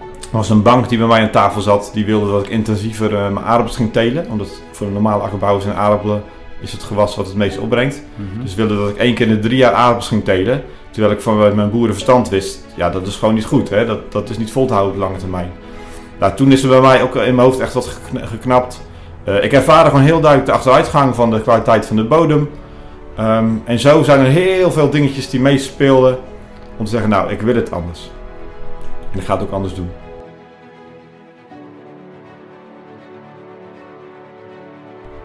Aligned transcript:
Er 0.00 0.38
was 0.38 0.50
een 0.50 0.62
bank 0.62 0.88
die 0.88 0.98
bij 0.98 1.06
mij 1.06 1.22
aan 1.22 1.30
tafel 1.30 1.60
zat, 1.60 1.90
die 1.94 2.04
wilde 2.04 2.30
dat 2.30 2.44
ik 2.44 2.50
intensiever 2.50 3.12
uh, 3.12 3.28
mijn 3.28 3.46
aardappels 3.46 3.76
ging 3.76 3.92
telen. 3.92 4.26
Omdat 4.30 4.48
voor 4.72 4.86
een 4.86 4.92
normale 4.92 5.22
akkerbouw 5.22 5.60
zijn 5.60 5.74
aardappelen 5.74 6.22
is 6.60 6.72
het 6.72 6.82
gewas 6.82 7.16
wat 7.16 7.26
het 7.26 7.36
meest 7.36 7.58
opbrengt. 7.58 8.02
Mm 8.16 8.42
Dus 8.42 8.54
wilde 8.54 8.76
dat 8.76 8.88
ik 8.88 8.96
één 8.96 9.14
keer 9.14 9.26
in 9.26 9.34
de 9.34 9.40
drie 9.40 9.56
jaar 9.56 9.72
aardappels 9.72 10.08
ging 10.08 10.24
telen. 10.24 10.62
Terwijl 10.90 11.12
ik 11.12 11.20
van 11.20 11.54
mijn 11.54 11.70
boerenverstand 11.70 12.28
wist, 12.28 12.64
ja 12.74 12.90
dat 12.90 13.06
is 13.06 13.16
gewoon 13.16 13.34
niet 13.34 13.44
goed. 13.44 13.68
Hè? 13.68 13.86
Dat, 13.86 14.12
dat 14.12 14.30
is 14.30 14.38
niet 14.38 14.52
vol 14.52 14.66
te 14.66 14.72
houden 14.72 14.94
op 14.94 15.00
lange 15.00 15.16
termijn. 15.16 15.50
Nou, 16.18 16.34
toen 16.34 16.52
is 16.52 16.62
er 16.62 16.68
bij 16.68 16.80
mij 16.80 17.02
ook 17.02 17.16
in 17.16 17.34
mijn 17.34 17.46
hoofd 17.46 17.60
echt 17.60 17.74
wat 17.74 17.98
geknapt. 18.12 18.80
Uh, 19.28 19.44
ik 19.44 19.52
ervaarde 19.52 19.90
gewoon 19.90 20.04
heel 20.04 20.20
duidelijk 20.20 20.50
de 20.50 20.56
achteruitgang 20.56 21.14
van 21.14 21.30
de 21.30 21.40
kwaliteit 21.40 21.86
van 21.86 21.96
de 21.96 22.04
bodem. 22.04 22.50
Um, 23.20 23.62
en 23.64 23.78
zo 23.78 24.02
zijn 24.02 24.20
er 24.20 24.26
heel 24.26 24.70
veel 24.70 24.90
dingetjes 24.90 25.30
die 25.30 25.40
meespeelden 25.40 26.18
om 26.76 26.84
te 26.84 26.90
zeggen, 26.90 27.10
nou, 27.10 27.30
ik 27.30 27.40
wil 27.40 27.54
het 27.54 27.72
anders. 27.72 28.10
En 29.12 29.18
ik 29.18 29.24
ga 29.24 29.38
ook 29.40 29.50
anders 29.50 29.74
doen. 29.74 29.90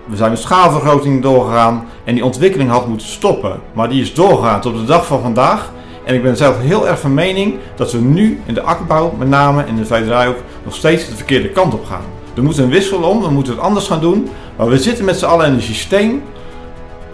We 0.05 0.15
zijn 0.15 0.31
een 0.31 0.37
schaalvergroting 0.37 1.21
doorgegaan 1.21 1.85
en 2.03 2.13
die 2.13 2.25
ontwikkeling 2.25 2.69
had 2.69 2.87
moeten 2.87 3.07
stoppen. 3.07 3.59
Maar 3.73 3.89
die 3.89 4.01
is 4.01 4.13
doorgegaan 4.13 4.61
tot 4.61 4.73
de 4.73 4.85
dag 4.85 5.05
van 5.05 5.21
vandaag. 5.21 5.71
En 6.03 6.15
ik 6.15 6.23
ben 6.23 6.37
zelf 6.37 6.59
heel 6.59 6.87
erg 6.87 6.99
van 6.99 7.13
mening 7.13 7.55
dat 7.75 7.91
we 7.91 7.97
nu 7.97 8.41
in 8.45 8.53
de 8.53 8.61
akkerbouw, 8.61 9.13
met 9.17 9.27
name 9.27 9.65
in 9.65 9.75
de 9.75 9.85
vijverij 9.85 10.27
ook, 10.27 10.37
nog 10.63 10.75
steeds 10.75 11.09
de 11.09 11.15
verkeerde 11.15 11.49
kant 11.49 11.73
op 11.73 11.85
gaan. 11.85 12.05
Er 12.35 12.43
moet 12.43 12.57
een 12.57 12.69
wissel 12.69 13.01
om, 13.03 13.21
we 13.21 13.29
moeten 13.29 13.53
het 13.53 13.61
anders 13.61 13.87
gaan 13.87 13.99
doen. 13.99 14.29
Maar 14.55 14.67
we 14.67 14.77
zitten 14.77 15.05
met 15.05 15.17
z'n 15.17 15.25
allen 15.25 15.45
in 15.45 15.53
een 15.53 15.61
systeem 15.61 16.23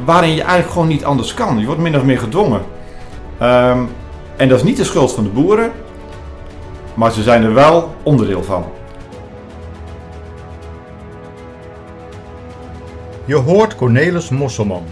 waarin 0.06 0.36
je 0.36 0.42
eigenlijk 0.42 0.72
gewoon 0.72 0.88
niet 0.88 1.06
anders 1.06 1.34
kan. 1.34 1.60
Je 1.60 1.66
wordt 1.66 1.82
min 1.82 1.96
of 1.96 2.04
meer 2.04 2.20
gedwongen. 2.20 2.62
Um, 3.42 3.90
en 4.36 4.50
dat 4.50 4.58
is 4.58 4.64
niet 4.64 4.78
de 4.78 4.84
schuld 4.84 5.14
van 5.14 5.24
de 5.24 5.30
boeren, 5.30 5.72
maar 6.96 7.12
ze 7.12 7.24
zijn 7.24 7.44
er 7.44 7.54
wel 7.54 7.96
onderdeel 8.04 8.44
van. 8.44 8.66
Je 13.26 13.36
hoort 13.36 13.76
Cornelis 13.76 14.30
Mosselman, 14.30 14.84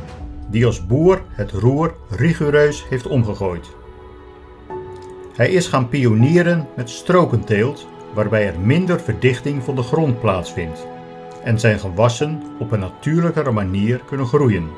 die 0.50 0.66
als 0.66 0.86
boer 0.86 1.22
het 1.30 1.52
roer 1.52 1.94
rigoureus 2.10 2.86
heeft 2.90 3.08
omgegooid. 3.08 3.70
Hij 5.36 5.52
is 5.52 5.68
gaan 5.68 5.90
pionieren 5.90 6.68
met 6.76 6.90
strokenteelt, 6.90 7.88
waarbij 8.14 8.48
er 8.48 8.60
minder 8.60 9.02
verdichting 9.02 9.64
van 9.64 9.76
de 9.76 9.84
grond 9.84 10.20
plaatsvindt 10.20 10.88
en 11.44 11.60
zijn 11.60 11.80
gewassen 11.80 12.44
op 12.60 12.72
een 12.72 12.80
natuurlijkere 12.80 13.52
manier 13.52 14.02
kunnen 14.06 14.26
groeien. 14.26 14.70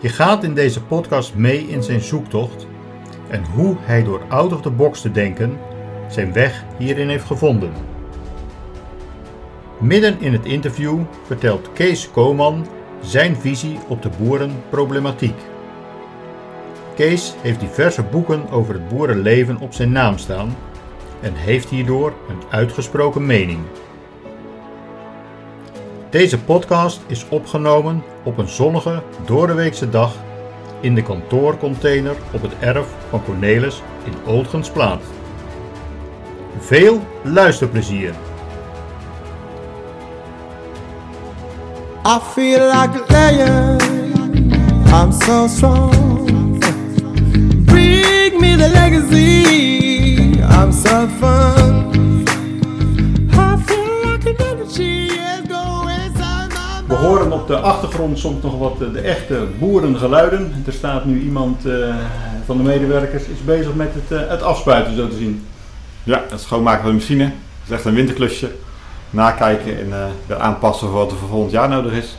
Je 0.00 0.08
gaat 0.08 0.44
in 0.44 0.54
deze 0.54 0.82
podcast 0.82 1.34
mee 1.34 1.68
in 1.68 1.82
zijn 1.82 2.00
zoektocht 2.00 2.66
en 3.28 3.44
hoe 3.44 3.76
hij 3.80 4.04
door 4.04 4.20
out 4.28 4.52
of 4.52 4.60
the 4.60 4.70
box 4.70 5.00
te 5.00 5.10
denken 5.10 5.58
zijn 6.08 6.32
weg 6.32 6.64
hierin 6.78 7.08
heeft 7.08 7.24
gevonden. 7.24 7.72
Midden 9.78 10.20
in 10.20 10.32
het 10.32 10.44
interview 10.44 11.00
vertelt 11.22 11.72
Kees 11.72 12.10
Koman 12.10 12.66
zijn 13.00 13.36
visie 13.36 13.78
op 13.88 14.02
de 14.02 14.10
boerenproblematiek. 14.18 15.40
Kees 16.94 17.34
heeft 17.42 17.60
diverse 17.60 18.02
boeken 18.02 18.50
over 18.50 18.74
het 18.74 18.88
boerenleven 18.88 19.58
op 19.60 19.72
zijn 19.72 19.92
naam 19.92 20.18
staan 20.18 20.56
en 21.20 21.34
heeft 21.34 21.68
hierdoor 21.68 22.12
een 22.28 22.42
uitgesproken 22.50 23.26
mening. 23.26 23.58
Deze 26.10 26.38
podcast 26.38 27.00
is 27.06 27.28
opgenomen 27.28 28.02
op 28.24 28.38
een 28.38 28.48
zonnige, 28.48 29.02
doordeweekse 29.24 29.88
dag 29.88 30.14
in 30.80 30.94
de 30.94 31.02
kantoorcontainer 31.02 32.16
op 32.32 32.42
het 32.42 32.52
erf 32.60 32.86
van 33.08 33.24
Cornelis 33.24 33.82
in 34.04 34.32
Oldgensplaat. 34.32 35.02
Veel 36.58 37.06
luisterplezier! 37.22 38.14
I 42.08 42.20
feel 42.20 42.68
like 42.68 42.94
lion. 43.10 43.80
I'm 44.92 45.10
so 45.10 45.48
strong. 45.48 46.60
Bring 47.66 48.40
me 48.40 48.54
the 48.54 48.68
legacy. 48.72 50.40
I'm 50.40 50.70
so 50.70 51.08
fun. 51.18 52.15
Horen 56.96 57.32
op 57.32 57.46
de 57.46 57.56
achtergrond 57.56 58.18
soms 58.18 58.42
nog 58.42 58.58
wat 58.58 58.76
eh, 58.80 58.92
de 58.92 59.00
echte 59.00 59.46
boerengeluiden. 59.58 60.64
Er 60.66 60.72
staat 60.72 61.04
nu 61.04 61.20
iemand 61.20 61.66
uh, 61.66 61.94
van 62.44 62.56
de 62.56 62.62
medewerkers 62.62 63.22
is 63.22 63.44
bezig 63.44 63.74
met 63.74 63.88
het, 63.92 64.20
uh, 64.20 64.28
het 64.28 64.42
afspuiten, 64.42 64.96
zo 64.96 65.08
te 65.08 65.16
zien. 65.16 65.46
Ja, 66.04 66.22
het 66.30 66.40
schoonmaken 66.40 66.82
van 66.82 66.90
de 66.90 66.96
machine. 66.96 67.24
Het 67.24 67.32
is 67.66 67.70
echt 67.70 67.84
een 67.84 67.94
winterklusje. 67.94 68.50
Nakijken 69.10 69.78
en 69.78 69.88
uh, 69.88 70.04
weer 70.26 70.38
aanpassen 70.38 70.88
voor 70.88 70.96
wat 70.96 71.10
er 71.10 71.16
voor 71.16 71.28
volgend 71.28 71.52
jaar 71.52 71.68
nodig 71.68 71.92
is. 71.92 72.16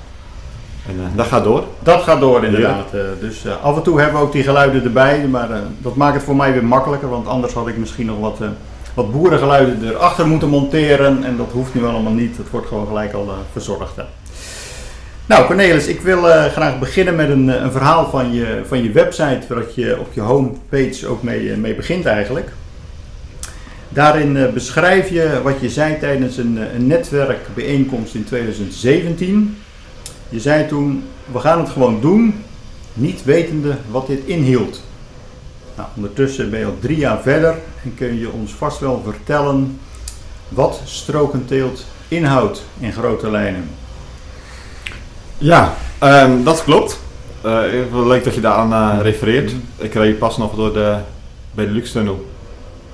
En 0.87 1.11
dat 1.15 1.25
gaat 1.25 1.43
door. 1.43 1.63
Dat 1.79 2.01
gaat 2.01 2.19
door 2.19 2.43
inderdaad. 2.43 2.85
Ja. 2.91 2.99
dus 3.19 3.45
af 3.61 3.75
en 3.75 3.81
toe 3.81 3.99
hebben 3.99 4.19
we 4.19 4.25
ook 4.25 4.31
die 4.31 4.43
geluiden 4.43 4.83
erbij. 4.83 5.27
Maar 5.27 5.49
dat 5.77 5.95
maakt 5.95 6.15
het 6.15 6.23
voor 6.23 6.35
mij 6.35 6.53
weer 6.53 6.65
makkelijker. 6.65 7.09
Want 7.09 7.27
anders 7.27 7.53
had 7.53 7.67
ik 7.67 7.77
misschien 7.77 8.05
nog 8.05 8.19
wat, 8.19 8.37
wat 8.93 9.11
boerengeluiden 9.11 9.89
erachter 9.89 10.27
moeten 10.27 10.49
monteren. 10.49 11.23
En 11.23 11.37
dat 11.37 11.51
hoeft 11.51 11.73
nu 11.73 11.85
allemaal 11.85 12.13
niet. 12.13 12.37
Het 12.37 12.49
wordt 12.49 12.67
gewoon 12.67 12.87
gelijk 12.87 13.13
al 13.13 13.33
verzorgd. 13.51 13.95
Nou, 15.27 15.45
Cornelis, 15.45 15.87
ik 15.87 16.01
wil 16.01 16.27
uh, 16.27 16.45
graag 16.45 16.79
beginnen 16.79 17.15
met 17.15 17.29
een, 17.29 17.47
een, 17.47 17.71
verhaal 17.71 18.09
van 18.09 18.33
je, 18.33 18.61
van 18.67 18.83
je 18.83 18.91
website, 18.91 19.41
waar 19.47 19.63
je 19.75 19.99
op 19.99 20.13
je 20.13 20.21
homepage 20.21 21.07
ook 21.07 21.23
mee, 21.23 21.57
mee 21.57 21.75
begint 21.75 22.05
eigenlijk. 22.05 22.51
Daarin 23.89 24.53
beschrijf 24.53 25.09
je 25.09 25.39
wat 25.43 25.59
je 25.59 25.69
zei 25.69 25.99
tijdens 25.99 26.37
een, 26.37 26.59
een 26.75 26.87
netwerkbijeenkomst 26.87 28.15
in 28.15 28.23
2017. 28.23 29.57
Je 30.29 30.39
zei 30.39 30.67
toen, 30.67 31.03
we 31.31 31.39
gaan 31.39 31.59
het 31.59 31.69
gewoon 31.69 32.01
doen, 32.01 32.43
niet 32.93 33.23
wetende 33.23 33.75
wat 33.89 34.07
dit 34.07 34.19
inhield. 34.25 34.83
Nou, 35.75 35.89
ondertussen 35.95 36.49
ben 36.49 36.59
je 36.59 36.65
al 36.65 36.77
drie 36.79 36.97
jaar 36.97 37.21
verder 37.21 37.55
en 37.83 37.95
kun 37.95 38.19
je 38.19 38.31
ons 38.31 38.51
vast 38.51 38.79
wel 38.79 39.01
vertellen 39.05 39.79
wat 40.49 40.81
strokenteelt 40.85 41.85
inhoudt 42.07 42.65
in 42.79 42.93
grote 42.93 43.31
lijnen. 43.31 43.69
Ja, 45.37 45.73
um, 46.03 46.43
dat 46.43 46.63
klopt. 46.63 46.99
Uh, 47.45 48.05
leuk 48.05 48.23
dat 48.23 48.35
je 48.35 48.41
daaraan 48.41 48.97
uh, 48.97 49.01
refereert. 49.01 49.51
Ik 49.77 49.93
reed 49.93 50.19
pas 50.19 50.37
nog 50.37 50.55
door 50.55 50.73
de 50.73 50.95
Benelux-tunnel. 51.51 52.25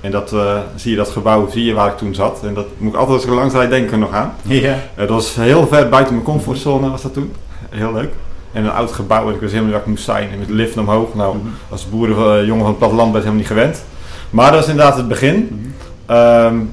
En 0.00 0.10
dat, 0.10 0.32
uh, 0.32 0.58
zie 0.76 0.90
je 0.90 0.96
dat 0.96 1.08
gebouw, 1.08 1.50
zie 1.50 1.64
je 1.64 1.74
waar 1.74 1.90
ik 1.90 1.96
toen 1.96 2.14
zat. 2.14 2.40
En 2.42 2.54
dat 2.54 2.66
moet 2.78 2.92
ik 2.92 2.98
altijd 2.98 3.16
als 3.16 3.26
ik 3.26 3.32
langs 3.32 3.54
rijd 3.54 3.70
denken 3.70 3.98
nog 3.98 4.12
aan. 4.12 4.34
Ja. 4.42 4.78
dat 4.96 5.08
was 5.08 5.34
heel 5.34 5.66
ver 5.66 5.88
buiten 5.88 6.14
mijn 6.14 6.26
comfortzone 6.26 6.90
was 6.90 7.02
dat 7.02 7.12
toen. 7.12 7.32
Heel 7.70 7.92
leuk. 7.92 8.12
En 8.52 8.64
een 8.64 8.70
oud 8.70 8.92
gebouw 8.92 9.28
en 9.28 9.34
ik 9.34 9.40
wist 9.40 9.52
helemaal 9.52 9.64
niet 9.64 9.72
waar 9.72 9.80
ik 9.80 9.86
moest 9.86 10.04
zijn. 10.04 10.30
En 10.30 10.38
met 10.38 10.50
lift 10.50 10.76
omhoog. 10.76 11.14
Nou, 11.14 11.36
mhm. 11.36 11.46
als 11.68 11.88
boeren, 11.88 12.46
jongen 12.46 12.60
van 12.60 12.68
het 12.68 12.78
platteland 12.78 13.12
ben 13.12 13.20
ik 13.20 13.26
helemaal 13.26 13.48
niet 13.48 13.58
gewend. 13.58 13.84
Maar 14.30 14.52
dat 14.52 14.62
is 14.62 14.68
inderdaad 14.68 14.96
het 14.96 15.08
begin. 15.08 15.72
Um, 16.10 16.72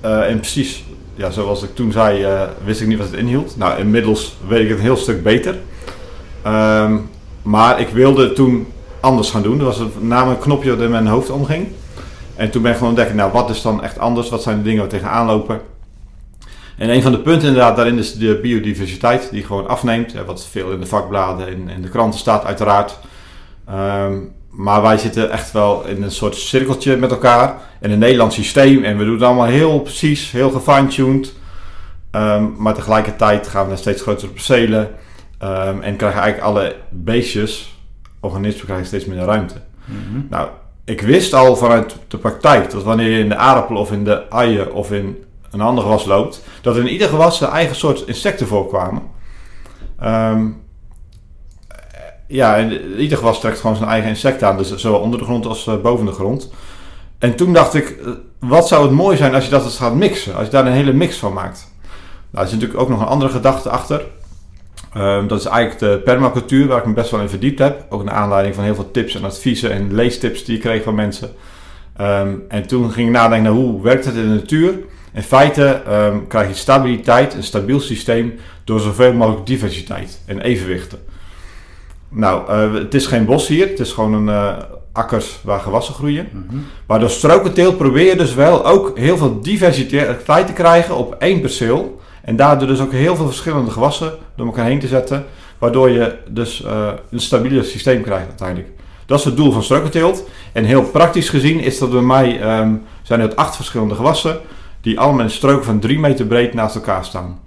en 0.00 0.36
precies 0.40 0.84
ja, 1.20 1.30
zoals 1.30 1.62
ik 1.62 1.74
toen 1.74 1.92
zei, 1.92 2.26
uh, 2.26 2.42
wist 2.64 2.80
ik 2.80 2.86
niet 2.86 2.98
wat 2.98 3.06
het 3.06 3.18
inhield. 3.18 3.56
Nou, 3.56 3.78
inmiddels 3.78 4.36
weet 4.48 4.60
ik 4.60 4.68
het 4.68 4.78
een 4.78 4.84
heel 4.84 4.96
stuk 4.96 5.22
beter. 5.22 5.56
Um, 6.46 7.10
maar 7.42 7.80
ik 7.80 7.88
wilde 7.88 8.32
toen 8.32 8.66
anders 9.00 9.30
gaan 9.30 9.42
doen. 9.42 9.58
Er 9.58 9.64
was 9.64 9.78
een, 9.78 9.92
namelijk 10.00 10.38
een 10.38 10.44
knopje 10.44 10.70
dat 10.70 10.80
in 10.80 10.90
mijn 10.90 11.06
hoofd 11.06 11.30
omging. 11.30 11.68
En 12.34 12.50
toen 12.50 12.62
ben 12.62 12.70
ik 12.70 12.76
gewoon 12.76 12.92
ontdekken, 12.92 13.16
nou 13.16 13.32
wat 13.32 13.50
is 13.50 13.62
dan 13.62 13.82
echt 13.82 13.98
anders? 13.98 14.28
Wat 14.28 14.42
zijn 14.42 14.56
de 14.56 14.62
dingen 14.62 14.78
waar 14.78 14.88
we 14.88 14.96
tegenaan 14.96 15.26
lopen? 15.26 15.60
En 16.76 16.90
een 16.90 17.02
van 17.02 17.12
de 17.12 17.20
punten 17.20 17.48
inderdaad 17.48 17.76
daarin 17.76 17.98
is 17.98 18.14
de 18.14 18.38
biodiversiteit 18.42 19.28
die 19.30 19.44
gewoon 19.44 19.68
afneemt. 19.68 20.14
Wat 20.26 20.46
veel 20.50 20.70
in 20.70 20.80
de 20.80 20.86
vakbladen 20.86 21.46
en 21.46 21.68
in 21.68 21.82
de 21.82 21.88
kranten 21.88 22.20
staat 22.20 22.44
uiteraard. 22.44 22.98
Um, 23.70 24.32
maar 24.50 24.82
wij 24.82 24.98
zitten 24.98 25.30
echt 25.30 25.52
wel 25.52 25.86
in 25.86 26.02
een 26.02 26.10
soort 26.10 26.36
cirkeltje 26.36 26.96
met 26.96 27.10
elkaar. 27.10 27.54
In 27.80 27.90
een 27.90 27.98
Nederlands 27.98 28.34
systeem. 28.34 28.84
En 28.84 28.98
we 28.98 29.04
doen 29.04 29.14
het 29.14 29.22
allemaal 29.22 29.46
heel 29.46 29.80
precies, 29.80 30.30
heel 30.30 30.50
gefine-tuned. 30.50 31.34
Um, 32.12 32.54
maar 32.58 32.74
tegelijkertijd 32.74 33.48
gaan 33.48 33.62
we 33.62 33.68
naar 33.68 33.78
steeds 33.78 34.02
grotere 34.02 34.32
percelen. 34.32 34.80
Um, 35.42 35.82
en 35.82 35.96
krijgen 35.96 36.20
eigenlijk 36.20 36.40
alle 36.40 36.76
beestjes, 36.88 37.78
organismen 38.20 38.64
krijgen 38.64 38.86
steeds 38.86 39.04
minder 39.04 39.26
ruimte. 39.26 39.54
Mm 39.84 40.26
Nou, 40.30 40.48
ik 40.84 41.00
wist 41.00 41.34
al 41.34 41.56
vanuit 41.56 41.96
de 42.08 42.18
praktijk 42.18 42.70
dat 42.70 42.82
wanneer 42.82 43.10
je 43.10 43.18
in 43.18 43.28
de 43.28 43.36
aardappel 43.36 43.76
of 43.76 43.92
in 43.92 44.04
de 44.04 44.30
uien 44.30 44.72
of 44.72 44.92
in 44.92 45.24
een 45.50 45.60
ander 45.60 45.84
gewas 45.84 46.04
loopt, 46.04 46.44
dat 46.62 46.76
in 46.76 46.88
ieder 46.88 47.08
gewas 47.08 47.38
zijn 47.38 47.50
eigen 47.50 47.76
soort 47.76 48.06
insecten 48.06 48.46
voorkwamen. 48.46 49.02
Um, 50.04 50.62
ja, 52.30 52.56
en 52.56 52.96
ieder 52.96 53.18
gewas 53.18 53.40
trekt 53.40 53.60
gewoon 53.60 53.76
zijn 53.76 53.88
eigen 53.88 54.08
insect 54.08 54.42
aan. 54.42 54.56
Dus 54.56 54.76
zowel 54.76 55.00
onder 55.00 55.18
de 55.18 55.24
grond 55.24 55.46
als 55.46 55.66
uh, 55.66 55.76
boven 55.76 56.06
de 56.06 56.12
grond. 56.12 56.50
En 57.18 57.36
toen 57.36 57.52
dacht 57.52 57.74
ik, 57.74 57.96
uh, 58.00 58.12
wat 58.38 58.68
zou 58.68 58.82
het 58.82 58.92
mooi 58.92 59.16
zijn 59.16 59.34
als 59.34 59.44
je 59.44 59.50
dat 59.50 59.64
eens 59.64 59.76
gaat 59.76 59.94
mixen. 59.94 60.34
Als 60.34 60.44
je 60.44 60.50
daar 60.50 60.66
een 60.66 60.72
hele 60.72 60.92
mix 60.92 61.16
van 61.16 61.32
maakt. 61.32 61.68
Nou, 62.30 62.46
er 62.46 62.52
is 62.52 62.52
natuurlijk 62.52 62.80
ook 62.80 62.88
nog 62.88 63.00
een 63.00 63.06
andere 63.06 63.30
gedachte 63.30 63.70
achter. 63.70 64.04
Um, 64.96 65.28
dat 65.28 65.38
is 65.38 65.46
eigenlijk 65.46 65.78
de 65.78 66.00
permacultuur, 66.04 66.66
waar 66.66 66.78
ik 66.78 66.86
me 66.86 66.92
best 66.92 67.10
wel 67.10 67.20
in 67.20 67.28
verdiept 67.28 67.58
heb. 67.58 67.84
Ook 67.88 68.04
naar 68.04 68.14
aanleiding 68.14 68.54
van 68.54 68.64
heel 68.64 68.74
veel 68.74 68.90
tips 68.90 69.14
en 69.14 69.24
adviezen 69.24 69.72
en 69.72 69.94
leestips 69.94 70.44
die 70.44 70.54
ik 70.54 70.60
kreeg 70.60 70.82
van 70.82 70.94
mensen. 70.94 71.30
Ehm, 71.96 72.34
en 72.48 72.66
toen 72.66 72.90
ging 72.90 73.06
ik 73.06 73.14
nadenken, 73.14 73.52
hoe 73.52 73.82
werkt 73.82 74.04
het 74.04 74.14
in 74.14 74.22
de 74.22 74.34
natuur? 74.34 74.78
In 75.12 75.22
feite 75.22 75.82
ehm, 75.86 76.18
krijg 76.28 76.48
je 76.48 76.54
stabiliteit, 76.54 77.34
een 77.34 77.42
stabiel 77.42 77.80
systeem, 77.80 78.34
door 78.64 78.80
zoveel 78.80 79.12
mogelijk 79.12 79.46
diversiteit 79.46 80.20
en 80.26 80.40
evenwichten. 80.40 80.98
Nou, 82.10 82.48
eh, 82.48 82.74
het 82.74 82.94
is 82.94 83.06
geen 83.06 83.24
bos 83.24 83.48
hier, 83.48 83.68
het 83.68 83.80
is 83.80 83.92
gewoon 83.92 84.12
een 84.12 84.34
uh, 84.34 84.56
akkers 84.92 85.38
waar 85.42 85.60
gewassen 85.60 85.94
groeien. 85.94 86.28
Maar 86.86 87.00
door 87.00 87.10
strokenteelt 87.10 87.78
probeer 87.78 88.06
je 88.06 88.16
dus 88.16 88.34
wel 88.34 88.66
ook 88.66 88.98
heel 88.98 89.16
veel 89.16 89.40
diversiteit 89.40 90.46
te 90.46 90.52
krijgen 90.52 90.96
op 90.96 91.14
één 91.14 91.40
perceel. 91.40 92.00
En 92.22 92.36
daardoor 92.36 92.68
dus 92.68 92.80
ook 92.80 92.92
heel 92.92 93.16
veel 93.16 93.26
verschillende 93.26 93.70
gewassen 93.70 94.12
door 94.36 94.46
elkaar 94.46 94.64
heen 94.66 94.78
te 94.78 94.86
zetten. 94.86 95.24
Waardoor 95.58 95.90
je 95.90 96.16
dus 96.28 96.62
uh, 96.64 96.88
een 97.10 97.20
stabieler 97.20 97.64
systeem 97.64 98.02
krijgt 98.02 98.28
uiteindelijk. 98.28 98.68
Dat 99.06 99.18
is 99.18 99.24
het 99.24 99.36
doel 99.36 99.52
van 99.52 99.62
strokenteelt. 99.62 100.28
En 100.52 100.64
heel 100.64 100.82
praktisch 100.82 101.28
gezien 101.28 101.60
is 101.60 101.78
dat 101.78 101.90
bij 101.90 102.00
mij, 102.00 102.58
um, 102.60 102.82
zijn 103.02 103.20
het 103.20 103.36
acht 103.36 103.56
verschillende 103.56 103.94
gewassen. 103.94 104.38
Die 104.80 105.00
allemaal 105.00 105.24
een 105.24 105.30
strook 105.30 105.64
van 105.64 105.78
3 105.78 105.98
meter 105.98 106.26
breed 106.26 106.54
naast 106.54 106.74
elkaar 106.74 107.04
staan. 107.04 107.40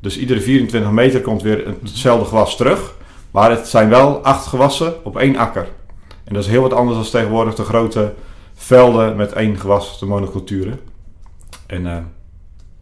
Dus 0.00 0.18
iedere 0.18 0.40
24 0.40 0.90
meter 0.90 1.20
komt 1.20 1.42
weer 1.42 1.64
hetzelfde 1.82 2.26
gewas 2.26 2.56
terug. 2.56 2.94
Maar 3.36 3.50
het 3.50 3.68
zijn 3.68 3.88
wel 3.88 4.24
acht 4.24 4.46
gewassen 4.46 5.04
op 5.04 5.16
één 5.16 5.36
akker. 5.36 5.68
En 6.24 6.34
dat 6.34 6.44
is 6.44 6.50
heel 6.50 6.62
wat 6.62 6.72
anders 6.72 6.96
dan 6.96 7.10
tegenwoordig 7.10 7.54
de 7.54 7.64
grote 7.64 8.14
velden 8.54 9.16
met 9.16 9.32
één 9.32 9.58
gewas, 9.58 9.98
de 9.98 10.06
monoculturen. 10.06 10.80
En 11.66 11.86
uh, 11.86 11.96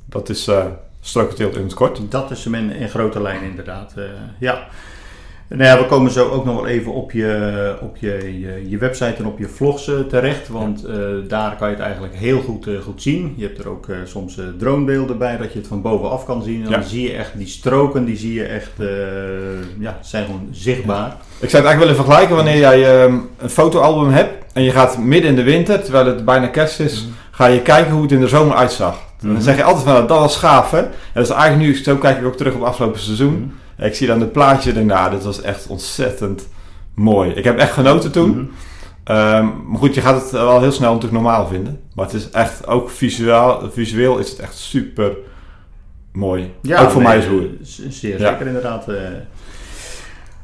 dat 0.04 0.28
is 0.28 0.48
uh, 0.48 0.64
strokenteelt 1.00 1.56
in 1.56 1.62
het 1.62 1.74
kort. 1.74 2.00
Dat 2.10 2.30
is 2.30 2.44
hem 2.44 2.54
in, 2.54 2.70
in 2.70 2.88
grote 2.88 3.22
lijnen 3.22 3.48
inderdaad. 3.48 3.94
Uh, 3.98 4.04
ja. 4.38 4.66
Nou 5.56 5.68
ja, 5.68 5.78
we 5.78 5.86
komen 5.86 6.10
zo 6.10 6.28
ook 6.28 6.44
nog 6.44 6.54
wel 6.54 6.66
even 6.66 6.92
op 6.92 7.12
je, 7.12 7.76
op 7.80 7.96
je, 7.96 8.40
je, 8.40 8.68
je 8.68 8.78
website 8.78 9.14
en 9.18 9.26
op 9.26 9.38
je 9.38 9.48
vlogs 9.48 9.88
uh, 9.88 9.98
terecht. 9.98 10.48
Want 10.48 10.86
uh, 10.88 10.94
daar 11.28 11.56
kan 11.56 11.68
je 11.68 11.74
het 11.74 11.84
eigenlijk 11.84 12.14
heel 12.14 12.40
goed, 12.40 12.66
uh, 12.66 12.80
goed 12.80 13.02
zien. 13.02 13.34
Je 13.36 13.44
hebt 13.44 13.58
er 13.58 13.68
ook 13.68 13.86
soms 14.04 14.38
dronebeelden 14.58 15.18
bij 15.18 15.36
dat 15.36 15.52
je 15.52 15.58
het 15.58 15.68
van 15.68 15.82
bovenaf 15.82 16.24
kan 16.24 16.42
zien. 16.42 16.64
En 16.64 16.70
ja. 16.70 16.76
dan 16.76 16.88
zie 16.88 17.02
je 17.02 17.12
echt 17.12 17.38
die 17.38 17.46
stroken, 17.46 18.04
die 18.04 18.16
zie 18.16 18.34
je 18.34 18.44
echt, 18.44 18.72
ja, 19.78 19.98
zijn 20.00 20.24
gewoon 20.24 20.48
zichtbaar. 20.50 21.08
Ja. 21.08 21.16
Ik 21.40 21.50
zou 21.50 21.62
het 21.62 21.70
eigenlijk 21.70 21.78
willen 21.78 21.96
vergelijken 21.96 22.36
wanneer 22.36 22.58
jij 22.58 23.04
um, 23.04 23.28
een 23.38 23.50
fotoalbum 23.50 24.10
hebt 24.10 24.44
en 24.52 24.62
je 24.62 24.70
gaat 24.70 24.98
midden 24.98 25.30
in 25.30 25.36
de 25.36 25.42
winter, 25.42 25.82
terwijl 25.82 26.06
het 26.06 26.24
bijna 26.24 26.46
kerst 26.46 26.80
is, 26.80 27.00
mm 27.00 27.06
-hmm. 27.06 27.16
ga 27.30 27.46
je 27.46 27.62
kijken 27.62 27.92
hoe 27.92 28.02
het 28.02 28.12
in 28.12 28.20
de 28.20 28.28
zomer 28.28 28.56
uitzag. 28.56 28.94
Mm 28.94 29.00
-hmm. 29.20 29.32
Dan 29.32 29.42
zeg 29.42 29.56
je 29.56 29.62
altijd 29.62 29.84
van 29.84 30.06
dat 30.06 30.18
was 30.18 30.36
gaaf 30.36 30.70
hè. 30.70 30.78
En 30.78 30.90
dat 31.12 31.24
is 31.24 31.30
eigenlijk 31.30 31.70
nu, 31.70 31.76
zo 31.76 31.96
kijk 31.96 32.18
ik 32.18 32.24
ook 32.24 32.36
terug 32.36 32.54
op 32.54 32.60
het 32.60 32.68
afgelopen 32.68 33.00
seizoen. 33.00 33.34
Mm 33.34 33.34
-hmm. 33.34 33.62
Ik 33.78 33.94
zie 33.94 34.06
dan 34.06 34.20
het 34.20 34.32
plaatje 34.32 34.68
en 34.68 34.74
denk, 34.74 34.90
nou, 34.90 35.10
dit 35.10 35.24
was 35.24 35.40
echt 35.40 35.66
ontzettend 35.66 36.48
mooi. 36.94 37.30
Ik 37.30 37.44
heb 37.44 37.58
echt 37.58 37.72
genoten 37.72 38.12
toen. 38.12 38.28
Mm 38.28 38.50
-hmm. 39.04 39.16
um, 39.16 39.62
maar 39.66 39.78
goed, 39.78 39.94
je 39.94 40.00
gaat 40.00 40.22
het 40.22 40.30
wel 40.30 40.60
heel 40.60 40.72
snel 40.72 40.94
natuurlijk 40.94 41.22
normaal 41.22 41.46
vinden. 41.46 41.80
Maar 41.94 42.04
het 42.04 42.14
is 42.14 42.30
echt, 42.30 42.66
ook 42.66 42.90
visueel, 42.90 43.70
visueel 43.72 44.18
is 44.18 44.30
het 44.30 44.38
echt 44.38 44.56
super 44.56 45.16
mooi. 46.12 46.52
Ja, 46.60 46.82
ook 46.82 46.90
voor 46.90 47.02
nee, 47.02 47.08
mij 47.08 47.16
als 47.16 47.28
boer. 47.28 47.48
Zeer 47.90 48.18
ja. 48.18 48.30
zeker 48.30 48.46
inderdaad. 48.46 48.88
Uh, 48.88 48.96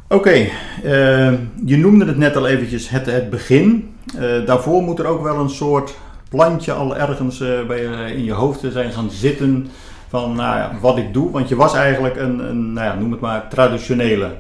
Oké, 0.09 0.15
okay. 0.15 0.53
uh, 0.85 1.39
je 1.65 1.77
noemde 1.77 2.05
het 2.05 2.17
net 2.17 2.37
al 2.37 2.47
eventjes 2.47 2.89
het, 2.89 3.07
het 3.07 3.31
begin. 3.31 3.95
Uh, 4.21 4.47
daarvoor 4.47 4.83
moet 4.83 4.99
er 4.99 5.07
ook 5.07 5.23
wel 5.23 5.39
een 5.39 5.51
soort 5.51 5.95
plantje 6.29 6.73
al 6.73 6.97
ergens 6.97 7.41
uh, 7.41 7.67
bij, 7.67 8.13
in 8.13 8.25
je 8.25 8.33
hoofd 8.33 8.61
zijn 8.73 8.93
gaan 8.93 9.11
zitten 9.11 9.71
van 10.11 10.35
nou 10.35 10.57
ja, 10.57 10.73
wat 10.81 10.97
ik 10.97 11.15
doe. 11.15 11.31
Want 11.31 11.49
je 11.49 11.57
was 11.57 11.75
eigenlijk 11.75 12.17
een, 12.17 12.39
een 12.39 12.73
nou 12.73 12.87
ja, 12.87 12.95
noem 12.95 13.11
het 13.11 13.21
maar, 13.21 13.49
traditionele 13.49 14.31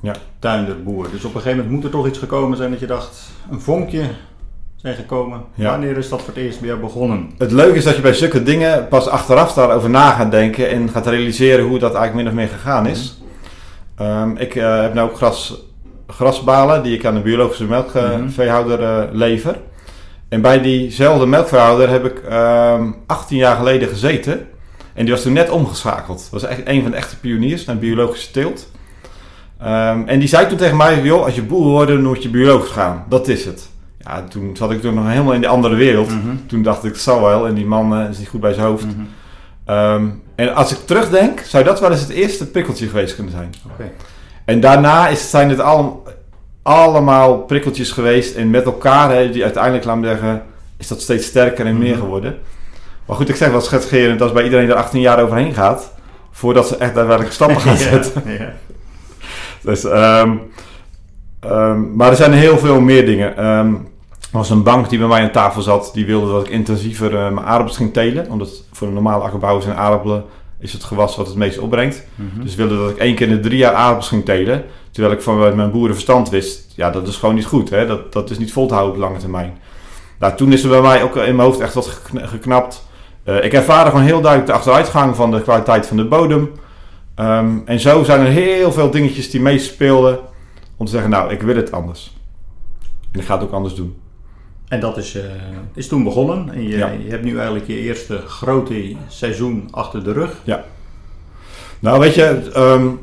ja. 0.00 0.14
tuinderboer. 0.38 1.10
Dus 1.10 1.24
op 1.24 1.34
een 1.34 1.40
gegeven 1.40 1.56
moment 1.56 1.70
moet 1.74 1.84
er 1.84 1.90
toch 1.90 2.06
iets 2.06 2.18
gekomen 2.18 2.56
zijn 2.56 2.70
dat 2.70 2.80
je 2.80 2.86
dacht, 2.86 3.30
een 3.50 3.60
vonkje 3.60 4.02
zijn 4.76 4.94
gekomen. 4.94 5.40
Ja. 5.54 5.70
Wanneer 5.70 5.96
is 5.96 6.08
dat 6.08 6.22
voor 6.22 6.34
het 6.34 6.42
eerst 6.42 6.60
weer 6.60 6.80
begonnen? 6.80 7.30
Het 7.38 7.50
leuke 7.50 7.76
is 7.76 7.84
dat 7.84 7.96
je 7.96 8.02
bij 8.02 8.14
zulke 8.14 8.42
dingen 8.42 8.88
pas 8.88 9.08
achteraf 9.08 9.52
daarover 9.52 9.90
na 9.90 10.10
gaat 10.10 10.30
denken 10.30 10.70
en 10.70 10.88
gaat 10.88 11.06
realiseren 11.06 11.64
hoe 11.64 11.78
dat 11.78 11.94
eigenlijk 11.94 12.14
min 12.14 12.26
of 12.26 12.48
meer 12.48 12.58
gegaan 12.58 12.86
is. 12.86 13.18
Mm 13.20 14.06
-hmm. 14.06 14.22
um, 14.22 14.36
ik 14.36 14.54
uh, 14.54 14.80
heb 14.80 14.94
nu 14.94 15.00
ook 15.00 15.16
gras, 15.16 15.62
grasbalen 16.06 16.82
die 16.82 16.94
ik 16.94 17.04
aan 17.04 17.14
de 17.14 17.20
biologische 17.20 17.64
melkveehouder 17.64 18.80
uh, 18.80 19.02
lever. 19.12 19.56
En 20.28 20.40
bij 20.40 20.60
diezelfde 20.60 21.26
melkveehouder 21.26 21.88
heb 21.88 22.04
ik 22.04 22.22
um, 22.32 22.96
18 23.06 23.36
jaar 23.36 23.56
geleden 23.56 23.88
gezeten. 23.88 24.46
En 24.96 25.04
die 25.04 25.14
was 25.14 25.22
toen 25.22 25.32
net 25.32 25.50
omgeschakeld. 25.50 26.18
Dat 26.18 26.40
was 26.40 26.50
echt 26.50 26.60
een 26.64 26.82
van 26.82 26.90
de 26.90 26.96
echte 26.96 27.18
pioniers 27.18 27.64
naar 27.64 27.78
biologische 27.78 28.30
teelt. 28.30 28.70
Um, 29.62 30.08
en 30.08 30.18
die 30.18 30.28
zei 30.28 30.46
toen 30.46 30.56
tegen 30.56 30.76
mij, 30.76 31.02
joh, 31.02 31.24
als 31.24 31.34
je 31.34 31.42
boer 31.42 31.64
wordt, 31.64 31.90
dan 31.90 32.02
moet 32.02 32.22
je 32.22 32.28
biologisch 32.28 32.70
gaan. 32.70 33.04
Dat 33.08 33.28
is 33.28 33.44
het. 33.44 33.68
Ja, 33.98 34.24
toen 34.28 34.56
zat 34.56 34.70
ik 34.70 34.80
toen 34.80 34.94
nog 34.94 35.08
helemaal 35.08 35.32
in 35.32 35.40
de 35.40 35.46
andere 35.46 35.74
wereld. 35.74 36.10
Mm 36.10 36.20
-hmm. 36.20 36.46
Toen 36.46 36.62
dacht 36.62 36.84
ik, 36.84 36.92
het 36.92 37.00
zal 37.00 37.20
wel. 37.20 37.46
En 37.46 37.54
die 37.54 37.66
man 37.66 38.02
uh, 38.02 38.08
is 38.10 38.18
niet 38.18 38.28
goed 38.28 38.40
bij 38.40 38.52
zijn 38.52 38.66
hoofd. 38.66 38.84
Mm 38.84 39.08
-hmm. 39.64 39.76
um, 39.76 40.22
en 40.34 40.54
als 40.54 40.72
ik 40.72 40.78
terugdenk, 40.84 41.40
zou 41.40 41.64
dat 41.64 41.80
wel 41.80 41.90
eens 41.90 42.00
het 42.00 42.10
eerste 42.10 42.46
prikkeltje 42.46 42.88
geweest 42.88 43.14
kunnen 43.14 43.32
zijn. 43.32 43.54
Okay. 43.72 43.92
En 44.44 44.60
daarna 44.60 45.08
is, 45.08 45.30
zijn 45.30 45.48
het 45.48 45.60
al, 45.60 46.06
allemaal 46.62 47.38
prikkeltjes 47.38 47.90
geweest. 47.90 48.36
En 48.36 48.50
met 48.50 48.64
elkaar, 48.64 49.32
die 49.32 49.42
uiteindelijk, 49.42 49.84
laat 49.84 49.96
me 49.96 50.06
zeggen, 50.06 50.42
is 50.76 50.88
dat 50.88 51.00
steeds 51.00 51.26
sterker 51.26 51.66
en 51.66 51.74
mm 51.74 51.80
-hmm. 51.80 51.88
meer 51.88 51.96
geworden. 51.96 52.38
Maar 53.06 53.16
goed, 53.16 53.28
ik 53.28 53.36
zeg 53.36 53.50
wel 53.50 53.60
schetsgerend 53.60 54.20
als 54.22 54.32
bij 54.32 54.44
iedereen 54.44 54.68
er 54.68 54.74
18 54.74 55.00
jaar 55.00 55.22
overheen 55.22 55.54
gaat, 55.54 55.92
voordat 56.30 56.68
ze 56.68 56.76
echt 56.76 56.94
daadwerkelijk 56.94 57.34
stappen 57.34 57.60
gaan 57.60 57.76
zetten. 57.90 58.22
ja, 58.26 58.32
ja. 58.32 58.52
Dus, 59.62 59.84
um, 59.84 60.40
um, 61.44 61.96
maar 61.96 62.10
er 62.10 62.16
zijn 62.16 62.32
heel 62.32 62.58
veel 62.58 62.80
meer 62.80 63.06
dingen. 63.06 63.46
Um, 63.46 63.74
er 64.20 64.42
was 64.42 64.50
een 64.50 64.62
bank 64.62 64.88
die 64.88 64.98
bij 64.98 65.08
mij 65.08 65.22
aan 65.22 65.30
tafel 65.30 65.62
zat, 65.62 65.90
die 65.94 66.06
wilde 66.06 66.32
dat 66.32 66.46
ik 66.46 66.52
intensiever 66.52 67.12
uh, 67.12 67.18
mijn 67.18 67.46
aardappels 67.46 67.76
ging 67.76 67.92
telen. 67.92 68.30
Omdat 68.30 68.62
voor 68.72 68.86
een 68.88 68.94
normale 68.94 69.24
akkerbouwer 69.24 69.62
zijn 69.62 69.76
aardappelen 69.76 70.24
is 70.58 70.72
het 70.72 70.84
gewas 70.84 71.16
wat 71.16 71.26
het 71.26 71.36
meest 71.36 71.58
opbrengt. 71.58 72.06
Mm 72.14 72.30
-hmm. 72.34 72.44
Dus 72.44 72.54
wilde 72.54 72.76
dat 72.76 72.90
ik 72.90 72.96
één 72.96 73.14
keer 73.14 73.28
in 73.28 73.34
de 73.34 73.40
drie 73.40 73.58
jaar 73.58 73.74
aardappels 73.74 74.08
ging 74.08 74.24
telen. 74.24 74.64
Terwijl 74.90 75.14
ik 75.14 75.22
van 75.22 75.56
mijn 75.56 75.70
boerenverstand 75.70 76.28
wist, 76.28 76.72
ja 76.74 76.90
dat 76.90 77.08
is 77.08 77.16
gewoon 77.16 77.34
niet 77.34 77.44
goed. 77.44 77.70
Hè? 77.70 77.86
Dat, 77.86 78.12
dat 78.12 78.30
is 78.30 78.38
niet 78.38 78.52
vol 78.52 78.66
te 78.66 78.74
houden 78.74 78.94
op 78.94 79.00
lange 79.00 79.18
termijn. 79.18 79.58
Nou, 80.18 80.36
toen 80.36 80.52
is 80.52 80.62
er 80.62 80.68
bij 80.68 80.80
mij 80.80 81.02
ook 81.02 81.16
in 81.16 81.36
mijn 81.36 81.48
hoofd 81.48 81.60
echt 81.60 81.74
wat 81.74 82.00
geknapt. 82.12 82.85
Uh, 83.26 83.44
ik 83.44 83.52
ervaarde 83.52 83.90
gewoon 83.90 84.04
heel 84.04 84.20
duidelijk 84.20 84.50
de 84.50 84.56
achteruitgang 84.56 85.16
van 85.16 85.30
de 85.30 85.42
kwaliteit 85.42 85.86
van 85.86 85.96
de 85.96 86.04
bodem. 86.04 86.50
Um, 87.20 87.62
en 87.64 87.80
zo 87.80 88.02
zijn 88.02 88.20
er 88.20 88.32
heel 88.32 88.72
veel 88.72 88.90
dingetjes 88.90 89.30
die 89.30 89.40
meespeelden 89.40 90.18
om 90.76 90.86
te 90.86 90.92
zeggen, 90.92 91.10
nou, 91.10 91.32
ik 91.32 91.42
wil 91.42 91.56
het 91.56 91.72
anders. 91.72 92.16
En 93.12 93.20
ik 93.20 93.26
ga 93.26 93.34
het 93.34 93.42
ook 93.42 93.52
anders 93.52 93.74
doen. 93.74 93.96
En 94.68 94.80
dat 94.80 94.96
is, 94.96 95.16
uh, 95.16 95.22
is 95.74 95.88
toen 95.88 96.04
begonnen. 96.04 96.52
En 96.52 96.62
je, 96.62 96.76
ja. 96.76 96.90
je, 97.04 97.10
hebt 97.10 97.24
nu 97.24 97.36
eigenlijk 97.36 97.66
je 97.66 97.78
eerste 97.78 98.18
grote 98.26 98.96
seizoen 99.08 99.68
achter 99.70 100.04
de 100.04 100.12
rug. 100.12 100.40
Ja. 100.44 100.64
Nou, 101.78 102.00
weet 102.00 102.14
je, 102.14 102.50
um, 102.56 103.00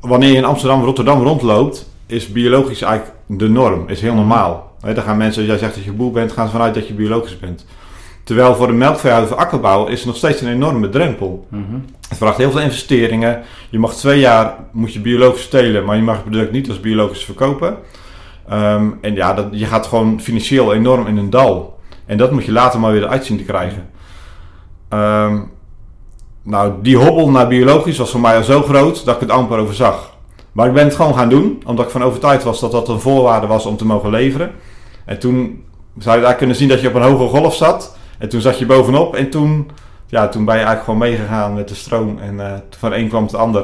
wanneer 0.00 0.30
je 0.30 0.36
in 0.36 0.44
Amsterdam, 0.44 0.84
Rotterdam 0.84 1.22
rondloopt, 1.22 1.90
is 2.06 2.28
biologisch 2.28 2.82
eigenlijk 2.82 3.16
de 3.26 3.48
norm. 3.48 3.88
Is 3.88 4.00
heel 4.00 4.14
normaal. 4.14 4.72
He, 4.80 4.94
dan 4.94 5.04
gaan 5.04 5.16
mensen, 5.16 5.40
als 5.40 5.50
jij 5.50 5.58
zegt 5.58 5.74
dat 5.74 5.84
je 5.84 5.92
boer 5.92 6.12
bent, 6.12 6.32
gaan 6.32 6.46
ze 6.46 6.52
vanuit 6.52 6.74
dat 6.74 6.88
je 6.88 6.94
biologisch 6.94 7.38
bent. 7.38 7.66
Terwijl 8.24 8.54
voor 8.54 8.66
de 8.66 8.72
melkveehouder 8.72 9.32
of 9.32 9.38
akkerbouw 9.38 9.86
is 9.86 10.00
er 10.00 10.06
nog 10.06 10.16
steeds 10.16 10.40
een 10.40 10.48
enorme 10.48 10.88
drempel. 10.88 11.46
Mm 11.48 11.66
-hmm. 11.68 11.84
Het 12.08 12.18
vraagt 12.18 12.36
heel 12.36 12.50
veel 12.50 12.60
investeringen. 12.60 13.42
Je 13.70 13.78
mag 13.78 13.94
twee 13.94 14.20
jaar 14.20 14.56
moet 14.72 14.92
je 14.92 15.00
biologisch 15.00 15.48
telen, 15.48 15.84
maar 15.84 15.96
je 15.96 16.02
mag 16.02 16.14
het 16.14 16.24
product 16.24 16.52
niet 16.52 16.68
als 16.68 16.80
biologisch 16.80 17.24
verkopen. 17.24 17.76
Um, 18.52 18.98
en 19.00 19.14
ja, 19.14 19.34
dat, 19.34 19.46
je 19.50 19.66
gaat 19.66 19.86
gewoon 19.86 20.20
financieel 20.20 20.74
enorm 20.74 21.06
in 21.06 21.16
een 21.16 21.30
dal. 21.30 21.78
En 22.06 22.16
dat 22.16 22.32
moet 22.32 22.44
je 22.44 22.52
later 22.52 22.80
maar 22.80 22.92
weer 22.92 23.06
uitzien 23.06 23.36
te 23.36 23.44
krijgen. 23.44 23.90
Um, 24.88 25.50
nou, 26.42 26.72
die 26.82 26.96
hobbel 26.96 27.30
naar 27.30 27.48
biologisch 27.48 27.98
was 27.98 28.10
voor 28.10 28.20
mij 28.20 28.36
al 28.36 28.42
zo 28.42 28.62
groot 28.62 29.04
dat 29.04 29.14
ik 29.14 29.20
het 29.20 29.30
amper 29.30 29.58
overzag. 29.58 30.12
Maar 30.52 30.66
ik 30.66 30.72
ben 30.72 30.84
het 30.84 30.94
gewoon 30.94 31.14
gaan 31.14 31.28
doen, 31.28 31.62
omdat 31.66 31.84
ik 31.84 31.90
van 31.90 32.02
overtuigd 32.02 32.44
was 32.44 32.60
dat 32.60 32.72
dat 32.72 32.88
een 32.88 33.00
voorwaarde 33.00 33.46
was 33.46 33.66
om 33.66 33.76
te 33.76 33.86
mogen 33.86 34.10
leveren. 34.10 34.50
En 35.04 35.18
toen 35.18 35.64
zou 35.98 36.16
je 36.16 36.22
daar 36.22 36.34
kunnen 36.34 36.56
zien 36.56 36.68
dat 36.68 36.80
je 36.80 36.88
op 36.88 36.94
een 36.94 37.02
hoge 37.02 37.36
golf 37.36 37.54
zat. 37.54 37.93
En 38.18 38.28
toen 38.28 38.40
zat 38.40 38.58
je 38.58 38.66
bovenop 38.66 39.14
en 39.14 39.30
toen, 39.30 39.70
ja, 40.06 40.28
toen 40.28 40.44
ben 40.44 40.54
je 40.54 40.64
eigenlijk 40.64 40.84
gewoon 40.84 41.10
meegegaan 41.10 41.54
met 41.54 41.68
de 41.68 41.74
stroom. 41.74 42.18
En 42.18 42.34
uh, 42.34 42.52
van 42.78 42.92
een 42.92 43.08
kwam 43.08 43.24
het 43.24 43.34
ander. 43.34 43.62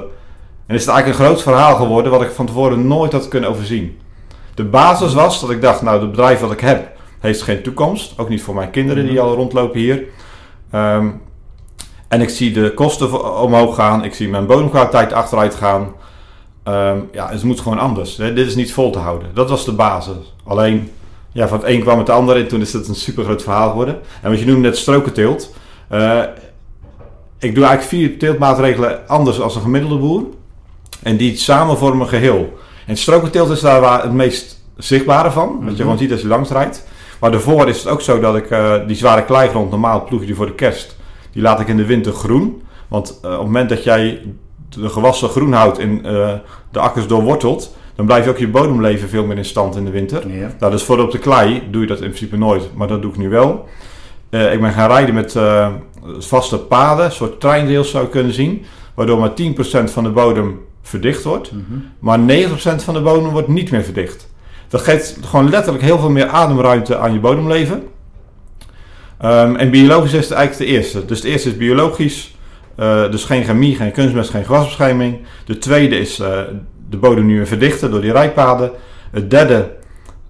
En 0.66 0.74
is 0.74 0.84
het 0.86 0.94
eigenlijk 0.94 1.20
een 1.20 1.26
groot 1.26 1.42
verhaal 1.42 1.76
geworden 1.76 2.12
wat 2.12 2.22
ik 2.22 2.30
van 2.30 2.46
tevoren 2.46 2.86
nooit 2.86 3.12
had 3.12 3.28
kunnen 3.28 3.50
overzien. 3.50 3.98
De 4.54 4.64
basis 4.64 5.14
was 5.14 5.40
dat 5.40 5.50
ik 5.50 5.62
dacht, 5.62 5.82
nou, 5.82 6.00
het 6.00 6.10
bedrijf 6.10 6.40
wat 6.40 6.52
ik 6.52 6.60
heb 6.60 6.98
heeft 7.20 7.42
geen 7.42 7.62
toekomst. 7.62 8.18
Ook 8.18 8.28
niet 8.28 8.42
voor 8.42 8.54
mijn 8.54 8.70
kinderen 8.70 9.06
die 9.06 9.20
al 9.20 9.34
rondlopen 9.34 9.80
hier. 9.80 10.04
Um, 10.74 11.22
en 12.08 12.20
ik 12.20 12.28
zie 12.28 12.52
de 12.52 12.74
kosten 12.74 13.40
omhoog 13.40 13.74
gaan. 13.74 14.04
Ik 14.04 14.14
zie 14.14 14.28
mijn 14.28 14.46
bodemkwaliteit 14.46 15.12
achteruit 15.12 15.54
gaan. 15.54 15.92
Um, 16.64 17.08
ja, 17.12 17.28
het 17.28 17.42
moet 17.42 17.60
gewoon 17.60 17.78
anders. 17.78 18.16
Hè. 18.16 18.32
Dit 18.32 18.46
is 18.46 18.54
niet 18.54 18.72
vol 18.72 18.90
te 18.90 18.98
houden. 18.98 19.28
Dat 19.34 19.50
was 19.50 19.64
de 19.64 19.72
basis. 19.72 20.34
Alleen, 20.44 20.90
ja, 21.32 21.48
van 21.48 21.58
het 21.58 21.68
een 21.68 21.80
kwam 21.80 21.98
het 21.98 22.10
ander 22.10 22.36
en 22.36 22.48
toen 22.48 22.60
is 22.60 22.72
het 22.72 22.88
een 22.88 22.94
super 22.94 23.24
groot 23.24 23.42
verhaal 23.42 23.70
geworden. 23.70 23.98
En 24.22 24.30
wat 24.30 24.38
je 24.38 24.46
noemde 24.46 24.68
net 24.68 24.76
strokenteelt. 24.76 25.54
Uh, 25.92 26.22
ik 27.38 27.54
doe 27.54 27.64
eigenlijk 27.64 27.82
vier 27.82 28.18
teeltmaatregelen 28.18 29.08
anders 29.08 29.36
dan 29.36 29.50
een 29.54 29.60
gemiddelde 29.60 29.96
boer. 29.96 30.24
En 31.02 31.16
die 31.16 31.36
samen 31.36 31.78
vormen 31.78 32.00
een 32.00 32.08
geheel. 32.08 32.58
En 32.86 32.96
strokenteelt 32.96 33.50
is 33.50 33.60
daar 33.60 33.80
waar 33.80 34.02
het 34.02 34.12
meest 34.12 34.62
zichtbare 34.76 35.30
van. 35.30 35.48
Mm 35.48 35.56
-hmm. 35.56 35.66
Wat 35.66 35.76
je 35.76 35.82
gewoon 35.82 35.98
ziet 35.98 36.12
als 36.12 36.20
je 36.20 36.26
langs 36.26 36.50
rijdt. 36.50 36.88
Maar 37.20 37.30
daarvoor 37.30 37.68
is 37.68 37.78
het 37.78 37.88
ook 37.88 38.00
zo 38.00 38.20
dat 38.20 38.36
ik 38.36 38.50
eh, 38.50 38.74
die 38.86 38.96
zware 38.96 39.24
kleigrond, 39.24 39.70
normaal 39.70 40.04
ploeg 40.04 40.20
je 40.20 40.26
die 40.26 40.34
voor 40.34 40.46
de 40.46 40.54
kerst, 40.54 40.96
die 41.32 41.42
laat 41.42 41.60
ik 41.60 41.68
in 41.68 41.76
de 41.76 41.86
winter 41.86 42.12
groen. 42.12 42.62
Want 42.88 43.18
eh, 43.22 43.30
op 43.30 43.36
het 43.36 43.46
moment 43.46 43.68
dat 43.68 43.84
jij 43.84 44.22
de 44.68 44.88
gewassen 44.88 45.28
groen 45.28 45.52
houdt 45.52 45.78
en 45.78 46.02
de 46.70 46.78
akkers 46.78 47.06
doorwortelt, 47.06 47.76
dan 47.94 48.06
blijf 48.06 48.24
je 48.24 48.30
ook 48.30 48.38
je 48.38 48.48
bodemleven 48.48 49.08
veel 49.08 49.26
meer 49.26 49.36
in 49.36 49.44
stand 49.44 49.76
in 49.76 49.84
de 49.84 49.90
winter. 49.90 50.28
Ja. 50.30 50.54
Nou, 50.58 50.72
dus 50.72 50.82
voor 50.82 50.98
op 50.98 51.10
de 51.10 51.18
klei 51.18 51.62
doe 51.70 51.80
je 51.80 51.86
dat 51.86 52.00
in 52.00 52.06
principe 52.08 52.36
nooit, 52.36 52.70
maar 52.74 52.88
dat 52.88 53.02
doe 53.02 53.10
ik 53.10 53.16
nu 53.18 53.28
wel. 53.28 53.68
Eh, 54.30 54.52
ik 54.52 54.60
ben 54.60 54.72
gaan 54.72 54.88
rijden 54.88 55.14
met 55.14 55.36
eh, 55.36 55.68
vaste 56.18 56.58
paden, 56.58 57.04
een 57.04 57.12
soort 57.12 57.40
treinrails 57.40 57.90
zou 57.90 58.04
je 58.04 58.10
kunnen 58.10 58.32
zien, 58.32 58.64
waardoor 58.94 59.18
maar 59.18 59.34
10% 59.34 59.90
van 59.90 60.04
de 60.04 60.10
bodem 60.10 60.60
verdicht 60.82 61.22
wordt, 61.24 61.52
Mhm. 61.52 61.62
maar 61.98 62.18
90% 62.18 62.82
van 62.82 62.94
de 62.94 63.00
bodem 63.00 63.30
wordt 63.30 63.48
niet 63.48 63.70
meer 63.70 63.82
verdicht. 63.82 64.28
Dat 64.68 64.80
geeft 64.80 65.18
gewoon 65.24 65.50
letterlijk 65.50 65.84
heel 65.84 65.98
veel 65.98 66.10
meer 66.10 66.26
ademruimte 66.26 66.96
aan 66.96 67.12
je 67.12 67.18
bodemleven. 67.20 67.82
Ehm, 69.18 69.54
en 69.56 69.70
biologisch 69.70 70.12
is 70.12 70.28
het 70.28 70.38
eigenlijk 70.38 70.70
de 70.70 70.76
eerste. 70.76 71.04
Dus 71.04 71.20
de 71.20 71.28
eerste 71.28 71.48
is 71.48 71.56
biologisch, 71.56 72.36
eh, 72.76 73.10
dus 73.10 73.24
geen 73.24 73.44
chemie, 73.44 73.76
geen 73.76 73.92
kunstmest, 73.92 74.30
geen 74.30 74.44
gewasbescherming. 74.44 75.18
De 75.44 75.58
tweede 75.58 75.98
is 75.98 76.22
de 76.90 76.96
bodem 76.96 77.26
nu 77.26 77.36
weer 77.36 77.46
verdichten 77.46 77.90
door 77.90 78.00
die 78.00 78.12
rijpaden. 78.12 78.70
Het 79.10 79.30
derde 79.30 79.76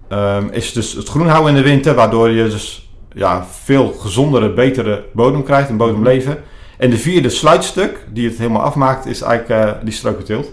ehm, 0.07 0.47
is 0.51 0.73
dus 0.73 0.93
het 0.93 1.07
groen 1.07 1.27
houden 1.27 1.55
in 1.55 1.63
de 1.63 1.69
winter, 1.69 1.95
waardoor 1.95 2.29
je 2.29 2.43
dus 2.43 2.89
ja, 3.13 3.45
veel 3.63 3.91
gezondere, 3.91 4.53
betere 4.53 5.03
bodem 5.13 5.43
krijgt, 5.43 5.69
een 5.69 5.77
bodemleven. 5.77 6.37
En 6.77 6.89
de 6.89 6.97
vierde 6.97 7.29
sluitstuk, 7.29 8.05
die 8.09 8.29
het 8.29 8.37
helemaal 8.37 8.61
afmaakt, 8.61 9.05
is 9.05 9.21
eigenlijk 9.21 9.65
eh, 9.65 9.71
die 9.83 9.93
strokenteelt. 9.93 10.51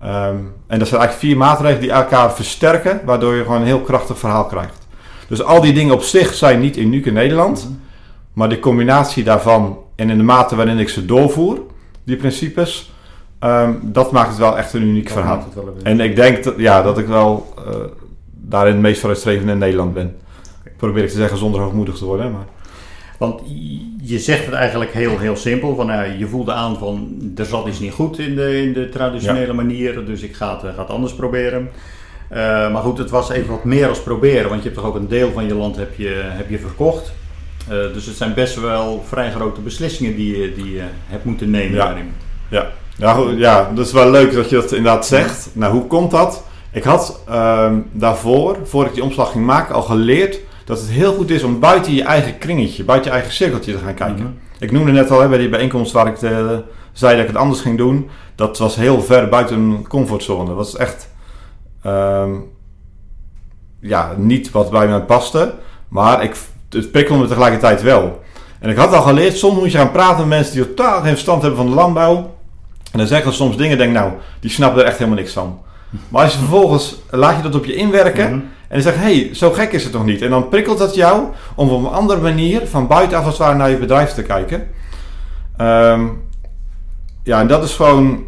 Ehm, 0.00 0.36
en 0.66 0.78
dat 0.78 0.88
zijn 0.88 1.00
eigenlijk 1.00 1.12
vier 1.12 1.36
maatregelen 1.36 1.80
die 1.80 1.90
elkaar 1.92 2.34
versterken, 2.34 3.00
waardoor 3.04 3.34
je 3.34 3.42
gewoon 3.42 3.60
een 3.60 3.66
heel 3.66 3.80
krachtig 3.80 4.18
verhaal 4.18 4.46
krijgt. 4.46 4.86
Dus 5.28 5.42
al 5.42 5.60
die 5.60 5.72
dingen 5.72 5.94
op 5.94 6.02
zich 6.02 6.34
zijn 6.34 6.60
niet 6.60 6.76
uniek 6.76 7.06
in 7.06 7.12
Nederland, 7.12 7.70
maar 8.32 8.48
de 8.48 8.58
combinatie 8.60 9.24
daarvan 9.24 9.78
en 9.96 10.10
in 10.10 10.16
de 10.16 10.22
mate 10.22 10.56
waarin 10.56 10.78
ik 10.78 10.88
ze 10.88 11.04
doorvoer, 11.04 11.58
die 12.04 12.16
principes, 12.16 12.92
ehm, 13.38 13.72
dat 13.82 14.12
maakt 14.12 14.28
het 14.28 14.38
wel 14.38 14.58
echt 14.58 14.72
een 14.72 14.82
uniek 14.82 15.04
Dat 15.04 15.12
verhaal. 15.12 15.44
En 15.82 16.00
ik 16.00 16.16
denk 16.16 16.44
dat, 16.44 16.54
ja, 16.56 16.82
dat 16.82 16.98
ik 16.98 17.06
wel 17.06 17.54
eh, 17.66 17.74
daarin 18.30 18.72
het 18.72 18.82
meest 18.82 19.00
vooruitstrevend 19.00 19.50
in 19.50 19.58
Nederland 19.58 19.94
ben. 19.94 20.16
Probeer 20.76 21.02
ik 21.02 21.08
te 21.10 21.16
zeggen 21.16 21.38
zonder 21.38 21.60
hoogmoedig 21.60 21.96
te 21.96 22.04
worden. 22.04 22.32
Maar... 22.32 22.44
Want 23.18 23.40
je 24.02 24.18
zegt 24.18 24.44
het 24.44 24.54
eigenlijk 24.54 24.92
heel, 24.92 25.18
heel 25.18 25.36
simpel. 25.36 25.74
Van, 25.74 25.86
nou, 25.86 26.18
je 26.18 26.26
voelde 26.26 26.52
aan 26.52 26.78
van 26.78 27.16
er 27.36 27.44
zat 27.44 27.66
iets 27.66 27.78
niet 27.80 27.92
goed 27.92 28.18
in 28.18 28.34
de, 28.34 28.62
in 28.62 28.72
de 28.72 28.88
traditionele 28.88 29.52
manier. 29.52 30.04
Dus 30.06 30.22
ik 30.22 30.34
ga 30.34 30.54
het, 30.54 30.64
eh, 30.64 30.74
ga 30.74 30.80
het 30.80 30.90
anders 30.90 31.14
proberen. 31.14 31.70
Maar 32.72 32.82
goed, 32.82 32.98
het 32.98 33.10
was 33.10 33.30
even 33.30 33.50
wat 33.50 33.64
meer 33.64 33.88
als 33.88 34.02
proberen. 34.02 34.48
Want 34.48 34.62
je 34.62 34.68
hebt 34.68 34.80
toch 34.80 34.88
ook 34.90 34.94
een 34.94 35.08
deel 35.08 35.32
van 35.32 35.46
je 35.46 35.54
land 35.54 35.76
heb 35.76 35.94
je, 35.96 36.22
heb 36.24 36.50
je 36.50 36.58
verkocht. 36.58 37.12
Dus 37.92 38.06
het 38.06 38.16
zijn 38.16 38.34
best 38.34 38.60
wel 38.60 39.04
vrij 39.06 39.30
grote 39.30 39.60
beslissingen 39.60 40.16
die 40.16 40.38
je, 40.40 40.54
die 40.54 40.72
je 40.72 40.82
hebt 41.06 41.24
moeten 41.24 41.50
nemen 41.50 41.76
Ja. 41.76 41.84
daarin. 41.84 42.12
Ja, 42.48 42.70
goed, 43.06 43.38
ja, 43.38 43.70
dat 43.74 43.86
is 43.86 43.92
wel 43.92 44.10
leuk 44.10 44.32
dat 44.32 44.48
je 44.48 44.56
dat 44.56 44.72
inderdaad 44.72 45.06
zegt. 45.06 45.48
Nou, 45.52 45.72
hoe 45.72 45.86
komt 45.86 46.10
dat? 46.10 46.44
Ik 46.72 46.84
had 46.84 47.20
ehm, 47.28 47.78
daarvoor, 47.92 48.58
voordat 48.64 48.88
ik 48.88 48.94
die 48.94 49.04
omslag 49.04 49.32
ging 49.32 49.46
maken, 49.46 49.74
al 49.74 49.82
geleerd 49.82 50.40
dat 50.64 50.78
het 50.78 50.88
heel 50.88 51.14
goed 51.14 51.30
is 51.30 51.42
om 51.42 51.60
buiten 51.60 51.94
je 51.94 52.02
eigen 52.02 52.38
kringetje, 52.38 52.84
buiten 52.84 53.10
je 53.10 53.16
eigen 53.16 53.34
cirkeltje 53.34 53.72
te 53.72 53.78
gaan 53.78 53.94
kijken. 53.94 54.22
Mhm. 54.22 54.32
Ik 54.58 54.72
noemde 54.72 54.92
net 54.92 55.10
al 55.10 55.20
hè, 55.20 55.28
bij 55.28 55.38
die 55.38 55.48
bijeenkomst 55.48 55.92
waar 55.92 56.06
ik 56.06 56.22
eh, 56.22 56.48
zei 56.92 57.12
dat 57.12 57.22
ik 57.22 57.26
het 57.26 57.36
anders 57.36 57.60
ging 57.60 57.78
doen. 57.78 58.08
Dat 58.34 58.58
was 58.58 58.76
heel 58.76 59.02
ver 59.02 59.28
buiten 59.28 59.68
mijn 59.68 59.88
comfortzone. 59.88 60.46
Dat 60.46 60.56
was 60.56 60.76
echt 60.76 61.08
ehm, 61.82 62.30
ja, 63.80 64.14
niet 64.16 64.50
wat 64.50 64.70
bij 64.70 64.88
mij 64.88 65.00
paste. 65.00 65.54
Maar 65.88 66.22
ik, 66.22 66.36
het 66.70 66.90
prikkelde 66.90 67.22
me 67.22 67.28
tegelijkertijd 67.28 67.82
wel. 67.82 68.22
En 68.60 68.70
ik 68.70 68.76
had 68.76 68.92
al 68.92 69.02
geleerd, 69.02 69.36
soms 69.36 69.58
moet 69.58 69.72
je 69.72 69.78
gaan 69.78 69.92
praten 69.92 70.18
met 70.18 70.28
mensen 70.28 70.54
die 70.54 70.74
totaal 70.74 71.00
geen 71.00 71.10
verstand 71.10 71.42
hebben 71.42 71.60
van 71.60 71.68
de 71.68 71.74
landbouw. 71.74 72.36
En 72.98 73.04
dan 73.04 73.12
zeggen 73.12 73.32
ze 73.32 73.36
soms 73.36 73.56
dingen, 73.56 73.78
denk 73.78 73.92
nou, 73.92 74.12
die 74.40 74.50
snappen 74.50 74.80
er 74.80 74.86
echt 74.86 74.98
helemaal 74.98 75.18
niks 75.18 75.32
van. 75.32 75.58
Maar 76.08 76.22
als 76.22 76.32
je 76.32 76.38
vervolgens, 76.38 76.96
laat 77.10 77.36
je 77.36 77.42
dat 77.42 77.54
op 77.54 77.64
je 77.64 77.74
inwerken. 77.74 78.30
Mhm. 78.30 78.40
En 78.68 78.74
dan 78.74 78.82
zeg 78.82 78.94
je, 78.94 79.00
hé, 79.00 79.20
hey, 79.20 79.34
zo 79.34 79.50
gek 79.50 79.72
is 79.72 79.82
het 79.82 79.92
toch 79.92 80.04
niet? 80.04 80.22
En 80.22 80.30
dan 80.30 80.48
prikkelt 80.48 80.78
dat 80.78 80.94
jou 80.94 81.22
om 81.54 81.68
op 81.68 81.84
een 81.84 81.92
andere 81.92 82.20
manier 82.20 82.66
van 82.66 82.86
buitenaf 82.86 83.24
als 83.24 83.38
het 83.38 83.46
ware 83.46 83.58
naar 83.58 83.70
je 83.70 83.78
bedrijf 83.78 84.10
te 84.10 84.22
kijken. 84.22 84.66
Ehm, 85.56 86.06
ja, 87.22 87.40
en 87.40 87.46
dat 87.46 87.64
is 87.64 87.74
gewoon, 87.74 88.24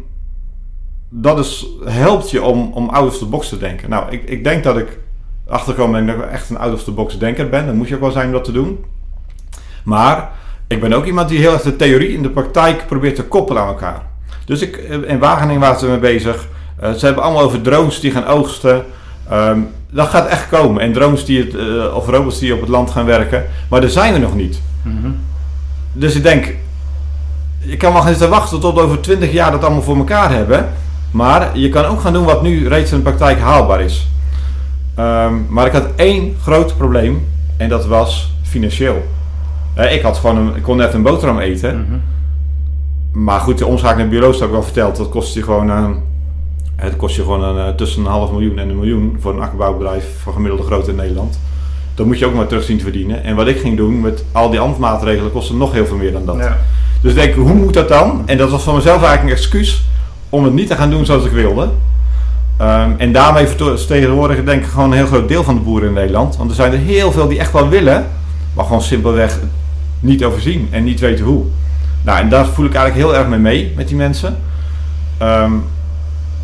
dat 1.09 1.39
is, 1.39 1.65
helpt 1.85 2.31
je 2.31 2.43
om, 2.43 2.71
om 2.73 2.89
out 2.89 3.07
of 3.07 3.17
the 3.17 3.25
box 3.25 3.49
te 3.49 3.57
denken. 3.57 3.89
Nou, 3.89 4.11
ik, 4.11 4.23
ik 4.23 4.43
denk 4.43 4.63
dat 4.63 4.77
ik 4.77 4.99
achtergekomen 5.47 6.05
ben 6.05 6.15
dat 6.15 6.25
ik 6.25 6.31
echt 6.31 6.49
een 6.49 6.57
out 6.57 6.73
of 6.73 6.83
the 6.83 6.91
box 6.91 7.17
denker 7.17 7.49
ben. 7.49 7.65
Dat 7.65 7.75
moet 7.75 7.87
je 7.87 7.95
ook 7.95 8.01
wel 8.01 8.11
zijn 8.11 8.25
om 8.25 8.33
dat 8.33 8.43
te 8.43 8.51
doen. 8.51 8.85
Maar 9.83 10.31
ik 10.67 10.81
ben 10.81 10.93
ook 10.93 11.05
iemand 11.05 11.29
die 11.29 11.39
heel 11.39 11.53
erg 11.53 11.61
de 11.61 11.75
theorie 11.75 12.17
en 12.17 12.23
de 12.23 12.29
praktijk 12.29 12.87
probeert 12.87 13.15
te 13.15 13.23
koppelen 13.23 13.61
aan 13.61 13.67
elkaar. 13.67 14.09
Dus 14.45 14.61
ik, 14.61 14.75
eh, 14.75 15.09
in 15.09 15.19
Wageningen 15.19 15.61
waren 15.61 15.79
ze 15.79 15.85
mee 15.87 15.99
bezig. 15.99 16.47
Eh, 16.79 16.91
ze 16.91 17.05
hebben 17.05 17.23
allemaal 17.23 17.43
over 17.43 17.61
drones 17.61 17.99
die 17.99 18.11
gaan 18.11 18.25
oogsten. 18.25 18.83
Ehm, 19.29 19.59
dat 19.89 20.07
gaat 20.07 20.27
echt 20.27 20.49
komen. 20.49 20.81
En 20.81 20.93
drones 20.93 21.25
die 21.25 21.39
het, 21.39 21.55
eh, 21.55 21.95
of 21.95 22.07
robots 22.07 22.39
die 22.39 22.53
op 22.53 22.59
het 22.59 22.69
land 22.69 22.91
gaan 22.91 23.05
werken. 23.05 23.45
Maar 23.69 23.81
daar 23.81 23.89
zijn 23.89 24.13
we 24.13 24.19
nog 24.19 24.35
niet. 24.35 24.61
Mhm. 24.81 25.09
Dus 25.93 26.15
ik 26.15 26.23
denk, 26.23 26.55
je 27.59 27.77
kan 27.77 27.93
wel 27.93 28.01
gaan 28.01 28.09
zitten 28.09 28.29
wachten 28.29 28.59
tot 28.59 28.79
over 28.79 29.01
20 29.01 29.31
jaar 29.31 29.51
dat 29.51 29.63
allemaal 29.63 29.81
voor 29.81 29.97
elkaar 29.97 30.31
hebben. 30.31 30.69
Maar 31.11 31.57
je 31.57 31.69
kan 31.69 31.85
ook 31.85 32.01
gaan 32.01 32.13
doen 32.13 32.25
wat 32.25 32.41
nu 32.41 32.67
reeds 32.67 32.91
in 32.91 32.97
de 32.97 33.03
praktijk 33.03 33.39
haalbaar 33.39 33.81
is. 33.81 34.07
Ehm, 34.95 35.33
maar 35.49 35.65
ik 35.65 35.71
had 35.71 35.87
één 35.95 36.35
groot 36.41 36.77
probleem. 36.77 37.27
En 37.57 37.69
dat 37.69 37.85
was 37.85 38.33
financieel. 38.43 39.05
Ik, 39.75 40.01
had 40.01 40.17
gewoon 40.17 40.37
een, 40.37 40.55
ik 40.55 40.63
kon 40.63 40.77
net 40.77 40.93
een 40.93 41.01
boterham 41.01 41.39
eten. 41.39 41.79
Mhm. 41.79 41.99
Maar 43.11 43.39
goed, 43.39 43.57
de 43.57 43.65
omschakeling 43.65 44.09
naar 44.09 44.19
biologisch 44.19 44.39
heb 44.39 44.47
ik 44.47 44.53
wel 44.53 44.63
verteld. 44.63 44.95
Dat 44.95 45.09
kost 45.09 45.33
je 45.33 45.43
gewoon, 45.43 45.69
eh, 45.69 45.85
het 46.75 46.95
kost 46.95 47.15
je 47.15 47.21
gewoon 47.21 47.43
een, 47.43 47.67
eh, 47.67 47.75
tussen 47.75 48.01
een 48.05 48.11
half 48.11 48.31
miljoen 48.31 48.57
en 48.57 48.69
een 48.69 48.75
miljoen 48.79 49.17
voor 49.19 49.33
een 49.33 49.41
akkerbouwbedrijf 49.41 50.05
van 50.23 50.33
gemiddelde 50.33 50.63
grootte 50.63 50.89
in 50.89 50.95
Nederland. 50.95 51.39
Dat 51.95 52.05
moet 52.05 52.19
je 52.19 52.25
ook 52.25 52.33
maar 52.33 52.47
terug 52.47 52.63
zien 52.63 52.77
te 52.77 52.83
verdienen. 52.83 53.23
En 53.23 53.35
wat 53.35 53.47
ik 53.47 53.59
ging 53.59 53.77
doen 53.77 54.01
met 54.01 54.23
al 54.31 54.49
die 54.49 54.59
andere 54.59 54.79
maatregelen 54.79 55.31
kostte 55.31 55.55
nog 55.55 55.71
heel 55.71 55.85
veel 55.85 55.97
meer 55.97 56.11
dan 56.11 56.25
dat. 56.25 56.37
Ja. 56.37 56.57
Dus 57.01 57.11
ik 57.11 57.17
denk, 57.17 57.33
hoe 57.33 57.53
moet 57.53 57.73
dat 57.73 57.87
dan? 57.89 58.21
En 58.25 58.37
dat 58.37 58.49
was 58.49 58.63
voor 58.63 58.73
mezelf 58.75 59.03
eigenlijk 59.03 59.23
een 59.23 59.37
excuus 59.41 59.83
om 60.29 60.43
het 60.43 60.53
niet 60.53 60.67
te 60.67 60.75
gaan 60.75 60.89
doen 60.89 61.05
zoals 61.05 61.25
ik 61.25 61.31
wilde. 61.31 61.69
Ehm, 62.57 62.91
en 62.97 63.11
daarmee 63.11 63.47
verto- 63.47 63.77
vertegenwoordig 63.77 64.43
denk 64.43 64.63
ik 64.63 64.69
gewoon 64.69 64.91
een 64.91 64.97
heel 64.97 65.05
groot 65.05 65.27
deel 65.27 65.43
van 65.43 65.55
de 65.55 65.61
boeren 65.61 65.87
in 65.87 65.93
Nederland. 65.93 66.37
Want 66.37 66.49
er 66.49 66.55
zijn 66.55 66.71
er 66.71 66.77
heel 66.77 67.11
veel 67.11 67.27
die 67.27 67.39
echt 67.39 67.51
wel 67.53 67.69
willen, 67.69 68.07
maar 68.53 68.65
gewoon 68.65 68.81
simpelweg 68.81 69.39
niet 69.99 70.23
overzien 70.23 70.67
en 70.71 70.83
niet 70.83 70.99
weten 70.99 71.25
hoe. 71.25 71.45
Nou, 72.01 72.19
en 72.19 72.29
daar 72.29 72.45
voel 72.45 72.65
ik 72.65 72.73
eigenlijk 72.75 73.07
heel 73.07 73.19
erg 73.19 73.27
mee 73.29 73.39
mee 73.39 73.73
met 73.75 73.87
die 73.87 73.97
mensen. 73.97 74.37
Ehm, 75.17 75.51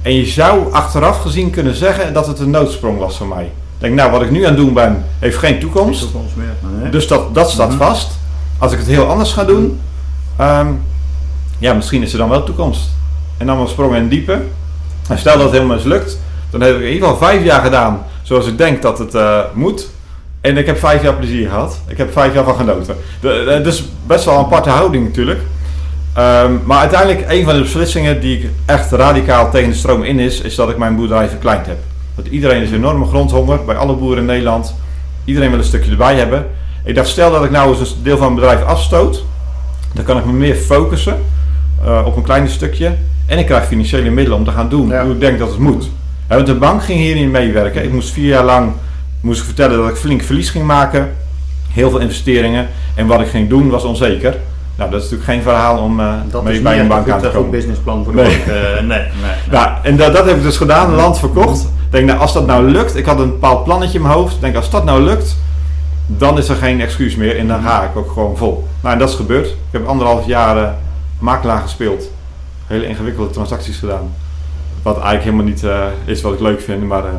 en 0.01 0.15
je 0.15 0.25
zou 0.25 0.73
achteraf 0.73 1.21
gezien 1.21 1.49
kunnen 1.49 1.75
zeggen 1.75 2.13
dat 2.13 2.27
het 2.27 2.39
een 2.39 2.49
noodsprong 2.49 2.99
was 2.99 3.17
voor 3.17 3.27
mij. 3.27 3.43
Ik 3.43 3.83
denk, 3.83 3.95
nou, 3.95 4.11
wat 4.11 4.21
ik 4.21 4.31
nu 4.31 4.43
aan 4.43 4.53
het 4.53 4.57
doen 4.57 4.73
ben, 4.73 5.05
heeft 5.19 5.37
geen 5.37 5.59
toekomst. 5.59 5.99
Toekomst 6.01 6.35
meer. 6.35 6.53
Nee. 6.81 6.91
Dus 6.91 7.07
dat, 7.07 7.33
dat 7.35 7.49
staat 7.49 7.69
Mhm. 7.69 7.77
vast. 7.77 8.11
Als 8.57 8.71
ik 8.71 8.77
het 8.77 8.87
heel 8.87 9.05
anders 9.09 9.33
ga 9.33 9.43
doen, 9.43 9.79
ehm, 10.35 10.67
ja, 11.57 11.73
misschien 11.73 12.03
is 12.03 12.11
er 12.11 12.17
dan 12.17 12.29
wel 12.29 12.43
toekomst. 12.43 12.89
En 13.37 13.45
dan 13.47 13.59
een 13.59 13.67
sprong 13.67 13.95
in 13.95 14.07
diepe. 14.07 14.41
En 15.09 15.17
stel 15.17 15.33
dat 15.33 15.43
het 15.43 15.51
helemaal 15.51 15.75
mislukt, 15.75 16.19
dan 16.49 16.61
heb 16.61 16.75
ik 16.75 16.81
in 16.81 16.91
ieder 16.91 17.07
geval 17.07 17.27
vijf 17.27 17.43
jaar 17.43 17.61
gedaan 17.61 17.99
zoals 18.21 18.47
ik 18.47 18.57
denk 18.57 18.81
dat 18.81 18.99
het 18.99 19.15
eh, 19.15 19.39
moet. 19.53 19.89
En 20.41 20.57
ik 20.57 20.65
heb 20.65 20.77
vijf 20.79 21.03
jaar 21.03 21.13
plezier 21.13 21.49
gehad. 21.49 21.81
Ik 21.87 21.97
heb 21.97 22.11
vijf 22.11 22.33
jaar 22.33 22.43
van 22.43 22.55
genoten. 22.55 22.95
Dus 23.63 23.85
best 24.07 24.25
wel 24.25 24.33
een 24.33 24.45
aparte 24.45 24.69
houding 24.69 25.03
natuurlijk. 25.05 25.39
Ehm, 26.13 26.51
maar 26.63 26.79
uiteindelijk, 26.79 27.25
een 27.31 27.43
van 27.43 27.53
de 27.55 27.61
beslissingen 27.61 28.19
die 28.21 28.37
ik 28.39 28.49
echt 28.65 28.91
radicaal 28.91 29.51
tegen 29.51 29.69
de 29.69 29.75
stroom 29.75 30.03
in 30.03 30.19
is, 30.19 30.41
is 30.41 30.55
dat 30.55 30.69
ik 30.69 30.77
mijn 30.77 30.95
boerderij 30.95 31.27
verkleind 31.29 31.65
heb. 31.65 31.77
Want 32.15 32.27
iedereen 32.27 32.61
is 32.61 32.71
enorme 32.71 33.05
grondhonger 33.05 33.65
bij 33.65 33.75
alle 33.75 33.93
boeren 33.95 34.17
in 34.17 34.25
Nederland. 34.25 34.75
Iedereen 35.25 35.49
wil 35.49 35.59
een 35.59 35.65
stukje 35.65 35.91
erbij 35.91 36.15
hebben. 36.15 36.47
Ik 36.83 36.95
dacht, 36.95 37.07
stel 37.07 37.31
dat 37.31 37.43
ik 37.43 37.51
nou 37.51 37.77
eens 37.79 37.91
een 37.91 38.03
deel 38.03 38.17
van 38.17 38.33
mijn 38.33 38.39
bedrijf 38.39 38.63
afstoot, 38.63 39.23
dan 39.93 40.03
kan 40.03 40.17
ik 40.17 40.25
me 40.25 40.31
meer 40.31 40.55
focussen 40.55 41.17
eh, 41.83 42.01
op 42.05 42.15
een 42.15 42.23
kleiner 42.23 42.49
stukje. 42.49 42.95
En 43.25 43.37
ik 43.37 43.45
krijg 43.45 43.65
financiële 43.65 44.09
middelen 44.09 44.37
om 44.39 44.45
te 44.45 44.51
gaan 44.51 44.69
doen 44.69 44.87
Ja. 44.87 45.03
hoe 45.03 45.13
ik 45.13 45.19
denk 45.19 45.39
dat 45.39 45.49
het 45.49 45.57
moet. 45.59 45.89
Want 46.27 46.45
de 46.45 46.55
bank 46.55 46.83
ging 46.83 46.99
hier 46.99 47.15
niet 47.15 47.31
meewerken. 47.31 47.83
Ik 47.83 47.91
moest 47.91 48.09
vier 48.09 48.27
jaar 48.27 48.43
lang 48.43 48.71
moest 49.21 49.39
ik 49.39 49.45
vertellen 49.45 49.77
dat 49.77 49.89
ik 49.89 49.95
flink 49.95 50.21
verlies 50.21 50.49
ging 50.49 50.65
maken. 50.65 51.11
Heel 51.69 51.89
veel 51.89 51.99
investeringen. 51.99 52.67
En 52.95 53.07
wat 53.07 53.21
ik 53.21 53.27
ging 53.27 53.49
doen 53.49 53.69
was 53.69 53.83
onzeker. 53.83 54.35
Nou, 54.75 54.89
dat 54.91 55.03
is 55.03 55.09
natuurlijk 55.09 55.29
geen 55.31 55.41
verhaal 55.41 55.77
om 55.77 55.99
eh, 55.99 56.13
Dat 56.31 56.43
mee 56.43 56.53
is 56.55 56.61
bij 56.61 56.79
een 56.79 56.87
bank 56.87 57.09
aan 57.09 57.15
een 57.15 57.19
te 57.21 57.25
goed 57.25 57.35
komen. 57.35 57.51
businessplan 57.51 58.03
voor 58.03 58.13
Nee. 58.15 58.25
de 58.25 58.43
bank. 58.45 58.57
Eh, 58.57 58.73
nee, 58.79 58.99
nee. 59.21 59.31
Nou, 59.51 59.69
en 59.83 59.97
dat, 59.97 60.13
dat 60.13 60.25
heb 60.25 60.35
ik 60.35 60.41
dus 60.43 60.57
gedaan, 60.57 60.93
land 60.95 61.19
verkocht. 61.19 61.61
Ik 61.61 61.91
denk, 61.93 62.05
nou, 62.07 62.19
als 62.19 62.33
dat 62.33 62.45
nou 62.45 62.69
lukt, 62.71 62.95
ik 62.95 63.05
had 63.05 63.19
een 63.19 63.29
bepaald 63.29 63.63
plannetje 63.63 63.97
in 63.97 64.03
mijn 64.03 64.13
hoofd. 64.15 64.35
Ik 64.35 64.41
denk, 64.41 64.55
als 64.55 64.69
dat 64.69 64.85
nou 64.85 65.01
lukt, 65.01 65.37
dan 66.07 66.37
is 66.37 66.49
er 66.49 66.55
geen 66.55 66.81
excuus 66.81 67.15
meer 67.15 67.37
en 67.37 67.47
dan 67.47 67.61
ga 67.61 67.83
ik 67.83 67.95
ook 67.95 68.11
gewoon 68.11 68.37
vol. 68.37 68.67
Nou, 68.81 68.93
en 68.93 68.99
dat 68.99 69.09
is 69.09 69.15
gebeurd. 69.15 69.47
Ik 69.47 69.55
heb 69.71 69.87
anderhalf 69.87 70.25
jaar 70.25 70.57
eh, 70.57 70.69
makelaar 71.19 71.61
gespeeld. 71.61 72.11
Hele 72.67 72.87
ingewikkelde 72.87 73.29
transacties 73.33 73.77
gedaan. 73.77 74.13
Wat 74.81 74.95
eigenlijk 74.95 75.23
helemaal 75.23 75.45
niet 75.45 75.63
eh, 75.63 75.83
is 76.05 76.21
wat 76.21 76.33
ik 76.33 76.39
leuk 76.39 76.61
vind, 76.61 76.83
maar 76.83 77.05
eh, 77.05 77.11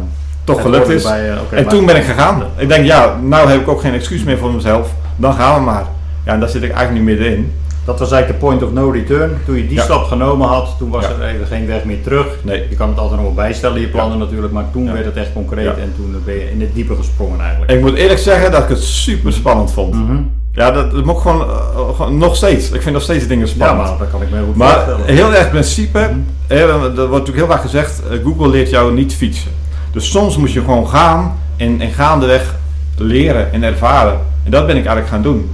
toch 0.55 0.61
gelukt 0.63 0.89
is. 0.89 1.03
bij, 1.03 1.31
eh, 1.31 1.59
en 1.59 1.69
toen 1.69 1.87
ben 1.87 1.97
ik 1.97 2.03
gegaan. 2.05 2.43
Ik 2.57 2.69
denk, 2.69 2.85
ja, 2.85 3.17
nou 3.23 3.49
heb 3.51 3.61
ik 3.61 3.69
ook 3.69 3.81
geen 3.81 3.95
excuus 3.95 4.23
meer 4.25 4.39
voor 4.39 4.53
mezelf. 4.53 4.91
Dan 5.17 5.35
gaan 5.35 5.55
we 5.55 5.61
maar. 5.61 5.85
Ja, 6.25 6.33
en 6.33 6.41
daar 6.41 6.49
zit 6.49 6.63
ik 6.63 6.71
eigenlijk 6.73 7.05
nu 7.05 7.13
middenin. 7.13 7.53
Dat 7.85 7.99
was 7.99 8.11
eigenlijk 8.13 8.41
de 8.41 8.47
point 8.47 8.63
of 8.63 8.73
no 8.73 8.91
return. 8.91 9.31
Toen 9.47 9.57
je 9.57 9.67
die 9.67 9.77
Ja. 9.77 9.83
stap 9.83 10.05
genomen 10.05 10.49
had, 10.49 10.75
toen 10.79 10.91
was 10.91 11.05
Ja. 11.05 11.11
er 11.21 11.35
even 11.35 11.47
geen 11.47 11.67
weg 11.67 11.85
meer 11.85 12.03
terug. 12.03 12.27
Nee. 12.43 12.67
Je 12.71 12.77
kan 12.77 12.89
het 12.89 12.99
altijd 12.99 13.17
nog 13.17 13.25
wel 13.27 13.35
bijstellen, 13.35 13.81
je 13.81 13.87
plannen 13.89 14.19
natuurlijk, 14.19 14.53
maar 14.53 14.65
toen 14.73 14.85
Ja. 14.85 14.93
werd 14.93 15.05
het 15.05 15.17
echt 15.17 15.33
concreet 15.33 15.65
Ja. 15.65 15.71
en 15.71 15.93
toen 15.97 16.23
ben 16.25 16.35
je 16.35 16.51
in 16.51 16.61
het 16.61 16.75
diepe 16.75 16.95
gesprongen 16.97 17.41
eigenlijk. 17.41 17.71
Ik 17.73 17.81
moet 17.81 17.95
eerlijk 17.95 18.21
zeggen 18.21 18.51
dat 18.51 18.63
ik 18.63 18.69
het 18.69 18.83
super 18.83 19.33
spannend 19.33 19.73
vond. 19.73 19.95
Mhm. 19.95 20.17
Ja, 20.53 20.71
dat, 20.71 20.91
dat 20.91 21.05
moet 21.05 21.15
ik 21.17 21.21
gewoon, 21.23 21.41
eh, 21.41 21.57
gewoon 21.97 22.19
nog 22.19 22.37
steeds. 22.37 22.71
Ik 22.71 22.83
vind 22.83 22.95
nog 22.95 23.03
steeds 23.03 23.27
dingen 23.27 23.47
Ja, 23.47 23.53
spannend. 23.53 23.89
maar 23.89 23.99
dat 23.99 24.11
kan 24.11 24.23
ik 24.23 24.31
me 24.31 24.43
goed 24.47 24.57
Maar 24.57 24.85
heel 25.05 25.35
erg 25.35 25.51
principe, 25.51 26.11
hè, 26.47 26.57
er 26.57 26.79
wordt 26.79 26.93
natuurlijk 26.95 27.37
heel 27.37 27.47
vaak 27.47 27.61
gezegd, 27.61 28.03
eh, 28.11 28.19
Google 28.25 28.49
leert 28.49 28.71
jou 28.71 28.93
niet 28.93 29.15
fietsen. 29.15 29.51
Dus 29.93 30.11
soms 30.11 30.37
moet 30.37 30.53
je 30.53 30.61
gewoon 30.61 30.89
gaan 30.89 31.39
en, 31.57 31.81
en 31.81 31.91
gaandeweg 31.91 32.55
leren 32.97 33.53
en 33.53 33.63
ervaren. 33.63 34.21
En 34.45 34.51
dat 34.51 34.67
ben 34.67 34.77
ik 34.77 34.87
eigenlijk 34.87 35.09
gaan 35.09 35.23
doen. 35.23 35.51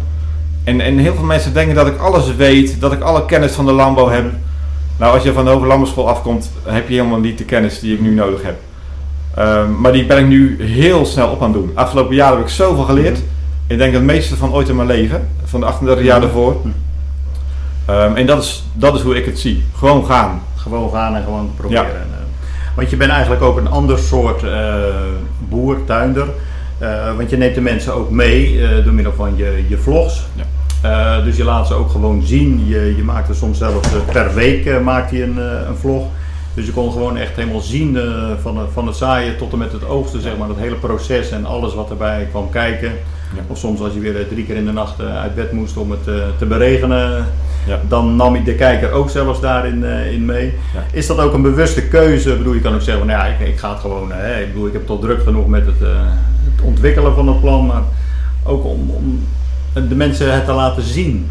En, 0.65 0.81
en 0.81 0.99
heel 0.99 1.15
veel 1.15 1.25
mensen 1.25 1.53
denken 1.53 1.75
dat 1.75 1.87
ik 1.87 1.99
alles 1.99 2.35
weet, 2.37 2.81
dat 2.81 2.93
ik 2.93 3.01
alle 3.01 3.25
kennis 3.25 3.53
van 3.53 3.67
de 3.67 3.73
landbouw 3.73 4.09
heb. 4.09 4.25
Nou, 4.97 5.15
als 5.15 5.23
je 5.23 5.33
van 5.33 5.45
de 5.45 5.51
Hoge 5.51 5.67
Landbouwschool 5.67 6.09
afkomt, 6.09 6.51
heb 6.63 6.89
je 6.89 6.95
helemaal 6.95 7.19
niet 7.19 7.39
de 7.39 7.45
kennis 7.45 7.81
die 7.81 7.95
ik 7.95 8.01
nu 8.01 8.15
nodig 8.15 8.43
heb. 8.43 8.57
Ehm, 9.35 9.81
maar 9.81 9.93
die 9.93 10.07
ben 10.07 10.19
ik 10.19 10.27
nu 10.27 10.63
heel 10.63 11.07
snel 11.07 11.29
op 11.29 11.43
aan 11.43 11.53
het 11.53 11.63
doen. 11.63 11.71
Afgelopen 11.75 12.15
jaren 12.15 12.37
heb 12.37 12.47
ik 12.47 12.53
zoveel 12.53 12.85
geleerd. 12.85 13.19
Ik 13.67 13.79
denk 13.79 13.93
het 13.93 14.03
meeste 14.03 14.37
van 14.37 14.53
ooit 14.53 14.69
in 14.69 14.77
mijn 14.77 14.89
leven, 14.89 15.29
van 15.45 15.61
de 15.61 15.67
38 15.67 16.05
jaar 16.05 16.21
daarvoor. 16.21 16.57
Ehm, 17.87 18.15
en 18.15 18.27
dat 18.27 18.43
is, 18.43 18.65
dat 18.73 18.95
is 18.95 19.01
hoe 19.01 19.17
ik 19.17 19.25
het 19.25 19.39
zie. 19.39 19.65
Gewoon 19.77 20.05
gaan. 20.05 20.43
Gewoon 20.57 20.91
gaan 20.91 21.15
en 21.15 21.23
gewoon 21.23 21.51
proberen. 21.57 21.85
Ja. 21.85 22.24
Want 22.75 22.91
je 22.91 22.97
bent 22.97 23.11
eigenlijk 23.11 23.43
ook 23.43 23.57
een 23.57 23.69
ander 23.69 23.99
soort 23.99 24.43
eh, 24.43 24.75
boer, 25.49 25.85
tuinder. 25.85 26.27
Eh, 26.79 27.17
want 27.17 27.31
je 27.31 27.37
neemt 27.37 27.55
de 27.55 27.61
mensen 27.61 27.95
ook 27.95 28.11
mee 28.11 28.63
eh, 28.67 28.85
door 28.85 28.93
middel 28.93 29.13
van 29.13 29.37
je, 29.37 29.65
je 29.69 29.77
vlogs. 29.79 30.23
Ja. 30.35 30.45
Dus 31.21 31.37
je 31.37 31.45
laat 31.45 31.67
ze 31.67 31.75
ook 31.75 31.91
gewoon 31.91 32.23
zien. 32.23 32.67
Je, 32.67 32.95
je 32.97 33.03
maakt 33.03 33.29
er 33.29 33.35
soms 33.35 33.59
zelfs 33.59 33.89
per 34.13 34.35
week 34.35 34.81
maakt 34.83 35.11
hij 35.11 35.23
een, 35.23 35.37
een 35.69 35.77
vlog. 35.81 36.05
Dus 36.55 36.67
je 36.67 36.73
kon 36.73 36.93
gewoon 36.93 37.17
echt 37.17 37.37
helemaal 37.37 37.61
zien 37.61 37.99
van, 38.43 38.59
het- 38.59 38.69
van 38.73 38.87
het 38.87 38.97
zaaien 38.97 39.37
tot 39.37 39.53
en 39.53 39.59
met 39.59 39.73
het 39.73 39.89
oogsten, 39.89 40.21
zeg 40.23 40.37
maar. 40.37 40.49
Dat 40.49 40.57
hele 40.57 40.75
proces 40.75 41.31
en 41.31 41.45
alles 41.47 41.75
wat 41.75 41.91
erbij 41.91 42.27
kwam 42.31 42.51
kijken. 42.51 42.89
Ja. 43.35 43.41
Of 43.47 43.59
soms 43.59 43.81
als 43.81 43.93
je 43.93 44.01
weer 44.01 44.29
drie 44.29 44.45
keer 44.45 44.57
in 44.57 44.65
de 44.65 44.73
nacht 44.73 45.01
uit 45.01 45.35
bed 45.35 45.53
moest 45.53 45.77
om 45.77 45.91
het 45.91 46.05
te 46.39 46.47
beregenen. 46.47 47.27
Ja. 47.67 47.81
Dan 47.89 48.17
nam 48.17 48.35
ik 48.35 48.45
de 48.45 48.55
kijker 48.55 48.91
ook 48.91 49.11
zelfs 49.11 49.41
daarin 49.41 49.85
eh, 49.85 50.13
in 50.13 50.25
mee. 50.25 50.55
Ja. 50.75 50.85
Is 50.93 51.07
dat 51.07 51.19
ook 51.19 51.33
een 51.33 51.43
bewuste 51.43 51.83
keuze? 51.83 52.31
Ik 52.31 52.39
bedoel, 52.39 52.55
je 52.55 52.61
kan 52.61 52.75
ook 52.75 52.81
zeggen, 52.81 53.07
nou 53.07 53.19
ja, 53.19 53.27
ik, 53.27 53.49
ik 53.49 53.59
ga 53.59 53.71
het 53.71 53.81
gewoon. 53.81 54.13
Hè. 54.13 54.41
Ik 54.41 54.53
bedoel, 54.53 54.67
ik 54.67 54.73
heb 54.73 54.87
toch 54.87 55.01
druk 55.01 55.23
genoeg 55.23 55.47
met 55.47 55.67
het, 55.67 55.83
eh, 55.83 55.89
het 56.55 56.65
ontwikkelen 56.65 57.15
van 57.15 57.29
het 57.29 57.41
plan, 57.41 57.67
maar 57.67 57.83
ook 58.45 58.65
om, 58.65 58.91
om 58.91 59.27
de 59.89 59.95
mensen 59.95 60.35
het 60.35 60.45
te 60.45 60.53
laten 60.53 60.83
zien. 60.83 61.31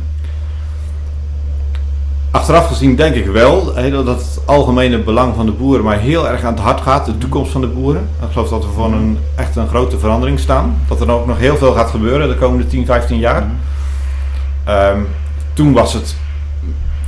Achteraf 2.31 2.67
gezien 2.67 2.95
denk 2.95 3.15
ik 3.15 3.25
wel 3.25 3.73
dat 4.05 4.07
het 4.07 4.39
algemene 4.45 4.99
belang 4.99 5.35
van 5.35 5.45
de 5.45 5.51
boeren 5.51 5.83
mij 5.83 5.97
heel 5.97 6.29
erg 6.29 6.43
aan 6.43 6.53
het 6.53 6.61
hart 6.61 6.81
gaat. 6.81 7.05
De 7.05 7.17
toekomst 7.17 7.51
van 7.51 7.61
de 7.61 7.67
boeren. 7.67 8.01
Ik 8.01 8.31
geloof 8.31 8.49
dat 8.49 8.65
we 8.65 8.71
voor 8.71 8.93
een, 8.93 9.17
echt 9.35 9.55
een 9.55 9.67
grote 9.67 9.99
verandering 9.99 10.39
staan. 10.39 10.77
Dat 10.87 11.01
er 11.01 11.11
ook 11.11 11.27
nog 11.27 11.37
heel 11.37 11.57
veel 11.57 11.73
gaat 11.73 11.89
gebeuren 11.89 12.27
de 12.27 12.35
komende 12.35 12.67
10, 12.67 12.85
15 12.85 13.17
jaar. 13.17 13.47
Ehm, 14.63 14.99
toen 15.53 15.73
was 15.73 15.93
het 15.93 16.15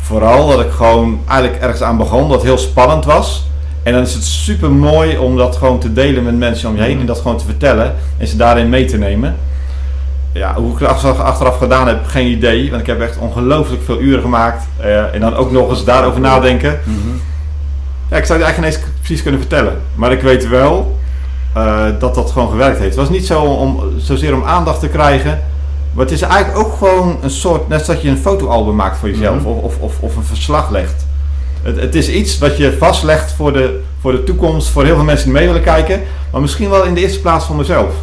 vooral 0.01 0.47
dat 0.47 0.59
ik 0.59 0.71
gewoon 0.71 1.19
eigenlijk 1.27 1.61
ergens 1.61 1.81
aan 1.81 1.97
begon, 1.97 2.29
dat 2.29 2.43
heel 2.43 2.57
spannend 2.57 3.05
was. 3.05 3.47
En 3.83 3.93
dan 3.93 4.01
is 4.01 4.13
het 4.13 4.23
super 4.23 4.71
mooi 4.71 5.17
om 5.17 5.37
dat 5.37 5.55
gewoon 5.55 5.79
te 5.79 5.93
delen 5.93 6.23
met 6.23 6.37
mensen 6.37 6.69
om 6.69 6.75
je 6.75 6.81
heen 6.81 6.99
en 6.99 7.05
dat 7.05 7.17
gewoon 7.17 7.37
te 7.37 7.45
vertellen 7.45 7.95
en 8.17 8.27
ze 8.27 8.35
daarin 8.35 8.69
mee 8.69 8.85
te 8.85 8.97
nemen. 8.97 9.35
Ja, 10.31 10.55
hoe 10.55 10.73
ik 10.73 10.79
het 10.79 10.87
achteraf, 11.17 11.58
gedaan 11.58 11.88
heb, 11.88 12.05
geen 12.05 12.27
idee, 12.27 12.69
want 12.69 12.81
ik 12.81 12.88
heb 12.88 13.01
echt 13.01 13.17
ongelooflijk 13.17 13.84
veel 13.84 13.99
uren 13.99 14.21
gemaakt 14.21 14.67
eh, 14.77 15.13
en 15.13 15.19
dan 15.19 15.36
ook 15.36 15.51
nog 15.51 15.69
eens 15.69 15.84
daarover 15.84 16.19
nadenken. 16.21 16.79
Ja, 18.10 18.17
ik 18.17 18.25
zou 18.25 18.39
het 18.39 18.47
eigenlijk 18.47 18.75
niet 18.75 18.84
eens 18.84 18.93
precies 18.99 19.21
kunnen 19.21 19.39
vertellen, 19.39 19.81
maar 19.95 20.12
ik 20.12 20.21
weet 20.21 20.47
wel 20.47 20.97
eh, 21.53 21.86
dat 21.99 22.15
dat 22.15 22.31
gewoon 22.31 22.49
gewerkt 22.49 22.77
heeft. 22.77 22.95
Het 22.95 22.99
was 22.99 23.10
niet 23.10 23.25
zo 23.25 23.41
om, 23.41 23.79
zozeer 23.97 24.34
om 24.34 24.43
aandacht 24.43 24.79
te 24.79 24.88
krijgen, 24.88 25.39
maar 25.95 26.05
het 26.05 26.13
is 26.13 26.21
eigenlijk 26.21 26.65
ook 26.65 26.73
gewoon 26.77 27.17
een 27.21 27.29
soort, 27.29 27.67
net 27.67 27.86
zoals 27.86 28.01
je 28.01 28.10
een 28.10 28.17
fotoalbum 28.17 28.75
maakt 28.75 28.97
voor 28.97 29.10
jezelf 29.10 29.36
Mhm. 29.39 29.47
of, 29.47 29.63
of, 29.63 29.77
of, 29.79 29.99
of 29.99 30.15
een 30.15 30.23
verslag 30.23 30.69
legt. 30.69 31.05
Het, 31.62 31.79
het 31.79 31.95
is 31.95 32.10
iets 32.10 32.38
wat 32.38 32.58
je 32.58 32.75
vastlegt 32.77 33.31
voor 33.31 33.53
de, 33.53 33.81
voor 34.01 34.12
de 34.12 34.23
toekomst, 34.23 34.67
voor 34.69 34.84
heel 34.84 34.95
veel 34.95 35.03
mensen 35.03 35.25
die 35.25 35.34
mee 35.36 35.45
willen 35.47 35.63
kijken, 35.63 36.01
maar 36.31 36.41
misschien 36.41 36.69
wel 36.69 36.84
in 36.84 36.93
de 36.93 37.01
eerste 37.01 37.21
plaats 37.21 37.45
voor 37.45 37.55
mezelf. 37.55 37.93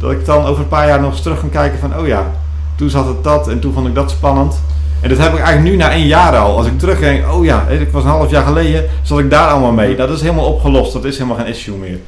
Dat 0.00 0.10
ik 0.10 0.24
dan 0.24 0.44
over 0.44 0.62
een 0.62 0.68
paar 0.68 0.86
jaar 0.88 1.00
nog 1.00 1.12
eens 1.12 1.20
terug 1.22 1.40
kan 1.40 1.48
kijken 1.50 1.78
van, 1.78 1.98
oh 1.98 2.06
ja, 2.06 2.30
toen 2.74 2.90
zat 2.90 3.06
het 3.06 3.24
dat 3.24 3.48
en 3.48 3.58
toen 3.60 3.72
vond 3.72 3.86
ik 3.86 3.94
dat 3.94 4.10
spannend. 4.10 4.60
En 5.00 5.08
dat 5.08 5.18
heb 5.18 5.32
ik 5.32 5.38
eigenlijk 5.38 5.70
nu 5.70 5.76
na 5.76 5.90
één 5.90 6.06
jaar 6.06 6.36
al. 6.36 6.56
Als 6.56 6.66
ik 6.66 6.78
terugdenk, 6.78 7.32
oh 7.32 7.44
ja, 7.44 7.66
ik 7.68 7.92
was 7.92 8.02
een 8.04 8.08
half 8.08 8.30
jaar 8.30 8.44
geleden, 8.44 8.84
zat 9.02 9.18
ik 9.18 9.30
daar 9.30 9.48
allemaal 9.48 9.72
mee. 9.72 9.96
Dat 9.96 10.10
is 10.10 10.20
helemaal 10.20 10.44
opgelost, 10.44 10.92
dat 10.92 11.04
is 11.04 11.18
helemaal 11.18 11.36
geen 11.38 11.46
issue 11.46 11.76
meer. 11.76 11.98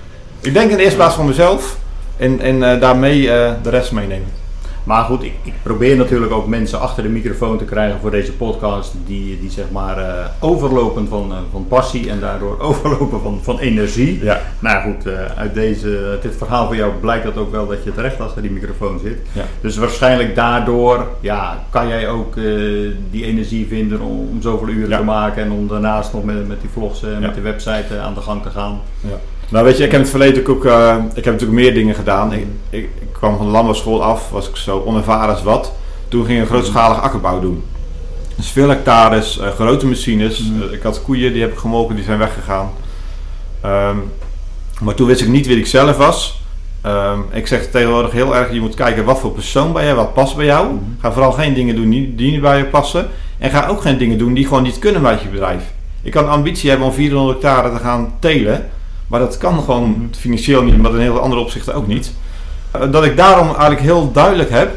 Ik 0.41 0.53
denk 0.55 0.71
in 0.71 0.77
de 0.77 0.83
eerste 0.83 0.97
plaats 0.97 1.15
voor 1.15 1.25
mezelf 1.25 1.77
en, 2.17 2.41
en 2.41 2.73
eh, 2.73 2.81
daarmee 2.81 3.31
eh, 3.33 3.53
de 3.63 3.71
rest 3.71 3.93
meenemen. 3.93 4.45
Maar 4.87 5.05
goed, 5.05 5.23
ik, 5.23 5.33
ik 5.43 5.53
probeer 5.63 5.97
natuurlijk 5.97 6.33
ook 6.33 6.47
mensen 6.47 6.81
achter 6.81 7.03
de 7.03 7.09
microfoon 7.09 7.59
te 7.59 7.65
krijgen 7.65 8.01
voor 8.01 8.11
deze 8.11 8.33
podcast 8.33 8.95
die, 9.07 9.41
die 9.41 9.51
zeg 9.51 9.65
maar 9.71 9.99
eh, 9.99 10.27
overlopen 10.41 11.09
van, 11.09 11.33
eh, 11.33 11.39
van 11.53 11.67
passie 11.69 12.11
en 12.11 12.21
daardoor 12.21 12.61
overlopen 12.69 13.21
van, 13.21 13.39
van 13.43 13.59
energie. 13.59 14.25
Ja. 14.25 14.41
Nou 14.59 14.83
goed, 14.83 15.07
eh, 15.07 15.25
uit 15.37 15.55
deze, 15.55 16.19
dit 16.23 16.37
verhaal 16.37 16.67
van 16.67 16.77
jou 16.77 16.93
blijkt 17.01 17.25
dat 17.25 17.37
ook 17.37 17.51
wel 17.51 17.67
dat 17.67 17.85
je 17.85 17.95
terecht 17.95 18.21
achter 18.21 18.43
die 18.43 18.51
microfoon 18.51 18.99
zit. 19.03 19.19
Ja. 19.33 19.43
Dus 19.61 19.77
waarschijnlijk 19.77 20.35
daardoor 20.35 21.07
ja, 21.21 21.65
kan 21.71 21.89
jij 21.89 22.09
ook 22.09 22.35
die 23.11 23.25
energie 23.25 23.67
vinden 23.67 24.01
om, 24.01 24.29
om 24.31 24.43
zoveel 24.43 24.69
uren 24.69 24.89
Ja. 24.89 24.99
te 24.99 25.05
maken 25.05 25.43
en 25.43 25.51
om 25.51 25.69
daarnaast 25.69 26.13
nog 26.13 26.25
met, 26.25 26.49
met 26.49 26.61
die 26.61 26.71
vlogs 26.73 27.03
en 27.03 27.21
met 27.21 27.35
de 27.35 27.41
website 27.41 27.99
aan 28.03 28.15
de 28.15 28.21
gang 28.21 28.43
te 28.43 28.51
gaan. 28.51 28.81
Ja. 29.01 29.19
Nou 29.51 29.65
weet 29.65 29.77
je, 29.77 29.85
ik 29.85 29.91
heb 29.91 30.01
in 30.01 30.07
het 30.07 30.17
verleden 30.17 30.47
ook, 30.47 30.65
ik 31.15 31.25
heb 31.25 31.33
natuurlijk 31.33 31.61
meer 31.61 31.75
dingen 31.75 31.95
gedaan. 31.95 32.33
Ik 32.71 32.89
kwam 33.19 33.37
van 33.37 33.47
de 33.47 33.53
landbouwschool 33.53 34.03
af, 34.05 34.31
was 34.31 34.49
ik 34.49 34.57
zo 34.57 34.83
onervaren 34.87 35.35
als 35.35 35.43
wat. 35.43 35.73
Toen 36.09 36.25
ging 36.25 36.37
ik 36.37 36.43
een 36.43 36.51
grootschalige 36.51 37.01
akkerbouw 37.01 37.41
doen. 37.41 37.65
Dus 38.37 38.51
veel 38.51 38.69
hectares, 38.69 39.39
eh, 39.39 39.49
grote 39.49 39.87
machines. 39.87 40.43
Mm. 40.43 40.63
Eh, 40.63 40.73
ik 40.73 40.83
had 40.83 41.03
koeien, 41.03 41.33
die 41.33 41.43
heb 41.43 41.53
ik 41.53 41.59
gemolken, 41.59 41.97
die 41.97 42.05
zijn 42.05 42.19
weggegaan. 42.19 42.71
Ehm, 43.61 43.97
maar 44.81 44.95
toen 44.95 45.07
wist 45.07 45.21
ik 45.21 45.29
niet 45.29 45.47
wie 45.47 45.59
ik 45.59 45.67
zelf 45.67 45.97
was. 45.97 46.41
Ehm, 46.81 47.19
ik 47.33 47.47
zeg 47.47 47.71
tegenwoordig 47.71 48.13
heel 48.13 48.37
erg, 48.37 48.53
je 48.53 48.61
moet 48.61 48.75
kijken 48.75 49.05
wat 49.05 49.19
voor 49.19 49.33
persoon 49.33 49.73
ben 49.73 49.85
jij, 49.85 49.95
wat 49.95 50.15
past 50.15 50.37
bij 50.37 50.45
jou. 50.45 50.73
Mm. 50.73 50.97
Ga 51.01 51.13
vooral 51.13 51.33
geen 51.33 51.55
dingen 51.55 51.75
doen 51.75 51.91
die, 51.91 52.15
die 52.15 52.31
niet 52.31 52.41
bij 52.41 52.59
je 52.59 52.65
passen. 52.65 53.09
En 53.39 53.51
ga 53.51 53.67
ook 53.67 53.81
geen 53.81 53.99
dingen 53.99 54.19
doen 54.19 54.35
die 54.35 54.47
gewoon 54.47 54.63
niet 54.63 54.79
kunnen 54.79 55.03
bij 55.03 55.19
je 55.23 55.29
bedrijf. 55.29 55.63
Ik 56.03 56.11
kan 56.13 56.29
ambitie 56.29 56.69
hebben 56.71 56.89
om 56.89 56.93
400 56.93 57.43
hectare 57.43 57.73
te 57.77 57.83
gaan 57.83 58.13
telen. 58.19 58.69
Maar 59.07 59.21
dat 59.21 59.39
kan 59.39 59.59
gewoon 59.63 59.91
Mhm. 59.91 60.15
financieel 60.19 60.63
niet, 60.63 60.79
maar 60.79 60.91
in 60.95 61.01
heel 61.01 61.13
veel 61.13 61.23
andere 61.23 61.41
opzichten 61.41 61.75
ook 61.75 61.87
niet. 61.87 62.13
Eh, 62.81 62.93
Dat 62.93 63.05
ik 63.05 63.17
daarom 63.17 63.47
eigenlijk 63.47 63.81
heel 63.81 64.13
duidelijk 64.13 64.51
heb 64.51 64.77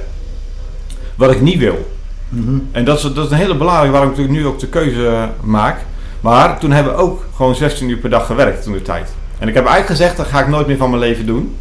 wat 1.16 1.32
ik 1.32 1.42
niet 1.42 1.58
wil. 1.60 1.92
En 2.72 2.86
dat 2.86 2.98
is, 2.98 3.02
dat 3.14 3.26
is 3.26 3.32
een 3.32 3.38
hele 3.38 3.56
belangrijke 3.58 3.92
waarom 3.92 4.10
ik 4.12 4.18
natuurlijk 4.18 4.44
nu 4.44 4.52
ook 4.52 4.60
de 4.60 4.68
keuze 4.68 5.30
maak. 5.42 5.86
Maar 6.22 6.60
toen 6.60 6.72
hebben 6.72 6.94
we 6.94 7.00
ook 7.00 7.26
gewoon 7.36 7.56
16 7.56 7.90
uur 7.90 7.98
per 7.98 8.10
dag 8.10 8.26
gewerkt 8.26 8.64
toen 8.64 8.74
de 8.74 8.82
tijd. 8.82 9.14
En 9.40 9.48
ik 9.48 9.54
heb 9.54 9.66
eigenlijk 9.66 9.98
gezegd, 10.00 10.18
dat 10.18 10.28
ga 10.28 10.40
ik 10.42 10.48
nooit 10.48 10.68
meer 10.68 10.78
van 10.78 10.90
mijn 10.90 11.02
leven 11.02 11.26
doen. 11.26 11.56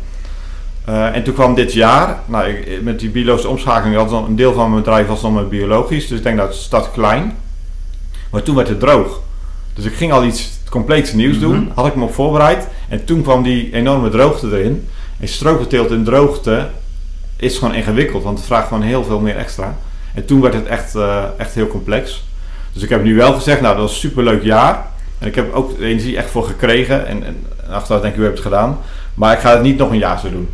Eh, 0.84 1.16
en 1.16 1.22
toen 1.24 1.34
kwam 1.34 1.54
dit 1.54 1.72
jaar, 1.72 2.18
nou, 2.26 2.48
ik- 2.48 2.82
met 2.82 3.00
die 3.00 3.10
biologische 3.10 3.48
omschakeling, 3.48 3.96
had 3.96 4.10
dan 4.10 4.24
een 4.24 4.36
deel 4.36 4.52
van 4.52 4.70
mijn 4.70 4.82
bedrijf 4.82 5.06
was 5.06 5.20
maar 5.22 5.46
biologisch. 5.48 6.08
Dus 6.08 6.18
ik 6.18 6.24
denk 6.24 6.36
dat 6.36 6.48
het 6.48 6.56
stad 6.56 6.90
klein. 6.92 7.36
Maar 8.30 8.42
toen 8.42 8.54
werd 8.54 8.68
het 8.68 8.80
droog. 8.80 9.20
Dus 9.74 9.84
ik 9.84 9.94
ging 9.94 10.12
al 10.12 10.24
iets 10.24 10.50
compleets 10.70 11.12
nieuws 11.12 11.38
doen, 11.38 11.56
Mhm. 11.60 11.70
had 11.74 11.86
ik 11.86 11.94
me 11.94 12.04
op 12.04 12.14
voorbereid. 12.14 12.66
En 12.88 13.04
toen 13.04 13.22
kwam 13.22 13.42
die 13.42 13.72
enorme 13.72 14.08
droogte 14.08 14.46
erin. 14.46 14.88
En 15.20 15.90
in 15.90 16.04
droogte 16.04 16.68
is 17.36 17.58
gewoon 17.58 17.74
ingewikkeld, 17.74 18.22
want 18.22 18.38
het 18.38 18.46
vraagt 18.46 18.68
gewoon 18.68 18.82
heel 18.82 19.04
veel 19.04 19.20
meer 19.20 19.36
extra. 19.36 19.76
En 20.14 20.24
toen 20.24 20.40
werd 20.40 20.54
het 20.54 20.66
echt, 20.66 20.94
eh, 20.94 21.24
echt 21.36 21.54
heel 21.54 21.66
complex. 21.66 22.24
Dus 22.72 22.82
ik 22.82 22.88
heb 22.88 23.02
nu 23.02 23.16
wel 23.16 23.32
gezegd, 23.32 23.60
nou 23.60 23.74
dat 23.74 23.82
was 23.82 23.92
een 23.92 24.08
superleuk 24.08 24.42
jaar. 24.42 24.86
En 25.18 25.26
ik 25.26 25.34
heb 25.34 25.52
ook 25.52 25.78
de 25.78 25.84
energie 25.84 26.16
echt 26.16 26.30
voor 26.30 26.44
gekregen. 26.44 27.06
En, 27.06 27.24
en 27.24 27.46
achteraf 27.70 28.00
denk 28.00 28.14
ik, 28.14 28.20
u 28.20 28.22
hebt 28.22 28.34
het 28.34 28.46
gedaan. 28.46 28.78
Maar 29.14 29.32
ik 29.32 29.38
ga 29.38 29.50
het 29.50 29.62
niet 29.62 29.78
nog 29.78 29.90
een 29.90 29.98
jaar 29.98 30.18
zo 30.18 30.30
doen. 30.30 30.48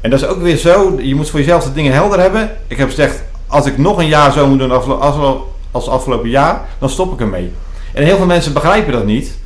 En 0.00 0.10
dat 0.10 0.20
is 0.22 0.26
ook 0.26 0.42
weer 0.42 0.56
zo, 0.56 0.98
je 1.00 1.14
moet 1.14 1.30
voor 1.30 1.40
jezelf 1.40 1.64
de 1.64 1.72
dingen 1.72 1.92
helder 1.92 2.20
hebben. 2.20 2.50
Ik 2.66 2.76
heb 2.76 2.88
gezegd, 2.88 3.22
als 3.46 3.66
ik 3.66 3.78
nog 3.78 3.98
een 3.98 4.06
jaar 4.08 4.32
zo 4.32 4.46
moet 4.46 4.58
doen 4.58 4.70
als, 4.70 4.86
als, 4.86 5.36
als 5.70 5.88
afgelopen 5.88 6.28
jaar, 6.28 6.60
dan 6.78 6.90
stop 6.90 7.12
ik 7.12 7.20
ermee. 7.20 7.52
En 7.92 8.04
heel 8.04 8.16
veel 8.16 8.26
mensen 8.26 8.52
begrijpen 8.52 8.92
dat 8.92 9.04
niet. 9.04 9.38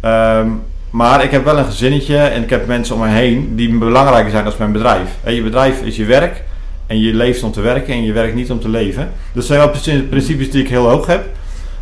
Ehm, 0.00 0.48
maar 0.90 1.24
ik 1.24 1.30
heb 1.30 1.44
wel 1.44 1.58
een 1.58 1.64
gezinnetje 1.64 2.16
en 2.16 2.42
ik 2.42 2.50
heb 2.50 2.66
mensen 2.66 2.94
om 2.94 3.00
me 3.00 3.08
heen 3.08 3.52
die 3.56 3.78
belangrijker 3.78 4.30
zijn 4.30 4.44
dan 4.44 4.52
mijn 4.58 4.72
bedrijf. 4.72 5.08
Hè, 5.22 5.30
je 5.30 5.42
bedrijf 5.42 5.82
is 5.82 5.96
je 5.96 6.04
werk 6.04 6.42
en 6.86 7.00
je 7.00 7.14
leeft 7.14 7.42
om 7.42 7.52
te 7.52 7.60
werken 7.60 7.94
en 7.94 8.02
je 8.04 8.12
werkt 8.12 8.34
niet 8.34 8.50
om 8.50 8.60
te 8.60 8.68
leven. 8.68 9.10
Dat 9.32 9.44
zijn 9.44 9.58
wel 9.58 9.68
princi- 9.68 10.02
principes 10.02 10.50
die 10.50 10.62
ik 10.62 10.68
heel 10.68 10.88
hoog 10.88 11.06
heb. 11.06 11.24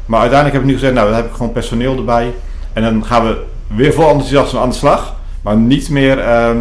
Maar 0.07 0.21
uiteindelijk 0.21 0.53
heb 0.59 0.63
ik 0.65 0.71
nu 0.71 0.79
gezegd, 0.81 0.95
nou 0.95 1.07
dan 1.09 1.17
heb 1.17 1.27
ik 1.27 1.33
gewoon 1.35 1.53
personeel 1.53 1.97
erbij. 1.97 2.35
En 2.73 2.83
dan 2.83 3.05
gaan 3.05 3.25
we 3.25 3.37
weer 3.67 3.93
vol 3.93 4.09
enthousiasme 4.09 4.59
aan 4.59 4.69
de 4.69 4.75
slag. 4.75 5.15
Maar 5.43 5.57
niet 5.57 5.91
meer 5.91 6.19
ehm 6.19 6.57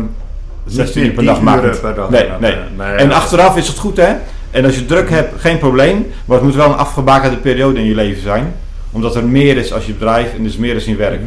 16 0.66 1.06
uur 1.06 1.12
per 1.12 1.26
dag 1.26 1.36
10 1.36 1.44
maken. 1.44 1.70
Nee, 2.10 2.28
nee. 2.40 2.56
nee, 2.78 2.88
En 2.88 3.12
achteraf 3.12 3.58
is 3.58 3.68
het 3.68 3.78
goed 3.78 3.98
hè. 3.98 4.14
En 4.52 4.66
als 4.66 4.76
je 4.76 4.86
druk 4.86 5.10
hebt, 5.10 5.42
geen 5.42 5.58
probleem. 5.58 6.06
Maar 6.26 6.38
het 6.38 6.46
moet 6.46 6.56
wel 6.56 6.70
een 6.70 6.78
afgebakende 6.78 7.38
periode 7.38 7.80
in 7.80 7.86
je 7.86 7.96
leven 7.96 8.22
zijn. 8.22 8.54
Omdat 8.92 9.16
er 9.16 9.24
meer 9.26 9.58
is 9.58 9.74
als 9.74 9.86
je 9.86 9.94
bedrijf 9.94 10.34
en 10.38 10.44
dus 10.44 10.58
meer 10.58 10.76
is 10.76 10.86
in 10.86 10.98
werk. 10.98 11.22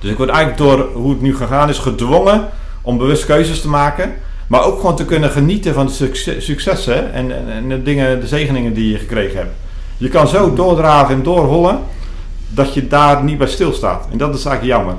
Dus 0.00 0.10
ik 0.10 0.16
word 0.16 0.28
eigenlijk 0.28 0.58
door 0.58 0.88
hoe 0.94 1.10
het 1.10 1.20
nu 1.20 1.36
gegaan 1.36 1.68
is 1.68 1.78
gedwongen 1.78 2.48
om 2.82 2.98
bewust 2.98 3.24
keuzes 3.26 3.60
te 3.60 3.68
maken. 3.68 4.12
Maar 4.46 4.64
ook 4.64 4.80
gewoon 4.80 4.96
te 4.96 5.04
kunnen 5.04 5.30
genieten 5.30 5.74
van 5.74 5.86
de 5.86 5.92
succes, 5.92 6.44
successen 6.44 7.12
en, 7.12 7.36
en, 7.36 7.50
en 7.52 7.68
de 7.68 7.82
dingen, 7.82 8.20
de 8.20 8.26
zegeningen 8.26 8.74
die 8.74 8.92
je 8.92 8.98
gekregen 8.98 9.36
hebt. 9.36 9.54
Je 9.96 10.08
kan 10.08 10.28
zo 10.28 10.54
doordraven 10.54 11.14
en 11.14 11.22
doorrollen 11.22 11.78
dat 12.48 12.74
je 12.74 12.86
daar 12.86 13.24
niet 13.24 13.38
bij 13.38 13.46
stilstaat. 13.46 14.06
En 14.12 14.18
dat 14.18 14.34
is 14.34 14.44
eigenlijk 14.44 14.76
jammer. 14.76 14.94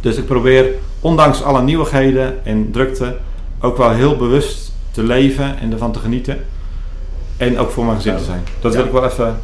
Dus 0.00 0.16
ik 0.16 0.26
probeer, 0.26 0.66
ondanks 1.00 1.42
alle 1.42 1.62
nieuwigheden 1.62 2.44
en 2.44 2.70
drukte, 2.70 3.16
ook 3.60 3.76
wel 3.76 3.90
heel 3.90 4.16
bewust 4.16 4.72
te 4.90 5.02
leven 5.02 5.58
en 5.58 5.72
ervan 5.72 5.92
te 5.92 5.98
genieten. 5.98 6.44
En 7.36 7.58
ook 7.58 7.70
voor 7.70 7.84
mijn 7.84 7.96
gezin 7.96 8.16
te 8.16 8.24
zijn. 8.24 8.44
Dat 8.60 8.74
wil 8.74 8.84
ik 8.84 8.92
wel 8.92 9.04
even 9.04 9.36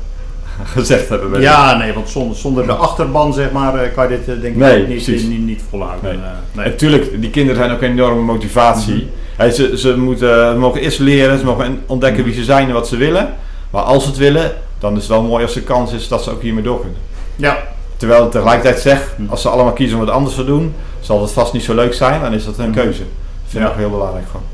gezegd 0.76 1.08
hebben. 1.08 1.40
Ja, 1.40 1.76
nee, 1.76 1.92
want 1.92 2.08
zonder, 2.08 2.36
zonder 2.36 2.66
de 2.66 2.72
achterban 2.72 3.32
zeg 3.34 3.50
maar, 3.50 3.74
eh, 3.74 3.94
kan 3.94 4.02
je 4.10 4.16
dit 4.18 4.20
eh, 4.20 4.40
denk 4.40 4.54
ik 4.54 4.56
Nee, 4.56 4.78
niet, 4.78 4.86
precies. 4.86 5.22
niet, 5.22 5.30
niet, 5.30 5.46
niet 5.46 5.62
volhouden. 5.70 6.20
Nee. 6.54 6.64
Eh, 6.64 6.78
nee. 6.78 7.10
En 7.12 7.20
die 7.20 7.30
kinderen 7.30 7.60
zijn 7.62 7.70
ook 7.76 7.82
een 7.82 7.90
enorme 7.90 8.20
motivatie. 8.22 9.10
Hè, 9.36 9.50
ze, 9.50 9.78
ze, 9.78 9.96
moeten, 9.96 10.58
mogen 10.58 10.80
eerst 10.80 10.98
leren, 10.98 11.38
ze 11.38 11.44
mogen 11.44 11.82
ontdekken 11.86 12.20
Mhm. 12.20 12.28
wie 12.30 12.38
ze 12.38 12.44
zijn 12.44 12.68
en 12.68 12.74
wat 12.74 12.88
ze 12.88 12.96
willen. 12.96 13.34
Maar 13.70 13.82
als 13.82 14.02
ze 14.02 14.08
het 14.08 14.18
willen, 14.18 14.52
dan 14.78 14.92
is 14.92 14.98
het 14.98 15.08
wel 15.08 15.22
mooi 15.22 15.44
als 15.44 15.56
er 15.56 15.62
kans 15.62 15.92
is 15.92 16.08
dat 16.08 16.22
ze 16.24 16.30
ook 16.30 16.42
hiermee 16.42 16.62
door 16.62 16.80
kunnen. 16.80 16.98
Ja, 17.36 17.56
Terwijl 17.96 18.24
ik 18.24 18.30
tegelijkertijd 18.30 18.80
zeg, 18.80 19.14
Mhm. 19.16 19.30
als 19.30 19.42
ze 19.42 19.48
allemaal 19.48 19.72
kiezen 19.72 19.98
om 19.98 20.04
wat 20.04 20.14
anders 20.14 20.34
te 20.34 20.44
doen, 20.44 20.74
zal 21.00 21.22
het 21.22 21.30
vast 21.30 21.52
niet 21.52 21.62
zo 21.62 21.74
leuk 21.74 21.94
zijn, 21.94 22.20
dan 22.20 22.32
is 22.32 22.44
dat 22.44 22.56
hun 22.56 22.70
Mhm. 22.70 22.78
keuze. 22.78 22.98
Dat 22.98 23.08
vind 23.46 23.62
ik 23.62 23.68
Ja. 23.68 23.74
ook 23.74 23.80
heel 23.80 23.90
belangrijk 23.90 24.26
gewoon. 24.26 24.46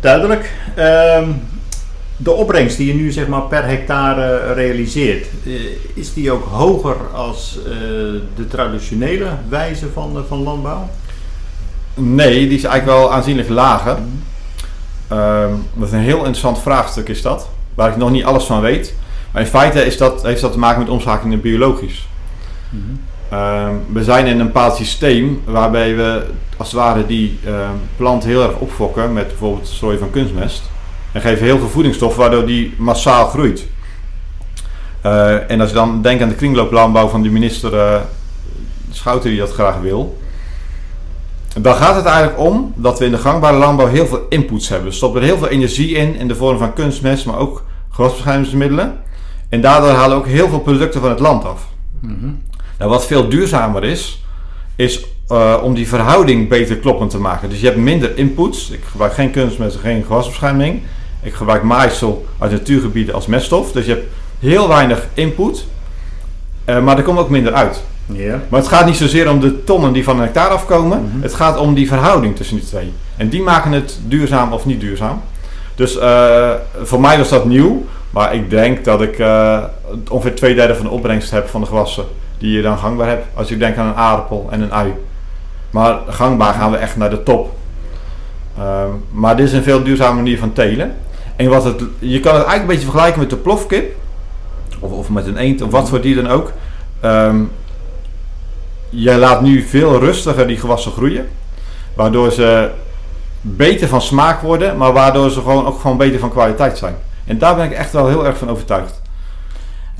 duidelijk. 0.00 0.52
Ehm, 0.74 1.28
de 2.22 2.32
opbrengst 2.32 2.76
die 2.76 2.86
je 2.86 2.94
nu 2.94 3.10
zeg 3.10 3.28
maar, 3.28 3.42
per 3.42 3.64
hectare 3.64 4.52
realiseert, 4.52 5.26
eh, 5.44 5.52
is 5.94 6.12
die 6.14 6.30
ook 6.30 6.44
hoger 6.44 6.96
als 7.14 7.58
eh, 7.66 7.72
de 8.36 8.46
traditionele 8.48 9.28
wijze 9.48 9.86
van, 9.92 10.16
eh, 10.16 10.22
van 10.28 10.42
landbouw? 10.42 10.88
Nee, 11.94 12.48
die 12.48 12.58
is 12.58 12.64
eigenlijk 12.64 12.98
wel 12.98 13.12
aanzienlijk 13.12 13.48
lager. 13.48 13.98
Ehm, 15.08 15.52
dat 15.74 15.88
is 15.88 15.92
een 15.92 15.98
heel 15.98 16.18
interessant 16.18 16.58
vraagstuk 16.58 17.08
is 17.08 17.22
dat, 17.22 17.48
waar 17.74 17.90
ik 17.90 17.96
nog 17.96 18.10
niet 18.10 18.24
alles 18.24 18.44
van 18.44 18.60
weet. 18.60 18.94
Maar 19.32 19.42
in 19.42 19.48
feite 19.48 19.86
is 19.86 19.96
dat, 19.96 20.22
heeft 20.22 20.40
dat 20.40 20.52
te 20.52 20.58
maken 20.58 20.80
met 20.80 20.88
omschakeling 20.88 21.32
naar 21.32 21.42
biologisch. 21.42 22.08
Mhm. 22.68 22.82
Ehm, 23.28 23.74
we 23.92 24.04
zijn 24.04 24.26
in 24.26 24.40
een 24.40 24.46
bepaald 24.46 24.76
systeem 24.76 25.42
waarbij 25.44 25.96
we 25.96 26.26
als 26.56 26.72
het 26.72 26.80
ware 26.80 27.06
die 27.06 27.38
ehm, 27.44 27.74
plant 27.96 28.24
heel 28.24 28.42
erg 28.42 28.56
opfokken 28.58 29.12
met 29.12 29.26
bijvoorbeeld 29.26 29.66
het 29.66 29.74
strooien 29.74 29.98
van 29.98 30.10
kunstmest. 30.10 30.69
En 31.12 31.20
geven 31.20 31.44
heel 31.44 31.58
veel 31.58 31.68
voedingsstof 31.68 32.16
waardoor 32.16 32.46
die 32.46 32.74
massaal 32.78 33.28
groeit. 33.28 33.66
Eh, 35.00 35.50
en 35.50 35.60
als 35.60 35.68
je 35.68 35.74
dan 35.74 36.02
denkt 36.02 36.22
aan 36.22 36.28
de 36.28 36.34
kringlooplandbouw 36.34 37.08
van 37.08 37.22
de 37.22 37.30
minister 37.30 37.78
eh, 37.78 38.00
Schouten 38.90 39.30
die 39.30 39.38
dat 39.38 39.52
graag 39.52 39.80
wil. 39.80 40.18
Dan 41.58 41.74
gaat 41.74 41.94
het 41.94 42.04
eigenlijk 42.04 42.38
om 42.38 42.72
dat 42.76 42.98
we 42.98 43.04
in 43.04 43.10
de 43.10 43.18
gangbare 43.18 43.56
landbouw 43.56 43.86
heel 43.86 44.06
veel 44.06 44.26
inputs 44.28 44.68
hebben. 44.68 44.88
We 44.88 44.94
stoppen 44.94 45.20
er 45.20 45.26
heel 45.26 45.38
veel 45.38 45.48
energie 45.48 45.94
in, 45.94 46.14
in 46.14 46.28
de 46.28 46.34
vorm 46.34 46.58
van 46.58 46.72
kunstmest, 46.72 47.26
maar 47.26 47.38
ook 47.38 47.64
gewasbeschermingsmiddelen. 47.90 49.00
En 49.48 49.60
daardoor 49.60 49.90
halen 49.90 50.16
we 50.16 50.22
ook 50.22 50.28
heel 50.28 50.48
veel 50.48 50.60
producten 50.60 51.00
van 51.00 51.10
het 51.10 51.20
land 51.20 51.44
af. 51.44 51.68
Mhm. 52.00 52.30
Nou, 52.78 52.90
wat 52.90 53.06
veel 53.06 53.28
duurzamer 53.28 53.84
is, 53.84 54.24
is 54.76 55.04
eh, 55.28 55.56
om 55.62 55.74
die 55.74 55.88
verhouding 55.88 56.48
beter 56.48 56.76
kloppend 56.76 57.10
te 57.10 57.18
maken. 57.18 57.48
Dus 57.48 57.60
je 57.60 57.66
hebt 57.66 57.78
minder 57.78 58.18
inputs. 58.18 58.70
Ik 58.70 58.80
gebruik 58.90 59.12
geen 59.12 59.30
kunstmest 59.30 59.74
en 59.74 59.80
geen 59.80 60.04
gewasbescherming. 60.04 60.82
Ik 61.22 61.34
gebruik 61.34 61.62
maaisel 61.62 62.26
uit 62.38 62.50
natuurgebieden 62.50 63.14
als 63.14 63.26
meststof. 63.26 63.72
Dus 63.72 63.84
je 63.84 63.90
hebt 63.90 64.06
heel 64.38 64.68
weinig 64.68 65.06
input, 65.14 65.66
eh, 66.64 66.82
maar 66.82 66.96
er 66.96 67.02
komt 67.02 67.18
ook 67.18 67.30
minder 67.30 67.52
uit. 67.52 67.82
Ja. 68.06 68.40
Maar 68.48 68.60
het 68.60 68.68
gaat 68.68 68.86
niet 68.86 68.96
zozeer 68.96 69.30
om 69.30 69.40
de 69.40 69.64
tonnen 69.64 69.92
die 69.92 70.04
van 70.04 70.16
een 70.16 70.22
hectare 70.22 70.54
afkomen. 70.54 71.02
Mhm. 71.02 71.22
Het 71.22 71.34
gaat 71.34 71.58
om 71.58 71.74
die 71.74 71.88
verhouding 71.88 72.36
tussen 72.36 72.56
die 72.56 72.66
twee. 72.66 72.92
En 73.16 73.28
die 73.28 73.42
maken 73.42 73.72
het 73.72 73.98
duurzaam 74.06 74.52
of 74.52 74.66
niet 74.66 74.80
duurzaam. 74.80 75.22
Dus 75.74 75.98
eh, 75.98 76.50
voor 76.82 77.00
mij 77.00 77.18
was 77.18 77.28
dat 77.28 77.44
nieuw. 77.44 77.84
Maar 78.10 78.34
ik 78.34 78.50
denk 78.50 78.84
dat 78.84 79.02
ik 79.02 79.18
eh, 79.18 79.64
ongeveer 80.08 80.34
twee 80.34 80.54
derde 80.54 80.74
van 80.74 80.84
de 80.84 80.90
opbrengst 80.90 81.30
heb 81.30 81.48
van 81.48 81.60
de 81.60 81.66
gewassen 81.66 82.04
die 82.38 82.52
je 82.52 82.62
dan 82.62 82.78
gangbaar 82.78 83.08
hebt. 83.08 83.26
Als 83.34 83.48
je 83.48 83.56
denkt 83.56 83.78
aan 83.78 83.86
een 83.86 83.94
aardappel 83.94 84.48
en 84.50 84.60
een 84.60 84.72
ui. 84.72 84.94
Maar 85.70 85.98
gangbaar 86.08 86.54
gaan 86.54 86.70
we 86.70 86.76
echt 86.76 86.96
naar 86.96 87.10
de 87.10 87.22
top. 87.22 87.56
Ehm, 88.58 88.90
maar 89.10 89.36
dit 89.36 89.46
is 89.46 89.52
een 89.52 89.62
veel 89.62 89.82
duurzame 89.82 90.14
manier 90.14 90.38
van 90.38 90.52
telen. 90.52 90.96
En 91.40 91.48
wat 91.48 91.64
het, 91.64 91.82
je 91.98 92.20
kan 92.20 92.34
het 92.34 92.44
eigenlijk 92.44 92.60
een 92.60 92.66
beetje 92.66 92.90
vergelijken 92.90 93.20
met 93.20 93.30
de 93.30 93.36
plofkip. 93.36 93.94
Of, 94.78 94.90
of 94.90 95.08
met 95.08 95.26
een 95.26 95.36
eend, 95.36 95.62
of 95.62 95.70
wat 95.70 95.88
voor 95.88 96.00
dier 96.00 96.14
dan 96.14 96.28
ook. 96.28 96.52
Ehm, 97.00 97.42
je 98.88 99.16
laat 99.16 99.42
nu 99.42 99.62
veel 99.62 99.98
rustiger 99.98 100.46
die 100.46 100.56
gewassen 100.56 100.92
groeien. 100.92 101.28
Waardoor 101.94 102.30
ze 102.32 102.70
beter 103.40 103.88
van 103.88 104.02
smaak 104.02 104.40
worden, 104.40 104.76
maar 104.76 104.92
waardoor 104.92 105.30
ze 105.30 105.40
gewoon 105.40 105.66
ook 105.66 105.80
gewoon 105.80 105.96
beter 105.96 106.20
van 106.20 106.30
kwaliteit 106.30 106.78
zijn. 106.78 106.94
En 107.24 107.38
daar 107.38 107.56
ben 107.56 107.64
ik 107.64 107.72
echt 107.72 107.92
wel 107.92 108.08
heel 108.08 108.26
erg 108.26 108.38
van 108.38 108.50
overtuigd. 108.50 108.99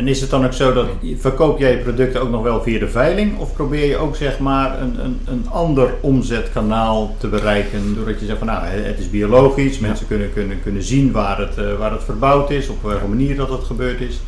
En 0.00 0.08
is 0.08 0.20
het 0.20 0.30
dan 0.30 0.44
ook 0.44 0.52
zo 0.52 0.72
dat 0.72 0.86
verkoop 1.16 1.58
jij 1.58 1.70
je 1.70 1.76
producten 1.76 2.20
ook 2.20 2.30
nog 2.30 2.42
wel 2.42 2.62
via 2.62 2.78
de 2.78 2.88
veiling? 2.88 3.38
Of 3.38 3.52
probeer 3.52 3.86
je 3.86 3.96
ook 3.96 4.16
zeg 4.16 4.38
maar 4.38 4.80
een, 4.80 5.04
een, 5.04 5.20
een 5.26 5.46
ander 5.50 5.94
omzetkanaal 6.00 7.14
te 7.18 7.28
bereiken? 7.28 7.94
Doordat 7.94 8.20
je 8.20 8.26
zegt 8.26 8.38
van 8.38 8.46
nou 8.46 8.64
het 8.64 8.98
is 8.98 9.10
biologisch, 9.10 9.78
mensen 9.78 10.06
kunnen, 10.06 10.32
kunnen, 10.32 10.62
kunnen 10.62 10.82
zien 10.82 11.12
waar 11.12 11.38
het, 11.38 11.58
eh, 11.58 11.64
waar 11.78 11.92
het 11.92 12.04
verbouwd 12.04 12.50
is, 12.50 12.68
op 12.68 12.82
welke 12.82 13.06
manier 13.06 13.36
dat 13.36 13.48
het 13.48 13.64
gebeurd 13.64 14.00
is. 14.00 14.20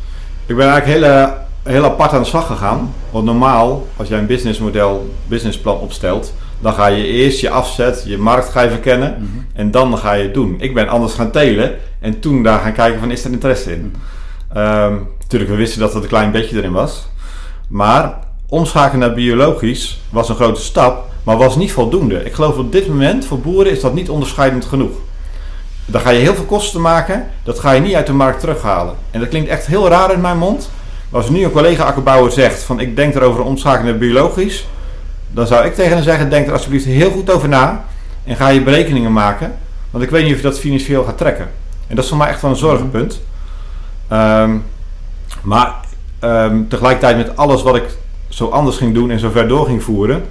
Ik 0.45 0.55
ben 0.55 0.69
eigenlijk 0.69 1.05
heel, 1.05 1.29
heel 1.63 1.83
apart 1.83 2.13
aan 2.13 2.21
de 2.21 2.27
slag 2.27 2.47
gegaan. 2.47 2.93
Want 3.11 3.25
normaal, 3.25 3.87
als 3.97 4.07
jij 4.07 4.19
een 4.19 4.25
businessmodel, 4.25 5.13
businessplan 5.27 5.77
opstelt, 5.77 6.33
dan 6.61 6.73
ga 6.73 6.87
je 6.87 7.05
eerst 7.05 7.39
je 7.39 7.49
afzet, 7.49 8.03
je 8.07 8.17
markt 8.17 8.49
ga 8.49 8.61
je 8.61 8.69
verkennen 8.69 9.15
en 9.53 9.71
dan 9.71 9.97
ga 9.97 10.13
je 10.13 10.23
het 10.23 10.33
doen. 10.33 10.55
Ik 10.59 10.73
ben 10.73 10.87
anders 10.87 11.13
gaan 11.13 11.31
telen 11.31 11.75
en 11.99 12.19
toen 12.19 12.43
daar 12.43 12.59
gaan 12.59 12.73
kijken 12.73 12.99
van 12.99 13.11
is 13.11 13.25
er 13.25 13.31
interesse 13.31 13.71
in. 13.71 13.95
Ehm, 14.53 14.93
natuurlijk, 15.23 15.51
we 15.51 15.57
wisten 15.57 15.79
dat 15.79 15.95
er 15.95 16.01
een 16.01 16.07
klein 16.07 16.31
beetje 16.31 16.57
erin 16.57 16.71
was. 16.71 17.07
Maar 17.67 18.19
omschakelen 18.49 18.99
naar 18.99 19.15
biologisch 19.15 20.01
was 20.09 20.29
een 20.29 20.35
grote 20.35 20.61
stap, 20.61 21.09
maar 21.23 21.37
was 21.37 21.55
niet 21.55 21.71
voldoende. 21.71 22.25
Ik 22.25 22.33
geloof 22.33 22.57
op 22.57 22.71
dit 22.71 22.87
moment 22.87 23.25
voor 23.25 23.39
boeren 23.39 23.71
is 23.71 23.81
dat 23.81 23.93
niet 23.93 24.09
onderscheidend 24.09 24.65
genoeg. 24.65 24.91
Dan 25.85 26.01
ga 26.01 26.09
je 26.09 26.19
heel 26.19 26.35
veel 26.35 26.45
kosten 26.45 26.81
maken, 26.81 27.29
dat 27.43 27.59
ga 27.59 27.71
je 27.71 27.81
niet 27.81 27.95
uit 27.95 28.07
de 28.07 28.13
markt 28.13 28.39
terughalen. 28.39 28.95
En 29.11 29.19
dat 29.19 29.29
klinkt 29.29 29.49
echt 29.49 29.65
heel 29.65 29.87
raar 29.87 30.13
in 30.13 30.21
mijn 30.21 30.37
mond. 30.37 30.69
Maar 31.09 31.21
als 31.21 31.29
nu 31.29 31.43
een 31.43 31.51
collega 31.51 31.83
akkerbouwer 31.83 32.31
zegt 32.31 32.63
van 32.63 32.79
ik 32.79 32.95
denk 32.95 33.15
erover 33.15 33.43
omschakelen 33.43 33.85
naar 33.85 33.97
biologisch, 33.97 34.67
dan 35.31 35.47
zou 35.47 35.65
ik 35.65 35.75
tegen 35.75 35.93
hem 35.95 36.03
zeggen, 36.03 36.29
denk 36.29 36.47
er 36.47 36.53
alsjeblieft 36.53 36.85
heel 36.85 37.11
goed 37.11 37.31
over 37.31 37.49
na 37.49 37.85
en 38.23 38.35
ga 38.35 38.47
je 38.47 38.61
berekeningen 38.61 39.13
maken. 39.13 39.57
Want 39.91 40.03
ik 40.03 40.09
weet 40.09 40.23
niet 40.23 40.31
of 40.31 40.37
je 40.37 40.47
dat 40.47 40.59
financieel 40.59 41.03
gaat 41.03 41.17
trekken. 41.17 41.49
En 41.87 41.95
dat 41.95 42.03
is 42.03 42.09
voor 42.09 42.19
mij 42.19 42.27
echt 42.27 42.41
wel 42.41 42.51
een 42.51 42.57
zorgenpunt. 42.57 43.21
Ehm, 44.07 44.57
maar 45.43 45.75
ehm, 46.19 46.67
tegelijkertijd 46.67 47.17
met 47.17 47.37
alles 47.37 47.63
wat 47.63 47.75
ik 47.75 47.97
zo 48.29 48.49
anders 48.49 48.77
ging 48.77 48.93
doen 48.93 49.11
en 49.11 49.19
zo 49.19 49.29
ver 49.29 49.47
door 49.47 49.65
ging 49.65 49.83
voeren, 49.83 50.23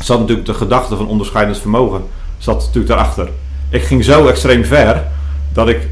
zat 0.00 0.18
natuurlijk 0.18 0.46
de 0.46 0.54
gedachte 0.54 0.96
van 0.96 1.08
onderscheidend 1.08 1.58
vermogen 1.58 2.02
zat 2.38 2.58
natuurlijk 2.58 2.86
daarachter. 2.86 3.28
Ik 3.68 3.82
ging 3.82 4.04
zo 4.04 4.26
extreem 4.26 4.64
ver 4.64 5.04
dat 5.52 5.68
ik 5.68 5.88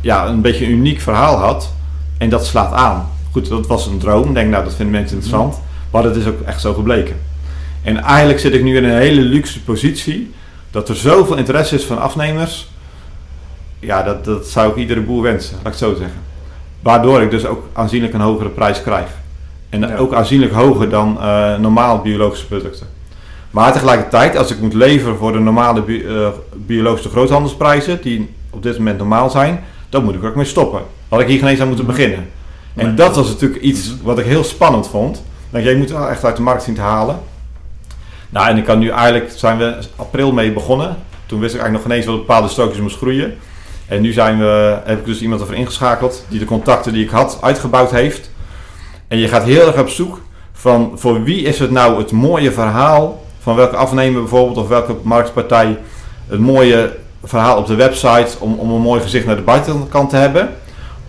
ja, 0.00 0.26
een 0.26 0.40
beetje 0.40 0.64
een 0.64 0.70
uniek 0.70 1.00
verhaal 1.00 1.36
had 1.36 1.72
en 2.18 2.28
dat 2.28 2.46
slaat 2.46 2.72
aan. 2.72 3.08
Goed, 3.30 3.48
dat 3.48 3.66
was 3.66 3.86
een 3.86 3.98
droom. 3.98 4.28
Ik 4.28 4.34
denk, 4.34 4.50
nou, 4.50 4.64
dat 4.64 4.74
vinden 4.74 4.94
mensen 4.94 5.16
interessant. 5.16 5.60
Maar 5.90 6.02
dat 6.02 6.16
is 6.16 6.26
ook 6.26 6.40
echt 6.40 6.60
zo 6.60 6.74
gebleken. 6.74 7.16
En 7.82 8.02
eigenlijk 8.02 8.40
zit 8.40 8.54
ik 8.54 8.62
nu 8.62 8.76
in 8.76 8.84
een 8.84 8.98
hele 8.98 9.20
luxe 9.20 9.62
positie 9.62 10.34
dat 10.70 10.88
er 10.88 10.96
zoveel 10.96 11.36
interesse 11.36 11.74
is 11.74 11.84
van 11.84 11.98
afnemers. 11.98 12.68
Ja, 13.78 14.02
dat, 14.02 14.24
dat 14.24 14.46
zou 14.46 14.70
ik 14.70 14.76
iedere 14.76 15.00
boer 15.00 15.22
wensen, 15.22 15.52
laat 15.52 15.60
ik 15.60 15.70
het 15.70 15.78
zo 15.78 15.94
zeggen. 15.94 16.33
Waardoor 16.84 17.22
ik 17.22 17.30
dus 17.30 17.46
ook 17.46 17.62
aanzienlijk 17.72 18.12
een 18.14 18.20
hogere 18.20 18.48
prijs 18.48 18.82
krijg. 18.82 19.06
En 19.68 19.80
Ja. 19.80 19.96
ook 19.96 20.14
aanzienlijk 20.14 20.52
hoger 20.52 20.88
dan 20.90 21.18
eh, 21.20 21.56
normaal 21.58 21.98
biologische 21.98 22.46
producten. 22.46 22.86
Maar 23.50 23.72
tegelijkertijd, 23.72 24.36
als 24.36 24.50
ik 24.50 24.60
moet 24.60 24.74
leveren 24.74 25.16
voor 25.16 25.32
de 25.32 25.38
normale 25.38 25.82
bi- 25.82 26.04
eh, 26.06 26.28
biologische 26.54 27.08
groothandelsprijzen, 27.08 27.98
die 28.02 28.34
op 28.50 28.62
dit 28.62 28.78
moment 28.78 28.98
normaal 28.98 29.30
zijn, 29.30 29.64
dan 29.88 30.04
moet 30.04 30.14
ik 30.14 30.22
er 30.22 30.28
ook 30.28 30.34
mee 30.34 30.44
stoppen. 30.44 30.80
Had 31.08 31.20
ik 31.20 31.26
hier 31.26 31.38
geen 31.38 31.48
eens 31.48 31.60
aan 31.60 31.66
moeten 31.66 31.86
beginnen. 31.86 32.18
En 32.74 32.86
Nee. 32.86 32.94
dat 32.94 33.16
was 33.16 33.28
natuurlijk 33.28 33.62
iets 33.62 33.94
wat 34.02 34.18
ik 34.18 34.24
heel 34.26 34.44
spannend 34.44 34.88
vond. 34.88 35.22
Dat 35.50 35.62
jij 35.62 35.74
moet 35.74 35.90
wel 35.90 36.08
echt 36.08 36.24
uit 36.24 36.36
de 36.36 36.42
markt 36.42 36.62
zien 36.62 36.74
te 36.74 36.80
halen. 36.80 37.18
Nou, 38.30 38.48
en 38.48 38.56
ik 38.56 38.64
kan 38.64 38.78
nu 38.78 38.88
eigenlijk, 38.88 39.32
zijn 39.36 39.58
we 39.58 39.78
april 39.96 40.32
mee 40.32 40.52
begonnen. 40.52 40.96
Toen 41.26 41.40
wist 41.40 41.54
ik 41.54 41.60
eigenlijk 41.60 41.72
nog 41.72 41.82
geen 41.82 41.92
eens 42.06 42.06
wat 42.18 42.26
bepaalde 42.26 42.48
strookjes 42.48 42.80
moest 42.80 42.96
groeien. 42.96 43.34
En 43.94 44.00
nu 44.00 44.12
zijn 44.12 44.38
we, 44.38 44.78
heb 44.84 44.98
ik 44.98 45.04
dus 45.04 45.20
iemand 45.20 45.40
ervoor 45.40 45.56
ingeschakeld 45.56 46.24
die 46.28 46.38
de 46.38 46.44
contacten 46.44 46.92
die 46.92 47.04
ik 47.04 47.10
had 47.10 47.38
uitgebouwd 47.40 47.90
heeft. 47.90 48.30
En 49.08 49.18
je 49.18 49.28
gaat 49.28 49.44
heel 49.44 49.66
erg 49.66 49.80
op 49.80 49.88
zoek 49.88 50.20
van 50.52 50.92
voor 50.94 51.22
wie 51.22 51.42
is 51.42 51.58
het 51.58 51.70
nou 51.70 51.98
het 51.98 52.12
mooie 52.12 52.52
verhaal 52.52 53.22
van 53.40 53.56
welke 53.56 53.76
afnemer 53.76 54.20
bijvoorbeeld 54.20 54.56
of 54.56 54.68
welke 54.68 54.96
marktpartij 55.02 55.78
het 56.28 56.40
mooie 56.40 56.96
verhaal 57.24 57.58
op 57.58 57.66
de 57.66 57.74
website 57.74 58.38
om, 58.38 58.54
om 58.54 58.70
een 58.70 58.80
mooi 58.80 59.00
gezicht 59.00 59.26
naar 59.26 59.36
de 59.36 59.42
buitenkant 59.42 60.10
te 60.10 60.16
hebben. 60.16 60.48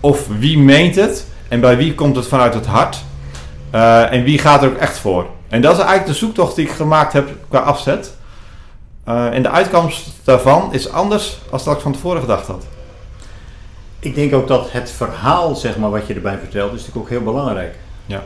Of 0.00 0.26
wie 0.38 0.58
meent 0.58 0.94
het 0.94 1.26
en 1.48 1.60
bij 1.60 1.76
wie 1.76 1.94
komt 1.94 2.16
het 2.16 2.26
vanuit 2.26 2.54
het 2.54 2.66
hart. 2.66 3.04
Uh, 3.74 4.12
en 4.12 4.24
wie 4.24 4.38
gaat 4.38 4.62
er 4.62 4.68
ook 4.68 4.76
echt 4.76 4.98
voor. 4.98 5.26
En 5.48 5.60
dat 5.60 5.72
is 5.72 5.78
eigenlijk 5.78 6.08
de 6.08 6.24
zoektocht 6.24 6.56
die 6.56 6.66
ik 6.66 6.72
gemaakt 6.72 7.12
heb 7.12 7.28
qua 7.48 7.58
afzet. 7.58 8.14
Uh, 9.08 9.34
en 9.34 9.42
de 9.42 9.50
uitkomst 9.50 10.10
daarvan 10.24 10.72
is 10.72 10.92
anders 10.92 11.38
dan 11.50 11.60
dat 11.64 11.74
ik 11.74 11.80
van 11.80 11.92
tevoren 11.92 12.20
gedacht 12.20 12.46
had. 12.46 12.64
Ik 14.06 14.14
denk 14.14 14.34
ook 14.34 14.48
dat 14.48 14.66
het 14.70 14.90
verhaal, 14.90 15.54
zeg 15.54 15.76
maar, 15.76 15.90
wat 15.90 16.06
je 16.06 16.14
erbij 16.14 16.38
vertelt, 16.38 16.72
is 16.72 16.78
natuurlijk 16.78 17.04
ook 17.04 17.08
heel 17.08 17.22
belangrijk. 17.22 17.74
Ja. 18.06 18.22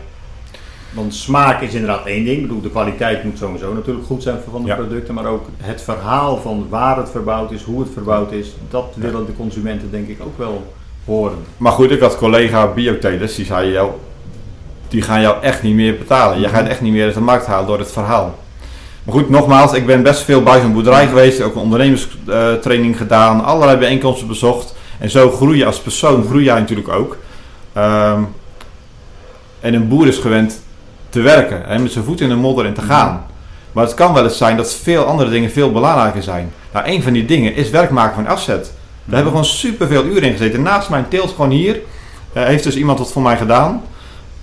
Want 0.92 1.14
smaak 1.14 1.60
is 1.60 1.74
inderdaad 1.74 2.06
één 2.06 2.24
ding. 2.24 2.36
Ik 2.36 2.42
bedoel, 2.42 2.60
de 2.60 2.70
kwaliteit 2.70 3.24
moet 3.24 3.38
sowieso 3.38 3.72
natuurlijk 3.72 4.06
goed 4.06 4.22
zijn 4.22 4.36
van 4.50 4.64
de 4.64 4.74
producten. 4.74 5.14
Maar 5.14 5.26
ook 5.26 5.46
het 5.56 5.82
verhaal 5.82 6.36
van 6.36 6.66
waar 6.68 6.96
het 6.96 7.10
verbouwd 7.10 7.52
is, 7.52 7.62
hoe 7.62 7.80
het 7.80 7.88
verbouwd 7.92 8.32
is. 8.32 8.48
Dat 8.70 8.84
willen 8.94 9.26
de 9.26 9.36
consumenten 9.36 9.90
denk 9.90 10.08
ik 10.08 10.20
ook 10.24 10.38
wel 10.38 10.72
horen. 11.04 11.38
Maar 11.56 11.72
goed, 11.72 11.90
ik 11.90 12.00
had 12.00 12.16
collega 12.16 12.66
biotelers 12.66 13.34
die 13.34 13.44
zeiden 13.44 13.72
jou, 13.72 13.90
die 14.88 15.02
gaan 15.02 15.20
jou 15.20 15.42
echt 15.42 15.62
niet 15.62 15.74
meer 15.74 15.98
betalen. 15.98 16.40
Je 16.40 16.48
gaat 16.48 16.68
echt 16.68 16.80
niet 16.80 16.92
meer 16.92 17.04
uit 17.04 17.14
de 17.14 17.20
markt 17.20 17.46
halen 17.46 17.66
door 17.66 17.78
het 17.78 17.92
verhaal. 17.92 18.38
Maar 19.04 19.14
goed, 19.14 19.30
nogmaals, 19.30 19.72
ik 19.72 19.86
ben 19.86 20.02
best 20.02 20.22
veel 20.22 20.42
bij 20.42 20.60
zo'n 20.60 20.72
boerderij 20.72 21.06
geweest. 21.06 21.42
Ook 21.42 21.54
een 21.54 21.60
ondernemerstraining 21.60 22.96
gedaan. 22.96 23.44
Allerlei 23.44 23.78
bijeenkomsten 23.78 24.26
bezocht. 24.28 24.78
En 25.00 25.10
zo 25.10 25.30
groei 25.30 25.58
je 25.58 25.66
als 25.66 25.80
persoon, 25.80 26.24
groei 26.24 26.44
jij 26.44 26.60
natuurlijk 26.60 26.88
ook. 26.88 27.16
Um, 27.76 28.28
en 29.60 29.74
een 29.74 29.88
boer 29.88 30.06
is 30.06 30.18
gewend 30.18 30.62
te 31.08 31.20
werken. 31.20 31.62
Hè, 31.64 31.78
met 31.78 31.92
zijn 31.92 32.04
voet 32.04 32.20
in 32.20 32.28
de 32.28 32.34
modder 32.34 32.66
en 32.66 32.74
te 32.74 32.82
gaan. 32.82 33.26
Maar 33.72 33.84
het 33.84 33.94
kan 33.94 34.12
wel 34.12 34.24
eens 34.24 34.36
zijn 34.36 34.56
dat 34.56 34.74
veel 34.74 35.04
andere 35.04 35.30
dingen 35.30 35.50
veel 35.50 35.72
belangrijker 35.72 36.22
zijn. 36.22 36.52
Nou, 36.72 36.86
een 36.88 37.02
van 37.02 37.12
die 37.12 37.24
dingen 37.24 37.54
is 37.54 37.70
werk 37.70 37.90
maken 37.90 38.14
van 38.14 38.26
afzet. 38.26 38.72
Daar 39.04 39.14
hebben 39.14 39.32
we 39.32 39.38
gewoon 39.38 39.44
superveel 39.44 40.04
uren 40.04 40.22
in 40.22 40.32
gezeten. 40.32 40.62
Naast 40.62 40.90
mijn 40.90 41.08
teelt 41.08 41.30
gewoon 41.30 41.50
hier 41.50 41.80
uh, 42.36 42.44
heeft 42.44 42.64
dus 42.64 42.76
iemand 42.76 42.98
wat 42.98 43.12
voor 43.12 43.22
mij 43.22 43.36
gedaan. 43.36 43.82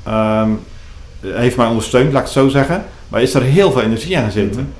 Um, 0.07 0.59
heeft 1.21 1.57
mij 1.57 1.67
ondersteund, 1.67 2.11
laat 2.11 2.21
ik 2.21 2.27
het 2.27 2.37
zo 2.37 2.47
zeggen. 2.47 2.85
Maar 3.07 3.21
is 3.21 3.33
er 3.33 3.41
heel 3.41 3.71
veel 3.71 3.81
energie 3.81 4.17
aan 4.17 4.25
gezeten. 4.25 4.61
Mm 4.61 4.73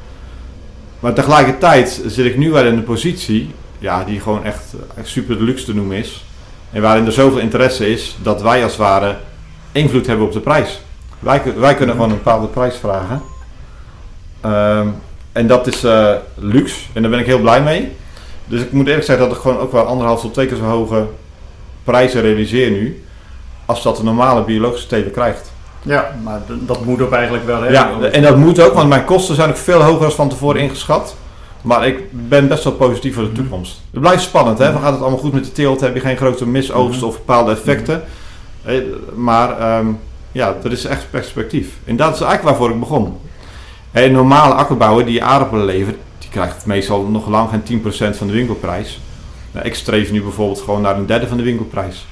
Maar 1.00 1.14
tegelijkertijd 1.14 2.02
zit 2.06 2.26
ik 2.26 2.38
nu 2.38 2.52
wel 2.52 2.66
in 2.66 2.74
een 2.74 2.84
positie 2.84 3.54
ja, 3.80 4.04
die 4.04 4.20
gewoon 4.20 4.44
echt, 4.44 4.74
echt 4.98 5.08
super 5.08 5.38
deluxe 5.38 5.66
te 5.66 5.76
noemen 5.76 5.98
is. 5.98 6.26
En 6.72 6.82
waarin 6.82 7.06
er 7.06 7.12
zoveel 7.12 7.40
interesse 7.40 7.92
is 7.92 8.16
dat 8.22 8.42
wij 8.42 8.64
als 8.64 8.72
het 8.72 8.82
ware 8.82 9.16
invloed 9.72 10.08
hebben 10.08 10.26
op 10.26 10.32
de 10.32 10.40
prijs. 10.40 10.82
Wij, 11.20 11.42
wij 11.58 11.76
kunnen 11.76 11.96
gewoon 11.96 12.10
een 12.10 12.18
bepaalde 12.18 12.48
prijs 12.48 12.76
vragen. 12.76 13.22
Um, 14.46 14.96
en 15.32 15.48
dat 15.48 15.68
is 15.68 15.84
uh, 15.84 16.14
luxe 16.36 16.80
en 16.94 17.02
daar 17.02 17.12
ben 17.12 17.20
ik 17.20 17.26
heel 17.26 17.40
blij 17.40 17.62
mee. 17.62 17.92
Dus 18.46 18.62
ik 18.62 18.72
moet 18.72 18.88
eerlijk 18.88 19.06
zeggen 19.06 19.28
dat 19.28 19.36
ik 19.36 19.42
gewoon 19.42 19.60
ook 19.60 19.72
wel 19.72 19.86
anderhalf 19.86 20.22
tot 20.22 20.34
twee 20.34 20.48
keer 20.48 20.58
zo 20.58 20.64
hoge 20.64 21.06
prijzen 21.84 22.22
realiseer 22.22 22.72
nu. 22.72 23.04
Als 23.66 23.84
dat 23.84 23.98
de 23.98 24.04
normale 24.04 24.44
biologische 24.44 24.88
teler 24.88 25.10
krijgt. 25.12 25.52
Ja, 25.82 26.16
maar 26.24 26.42
dat 26.48 26.86
moet 26.86 27.02
ook 27.02 27.12
eigenlijk 27.12 27.46
wel. 27.46 27.62
Hè? 27.62 27.70
Ja, 27.70 28.00
en 28.12 28.22
dat 28.22 28.38
moet 28.38 28.62
ook, 28.62 28.74
want 28.74 28.90
mijn 28.90 29.06
kosten 29.06 29.36
zijn 29.36 29.50
ook 29.50 29.58
veel 29.58 29.82
hoger 29.82 30.00
dan 30.00 30.12
van 30.12 30.30
tevoren 30.30 30.62
ingeschat. 30.62 31.16
Maar 31.62 31.88
ik 31.88 32.04
ben 32.12 32.48
best 32.48 32.64
wel 32.64 32.74
positief 32.74 33.14
voor 33.14 33.24
de 33.24 33.30
mhm. 33.30 33.40
toekomst. 33.40 33.82
Het 33.92 34.00
blijft 34.00 34.24
spannend, 34.24 34.58
hè? 34.58 34.72
Dan 34.72 34.82
gaat 34.82 34.92
het 34.92 35.02
allemaal 35.02 35.20
goed 35.20 35.34
met 35.34 35.46
de 35.46 35.52
teelt, 35.52 35.82
heb 35.82 35.94
je 35.94 36.00
geen 36.00 36.18
grote 36.18 36.48
misoogst 36.48 37.00
mhm. 37.00 37.10
of 37.10 37.18
bepaalde 37.18 37.52
effecten. 37.52 38.04
Maar 39.16 39.78
um, 39.80 40.00
ja, 40.32 40.56
er 40.64 40.72
is 40.72 40.86
echt 40.86 41.08
perspectief. 41.10 41.68
En 41.86 41.96
dat 41.96 42.14
is 42.14 42.22
eigenlijk 42.22 42.50
waarvoor 42.50 42.76
ik 42.76 42.80
begon. 42.80 43.18
Een 43.92 44.12
normale 44.12 44.54
akkerbouwer 44.54 45.06
die 45.06 45.24
aardappelen 45.24 45.66
levert, 45.66 45.98
die 46.18 46.30
krijgt 46.30 46.66
meestal 46.66 47.04
nog 47.04 47.28
lang 47.28 47.50
geen 47.50 47.82
10% 47.82 48.18
van 48.18 48.28
de 48.28 48.34
winkelprijs. 48.34 49.00
Nou, 49.52 49.66
ik 49.66 49.76
streef 49.76 50.12
nu 50.12 50.22
bijvoorbeeld 50.22 50.62
gewoon 50.62 50.82
naar 50.82 50.98
een 50.98 51.06
derde 51.06 51.28
van 51.28 51.38
de 51.38 51.44
winkelprijs. 51.44 52.06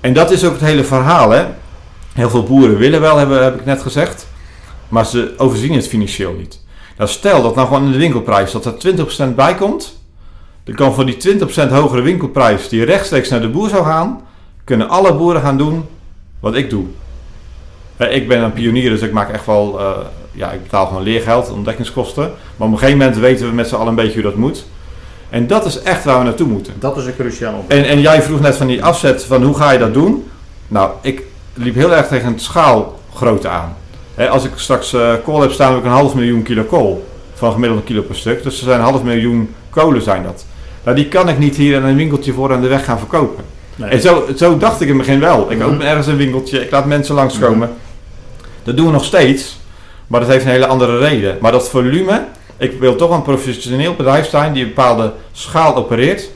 En 0.00 0.12
dat 0.12 0.30
is 0.30 0.44
ook 0.44 0.52
het 0.52 0.60
hele 0.60 0.84
verhaal. 0.84 1.30
Hè? 1.30 1.44
Heel 2.12 2.30
veel 2.30 2.42
boeren 2.42 2.76
willen 2.76 3.00
wel, 3.00 3.16
hebben, 3.16 3.42
heb 3.42 3.54
ik 3.54 3.64
net 3.64 3.82
gezegd. 3.82 4.26
Maar 4.88 5.06
ze 5.06 5.34
overzien 5.36 5.72
het 5.72 5.88
financieel 5.88 6.32
niet. 6.32 6.60
Nou, 6.96 7.10
stel 7.10 7.42
dat 7.42 7.54
nou 7.54 7.66
gewoon 7.66 7.84
in 7.84 7.92
de 7.92 7.98
winkelprijs 7.98 8.52
dat 8.52 8.64
er 8.64 8.96
20% 9.30 9.34
bij 9.34 9.54
komt. 9.54 10.02
Dan 10.64 10.74
kan 10.74 10.94
voor 10.94 11.06
die 11.06 11.38
20% 11.66 11.70
hogere 11.70 12.02
winkelprijs 12.02 12.68
die 12.68 12.84
rechtstreeks 12.84 13.28
naar 13.28 13.40
de 13.40 13.48
boer 13.48 13.68
zou 13.68 13.84
gaan, 13.84 14.20
kunnen 14.64 14.88
alle 14.88 15.14
boeren 15.14 15.42
gaan 15.42 15.58
doen 15.58 15.84
wat 16.40 16.54
ik 16.54 16.70
doe. 16.70 16.84
Eh, 17.96 18.14
ik 18.14 18.28
ben 18.28 18.42
een 18.42 18.52
pionier, 18.52 18.90
dus 18.90 19.00
ik 19.00 19.12
maak 19.12 19.30
echt 19.30 19.46
wel, 19.46 19.80
uh, 19.80 19.90
ja, 20.32 20.50
ik 20.50 20.62
betaal 20.62 20.86
gewoon 20.86 21.02
leergeld, 21.02 21.50
ontdekkingskosten. 21.50 22.22
Maar 22.56 22.66
op 22.66 22.72
een 22.72 22.78
gegeven 22.78 22.98
moment 22.98 23.16
weten 23.16 23.46
we 23.46 23.54
met 23.54 23.68
z'n 23.68 23.74
allen 23.74 23.88
een 23.88 23.94
beetje 23.94 24.22
hoe 24.22 24.30
dat 24.30 24.34
moet. 24.34 24.66
En 25.30 25.46
dat 25.46 25.64
is 25.64 25.82
echt 25.82 26.04
waar 26.04 26.18
we 26.18 26.24
naartoe 26.24 26.48
moeten. 26.48 26.74
Dat 26.78 26.96
is 26.96 27.06
een 27.06 27.14
cruciaal 27.14 27.64
en, 27.66 27.84
en 27.84 28.00
jij 28.00 28.22
vroeg 28.22 28.40
net 28.40 28.56
van 28.56 28.66
die 28.66 28.84
afzet, 28.84 29.24
van 29.24 29.42
hoe 29.42 29.54
ga 29.54 29.70
je 29.70 29.78
dat 29.78 29.94
doen? 29.94 30.30
Nou, 30.68 30.90
ik 31.00 31.22
liep 31.54 31.74
heel 31.74 31.94
erg 31.94 32.06
tegen 32.06 32.32
het 32.32 32.42
schaalgrootte 32.42 33.48
aan. 33.48 33.76
Als 34.16 34.44
ik 34.44 34.50
straks 34.54 34.92
uh, 34.92 35.12
kool 35.24 35.40
heb 35.40 35.50
staan, 35.50 35.70
heb 35.70 35.78
ik 35.78 35.84
een 35.84 35.90
half 35.90 36.14
miljoen 36.14 36.42
kilo 36.42 36.62
kool. 36.62 37.06
Van 37.34 37.52
gemiddelde 37.52 37.84
kilo 37.84 38.02
per 38.02 38.16
stuk. 38.16 38.42
Dus 38.42 38.58
er 38.58 38.64
zijn 38.64 38.78
een 38.78 38.84
half 38.84 39.02
miljoen 39.02 39.54
kolen 39.70 40.02
zijn 40.02 40.22
dat. 40.22 40.44
Nou, 40.84 40.96
die 40.96 41.08
kan 41.08 41.28
ik 41.28 41.38
niet 41.38 41.56
hier 41.56 41.76
in 41.76 41.84
een 41.84 41.96
winkeltje 41.96 42.32
voor 42.32 42.52
aan 42.52 42.60
de 42.60 42.68
weg 42.68 42.84
gaan 42.84 42.98
verkopen. 42.98 43.44
Nee. 43.76 43.90
En 43.90 44.00
zo, 44.00 44.26
zo 44.36 44.56
dacht 44.56 44.80
ik 44.80 44.88
in 44.88 44.98
het 44.98 45.06
begin 45.06 45.20
wel. 45.20 45.50
Ik 45.50 45.58
mhm. 45.58 45.68
open 45.68 45.86
ergens 45.86 46.06
een 46.06 46.16
winkeltje, 46.16 46.60
ik 46.60 46.70
laat 46.70 46.86
mensen 46.86 47.14
langskomen. 47.14 47.68
Mm 47.68 47.76
Dat 48.62 48.76
doen 48.76 48.86
we 48.86 48.92
nog 48.92 49.04
steeds, 49.04 49.58
maar 50.06 50.20
dat 50.20 50.28
heeft 50.28 50.44
een 50.44 50.50
hele 50.50 50.66
andere 50.66 50.98
reden. 50.98 51.38
Maar 51.40 51.52
dat 51.52 51.68
volume, 51.68 52.24
ik 52.56 52.80
wil 52.80 52.96
toch 52.96 53.10
een 53.10 53.22
professioneel 53.22 53.94
bedrijf 53.94 54.28
zijn 54.28 54.52
die 54.52 54.62
een 54.62 54.68
bepaalde 54.68 55.12
schaal 55.32 55.76
opereert. 55.76 56.30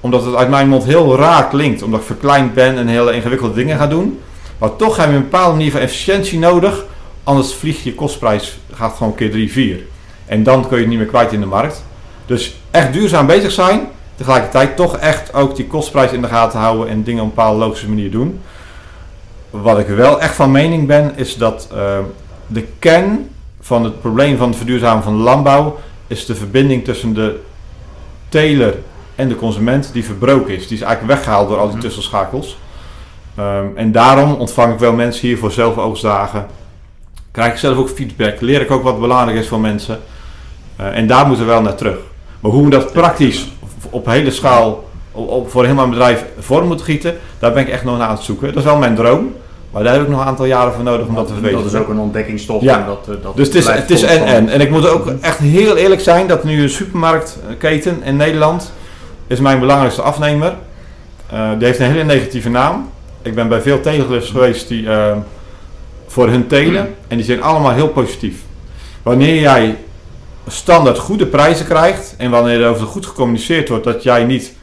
Omdat 0.00 0.24
het 0.24 0.34
uit 0.34 0.48
mijn 0.48 0.68
mond 0.68 0.84
heel 0.84 1.16
raar 1.16 1.48
klinkt, 1.48 1.82
omdat 1.82 2.00
ik 2.00 2.06
verkleind 2.06 2.54
ben 2.54 2.76
en 2.76 2.86
hele 2.86 3.12
ingewikkelde 3.12 3.54
dingen 3.54 3.78
ga 3.78 3.86
doen. 3.86 4.20
Maar 4.58 4.76
toch 4.76 4.96
heb 4.96 5.08
je 5.08 5.14
een 5.14 5.22
bepaalde 5.22 5.56
manier 5.56 5.70
van 5.70 5.80
efficiëntie 5.80 6.38
nodig, 6.38 6.84
anders 7.26 7.54
vliegt 7.54 7.82
je 7.82 7.94
kostprijs 7.94 8.58
gaat 8.72 8.96
gewoon 8.96 9.14
keer 9.14 9.30
3, 9.30 9.52
4. 9.52 9.80
En 10.26 10.42
dan 10.42 10.62
kun 10.62 10.76
je 10.76 10.82
het 10.82 10.88
niet 10.88 10.98
meer 10.98 11.06
kwijt 11.06 11.32
in 11.32 11.40
de 11.40 11.46
markt. 11.46 11.84
Dus 12.26 12.56
echt 12.70 12.92
duurzaam 12.92 13.26
bezig 13.26 13.52
zijn, 13.52 13.88
tegelijkertijd 14.14 14.76
toch 14.76 14.96
echt 14.96 15.34
ook 15.34 15.56
die 15.56 15.66
kostprijs 15.66 16.12
in 16.12 16.22
de 16.22 16.28
gaten 16.28 16.58
houden 16.58 16.88
en 16.88 17.02
dingen 17.02 17.22
op 17.22 17.28
een 17.28 17.34
bepaalde 17.34 17.58
logische 17.58 17.88
manier 17.88 18.10
doen. 18.10 18.40
Wat 19.50 19.78
ik 19.78 19.86
wel 19.86 20.20
echt 20.20 20.34
van 20.34 20.50
mening 20.50 20.86
ben, 20.86 21.12
is 21.16 21.36
dat 21.36 21.68
uh, 21.72 21.98
de 22.46 22.64
kern 22.78 23.30
van 23.60 23.84
het 23.84 24.00
probleem 24.00 24.36
van 24.36 24.48
het 24.48 24.56
verduurzamen 24.56 25.02
van 25.02 25.16
de 25.16 25.22
landbouw 25.22 25.78
is 26.06 26.26
de 26.26 26.34
verbinding 26.34 26.84
tussen 26.84 27.14
de 27.14 27.40
teler 28.28 28.74
en 29.14 29.28
de 29.28 29.36
consument 29.36 29.90
die 29.92 30.04
verbroken 30.04 30.54
is. 30.54 30.68
Die 30.68 30.76
is 30.76 30.82
eigenlijk 30.82 31.14
weggehaald 31.14 31.48
door 31.48 31.58
al 31.58 31.66
die 31.66 31.76
mhm. 31.76 31.84
tussenschakels. 31.84 32.58
Um, 33.38 33.76
en 33.76 33.92
daarom 33.92 34.34
ontvang 34.34 34.72
ik 34.72 34.78
wel 34.78 34.92
mensen 34.92 35.26
hier 35.26 35.38
voor 35.38 35.52
zelfoogstdagen. 35.52 36.46
Krijg 37.36 37.52
ik 37.52 37.58
zelf 37.58 37.76
ook 37.76 37.88
feedback, 37.88 38.40
leer 38.40 38.60
ik 38.60 38.70
ook 38.70 38.82
wat 38.82 39.00
belangrijk 39.00 39.38
is 39.38 39.48
voor 39.48 39.60
mensen. 39.60 39.98
Uh, 40.80 40.96
en 40.96 41.06
daar 41.06 41.26
moeten 41.26 41.46
we 41.46 41.52
wel 41.52 41.62
naar 41.62 41.74
terug. 41.74 41.96
Maar 42.40 42.50
hoe 42.50 42.64
we 42.64 42.70
dat 42.70 42.92
praktisch 42.92 43.48
op 43.90 44.06
hele 44.06 44.30
schaal 44.30 44.84
op, 45.12 45.50
voor 45.50 45.62
helemaal 45.62 45.84
een 45.84 45.90
bedrijf 45.90 46.24
vorm 46.38 46.66
moet 46.66 46.82
gieten, 46.82 47.16
daar 47.38 47.52
ben 47.52 47.62
ik 47.62 47.68
echt 47.68 47.84
nog 47.84 47.98
naar 47.98 48.08
aan 48.08 48.14
het 48.14 48.24
zoeken. 48.24 48.46
Dat 48.46 48.56
is 48.56 48.64
wel 48.64 48.78
mijn 48.78 48.94
droom. 48.94 49.34
Maar 49.70 49.82
daar 49.82 49.92
heb 49.92 50.02
ik 50.02 50.08
nog 50.08 50.20
een 50.20 50.26
aantal 50.26 50.44
jaren 50.44 50.72
voor 50.72 50.82
nodig 50.82 51.06
om 51.06 51.14
dat, 51.14 51.26
te 51.26 51.40
weten. 51.40 51.58
Dat 51.58 51.72
is 51.72 51.78
ook 51.78 51.88
een 51.88 51.98
ontdekkingstocht. 51.98 52.62
Ja. 52.62 52.84
Dat, 52.86 53.16
eh, 53.16 53.22
dat 53.22 53.36
dus 53.36 53.46
het 53.46 53.56
is, 53.56 53.66
het 53.66 53.90
is 53.90 54.02
en 54.02 54.24
en. 54.24 54.48
En 54.48 54.60
ik 54.60 54.70
moet 54.70 54.88
ook 54.88 55.06
echt 55.20 55.38
heel 55.38 55.76
eerlijk 55.76 56.00
zijn 56.00 56.26
dat 56.26 56.44
nu 56.44 56.62
een 56.62 56.70
supermarktketen 56.70 58.02
in 58.02 58.16
Nederland 58.16 58.72
is 59.26 59.40
mijn 59.40 59.60
belangrijkste 59.60 60.02
afnemer. 60.02 60.54
Uh, 61.32 61.50
die 61.58 61.66
heeft 61.66 61.78
een 61.78 61.90
hele 61.90 62.04
negatieve 62.04 62.48
naam. 62.48 62.90
Ik 63.22 63.34
ben 63.34 63.48
bij 63.48 63.60
veel 63.60 63.80
tegelers 63.80 64.30
geweest 64.30 64.68
die 64.68 64.82
uh, 64.82 65.16
voor 66.16 66.28
hun 66.28 66.46
telen 66.46 66.94
en 67.08 67.16
die 67.16 67.26
zijn 67.26 67.42
allemaal 67.42 67.72
heel 67.72 67.88
positief. 67.88 68.42
Wanneer 69.02 69.40
jij 69.40 69.78
standaard 70.46 70.98
goede 70.98 71.26
prijzen 71.26 71.66
krijgt 71.66 72.14
en 72.18 72.30
wanneer 72.30 72.62
er 72.62 72.68
over 72.68 72.86
goed 72.86 73.06
gecommuniceerd 73.06 73.68
wordt 73.68 73.84
dat 73.84 74.02
jij 74.02 74.24
niet 74.24 74.56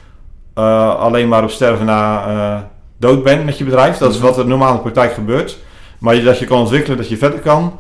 uh, 0.58 0.96
alleen 0.96 1.28
maar 1.28 1.44
op 1.44 1.50
sterven 1.50 1.86
na 1.86 2.28
uh, 2.28 2.60
dood 2.98 3.24
bent 3.24 3.46
met 3.46 3.58
je 3.58 3.64
bedrijf, 3.64 3.98
dat 3.98 4.12
is 4.12 4.18
mhm. 4.18 4.26
wat 4.26 4.38
er 4.38 4.46
normaal 4.46 4.70
in 4.70 4.76
de 4.76 4.82
praktijk 4.82 5.14
gebeurt, 5.14 5.58
maar 6.00 6.24
dat 6.24 6.40
je 6.40 6.46
kan 6.46 6.60
ontwikkelen, 6.60 6.98
dat 6.98 7.10
je 7.10 7.18
verder 7.18 7.40
kan, 7.40 7.80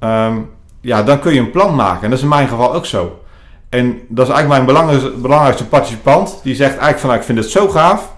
um, 0.00 0.50
ja, 0.80 1.02
dan 1.02 1.18
kun 1.18 1.34
je 1.34 1.40
een 1.40 1.50
plan 1.50 1.74
maken. 1.74 2.02
En 2.02 2.08
dat 2.10 2.18
is 2.18 2.24
in 2.24 2.30
mijn 2.30 2.48
geval 2.48 2.74
ook 2.74 2.86
zo. 2.86 3.20
En 3.68 4.00
dat 4.08 4.28
is 4.28 4.32
eigenlijk 4.32 4.48
mijn 4.48 4.64
belangrijkste, 4.64 5.20
belangrijkste 5.20 5.66
participant, 5.66 6.40
die 6.42 6.54
zegt 6.54 6.70
eigenlijk 6.70 6.98
van, 6.98 7.08
nou, 7.08 7.20
ik 7.20 7.26
vind 7.26 7.38
het 7.38 7.50
zo 7.50 7.68
gaaf. 7.68 8.16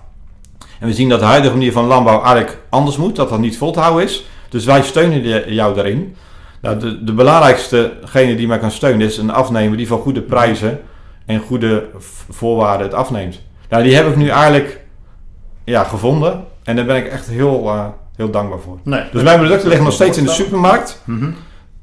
En 0.80 0.86
we 0.88 0.94
zien 0.94 1.08
dat 1.08 1.20
de 1.20 1.26
huidige 1.26 1.54
manier 1.54 1.72
van 1.72 1.84
landbouw 1.84 2.22
eigenlijk 2.22 2.58
anders 2.70 2.96
moet, 2.96 3.16
dat 3.16 3.28
dat 3.28 3.38
niet 3.38 3.58
vol 3.58 3.72
te 3.72 3.80
houden 3.80 4.04
is. 4.04 4.24
Dus 4.52 4.64
wij 4.64 4.82
steunen 4.82 5.52
jou 5.54 5.74
daarin. 5.74 6.16
Nou, 6.60 6.78
de, 6.78 7.04
de 7.04 7.12
belangrijkstegene 7.12 8.34
die 8.34 8.46
mij 8.46 8.58
kan 8.58 8.70
steunen 8.70 9.06
is 9.06 9.18
een 9.18 9.30
afnemer 9.30 9.76
die 9.76 9.86
van 9.86 9.98
goede 9.98 10.22
prijzen 10.22 10.80
en 11.26 11.40
goede 11.40 11.86
voorwaarden 12.30 12.86
het 12.86 12.96
afneemt. 12.96 13.40
Nou, 13.68 13.82
die 13.82 13.94
heb 13.94 14.06
ik 14.06 14.16
nu 14.16 14.28
eigenlijk 14.28 14.80
ja, 15.64 15.84
gevonden 15.84 16.44
en 16.62 16.76
daar 16.76 16.84
ben 16.84 16.96
ik 16.96 17.06
echt 17.06 17.28
heel, 17.28 17.64
uh, 17.64 17.84
heel 18.16 18.30
dankbaar 18.30 18.58
voor. 18.58 18.78
Nee. 18.82 19.02
Dus 19.12 19.22
mijn 19.22 19.38
producten 19.38 19.68
liggen 19.68 19.84
nog 19.84 19.94
steeds 19.94 20.18
in 20.18 20.24
de 20.24 20.30
supermarkt. 20.30 21.02
Mhm. 21.04 21.30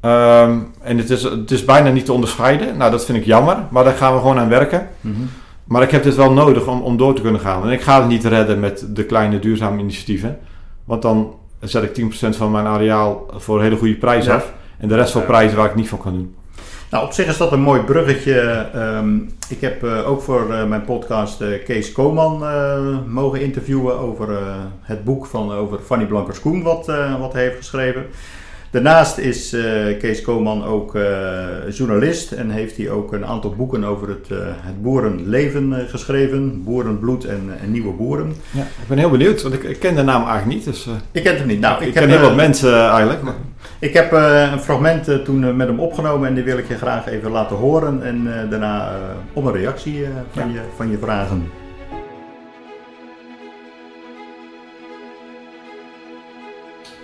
Ehm, 0.02 0.58
en 0.82 0.98
het 0.98 1.10
is, 1.10 1.24
het 1.24 1.52
is 1.52 1.66
bijna 1.66 1.90
niet 1.90 2.06
te 2.06 2.14
onderscheiden. 2.14 2.78
Nou, 2.78 2.92
dat 2.92 3.06
vind 3.06 3.18
ik 3.18 3.26
jammer, 3.26 3.58
maar 3.70 3.84
daar 3.84 3.94
gaan 3.94 4.14
we 4.14 4.20
gewoon 4.20 4.40
aan 4.40 4.50
werken. 4.50 4.88
Mhm. 5.02 5.22
Maar 5.64 5.82
ik 5.82 5.92
heb 5.92 6.04
dit 6.04 6.16
wel 6.16 6.32
nodig 6.32 6.68
om, 6.68 6.82
om 6.82 6.98
door 6.98 7.14
te 7.14 7.22
kunnen 7.22 7.42
gaan. 7.42 7.64
En 7.64 7.70
ik 7.70 7.82
ga 7.82 8.00
het 8.00 8.08
niet 8.08 8.24
redden 8.24 8.60
met 8.60 8.86
de 8.90 9.04
kleine 9.04 9.40
duurzame 9.40 9.82
initiatieven. 9.82 10.38
Want 10.84 11.02
dan 11.02 11.34
zet 11.60 11.84
ik 11.84 11.94
10% 11.94 12.36
van 12.38 12.52
mijn 12.52 12.66
areaal 12.66 13.26
voor 13.36 13.58
een 13.58 13.64
hele 13.64 13.76
goede 13.78 13.96
prijs 13.96 14.26
Ja. 14.26 14.36
af. 14.36 14.54
En 14.78 14.88
de 14.88 14.96
rest 14.96 15.12
voor 15.12 15.22
prijzen 15.22 15.58
waar 15.58 15.70
ik 15.70 15.76
niet 15.76 15.90
voor 15.90 16.00
kan 16.00 16.14
doen. 16.14 16.36
Nou, 16.92 17.06
op 17.06 17.12
zich 17.12 17.28
is 17.28 17.38
dat 17.38 17.52
een 17.52 17.62
mooi 17.62 17.82
bruggetje. 17.82 18.40
Ehm, 18.74 19.16
ik 19.50 19.62
heb 19.62 19.84
eh, 19.84 20.10
ook 20.10 20.22
voor 20.22 20.54
eh, 20.54 20.66
mijn 20.66 20.86
podcast 20.86 21.42
eh, 21.42 21.64
Kees 21.66 21.92
Koman 21.92 22.44
mogen 23.08 23.42
interviewen 23.42 24.00
over 24.00 24.28
het 24.82 25.04
boek 25.04 25.26
van 25.26 25.52
over 25.52 25.80
Fanny 25.80 26.06
Blankers-Koen 26.06 26.64
wat, 26.64 26.86
wat 27.20 27.34
hij 27.34 27.42
heeft 27.44 27.58
geschreven. 27.58 28.06
Daarnaast 28.72 29.18
is 29.18 29.54
eh, 29.54 29.64
Kees 30.00 30.22
Koman 30.22 30.64
ook 30.66 30.96
eh, 30.96 31.04
journalist 31.72 32.32
en 32.32 32.50
heeft 32.50 32.78
hij 32.78 32.90
ook 32.90 33.14
een 33.14 33.26
aantal 33.26 33.54
boeken 33.56 33.84
over 33.84 34.08
het, 34.10 34.28
eh, 34.32 34.38
het 34.42 34.82
boerenleven 34.82 35.74
geschreven. 35.88 36.64
Boerenbloed 36.64 37.26
en, 37.26 37.50
en 37.62 37.72
nieuwe 37.72 37.92
boeren. 37.94 38.34
Ja, 38.52 38.62
ik 38.62 38.88
ben 38.88 38.98
heel 38.98 39.10
benieuwd, 39.10 39.42
want 39.42 39.54
ik, 39.54 39.64
ik 39.64 39.80
ken 39.80 39.96
de 39.96 40.02
naam 40.02 40.22
eigenlijk 40.28 40.46
niet. 40.56 40.66
Dus, 40.66 40.88
Ik 41.12 41.24
ken 41.24 41.38
hem 41.38 41.48
niet. 41.48 41.60
Nou, 41.60 41.82
ik, 41.82 41.88
ik, 41.88 41.94
ken 41.94 42.02
heb, 42.10 42.12
heel 42.20 42.28
wat 42.28 42.36
mensen 42.36 42.74
eigenlijk. 42.90 43.22
maar- 43.22 43.34
Ik 43.80 43.94
heb 43.94 44.14
eh, 44.14 44.50
een 44.52 44.60
fragment 44.60 45.26
toen 45.26 45.56
met 45.56 45.68
hem 45.68 45.80
opgenomen 45.80 46.28
en 46.28 46.34
die 46.36 46.44
wil 46.44 46.58
ik 46.58 46.68
je 46.68 46.76
graag 46.78 47.08
even 47.08 47.32
laten 47.32 47.56
horen. 47.56 48.04
En 48.04 48.28
daarna 48.50 48.92
om 49.34 49.48
een 49.48 49.54
reactie 49.54 50.06
van, 50.32 50.48
Ja. 50.48 50.54
je, 50.54 50.60
van 50.76 50.90
je 50.92 50.98
vragen. 50.98 51.44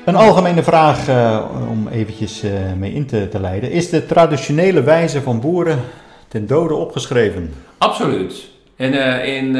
Een 0.05 0.15
algemene 0.15 0.63
vraag 0.63 1.07
eh, 1.07 1.45
om 1.69 1.87
eventjes 1.87 2.43
eh, 2.43 2.73
mee 2.77 2.93
in 2.93 3.05
te, 3.05 3.27
te 3.27 3.39
leiden. 3.39 3.71
Is 3.71 3.89
de 3.89 4.05
traditionele 4.05 4.83
wijze 4.83 5.21
van 5.21 5.39
boeren 5.39 5.79
ten 6.27 6.47
dode 6.47 6.73
opgeschreven? 6.73 7.53
Absoluut. 7.77 8.49
En 8.75 8.93
eh, 8.93 9.35
in, 9.35 9.51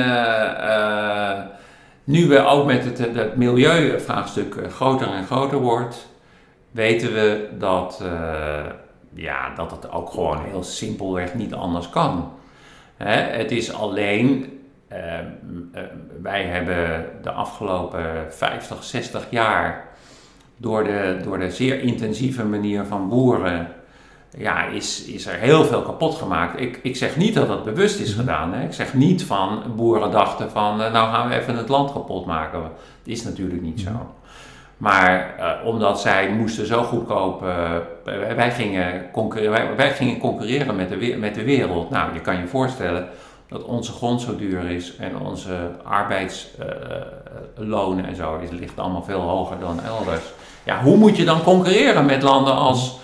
nu 2.03 2.27
we 2.27 2.45
ook 2.45 2.65
met 2.65 2.99
het, 2.99 3.35
milieuvraagstuk 3.35 4.55
groter 4.69 5.07
en 5.07 5.25
groter 5.25 5.59
wordt, 5.59 6.07
weten 6.71 7.13
we 7.13 7.49
dat, 7.57 8.03
ja, 9.13 9.53
dat 9.55 9.71
het 9.71 9.91
ook 9.91 10.09
gewoon 10.09 10.43
heel 10.43 10.63
simpelweg 10.63 11.33
niet 11.33 11.53
anders 11.53 11.89
kan. 11.89 12.31
Hè? 12.97 13.21
Het 13.21 13.51
is 13.51 13.73
alleen, 13.73 14.59
wij 16.21 16.43
hebben 16.43 17.05
de 17.21 17.31
afgelopen 17.31 18.25
50, 18.29 18.83
60 18.83 19.25
jaar 19.29 19.93
door 20.57 20.83
de, 20.83 21.19
door 21.23 21.39
de 21.39 21.51
zeer 21.51 21.81
intensieve 21.81 22.45
manier 22.45 22.85
van 22.85 23.09
boeren 23.09 23.67
ja, 24.37 24.65
is, 24.65 25.03
is 25.05 25.25
er 25.25 25.39
heel 25.39 25.63
veel 25.63 25.81
kapot 25.81 26.15
gemaakt. 26.15 26.59
Ik, 26.59 26.79
ik 26.83 26.95
zeg 26.95 27.17
niet 27.17 27.33
dat 27.33 27.47
dat 27.47 27.63
bewust 27.63 27.99
is 27.99 28.13
gedaan. 28.13 28.53
Hè. 28.53 28.63
Ik 28.63 28.73
zeg 28.73 28.93
niet 28.93 29.23
van 29.23 29.63
boeren 29.75 30.11
dachten 30.11 30.51
van 30.51 30.81
eh, 30.81 30.91
nou 30.91 31.13
gaan 31.13 31.29
we 31.29 31.35
even 31.35 31.57
het 31.57 31.69
land 31.69 31.91
kapot 31.91 32.25
maken. 32.25 32.61
Dat 32.61 32.71
is 33.03 33.23
natuurlijk 33.23 33.61
niet 33.61 33.79
zo. 33.79 33.89
Maar 34.77 35.35
eh, 35.37 35.67
omdat 35.67 36.01
zij 36.01 36.29
moesten 36.29 36.65
zo 36.65 36.83
goedkoop, 36.83 37.43
eh, 37.43 37.71
wij, 38.35 38.51
gingen 38.51 39.11
concurreren, 39.11 39.51
wij, 39.51 39.75
wij 39.75 39.91
gingen 39.91 40.17
concurreren 40.17 40.75
met 40.75 40.89
de, 40.89 41.15
met 41.19 41.35
de 41.35 41.43
wereld. 41.43 41.89
Nou, 41.89 42.13
je 42.13 42.21
kan 42.21 42.37
je 42.37 42.47
voorstellen 42.47 43.07
dat 43.47 43.63
onze 43.63 43.91
grond 43.91 44.21
zo 44.21 44.35
duur 44.35 44.69
is 44.69 44.95
en 44.95 45.17
onze 45.17 45.71
arbeidslonen 47.35 48.05
en 48.05 48.15
zo, 48.15 48.37
is, 48.37 48.49
ligt 48.49 48.79
allemaal 48.79 49.03
veel 49.03 49.21
hoger 49.21 49.59
dan 49.59 49.83
elders. 49.83 50.23
Ja, 50.63 50.81
hoe 50.81 50.97
moet 50.97 51.17
je 51.17 51.25
dan 51.25 51.43
concurreren 51.43 52.05
met 52.05 52.21
landen 52.21 52.55
als 52.55 52.99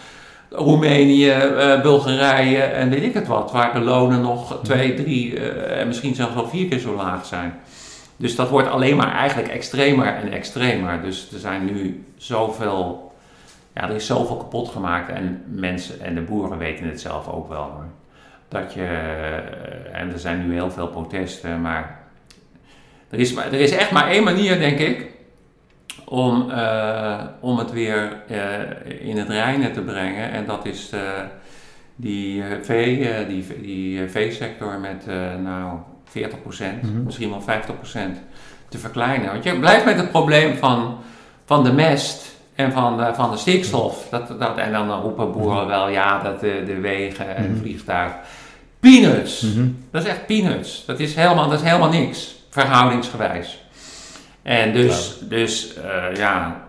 Roemenië, 0.50 1.30
eh, 1.30 1.82
Bulgarije 1.82 2.62
en 2.62 2.89
weet 2.89 3.04
ik 3.04 3.13
het 3.13 3.28
wat, 3.28 3.52
waar 3.52 3.74
de 3.74 3.80
lonen 3.80 4.22
nog 4.22 4.60
twee, 4.63 4.94
drie 4.94 5.39
eh, 5.39 5.80
en 5.80 5.88
misschien 5.88 6.15
zelfs 6.15 6.34
wel 6.34 6.48
vier 6.48 6.67
keer 6.67 6.80
zo 6.80 6.96
laag 6.96 7.26
zijn. 7.26 7.54
Dus 8.17 8.36
dat 8.36 8.50
wordt 8.50 8.67
alleen 8.67 8.96
maar 8.96 9.13
eigenlijk 9.13 9.50
extremer 9.50 10.06
en 10.06 10.32
extremer. 10.32 11.02
Dus 11.02 11.32
er 11.34 11.39
zijn 11.39 11.65
nu 11.65 12.06
zoveel, 12.17 13.12
ja, 13.74 13.89
er 13.89 13.96
is 13.96 14.06
zoveel 14.06 14.38
kapot 14.38 14.70
gemaakt 14.70 15.10
en 15.10 15.44
mensen 15.48 16.02
en 16.02 16.15
de 16.15 16.22
boeren 16.22 16.58
weten 16.58 16.88
het 16.88 17.02
zelf 17.02 17.28
ook 17.28 17.50
wel. 17.50 17.63
Hoor. 17.63 17.86
Dat 18.48 18.74
je, 18.74 18.84
eh, 18.84 20.00
en 20.02 20.12
er 20.12 20.20
zijn 20.20 20.48
nu 20.48 20.54
heel 20.54 20.72
veel 20.72 20.88
protesten, 20.88 21.62
maar 21.62 22.01
er 23.12 23.19
is, 23.19 23.34
maar- 23.34 23.45
er 23.45 23.60
is 23.60 23.71
echt 23.71 23.91
maar 23.91 24.08
één 24.10 24.24
manier, 24.24 24.60
denk 24.60 24.80
ik, 24.80 25.06
om, 26.06 26.50
eh, 26.52 27.19
om 27.39 27.58
het 27.58 27.71
weer 27.71 28.21
eh, 28.28 29.08
in 29.08 29.17
het 29.17 29.30
reinen 29.30 29.71
te 29.74 29.82
brengen. 29.82 30.32
En 30.32 30.45
dat 30.45 30.65
is 30.65 30.89
eh, 30.93 31.00
die, 31.95 32.43
vee, 32.62 33.10
die, 33.28 33.45
die 33.62 34.10
veesector 34.10 34.80
met 34.80 35.06
nou 35.43 35.78
40%, 36.04 36.82
Mhm. 36.82 37.04
misschien 37.04 37.30
wel 37.30 37.41
50% 37.41 38.17
te 38.69 38.78
verkleinen. 38.78 39.32
Want 39.32 39.43
je 39.43 39.60
blijft 39.60 39.86
met 39.86 39.97
het 39.97 40.12
probleem 40.12 40.56
van, 40.58 40.97
van 41.45 41.63
de 41.63 41.71
mest 41.74 42.36
en 42.56 42.71
van 42.71 42.97
de, 42.97 43.12
van 43.13 43.32
de 43.32 43.38
stikstof. 43.38 44.08
Dat, 44.10 44.28
dat, 44.39 44.58
en 44.58 44.71
dan 44.71 45.02
roepen 45.02 45.32
boeren 45.32 45.67
wel, 45.67 45.89
ja, 45.89 46.19
dat 46.24 46.39
de, 46.39 46.63
de 46.65 46.80
wegen 46.80 47.36
en 47.36 47.52
Mhm. 47.52 47.60
vliegtuigen. 47.62 48.19
Peanuts! 48.80 49.41
Mhm. 49.41 49.67
Dat 49.91 50.04
is 50.04 50.10
echt 50.10 50.26
peanuts. 50.26 50.86
Dat 50.86 51.00
is 51.00 51.15
helemaal, 51.15 51.50
dat 51.50 51.60
is 51.62 51.65
helemaal 51.67 51.89
niks, 51.89 52.36
verhoudingsgewijs. 52.52 53.64
En 54.42 54.74
dus, 54.74 55.18
dus 55.22 55.74
eh, 55.74 56.16
ja, 56.16 56.62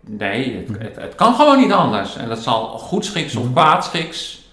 nee, 0.00 0.56
het, 0.56 0.78
het, 0.82 0.96
het 0.96 1.14
kan 1.14 1.34
gewoon 1.34 1.58
niet 1.58 1.72
anders. 1.72 2.16
En 2.16 2.28
dat 2.28 2.38
zal 2.38 2.68
goedschiks 2.68 3.36
of 3.36 3.52
kwaadschiks, 3.52 4.48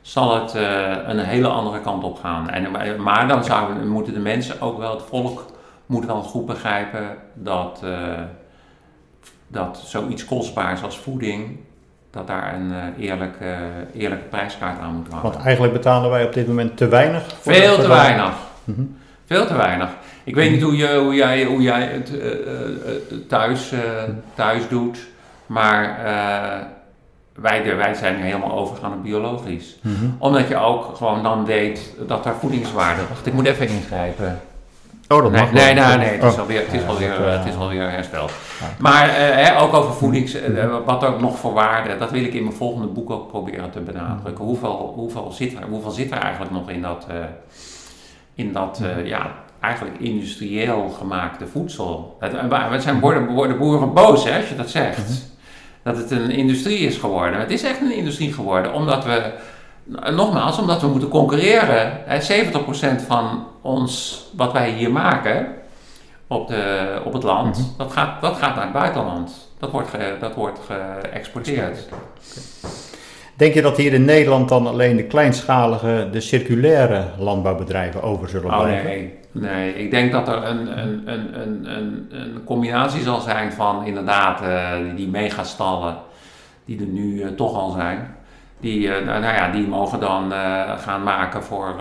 zal 0.00 0.40
het 0.40 0.54
eh, 0.54 0.96
een 1.06 1.18
hele 1.18 1.48
andere 1.48 1.80
kant 1.80 2.04
op 2.04 2.18
gaan. 2.18 2.50
En, 2.50 2.70
maar- 3.02 3.28
dan 3.28 3.44
zouden, 3.44 3.88
moeten 3.88 4.12
de 4.14 4.20
mensen 4.20 4.60
ook 4.60 4.78
wel, 4.78 4.92
het 4.92 5.02
volk 5.08 5.44
moet 5.86 6.06
wel 6.06 6.22
goed 6.22 6.46
begrijpen 6.46 7.16
dat, 7.34 7.80
eh, 7.84 7.90
dat 9.46 9.82
zoiets 9.84 10.24
kostbaars 10.24 10.82
als 10.82 10.98
voeding, 10.98 11.58
dat 12.10 12.26
daar 12.26 12.54
een 12.54 12.94
eerlijke, 12.98 13.56
eerlijke 13.94 14.24
prijskaart 14.24 14.80
aan 14.80 14.94
moet 14.94 15.08
hangen. 15.08 15.22
Want 15.22 15.44
eigenlijk 15.44 15.72
betalen 15.72 16.10
wij 16.10 16.24
op 16.24 16.32
dit 16.32 16.46
moment 16.46 16.76
te 16.76 16.88
weinig. 16.88 17.22
voor 17.40 17.54
Veel 17.54 17.74
voor 17.74 17.82
te 17.82 17.88
weinig. 17.88 18.32
Mhm. 18.64 18.82
Veel 19.26 19.46
te 19.46 19.56
weinig. 19.56 19.88
Ik 20.24 20.34
weet 20.34 20.50
niet 20.50 20.62
hoe, 20.62 20.76
je, 20.76 20.98
hoe, 20.98 21.14
jij, 21.14 21.44
hoe 21.44 21.62
jij 21.62 21.82
het 21.82 22.18
eh, 22.20 22.26
eh, 22.26 22.32
eh, 22.32 23.18
thuis, 23.28 23.72
eh, 23.72 23.80
thuis 24.34 24.68
doet, 24.68 24.98
maar 25.46 25.98
eh, 26.04 26.66
wij, 27.34 27.76
wij 27.76 27.94
zijn 27.94 28.16
nu 28.16 28.22
helemaal 28.22 28.52
overgegaan 28.58 28.92
op 28.92 29.02
biologisch. 29.02 29.78
Mhm. 29.82 30.04
Omdat 30.18 30.48
je 30.48 30.56
ook 30.56 30.96
gewoon 30.96 31.22
dan 31.22 31.44
weet 31.44 31.94
dat 32.06 32.26
er 32.26 32.34
voedingswaarde... 32.40 33.00
Wacht, 33.08 33.26
ik 33.26 33.32
moet 33.32 33.46
even 33.46 33.68
ingrijpen. 33.68 34.40
Oh, 35.08 35.22
dat 35.22 35.30
Nee, 35.30 35.40
mag 35.40 35.52
nee, 35.52 35.74
nee, 35.74 35.96
nee, 35.96 36.08
het 36.08 36.22
is 36.24 36.32
Oh. 36.34 36.38
alweer, 36.40 36.60
het 36.60 36.72
is 36.72 36.86
alweer, 36.86 37.08
dat, 37.18 37.38
het 37.38 37.46
is 37.46 37.56
alweer 37.56 37.90
hersteld. 37.90 38.32
Maar 38.78 39.08
eh, 39.08 39.46
hè, 39.46 39.60
ook 39.60 39.74
over 39.74 39.92
voedings... 39.92 40.34
eh, 40.34 40.76
wat 40.84 41.04
ook 41.04 41.20
nog 41.20 41.38
voor 41.38 41.52
waarde, 41.52 41.96
dat 41.96 42.10
wil 42.10 42.24
ik 42.24 42.34
in 42.34 42.42
mijn 42.44 42.56
volgende 42.56 42.86
boek 42.86 43.10
ook 43.10 43.28
proberen 43.28 43.70
te 43.70 43.80
benadrukken. 43.80 44.44
Hoeveel, 44.44 44.92
hoeveel, 44.96 45.30
zit, 45.32 45.52
er, 45.56 45.62
hoeveel 45.70 45.90
zit 45.90 46.10
er 46.10 46.18
eigenlijk 46.18 46.52
nog 46.52 46.70
in 46.70 46.82
dat, 46.82 47.06
eh, 47.08 47.16
in 48.34 48.52
dat 48.52 48.80
eh, 48.82 49.06
ja, 49.06 49.32
eigenlijk 49.60 49.98
industrieel 49.98 50.88
gemaakte 50.88 51.46
voedsel? 51.46 52.16
Het, 52.20 52.32
we 52.70 52.80
zijn 52.80 53.00
worden, 53.00 53.26
worden 53.26 53.58
boeren 53.58 53.92
boos 53.94 54.24
hè, 54.24 54.36
als 54.36 54.48
je 54.48 54.56
dat 54.56 54.70
zegt. 54.70 55.28
Dat 55.82 55.96
het 55.96 56.10
een 56.10 56.30
industrie 56.30 56.78
is 56.78 56.96
geworden. 56.96 57.40
Het 57.40 57.50
is 57.50 57.62
echt 57.62 57.80
een 57.80 57.96
industrie 57.96 58.32
geworden, 58.32 58.72
omdat 58.72 59.04
we... 59.04 59.32
Nogmaals, 60.10 60.58
omdat 60.58 60.80
we 60.80 60.86
moeten 60.86 61.08
concurreren. 61.08 61.92
Hè, 62.04 62.44
70% 63.00 63.06
van 63.06 63.46
ons, 63.62 64.22
wat 64.36 64.52
wij 64.52 64.70
hier 64.70 64.90
maken 64.90 65.46
op, 66.26 66.48
de, 66.48 66.86
op 67.04 67.12
het 67.12 67.22
land, 67.22 67.58
Mhm. 67.58 67.66
dat, 67.76 67.92
gaat, 67.92 68.20
dat 68.20 68.36
gaat 68.36 68.54
naar 68.54 68.64
het 68.64 68.72
buitenland. 68.72 69.48
Dat 69.58 69.70
wordt, 69.70 69.88
ge, 69.88 70.16
dat 70.20 70.34
wordt 70.34 70.58
geëxporteerd. 70.66 71.88
Denk 73.36 73.54
je 73.54 73.62
dat 73.62 73.76
hier 73.76 73.92
in 73.92 74.04
Nederland 74.04 74.48
dan 74.48 74.66
alleen 74.66 74.96
de 74.96 75.04
kleinschalige, 75.04 76.08
de 76.12 76.20
circulaire 76.20 77.04
landbouwbedrijven 77.18 78.02
over 78.02 78.28
zullen 78.28 78.50
Oh 78.52 78.62
blijven? 78.62 78.84
nee, 78.84 79.18
nee. 79.32 79.74
Ik 79.74 79.90
denk 79.90 80.12
dat 80.12 80.28
er 80.28 80.44
een, 80.44 80.78
een, 80.78 81.08
een, 81.12 81.40
een, 81.40 81.76
een, 81.76 82.06
een 82.10 82.44
combinatie 82.44 83.02
zal 83.02 83.20
zijn 83.20 83.52
van 83.52 83.84
inderdaad 83.84 84.40
eh, 84.42 84.72
die 84.96 85.08
megastallen, 85.08 85.96
die 86.64 86.80
er 86.80 86.86
nu 86.86 87.22
eh, 87.22 87.28
toch 87.28 87.54
al 87.54 87.70
zijn. 87.70 88.14
Die, 88.60 88.92
eh, 88.94 89.06
nou, 89.06 89.20
nou 89.20 89.34
ja, 89.34 89.50
die 89.50 89.66
mogen 89.68 90.00
dan 90.00 90.32
gaan 90.78 91.02
maken 91.02 91.42
voor, 91.42 91.74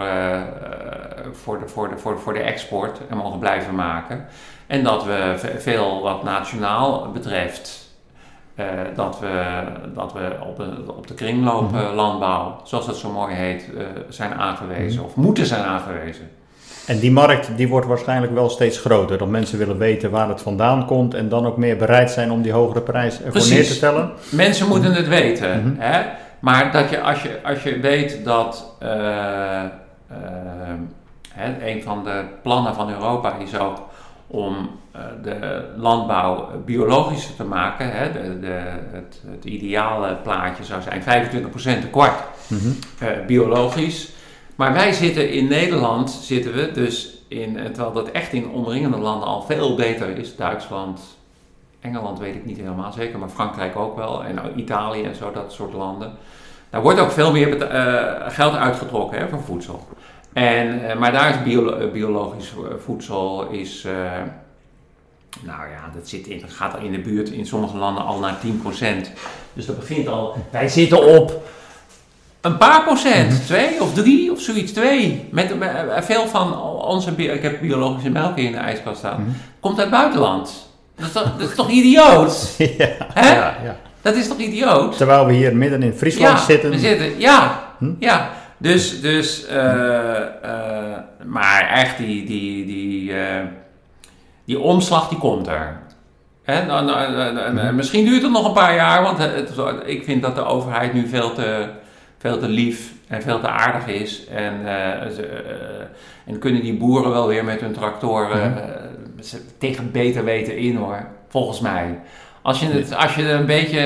voor, 1.32 1.60
de, 1.60 1.68
voor, 1.68 1.89
de, 1.89 1.97
voor, 1.97 2.14
de, 2.14 2.20
voor 2.20 2.34
de 2.34 2.39
export 2.39 3.02
en 3.10 3.18
mogen 3.18 3.39
blijven 3.39 3.76
maken. 3.76 4.26
En 4.68 4.84
dat 4.84 5.04
we 5.06 5.34
ve- 5.38 5.60
veel 5.60 6.02
wat 6.02 6.24
nationaal 6.24 7.12
betreft, 7.12 7.93
dat 8.95 9.20
we, 9.20 9.64
dat 9.93 10.14
we 10.14 10.38
op, 10.45 10.58
de, 10.58 10.93
op 10.97 11.08
de 11.08 11.14
kringlooplandbouw, 11.14 12.60
zoals 12.64 12.86
dat 12.86 12.97
zo 12.97 13.12
mooi 13.12 13.34
heet, 13.36 13.70
zijn 14.10 14.34
aangewezen 14.34 15.04
of 15.04 15.16
moeten 15.16 15.45
zijn 15.45 15.64
aangewezen. 15.64 16.30
En 16.90 17.00
die 17.00 17.12
markt 17.12 17.50
die 17.58 17.68
wordt 17.68 17.88
waarschijnlijk 17.88 18.34
wel 18.34 18.50
steeds 18.50 18.80
groter. 18.80 19.18
Dat 19.18 19.28
mensen 19.28 19.58
willen 19.58 19.78
weten 19.78 20.12
waar 20.12 20.30
het 20.30 20.42
vandaan 20.42 20.86
komt 20.86 21.14
en 21.14 21.30
dan 21.30 21.46
ook 21.46 21.58
meer 21.58 21.78
bereid 21.78 22.12
zijn 22.12 22.32
om 22.32 22.42
die 22.42 22.52
hogere 22.52 22.82
prijs 22.82 23.16
ervoor 23.16 23.32
Precies. 23.32 23.52
neer 23.52 23.66
te 23.66 23.74
stellen. 23.74 24.12
Mensen 24.32 24.68
moeten 24.68 24.94
het 24.94 25.08
weten. 25.08 25.60
Mhm. 25.66 25.74
hè? 25.82 26.02
Maar 26.40 26.72
dat 26.72 26.90
je, 26.90 27.02
als, 27.02 27.22
je, 27.22 27.40
als 27.44 27.64
je 27.64 27.80
weet 27.80 28.26
dat 28.26 28.76
eh, 28.80 29.60
eh, 29.60 29.68
hè, 31.34 31.68
een 31.72 31.84
van 31.84 32.04
de 32.04 32.24
plannen 32.42 32.76
van 32.76 32.90
Europa 32.92 33.36
is 33.44 33.58
ook 33.60 33.78
om 34.28 34.70
eh, 34.92 35.02
de 35.24 35.64
landbouw 35.78 36.48
biologischer 36.66 37.36
te 37.36 37.44
maken. 37.44 37.92
Hè? 37.92 38.12
De, 38.12 38.40
de, 38.40 38.62
het, 38.92 39.22
het 39.32 39.46
ideale 39.46 40.16
plaatje 40.24 40.64
zou 40.64 40.82
zijn 40.82 41.02
25% 41.02 41.82
tekort 41.82 42.14
Mhm. 42.48 42.68
eh, 43.00 43.08
biologisch. 43.28 44.10
Maar 44.60 44.74
wij 44.74 44.91
zitten 44.93 45.30
in 45.32 45.47
Nederland, 45.47 46.12
zitten 46.12 46.53
we 46.53 46.72
dus 46.72 47.18
in, 47.28 47.57
eh, 47.57 47.66
terwijl 47.66 47.91
dat 47.93 48.12
echt 48.12 48.34
in 48.34 48.49
omringende 48.49 48.97
landen 48.97 49.28
al 49.28 49.41
veel 49.41 49.76
beter 49.76 50.18
is. 50.18 50.36
Duitsland, 50.36 51.01
Engeland 51.82 52.20
weet 52.20 52.36
ik 52.36 52.45
niet 52.45 52.57
helemaal 52.57 52.91
zeker, 52.91 53.20
maar 53.20 53.30
Frankrijk 53.30 53.76
ook 53.76 53.95
wel. 53.95 54.24
En 54.24 54.36
nou, 54.36 54.47
Italië 54.55 55.03
en 55.03 55.16
zo, 55.16 55.32
dat 55.32 55.51
soort 55.53 55.74
landen. 55.74 56.12
Daar 56.70 56.82
wordt 56.82 56.99
ook 56.99 57.12
veel 57.12 57.32
meer 57.32 57.62
eh, 57.62 58.32
geld 58.32 58.55
uitgetrokken 58.55 59.20
hè, 59.20 59.28
voor 59.28 59.41
voedsel. 59.41 59.88
En, 60.34 60.89
eh, 60.89 60.97
maar 60.97 61.12
daar 61.12 61.30
is 61.30 61.43
biolo- 61.43 61.78
eh, 61.78 61.91
biologisch 61.91 62.47
vo- 62.47 62.78
voedsel 62.80 63.47
is, 63.49 63.84
eh, 63.86 63.91
nou 65.41 65.70
ja, 65.70 65.89
dat, 65.95 66.07
zit 66.07 66.28
in, 66.28 66.39
dat 66.41 66.51
gaat 66.53 66.74
al 66.76 66.82
in 66.82 66.91
de 66.91 66.99
buurt 66.99 67.30
in 67.30 67.45
sommige 67.45 67.78
landen 67.78 68.03
al 68.05 68.20
naar 68.20 68.39
10%. 68.39 69.12
Dus 69.53 69.66
dat 69.66 69.80
begint 69.80 70.07
al, 70.07 70.36
wij 70.51 70.68
zitten 70.68 71.18
op 71.20 71.47
een 72.42 72.58
paar 72.58 72.84
procent, 72.84 73.46
twee 73.46 73.82
of 73.82 73.94
drie 73.94 74.32
of 74.32 74.42
zoiets, 74.42 74.72
twee. 74.72 75.28
Met, 75.32 75.58
met- 75.60 75.70
eh, 75.96 76.02
veel 76.02 76.28
van 76.28 76.62
onze, 76.82 77.12
ik 77.16 77.42
heb 77.42 77.62
biologische 77.62 78.10
melk 78.10 78.36
hier 78.36 78.46
in 78.46 78.52
de 78.52 78.58
ijskast 78.58 78.98
staan, 78.98 79.22
Mhm. 79.22 79.30
komt 79.60 79.80
uit 79.80 79.90
het 79.90 80.00
buitenland. 80.00 80.70
Dat 80.96 81.06
is 81.08 81.12
toch, 81.12 81.34
dat 81.38 81.50
is 81.50 81.56
toch 81.56 81.70
idioot? 81.70 82.56
ja, 82.78 82.88
Hè? 83.14 83.34
ja, 83.34 83.56
ja. 83.64 83.76
Dat 84.02 84.16
is 84.16 84.28
toch 84.28 84.38
idioot? 84.38 84.98
Terwijl 84.98 85.26
we 85.26 85.34
hier 85.34 85.56
midden 85.56 85.84
in 85.84 85.94
Friesland 85.94 86.38
ja, 86.40 86.46
zitten. 86.46 86.70
we 86.70 86.78
zitten. 86.80 87.20
Ja, 87.20 87.64
Hm? 87.78 87.92
ja. 88.00 88.30
Dus, 88.58 89.02
dus 89.02 89.46
eh, 89.46 90.16
eh, 90.18 90.98
maar 91.26 91.70
echt 91.74 91.98
die, 91.98 92.26
die, 92.26 92.66
die, 92.66 93.14
die 94.46 94.60
omslag 94.60 95.08
die 95.10 95.18
komt 95.18 95.48
er. 95.48 95.80
Hè, 96.44 96.66
dan- 96.66 96.88
dan- 96.88 97.36
dan- 97.36 97.54
Mhm. 97.54 97.76
Misschien 97.76 98.06
duurt 98.06 98.22
het 98.22 98.32
nog 98.32 98.46
een 98.48 98.54
paar 98.54 98.76
jaar, 98.76 99.02
want 99.02 99.18
het- 99.18 99.52
ik 99.86 100.04
vind 100.04 100.22
dat 100.22 100.36
de 100.36 100.46
overheid 100.46 100.94
nu 100.94 101.08
veel 101.08 101.34
te, 101.34 101.66
veel 102.20 102.39
te 102.39 102.47
lief 102.47 102.93
en 103.07 103.22
veel 103.22 103.39
te 103.39 103.47
aardig 103.47 103.88
is. 103.88 104.28
En, 104.28 104.53
eh, 104.53 105.09
ze, 105.09 105.26
eh, 105.26 106.32
en 106.34 106.39
kunnen 106.39 106.61
die 106.61 106.78
boeren 106.78 107.11
wel 107.11 107.28
weer 107.28 107.43
met 107.43 107.61
hun 107.61 107.74
tractoren 107.74 108.49
Mhm. 108.51 108.57
eh, 108.57 109.39
tegen 109.57 109.91
beter 109.91 110.24
weten 110.24 110.57
in 110.57 110.76
hoor, 110.76 111.05
volgens 111.28 111.59
mij. 111.59 111.99
Als 112.41 112.59
je, 112.59 112.65
het, 112.65 112.95
als 112.95 113.15
je 113.15 113.24
er 113.24 113.39
een 113.39 113.45
beetje, 113.45 113.80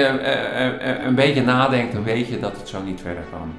een 1.05 1.15
beetje 1.15 1.41
nadenkt, 1.43 1.93
dan 1.93 2.03
weet 2.03 2.27
je 2.27 2.39
dat 2.39 2.57
het 2.57 2.67
zo 2.67 2.81
niet 2.83 3.01
verder 3.01 3.23
kan. 3.31 3.53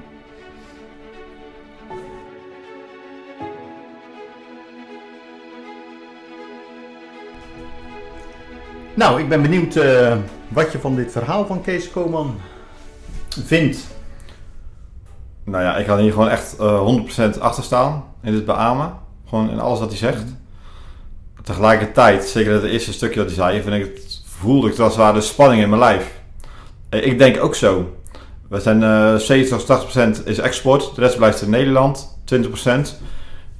Nou, 8.93 9.19
ik 9.21 9.29
ben 9.29 9.41
benieuwd 9.41 9.79
wat 10.47 10.71
je 10.71 10.79
van 10.79 10.95
dit 10.95 11.11
verhaal 11.11 11.45
van 11.45 11.61
Kees 11.61 11.91
Koman 11.91 12.39
vindt. 13.45 13.87
Nou 15.45 15.63
ja, 15.63 15.77
ik 15.77 15.85
kan 15.85 15.99
hier 15.99 16.11
gewoon 16.11 16.29
echt 16.29 16.55
eh 16.59 17.35
100% 17.35 17.39
achter 17.39 17.63
staan 17.63 18.03
in 18.21 18.31
dit 18.31 18.45
beamen. 18.45 18.93
Gewoon 19.29 19.49
in 19.49 19.59
alles 19.59 19.79
wat 19.79 19.89
hij 19.89 19.97
zegt. 19.97 20.23
Tegelijkertijd, 21.43 22.23
zeker 22.23 22.53
het 22.53 22.63
eerste 22.63 22.93
stukje 22.93 23.15
dat 23.19 23.25
hij 23.25 23.35
zei, 23.35 23.61
vind 23.61 23.75
ik 23.75 23.81
het, 23.95 24.21
voelde 24.25 24.67
ik 24.71 24.79
als 24.79 24.93
het 24.93 25.01
ware 25.01 25.13
de 25.13 25.21
spanning 25.21 25.61
in 25.61 25.69
mijn 25.69 25.81
lijf. 25.81 26.19
Eh, 26.89 27.05
Ik 27.05 27.17
denk 27.17 27.43
ook 27.43 27.55
zo. 27.55 27.95
We 28.49 28.59
zijn 28.59 28.83
eh 28.83 29.15
70 29.15 29.57
tot 29.63 29.67
80% 29.67 30.23
is 30.25 30.37
export, 30.39 30.95
de 30.95 31.01
rest 31.01 31.17
blijft 31.17 31.41
in 31.41 31.49
Nederland, 31.49 32.17
20%. 32.23 32.99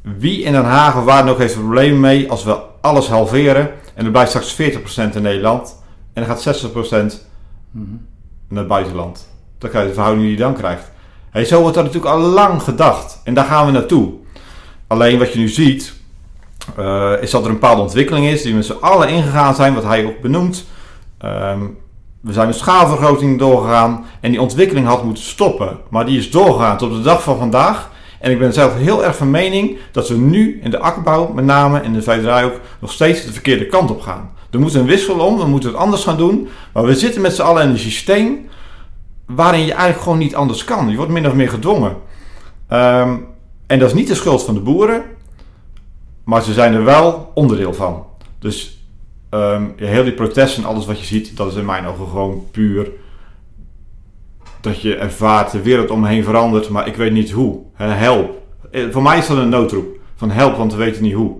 Wie 0.02 0.42
in 0.44 0.52
Den 0.52 0.64
Haag 0.66 0.98
of 0.98 1.04
waar 1.04 1.24
dan 1.24 1.34
ook 1.34 1.40
heeft 1.40 1.54
er 1.54 1.60
problemen 1.60 2.00
mee 2.00 2.30
als 2.32 2.44
we 2.44 2.58
alles 2.82 3.08
halveren 3.08 3.72
en 3.94 4.06
er 4.06 4.12
blijft 4.12 4.30
straks 4.30 4.54
40% 5.12 5.16
in 5.16 5.22
Nederland 5.22 5.76
en 6.14 6.24
dan 6.24 6.38
gaat 6.38 6.42
60% 6.42 7.28
naar 8.48 8.60
het 8.60 8.68
buitenland. 8.68 9.28
Dan 9.58 9.70
krijg 9.70 9.84
je 9.84 9.90
de 9.90 9.96
verhouding 9.96 10.28
die 10.28 10.38
je 10.38 10.44
dan 10.44 10.54
krijgt. 10.54 10.92
Hey, 11.36 11.46
zo 11.46 11.62
wordt 11.62 11.76
dat 11.76 11.86
natuurlijk 11.86 12.14
al 12.14 12.20
lang 12.20 12.62
gedacht. 12.62 13.22
En 13.24 13.34
daar 13.34 13.46
gaan 13.46 13.66
we 13.66 13.72
naartoe. 13.72 14.14
Alleen 14.88 15.20
wat 15.20 15.34
je 15.34 15.40
nu 15.40 15.48
ziet, 15.48 15.94
eh, 16.78 17.12
is 17.22 17.32
dat 17.32 17.42
er 17.42 17.48
een 17.48 17.54
bepaalde 17.54 17.82
ontwikkeling 17.82 18.26
is 18.26 18.42
die 18.42 18.52
we 18.52 18.58
met 18.58 18.66
z'n 18.66 18.78
allen 18.80 19.10
ingegaan 19.10 19.56
zijn, 19.56 19.74
wat 19.74 19.84
hij 19.84 20.06
ook 20.06 20.22
benoemt. 20.22 20.66
Ehm, 21.18 21.60
we 22.22 22.34
zijn 22.34 22.48
met 22.48 22.56
schaalvergroting 22.56 23.40
doorgegaan 23.40 24.06
en 24.22 24.32
die 24.32 24.42
ontwikkeling 24.42 24.88
had 24.88 25.04
moeten 25.04 25.24
stoppen. 25.24 25.78
Maar 25.90 26.06
die 26.06 26.18
is 26.18 26.32
doorgegaan 26.32 26.78
tot 26.78 26.92
de 26.92 27.02
dag 27.02 27.24
van 27.24 27.38
vandaag. 27.38 27.92
En 28.20 28.32
ik 28.32 28.40
ben 28.40 28.54
zelf 28.54 28.76
heel 28.76 29.04
erg 29.04 29.16
van 29.16 29.32
mening 29.32 29.78
dat 29.92 30.08
we 30.08 30.18
nu 30.18 30.60
in 30.64 30.72
de 30.72 30.80
akkerbouw, 30.80 31.32
met 31.34 31.46
name 31.46 31.82
in 31.82 31.94
de 31.94 32.02
vijverij 32.02 32.44
ook, 32.44 32.60
nog 32.80 32.92
steeds 32.92 33.26
de 33.26 33.34
verkeerde 33.34 33.66
kant 33.66 33.92
op 33.92 34.02
gaan. 34.02 34.32
Er 34.52 34.60
moet 34.60 34.74
een 34.74 34.86
wissel 34.86 35.20
om, 35.20 35.38
we 35.38 35.46
moeten 35.46 35.70
het 35.70 35.80
anders 35.80 36.04
gaan 36.04 36.18
doen. 36.18 36.48
Maar 36.74 36.86
we 36.86 36.96
zitten 36.96 37.22
met 37.22 37.36
z'n 37.36 37.42
allen 37.42 37.64
in 37.64 37.70
een 37.70 37.80
systeem 37.80 38.48
waarin 39.26 39.65
je 39.65 39.71
eigenlijk 39.71 40.01
gewoon 40.01 40.17
niet 40.17 40.36
anders 40.36 40.63
kan. 40.63 40.89
Je 40.89 40.95
wordt 40.97 41.11
min 41.11 41.28
of 41.28 41.34
meer 41.34 41.49
gedwongen. 41.49 41.95
Ehm, 42.67 43.17
en 43.67 43.80
dat 43.80 43.88
is 43.88 43.93
niet 43.95 44.07
de 44.07 44.15
schuld 44.15 44.43
van 44.43 44.53
de 44.53 44.59
boeren, 44.59 45.03
maar 46.23 46.43
ze 46.43 46.53
zijn 46.53 46.73
er 46.73 46.84
wel 46.84 47.32
onderdeel 47.34 47.73
van. 47.73 48.05
Dus 48.39 48.88
ehm, 49.30 49.63
heel 49.76 50.03
die 50.03 50.13
protesten 50.13 50.63
en 50.63 50.69
alles 50.69 50.86
wat 50.86 50.99
je 50.99 51.05
ziet, 51.05 51.38
dat 51.38 51.51
is 51.51 51.55
in 51.55 51.65
mijn 51.65 51.86
ogen 51.86 52.07
gewoon 52.07 52.43
puur 52.51 52.91
dat 54.61 54.82
je 54.82 54.95
ervaart 54.95 55.51
de 55.51 55.61
wereld 55.61 55.89
om 55.89 56.05
heen 56.05 56.23
verandert, 56.23 56.69
maar 56.69 56.88
ik 56.88 56.95
weet 56.95 57.11
niet 57.11 57.32
hoe. 57.32 57.59
Help. 57.73 58.41
Eh, 58.71 58.84
Voor 58.91 59.01
mij 59.01 59.17
is 59.17 59.28
dat 59.28 59.38
een 59.38 59.49
noodroep 59.49 59.86
van 60.15 60.32
help, 60.32 60.57
want 60.57 60.71
we 60.71 60.78
weten 60.78 61.01
niet 61.01 61.13
hoe. 61.13 61.36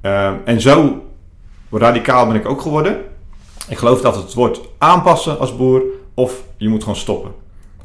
Ehm, 0.00 0.34
en 0.44 0.60
zo 0.60 1.02
radicaal 1.70 2.26
ben 2.26 2.36
ik 2.36 2.48
ook 2.48 2.60
geworden. 2.60 2.96
Ik 3.68 3.78
geloof 3.78 4.00
dat 4.00 4.16
het 4.16 4.34
wordt 4.34 4.60
aanpassen 4.78 5.38
als 5.38 5.56
boer 5.56 5.82
of 6.18 6.42
je 6.56 6.68
moet 6.68 6.82
gewoon 6.82 6.98
stoppen. 6.98 7.32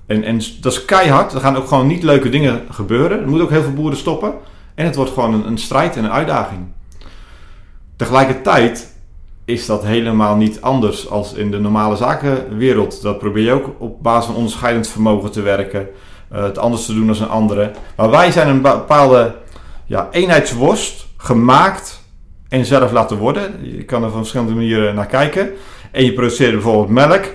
En, 0.06 0.24
en 0.24 0.42
dat 0.62 0.72
is 0.72 0.86
keihard. 0.86 1.34
Er 1.34 1.40
gaan 1.40 1.56
ook 1.56 1.68
gewoon 1.68 1.88
niet 1.88 2.04
leuke 2.04 2.30
dingen 2.30 2.62
gebeuren. 2.70 3.20
Er 3.20 3.28
moeten 3.28 3.44
ook 3.46 3.52
heel 3.52 3.62
veel 3.62 3.74
boeren 3.74 3.98
stoppen. 3.98 4.34
En 4.76 4.86
het 4.86 4.96
wordt 4.96 5.12
gewoon 5.12 5.34
een, 5.34 5.48
een 5.48 5.58
strijd 5.58 5.96
en 5.96 6.04
een 6.04 6.12
uitdaging. 6.12 6.62
Tegelijkertijd 7.96 8.96
is 9.46 9.66
dat 9.66 9.84
helemaal 9.86 10.36
niet 10.36 10.62
anders 10.62 11.10
als 11.10 11.34
in 11.34 11.52
de 11.52 11.60
normale 11.60 11.96
zakenwereld. 11.96 13.02
Dat 13.02 13.18
probeer 13.18 13.44
je 13.44 13.52
ook 13.52 13.70
op 13.78 14.04
basis 14.04 14.26
van 14.26 14.36
onderscheidend 14.36 14.88
vermogen 14.88 15.32
te 15.32 15.42
werken. 15.42 15.88
eh, 16.30 16.44
het 16.44 16.58
anders 16.58 16.86
te 16.86 16.94
doen 16.94 17.08
dan 17.08 17.22
een 17.22 17.30
andere. 17.30 17.72
Maar 17.96 18.10
wij 18.10 18.32
zijn 18.32 18.48
een 18.48 18.62
bepaalde 18.62 19.36
ja, 19.86 20.08
eenheidsworst 20.12 21.08
gemaakt 21.18 22.04
en 22.50 22.66
zelf 22.66 22.92
laten 22.92 23.18
worden. 23.18 23.60
Je 23.62 23.84
kan 23.84 24.04
er 24.04 24.10
van 24.10 24.20
verschillende 24.20 24.54
manieren 24.54 24.96
naar 24.96 25.06
kijken. 25.06 25.52
En 25.92 26.06
je 26.06 26.14
produceert 26.14 26.52
bijvoorbeeld 26.52 26.90
melk, 26.90 27.26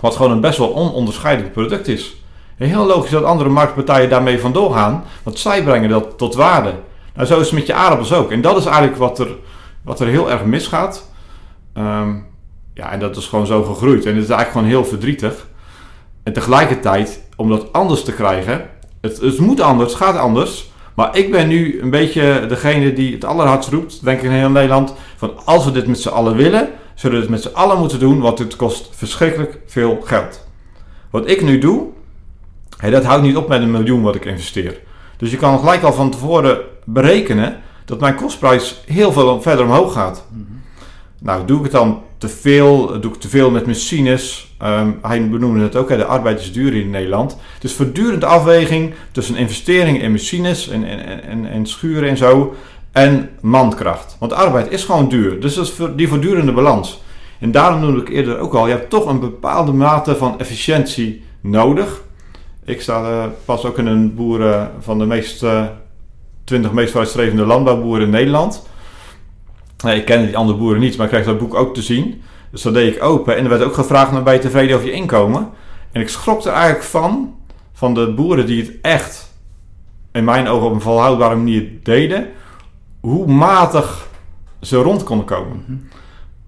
wat 0.00 0.16
gewoon 0.16 0.30
een 0.30 0.40
best 0.40 0.58
wel 0.58 0.74
ononderscheidelijk 0.74 1.52
product 1.52 1.88
is. 1.88 2.16
Heel 2.56 2.86
logisch 2.86 3.10
dat 3.10 3.24
andere 3.24 3.50
marktpartijen 3.50 4.08
daarmee 4.08 4.40
vandoor 4.40 4.72
gaan, 4.72 5.04
want 5.22 5.38
zij 5.38 5.62
brengen 5.62 5.88
dat 5.88 6.18
tot 6.18 6.34
waarde. 6.34 6.72
Nou, 7.14 7.28
zo 7.28 7.40
is 7.40 7.46
het 7.46 7.54
met 7.54 7.66
je 7.66 7.74
aardappels 7.74 8.12
ook. 8.12 8.30
En 8.30 8.40
dat 8.40 8.56
is 8.56 8.64
eigenlijk 8.64 8.96
wat 8.96 9.18
er, 9.18 9.28
wat 9.82 10.00
er 10.00 10.06
heel 10.06 10.30
erg 10.30 10.44
misgaat. 10.44 11.10
Ehm, 11.72 12.14
ja, 12.74 12.92
en 12.92 12.98
dat 12.98 13.16
is 13.16 13.26
gewoon 13.26 13.46
zo 13.46 13.62
gegroeid. 13.62 14.06
En 14.06 14.14
het 14.14 14.24
is 14.24 14.30
eigenlijk 14.30 14.50
gewoon 14.50 14.66
heel 14.66 14.84
verdrietig. 14.84 15.46
En 16.22 16.32
tegelijkertijd, 16.32 17.28
om 17.36 17.48
dat 17.48 17.72
anders 17.72 18.04
te 18.04 18.12
krijgen, 18.12 18.70
het, 19.00 19.20
het 19.20 19.38
moet 19.38 19.60
anders, 19.60 19.92
het 19.92 20.02
gaat 20.02 20.16
anders. 20.16 20.70
Maar 20.94 21.16
ik 21.16 21.30
ben 21.30 21.48
nu 21.48 21.80
een 21.80 21.90
beetje 21.90 22.44
degene 22.48 22.92
die 22.92 23.12
het 23.12 23.24
allerhardst 23.24 23.70
roept, 23.70 24.04
denk 24.04 24.18
ik 24.18 24.24
in 24.24 24.30
heel 24.30 24.50
Nederland, 24.50 24.94
van 25.16 25.32
als 25.44 25.64
we 25.64 25.70
dit 25.70 25.86
met 25.86 26.00
z'n 26.00 26.08
allen 26.08 26.36
willen, 26.36 26.68
zullen 26.96 27.16
we 27.16 27.22
het 27.22 27.30
met 27.30 27.42
z'n 27.42 27.54
allen 27.54 27.78
moeten 27.78 27.98
doen, 27.98 28.20
want 28.20 28.38
het 28.38 28.56
kost 28.56 28.88
verschrikkelijk 28.92 29.58
veel 29.66 30.00
geld. 30.04 30.46
Wat 31.10 31.28
ik 31.28 31.42
nu 31.42 31.58
doe, 31.58 31.86
dat 32.90 33.04
houdt 33.04 33.22
niet 33.22 33.36
op 33.36 33.48
met 33.48 33.60
een 33.60 33.70
miljoen 33.70 34.02
wat 34.02 34.14
ik 34.14 34.24
investeer. 34.24 34.80
Dus 35.16 35.30
je 35.30 35.36
kan 35.36 35.58
gelijk 35.58 35.82
al 35.82 35.92
van 35.92 36.10
tevoren 36.10 36.58
berekenen 36.84 37.60
dat 37.84 38.00
mijn 38.00 38.14
kostprijs 38.14 38.82
heel 38.86 39.12
veel 39.12 39.42
verder 39.42 39.64
omhoog 39.64 39.92
gaat. 39.92 40.26
Nou, 41.20 41.46
doe 41.46 41.56
ik 41.56 41.62
het 41.62 41.72
dan 41.72 42.02
te 42.18 42.28
veel? 42.28 43.00
Doe 43.00 43.12
ik 43.12 43.20
te 43.20 43.28
veel 43.28 43.50
met 43.50 43.66
machines? 43.66 44.54
Ehm, 44.58 44.90
hij 45.02 45.30
benoemde 45.30 45.62
het 45.62 45.76
ook, 45.76 45.88
hè, 45.88 45.96
de 45.96 46.04
arbeid 46.04 46.40
is 46.40 46.52
duur 46.52 46.74
in 46.74 46.90
Nederland. 46.90 47.36
Dus 47.58 47.72
voortdurend 47.72 48.24
afweging 48.24 48.94
tussen 49.12 49.36
investeringen 49.36 50.00
in 50.00 50.10
machines 50.10 50.68
en, 50.68 50.84
en, 50.84 51.22
en, 51.22 51.50
en 51.50 51.66
schuren 51.66 52.08
en 52.08 52.16
zo 52.16 52.54
en 52.96 53.30
mankracht. 53.40 54.16
Want 54.18 54.32
arbeid 54.32 54.70
is 54.70 54.84
gewoon 54.84 55.08
duur. 55.08 55.40
Dus 55.40 55.54
dat 55.54 55.64
is 55.64 55.74
die 55.96 56.08
voortdurende 56.08 56.52
balans. 56.52 57.02
En 57.40 57.50
daarom 57.50 57.80
noemde 57.80 58.00
ik 58.00 58.08
eerder 58.08 58.38
ook 58.38 58.54
al, 58.54 58.66
je 58.66 58.72
hebt 58.72 58.90
toch 58.90 59.06
een 59.06 59.20
bepaalde 59.20 59.72
mate 59.72 60.16
van 60.16 60.38
efficiëntie 60.38 61.24
nodig. 61.40 62.02
Ik 62.64 62.80
sta 62.80 63.02
eh, 63.02 63.24
pas 63.44 63.64
ook 63.64 63.78
in 63.78 63.86
een 63.86 64.14
boeren 64.14 64.70
van 64.80 64.98
de 64.98 65.06
meest 65.06 65.42
eh, 65.42 65.64
20 66.44 66.72
meest 66.72 66.90
vooruitstrevende 66.90 67.44
landbouwboeren 67.44 68.04
in 68.04 68.10
Nederland. 68.10 68.66
Nee, 69.84 69.98
ik 69.98 70.04
ken 70.04 70.26
die 70.26 70.36
andere 70.36 70.58
boeren 70.58 70.80
niet, 70.80 70.96
maar 70.96 71.06
ik 71.06 71.12
kreeg 71.12 71.24
dat 71.24 71.38
boek 71.38 71.54
ook 71.54 71.74
te 71.74 71.82
zien. 71.82 72.22
Dus 72.50 72.62
dat 72.62 72.74
deed 72.74 72.94
ik 72.94 73.02
open. 73.02 73.36
En 73.36 73.44
er 73.44 73.50
werd 73.50 73.62
ook 73.62 73.74
gevraagd 73.74 74.12
naar 74.12 74.22
ben 74.22 74.34
je 74.34 74.38
tevreden 74.38 74.76
over 74.76 74.88
je 74.88 74.94
inkomen. 74.94 75.48
En 75.92 76.00
ik 76.00 76.08
schrok 76.08 76.44
er 76.44 76.52
eigenlijk 76.52 76.84
van, 76.84 77.34
van 77.72 77.94
de 77.94 78.12
boeren 78.12 78.46
die 78.46 78.62
het 78.62 78.72
echt, 78.82 79.34
in 80.12 80.24
mijn 80.24 80.48
ogen 80.48 80.66
op 80.66 80.74
een 80.74 80.80
volhoudbare 80.80 81.36
manier 81.36 81.68
deden, 81.82 82.26
hoe 83.06 83.26
matig 83.26 84.08
ze 84.60 84.76
rond 84.76 85.02
konden 85.04 85.26
komen. 85.26 85.88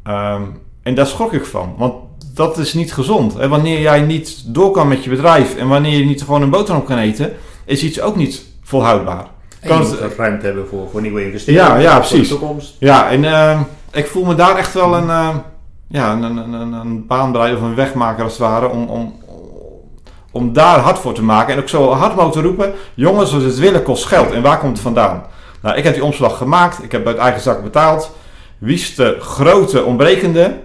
Ehm, 0.03 0.43
en 0.83 0.95
daar 0.95 1.07
schrok 1.07 1.33
ik 1.33 1.45
van, 1.45 1.75
want 1.77 1.95
dat 2.35 2.59
is 2.59 2.75
niet 2.75 2.93
gezond. 2.93 3.37
En 3.37 3.51
wanneer 3.51 3.81
jij 3.81 4.01
niet 4.01 4.55
door 4.55 4.71
kan 4.71 4.89
met 4.89 5.05
je 5.05 5.11
bedrijf 5.11 5.57
en 5.57 5.69
wanneer 5.69 5.99
je 5.99 6.05
niet 6.05 6.23
gewoon 6.23 6.43
een 6.43 6.51
boterham 6.51 6.85
kan 6.85 6.99
eten, 6.99 7.33
is 7.65 7.83
iets 7.83 8.01
ook 8.01 8.17
niet 8.17 8.45
volhoudbaar. 8.63 9.27
En 9.61 9.69
Kan 9.69 9.81
het- 9.81 10.15
ruimte 10.17 10.47
hebben 10.47 10.69
voor, 10.69 10.89
voor 10.91 11.01
nieuwe 11.01 11.25
investeringen. 11.25 11.67
Ja, 11.69 11.77
ja, 11.79 11.97
precies. 11.99 12.29
de 12.29 12.39
toekomst. 12.39 12.75
Ja, 12.79 13.11
en 13.11 13.25
ehm, 13.25 13.61
ik 13.93 14.07
voel 14.07 14.25
me 14.25 14.35
daar 14.35 14.57
echt 14.57 14.75
wel 14.75 14.97
een, 14.97 15.11
ehm, 15.11 15.37
ja, 15.89 16.13
een, 16.13 16.23
een, 16.23 16.53
een, 16.53 16.73
een 16.73 17.07
baanbereider 17.07 17.59
of 17.61 17.65
een 17.65 17.75
wegmaker 17.75 18.25
als 18.25 18.33
het 18.33 18.41
ware. 18.43 18.69
Om, 18.69 18.89
om, 18.89 19.15
om 20.33 20.53
daar 20.53 20.79
hard 20.79 20.99
voor 20.99 21.13
te 21.13 21.23
maken. 21.23 21.55
En 21.55 21.61
ook 21.61 21.69
zo 21.69 21.91
hard 21.91 22.15
mogelijk 22.15 22.33
te 22.35 22.43
roepen. 22.43 22.73
Jongens, 22.95 23.35
als 23.35 23.43
het 23.43 23.59
willen 23.59 23.83
kost 23.83 24.05
geld. 24.05 24.31
En 24.33 24.43
waar 24.43 24.59
komt 24.59 24.73
het 24.73 24.81
vandaan? 24.81 25.23
Nou, 25.63 25.77
ik 25.77 25.85
heb 25.85 25.95
die 25.95 26.05
omslag 26.05 26.37
gemaakt. 26.37 26.83
Ik 26.83 26.93
heb 26.93 27.07
uit 27.07 27.17
eigen 27.17 27.41
zak 27.41 27.63
betaald. 27.63 28.11
Wie 28.59 28.75
is 28.75 28.95
de 28.95 29.17
grote 29.21 29.85
ontbrekende? 29.85 30.57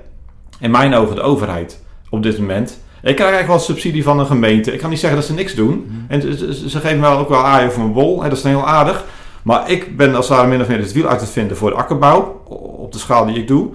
In 0.59 0.71
mijn 0.71 0.93
ogen 0.95 1.15
de 1.15 1.21
overheid 1.21 1.83
op 2.09 2.23
dit 2.23 2.39
moment. 2.39 2.69
Ik 3.01 3.15
krijg 3.15 3.31
eigenlijk 3.31 3.47
wel 3.47 3.59
subsidie 3.59 4.03
van 4.03 4.19
een 4.19 4.25
gemeente. 4.25 4.73
Ik 4.73 4.79
kan 4.79 4.89
niet 4.89 4.99
zeggen 4.99 5.19
dat 5.19 5.27
ze 5.27 5.33
niks 5.33 5.53
doen. 5.55 6.05
En 6.07 6.21
ze- 6.21 6.79
geven 6.79 6.95
me 6.99 7.01
wel 7.07 7.17
ook 7.17 7.29
wel 7.29 7.45
aaien 7.45 7.71
voor 7.71 7.81
mijn 7.81 7.93
bol. 7.93 8.23
En 8.23 8.29
dat 8.29 8.37
is 8.37 8.43
heel 8.43 8.67
aardig. 8.67 9.03
Maar 9.43 9.69
ik 9.69 9.97
ben 9.97 10.15
als 10.15 10.27
het 10.27 10.37
ware 10.37 10.49
min 10.49 10.61
of 10.61 10.67
meer 10.67 10.77
het 10.79 10.91
wiel 10.91 11.07
uit 11.07 11.19
te 11.19 11.25
vinden 11.25 11.57
voor 11.57 11.69
de 11.69 11.75
akkerbouw. 11.75 12.41
Op 12.77 12.91
de 12.91 12.97
schaal 12.99 13.25
die 13.25 13.35
ik 13.35 13.47
doe. 13.47 13.69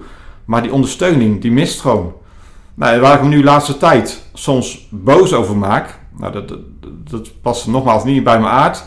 Maar 0.45 0.61
die 0.61 0.71
ondersteuning, 0.73 1.41
die 1.41 1.51
mist 1.51 1.81
gewoon. 1.81 2.13
Nou, 2.73 2.99
waar 2.99 3.15
ik 3.15 3.21
me 3.21 3.27
nu 3.27 3.37
de 3.37 3.43
laatste 3.43 3.77
tijd 3.77 4.21
soms 4.33 4.87
boos 4.89 5.33
over 5.33 5.57
maak. 5.57 5.99
Nou, 6.17 6.33
dat, 6.33 6.47
dat, 6.47 6.59
dat 7.09 7.41
past 7.41 7.67
nogmaals 7.67 8.03
niet 8.03 8.23
bij 8.23 8.39
mijn 8.39 8.53
aard. 8.53 8.83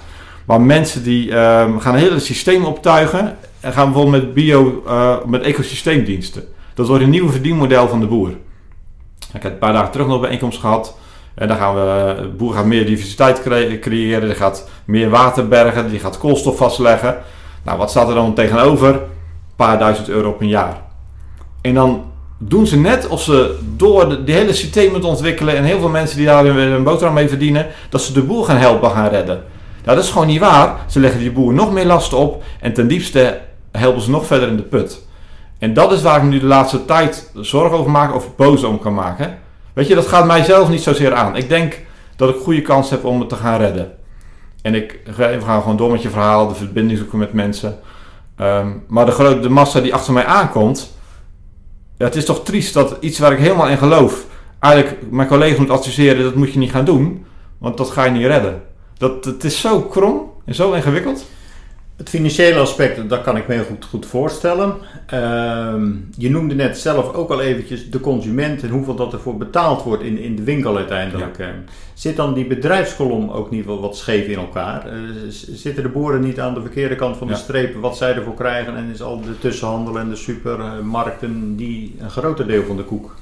Maar 0.53 0.61
mensen 0.61 1.03
die 1.03 1.34
ehm, 1.34 1.78
gaan 1.78 1.94
een 1.94 2.00
hele 2.00 2.18
systeem 2.18 2.64
optuigen. 2.64 3.36
En 3.61 3.72
gaan 3.72 3.92
bijvoorbeeld 3.92 4.22
met 4.24 4.34
bio, 4.34 4.82
eh, 4.86 5.16
met 5.26 5.42
ecosysteemdiensten. 5.42 6.44
Dat 6.74 6.86
wordt 6.86 7.03
een 7.03 7.11
nieuw 7.11 7.30
verdienmodel 7.30 7.88
van 7.88 8.00
de 8.00 8.07
boer. 8.07 8.30
Ik 9.32 9.42
heb 9.42 9.53
een 9.53 9.59
paar 9.59 9.72
dagen 9.72 9.90
terug 9.90 10.07
nog 10.07 10.14
een 10.16 10.22
bijeenkomst 10.22 10.59
gehad. 10.59 10.96
En 11.34 11.48
dan 11.48 11.57
gaan 11.57 11.74
we, 11.74 12.14
de 12.22 12.28
boer 12.28 12.55
gaat 12.55 12.64
meer 12.64 12.86
diversiteit 12.86 13.42
cre- 13.42 13.78
creëren. 13.78 14.28
Die 14.28 14.34
gaat 14.34 14.68
meer 14.84 15.11
water 15.11 15.48
bergen. 15.48 15.90
Die 15.90 15.98
gaat 15.98 16.18
koolstof 16.18 16.57
vastleggen. 16.57 17.16
Nou, 17.62 17.78
wat 17.78 17.90
staat 17.90 18.09
er 18.09 18.14
dan 18.14 18.34
tegenover? 18.34 18.88
Een 18.88 19.00
paar 19.57 19.78
duizend 19.78 20.09
euro 20.09 20.28
op 20.28 20.40
een 20.40 20.48
jaar. 20.48 20.80
En 21.61 21.74
dan 21.74 22.05
doen 22.38 22.66
ze 22.66 22.78
net 22.78 23.09
of 23.09 23.22
ze 23.22 23.59
door 23.76 24.24
de, 24.24 24.32
hele 24.32 24.53
systeem 24.53 24.90
moeten 24.90 25.09
ontwikkelen. 25.09 25.57
En 25.57 25.64
heel 25.64 25.78
veel 25.78 25.88
mensen 25.88 26.16
die 26.16 26.26
daar 26.26 26.44
hun 26.44 26.82
boterham 26.82 27.14
mee 27.14 27.28
verdienen. 27.28 27.66
Dat 27.88 28.03
ze 28.03 28.12
de 28.12 28.22
boer 28.22 28.44
gaan 28.44 28.57
helpen 28.57 28.90
gaan 28.90 29.09
redden. 29.09 29.51
Dat 29.83 29.99
is 29.99 30.11
gewoon 30.11 30.26
niet 30.26 30.41
waar. 30.41 30.76
Ze 30.87 31.01
leggen 31.01 31.20
die 31.20 31.33
boer 31.33 31.53
nog 31.53 31.72
meer 31.72 31.87
lasten 31.87 32.18
op. 32.18 32.43
En 32.61 32.72
ten 32.72 32.89
diepste 32.89 33.41
helpen 33.70 34.03
ze 34.03 34.11
nog 34.11 34.26
verder 34.26 34.49
in 34.49 34.57
de 34.57 34.62
put. 34.62 35.07
En 35.59 35.74
dat 35.74 35.93
is 35.93 36.03
waar 36.03 36.16
ik 36.16 36.22
nu 36.22 36.41
de 36.41 36.47
laatste 36.47 36.85
tijd 36.85 37.30
zorgen 37.35 37.78
over 37.78 37.91
maak. 37.91 38.14
Of 38.14 38.37
boos 38.37 38.64
om 38.64 38.78
kan 38.78 38.95
maken. 38.95 39.39
Weet 39.72 39.87
je, 39.87 39.95
dat 39.95 40.07
gaat 40.07 40.26
mij 40.26 40.45
zelf 40.45 40.68
niet 40.68 40.83
zozeer 40.83 41.14
aan. 41.14 41.37
Ik 41.37 41.49
denk 41.49 41.80
dat 42.16 42.28
ik 42.28 42.43
goede 42.43 42.62
kans 42.62 42.91
heb 42.91 43.05
om 43.05 43.20
het 43.20 43.28
te 43.28 43.37
gaan 43.37 43.59
redden. 43.59 43.93
En 44.62 44.74
ik 44.74 45.01
ga 45.11 45.41
gaan 45.41 45.61
gewoon 45.61 45.76
door 45.76 45.91
met 45.91 46.03
je 46.03 46.11
verhaal, 46.11 46.49
de 46.49 46.55
verbinding 46.55 46.99
zoeken 46.99 47.18
met 47.18 47.33
mensen. 47.33 47.78
Ehm, 48.37 48.68
maar 48.89 49.07
de, 49.07 49.12
grote, 49.12 49.41
de 49.41 49.49
massa 49.49 49.80
die 49.80 49.95
achter 49.95 50.12
mij 50.12 50.24
aankomt. 50.24 50.97
Ja, 51.99 52.05
het 52.05 52.16
is 52.16 52.24
toch 52.24 52.45
triest 52.45 52.74
dat 52.74 52.97
iets 53.01 53.18
waar 53.18 53.33
ik 53.33 53.39
helemaal 53.39 53.68
in 53.68 53.78
geloof. 53.78 54.26
Eigenlijk 54.59 55.11
mijn 55.11 55.28
collega's 55.28 55.59
moet 55.59 55.70
adviseren, 55.70 56.22
dat 56.22 56.35
moet 56.35 56.53
je 56.53 56.59
niet 56.59 56.70
gaan 56.70 56.85
doen. 56.85 57.26
Want 57.59 57.76
dat 57.76 57.91
ga 57.91 58.05
je 58.05 58.11
niet 58.11 58.26
redden. 58.26 58.62
Dat, 59.03 59.24
het 59.24 59.44
is 59.44 59.61
zo 59.61 59.80
krom 59.80 60.30
en 60.44 60.55
zo 60.55 60.72
ingewikkeld. 60.72 61.26
Het 61.96 62.09
financiële 62.09 62.59
aspect, 62.59 63.09
dat 63.09 63.22
kan 63.22 63.36
ik 63.36 63.48
me 63.48 63.55
heel 63.55 63.64
goed, 63.64 63.84
goed 63.84 64.07
voorstellen. 64.07 64.74
Ehm, 65.07 65.90
je 66.16 66.30
noemde 66.30 66.55
net 66.55 66.78
zelf 66.78 67.12
ook 67.14 67.30
al 67.30 67.40
eventjes 67.40 67.90
de 67.90 68.00
consument 68.00 68.62
en 68.62 68.68
hoeveel 68.68 68.94
dat 68.94 69.12
ervoor 69.12 69.36
betaald 69.36 69.82
wordt 69.82 70.03
in, 70.03 70.18
in 70.18 70.36
de 70.36 70.42
winkel 70.42 70.76
uiteindelijk. 70.76 71.38
Eh, 71.38 71.46
Zit 71.94 72.16
dan 72.16 72.34
die 72.34 72.46
bedrijfskolom 72.46 73.30
ook 73.30 73.50
niet 73.50 73.64
wel 73.66 73.80
wat 73.80 73.96
scheef 73.96 74.26
in 74.26 74.38
elkaar? 74.38 74.86
Eh, 74.86 74.98
zitten 75.28 75.82
de 75.82 75.88
boeren 75.88 76.20
niet 76.20 76.40
aan 76.40 76.55
de 76.55 76.61
verkeerde 76.61 76.96
kant 76.96 77.16
van 77.16 77.26
de 77.26 77.32
Ja. 77.32 77.38
streep 77.38 77.74
wat 77.80 77.96
zij 77.96 78.14
ervoor 78.14 78.34
krijgen 78.34 78.76
en 78.76 78.90
is 78.92 79.03
al 79.03 79.20
de 79.20 79.38
tussenhandel 79.38 79.98
en 79.98 80.09
de 80.09 80.16
supermarkten 80.16 81.57
die 81.57 81.94
een 81.98 82.11
groter 82.11 82.46
deel 82.46 82.64
van 82.64 82.76
de 82.76 82.84
koek 82.84 83.14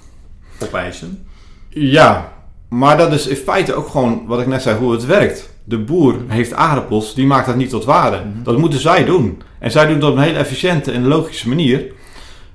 opeisen? 0.63 1.27
Ja, 1.69 2.33
maar 2.71 2.97
dat 2.97 3.13
is 3.13 3.27
in 3.27 3.37
feite 3.37 3.75
ook 3.75 3.89
gewoon 3.89 4.23
wat 4.27 4.41
ik 4.41 4.47
net 4.47 4.63
zei, 4.63 4.79
hoe 4.79 4.93
het 4.93 5.07
werkt. 5.07 5.49
De 5.65 5.79
boer 5.79 6.15
heeft 6.27 6.53
aardappels, 6.53 7.15
die 7.15 7.27
maakt 7.27 7.47
dat 7.47 7.57
niet 7.57 7.71
tot 7.71 7.85
waarde. 7.85 8.17
Mhm. 8.17 8.43
Dat 8.43 8.59
moeten 8.59 8.81
zij 8.81 9.05
doen. 9.05 9.43
En 9.59 9.71
zij 9.71 9.87
doen 9.87 9.99
dat 10.01 10.11
op 10.11 10.17
een 10.17 10.23
hele 10.23 10.39
efficiënte 10.39 10.93
en 10.93 11.07
logische 11.09 11.49
manier. 11.49 11.85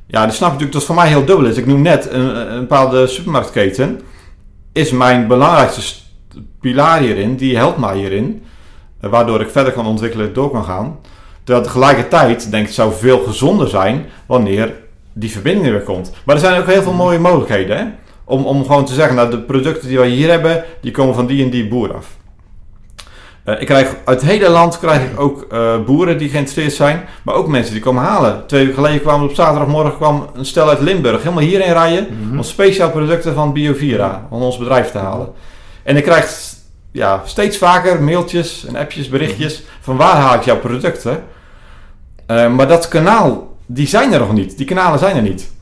Ja, 0.08 0.22
dan 0.22 0.32
snap 0.32 0.48
je 0.52 0.54
natuurlijk 0.54 0.72
dat 0.72 0.82
het 0.82 0.92
voor 0.92 0.96
mij 0.96 1.08
heel 1.08 1.26
dubbel 1.26 1.46
is. 1.46 1.58
Ik 1.58 1.66
noem 1.66 1.82
net 1.82 2.12
een, 2.12 2.54
een 2.54 2.60
bepaalde 2.60 3.08
supermarktketen. 3.08 4.02
Is 4.74 4.92
mijn 4.92 5.28
belangrijkste 5.28 5.82
st- 5.82 6.04
pilaar 6.62 7.00
hierin. 7.00 7.36
Die 7.36 7.58
helpt 7.58 7.78
mij 7.78 7.98
hierin. 7.98 8.44
eh, 9.02 9.10
Waardoor 9.10 9.42
ik 9.42 9.50
verder 9.50 9.74
kan 9.74 9.86
ontwikkelen 9.86 10.28
en 10.28 10.34
door 10.34 10.52
kan 10.52 10.64
gaan. 10.64 10.98
Terwijl 11.44 11.66
tegelijkertijd 11.66 12.42
denk 12.52 12.62
ik 12.62 12.66
het 12.68 12.76
zou 12.76 12.94
veel 12.94 13.20
gezonder 13.28 13.68
zijn 13.68 14.06
wanneer 14.26 14.74
die 15.14 15.32
verbinding 15.32 15.66
er 15.66 15.72
weer 15.72 15.82
komt. 15.82 16.12
Maar 16.26 16.36
er 16.36 16.42
zijn 16.42 16.62
ook 16.62 16.68
heel 16.68 16.82
veel 16.82 16.94
mooie 16.94 17.20
mogelijkheden. 17.20 17.78
Hè? 17.78 17.84
Om, 18.26 18.46
om 18.46 18.66
gewoon 18.66 18.86
te 18.86 18.94
zeggen, 18.94 19.16
nou, 19.16 19.30
de 19.30 19.42
producten 19.42 19.88
die 19.88 19.98
wij 19.98 20.10
hier 20.10 20.30
hebben, 20.30 20.64
die 20.82 20.92
komen 20.92 21.16
van 21.16 21.26
die 21.26 21.44
en 21.44 21.50
die 21.50 21.68
boer 21.68 21.94
af. 21.94 22.08
Eh, 23.44 23.62
ik 23.62 23.66
krijg, 23.66 23.96
uit 24.06 24.22
het 24.22 24.30
hele 24.30 24.50
land 24.50 24.80
krijg 24.80 25.12
ik 25.12 25.20
ook 25.20 25.46
eh, 25.52 25.84
boeren 25.86 26.18
die 26.18 26.30
geïnteresseerd 26.30 26.74
zijn, 26.74 27.06
maar 27.24 27.36
ook 27.36 27.48
mensen 27.48 27.74
die 27.74 27.82
komen 27.82 28.04
halen. 28.04 28.44
Twee 28.48 28.60
weken 28.62 28.76
geleden 28.76 29.02
kwam 29.02 29.24
op 29.24 29.34
zaterdagmorgen 29.34 29.96
kwam 29.96 30.30
een 30.34 30.46
stel 30.46 30.70
uit 30.70 30.80
Limburg 30.80 31.24
helemaal 31.24 31.44
hierheen 31.44 31.74
rijden 31.74 32.08
om 32.32 32.44
speciaal 32.44 32.90
producten 32.92 33.34
van 33.34 33.54
Biovira 33.54 34.26
van 34.30 34.42
ons 34.42 34.58
bedrijf 34.58 34.92
te 34.92 34.98
halen. 34.98 35.28
En 35.84 35.98
ik 35.98 36.04
krijg 36.04 36.54
ja, 36.92 37.22
steeds 37.26 37.58
vaker 37.58 38.04
mailtjes 38.04 38.66
en 38.66 38.76
appjes, 38.76 39.10
berichtjes 39.10 39.64
van 39.82 39.98
waar 39.98 40.16
haal 40.16 40.36
ik 40.36 40.44
jouw 40.44 40.60
producten. 40.60 41.24
Eh, 42.26 42.54
maar 42.54 42.68
dat 42.68 42.88
kanaal, 42.88 43.58
die 43.66 43.88
zijn 43.88 44.14
er 44.14 44.20
nog 44.20 44.34
niet. 44.34 44.58
Die 44.58 44.66
kanalen 44.66 45.00
zijn 45.00 45.16
er 45.16 45.22
niet. 45.22 45.54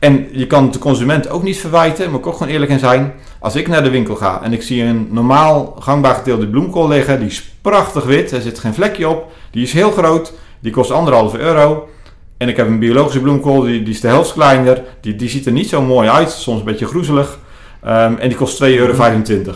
En 0.00 0.28
je 0.32 0.46
kan 0.46 0.70
de 0.70 0.78
consument 0.78 1.28
ook 1.28 1.42
niet 1.42 1.60
verwijten, 1.60 2.10
moet 2.10 2.20
ik 2.20 2.26
ook 2.26 2.36
gewoon 2.36 2.52
eerlijk 2.52 2.70
in 2.70 2.78
zijn. 2.78 3.12
Als 3.38 3.56
ik 3.56 3.68
naar 3.68 3.82
de 3.82 3.90
winkel 3.90 4.16
ga 4.16 4.42
en 4.42 4.52
ik 4.52 4.62
zie 4.62 4.82
een 4.82 5.08
normaal 5.10 5.76
gangbaar 5.78 6.14
geteelde 6.14 6.48
bloemkool 6.48 6.88
liggen, 6.88 7.18
die 7.18 7.28
is 7.28 7.52
prachtig 7.60 8.04
wit, 8.04 8.32
er 8.32 8.40
zit 8.40 8.58
geen 8.58 8.74
vlekje 8.74 9.08
op, 9.08 9.32
die 9.50 9.62
is 9.62 9.72
heel 9.72 9.90
groot, 9.90 10.32
die 10.60 10.72
kost 10.72 10.90
anderhalve 10.90 11.38
euro. 11.38 11.88
En 12.36 12.48
ik 12.48 12.56
heb 12.56 12.66
een 12.66 12.78
biologische 12.78 13.20
bloemkool, 13.20 13.60
die, 13.60 13.82
die 13.82 13.94
is 13.94 14.00
de 14.00 14.08
helft 14.08 14.32
kleiner, 14.32 14.82
die, 15.00 15.16
die 15.16 15.28
ziet 15.28 15.46
er 15.46 15.52
niet 15.52 15.68
zo 15.68 15.82
mooi 15.82 16.08
uit, 16.08 16.30
soms 16.30 16.58
een 16.58 16.64
beetje 16.64 16.86
groezelig. 16.86 17.38
Ehm, 17.82 18.14
en 18.14 18.28
die 18.28 18.36
kost 18.36 18.62
2,25 18.62 18.68
euro. 18.68 19.54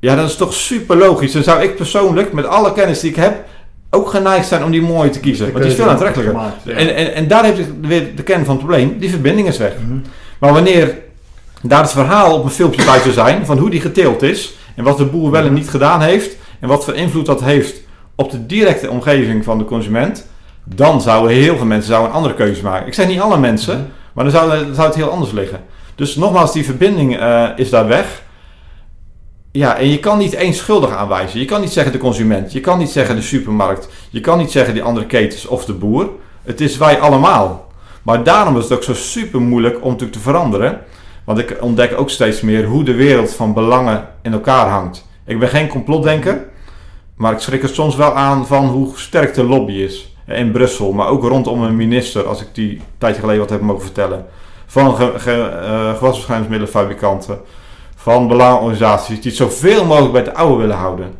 Ja, 0.00 0.16
dat 0.16 0.28
is 0.28 0.36
toch 0.36 0.54
super 0.54 0.96
logisch. 0.96 1.32
Dan 1.32 1.42
zou 1.42 1.62
ik 1.62 1.76
persoonlijk, 1.76 2.32
met 2.32 2.46
alle 2.46 2.72
kennis 2.72 3.00
die 3.00 3.10
ik 3.10 3.16
heb, 3.16 3.44
ook 3.90 4.10
geneigd 4.10 4.48
zijn 4.48 4.64
om 4.64 4.70
die 4.70 4.82
mooi 4.82 5.10
te 5.10 5.20
kiezen. 5.20 5.46
Want 5.46 5.58
die 5.58 5.72
is 5.72 5.78
veel 5.78 5.88
aantrekkelijker. 5.88 6.40
En, 6.64 6.94
en, 6.96 7.14
en 7.14 7.28
daar 7.28 7.44
heb 7.44 7.56
je 7.56 7.64
weer 7.80 8.16
de 8.16 8.22
kern 8.22 8.44
van 8.44 8.54
het 8.54 8.64
probleem. 8.64 8.98
Die 8.98 9.10
verbinding 9.10 9.48
is 9.48 9.58
weg. 9.58 9.72
Mhm. 9.84 9.98
Maar 10.38 10.52
wanneer 10.52 10.94
daar 11.62 11.82
het 11.82 11.92
verhaal 11.92 12.34
op 12.34 12.44
een 12.44 12.50
filmpje 12.50 12.84
bij 12.84 12.98
zou 12.98 13.12
zijn 13.12 13.46
van 13.46 13.58
hoe 13.58 13.70
die 13.70 13.80
geteeld 13.80 14.22
is 14.22 14.54
en 14.76 14.84
wat 14.84 14.98
de 14.98 15.04
boer 15.04 15.30
wel 15.30 15.44
en 15.44 15.52
niet 15.52 15.70
gedaan 15.70 16.02
heeft 16.02 16.36
en 16.60 16.68
wat 16.68 16.84
voor 16.84 16.94
invloed 16.94 17.26
dat 17.26 17.40
heeft 17.40 17.80
op 18.14 18.30
de 18.30 18.46
directe 18.46 18.90
omgeving 18.90 19.44
van 19.44 19.58
de 19.58 19.64
consument, 19.64 20.26
dan 20.64 21.00
zouden 21.00 21.36
heel 21.36 21.56
veel 21.56 21.66
mensen 21.66 21.88
zouden 21.88 22.10
een 22.10 22.16
andere 22.16 22.34
keuze 22.34 22.62
maken. 22.62 22.86
Ik 22.86 22.94
zeg 22.94 23.08
niet 23.08 23.20
alle 23.20 23.38
mensen, 23.38 23.92
maar 24.12 24.24
dan 24.24 24.32
zou, 24.32 24.64
dan 24.64 24.74
zou 24.74 24.86
het 24.86 24.96
heel 24.96 25.10
anders 25.10 25.32
liggen. 25.32 25.60
Dus 25.94 26.16
nogmaals, 26.16 26.52
die 26.52 26.64
verbinding 26.64 27.18
eh, 27.18 27.48
is 27.56 27.70
daar 27.70 27.88
weg. 27.88 28.22
Ja, 29.52 29.76
en 29.76 29.88
je 29.88 29.98
kan 29.98 30.18
niet 30.18 30.34
één 30.34 30.54
schuldig 30.54 30.90
aanwijzen. 30.90 31.40
Je 31.40 31.44
kan 31.44 31.60
niet 31.60 31.72
zeggen 31.72 31.92
de 31.92 31.98
consument. 31.98 32.52
Je 32.52 32.60
kan 32.60 32.78
niet 32.78 32.90
zeggen 32.90 33.16
de 33.16 33.22
supermarkt. 33.22 33.88
Je 34.10 34.20
kan 34.20 34.38
niet 34.38 34.50
zeggen 34.50 34.74
die 34.74 34.82
andere 34.82 35.06
ketens 35.06 35.46
of 35.46 35.64
de 35.64 35.72
boer. 35.72 36.08
Het 36.42 36.60
is 36.60 36.76
wij 36.76 37.00
allemaal. 37.00 37.68
Maar 38.02 38.24
daarom 38.24 38.56
is 38.56 38.62
het 38.62 38.72
ook 38.72 38.82
zo 38.82 38.94
super 38.94 39.40
moeilijk 39.40 39.76
om 39.76 39.90
natuurlijk 39.90 40.12
te 40.12 40.22
veranderen. 40.22 40.80
Want 41.24 41.38
ik 41.38 41.56
ontdek 41.60 41.98
ook 41.98 42.10
steeds 42.10 42.40
meer 42.40 42.64
hoe 42.64 42.84
de 42.84 42.94
wereld 42.94 43.34
van 43.34 43.54
belangen 43.54 44.08
in 44.22 44.32
elkaar 44.32 44.68
hangt. 44.68 45.06
Ik 45.26 45.38
ben 45.38 45.48
geen 45.48 45.68
complotdenker. 45.68 46.48
Maar 47.14 47.32
ik 47.32 47.38
schrik 47.38 47.62
er 47.62 47.68
soms 47.68 47.96
wel 47.96 48.14
aan 48.14 48.46
van 48.46 48.66
hoe 48.66 48.92
sterk 48.94 49.34
de 49.34 49.44
lobby 49.44 49.72
is. 49.72 50.16
In 50.26 50.52
Brussel, 50.52 50.92
maar 50.92 51.08
ook 51.08 51.22
rondom 51.22 51.62
een 51.62 51.76
minister, 51.76 52.26
als 52.26 52.40
ik 52.40 52.48
die 52.52 52.70
een 52.70 52.82
tijdje 52.98 53.20
geleden 53.20 53.40
wat 53.40 53.50
heb 53.50 53.60
mogen 53.60 53.82
vertellen. 53.82 54.26
Van 54.66 54.94
ge, 54.94 55.12
ge, 55.16 55.42
eh, 55.42 55.94
gewasbeschermingsmiddelenfabrikanten 55.96 57.40
van 58.02 58.28
belangenorganisaties 58.28 59.20
die 59.20 59.30
het 59.30 59.36
zoveel 59.36 59.84
mogelijk 59.84 60.12
bij 60.12 60.22
het 60.22 60.34
oude 60.34 60.56
willen 60.56 60.76
houden. 60.76 61.14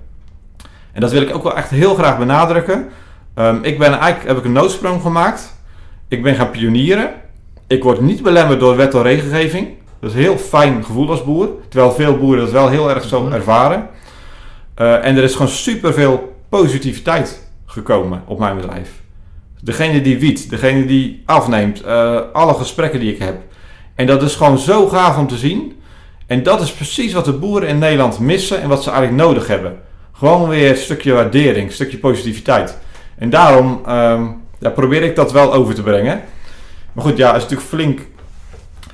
En 0.92 1.00
dat 1.00 1.12
wil 1.12 1.22
ik 1.22 1.34
ook 1.34 1.42
wel 1.42 1.56
echt 1.56 1.70
heel 1.70 1.94
graag 1.94 2.18
benadrukken. 2.18 2.88
Ehm, 3.34 3.56
ik 3.62 3.78
ben 3.78 3.92
eigenlijk, 3.92 4.26
heb 4.26 4.38
ik 4.38 4.44
een 4.44 4.52
noodsprong 4.52 5.02
gemaakt. 5.02 5.56
Ik 6.08 6.22
ben 6.22 6.34
gaan 6.34 6.50
pionieren. 6.50 7.10
Ik 7.66 7.82
word 7.82 8.00
niet 8.00 8.22
belemmerd 8.22 8.60
door 8.60 8.76
wet 8.76 8.94
of 8.94 9.02
regelgeving. 9.02 9.68
Dat 10.00 10.10
is 10.10 10.16
een 10.16 10.22
heel 10.22 10.38
fijn 10.38 10.84
gevoel 10.84 11.10
als 11.10 11.24
boer. 11.24 11.48
Terwijl 11.68 11.92
veel 11.92 12.18
boeren 12.18 12.44
dat 12.44 12.52
wel 12.52 12.68
heel 12.68 12.90
erg 12.90 13.04
zo 13.04 13.28
ervaren. 13.28 13.88
Uh, 14.76 15.06
en 15.06 15.16
er 15.16 15.22
is 15.22 15.32
gewoon 15.32 15.48
superveel 15.48 16.36
positiviteit 16.48 17.50
gekomen 17.66 18.22
op 18.26 18.38
mijn 18.38 18.56
bedrijf. 18.56 18.90
Degene 19.62 20.00
die 20.00 20.18
wiet, 20.18 20.50
degene 20.50 20.86
die 20.86 21.22
afneemt, 21.26 21.84
uh, 21.84 22.20
alle 22.32 22.54
gesprekken 22.54 23.00
die 23.00 23.12
ik 23.12 23.18
heb. 23.18 23.36
En 23.94 24.06
dat 24.06 24.22
is 24.22 24.34
gewoon 24.34 24.58
zo 24.58 24.88
gaaf 24.88 25.18
om 25.18 25.26
te 25.26 25.36
zien. 25.36 25.79
En 26.30 26.42
dat 26.42 26.60
is 26.60 26.72
precies 26.72 27.12
wat 27.12 27.24
de 27.24 27.32
boeren 27.32 27.68
in 27.68 27.78
Nederland 27.78 28.18
missen 28.18 28.60
en 28.60 28.68
wat 28.68 28.82
ze 28.82 28.90
eigenlijk 28.90 29.22
nodig 29.22 29.46
hebben. 29.46 29.78
Gewoon 30.12 30.48
weer 30.48 30.70
een 30.70 30.76
stukje 30.76 31.12
waardering, 31.12 31.66
een 31.66 31.72
stukje 31.72 31.98
positiviteit. 31.98 32.78
En 33.18 33.30
daarom 33.30 33.80
ja, 34.58 34.70
probeer 34.74 35.02
ik 35.02 35.16
dat 35.16 35.32
wel 35.32 35.52
over 35.52 35.74
te 35.74 35.82
brengen. 35.82 36.20
Maar 36.92 37.04
goed, 37.04 37.16
ja, 37.16 37.26
als 37.26 37.42
je 37.42 37.48
natuurlijk 37.48 37.68
flink 37.68 38.00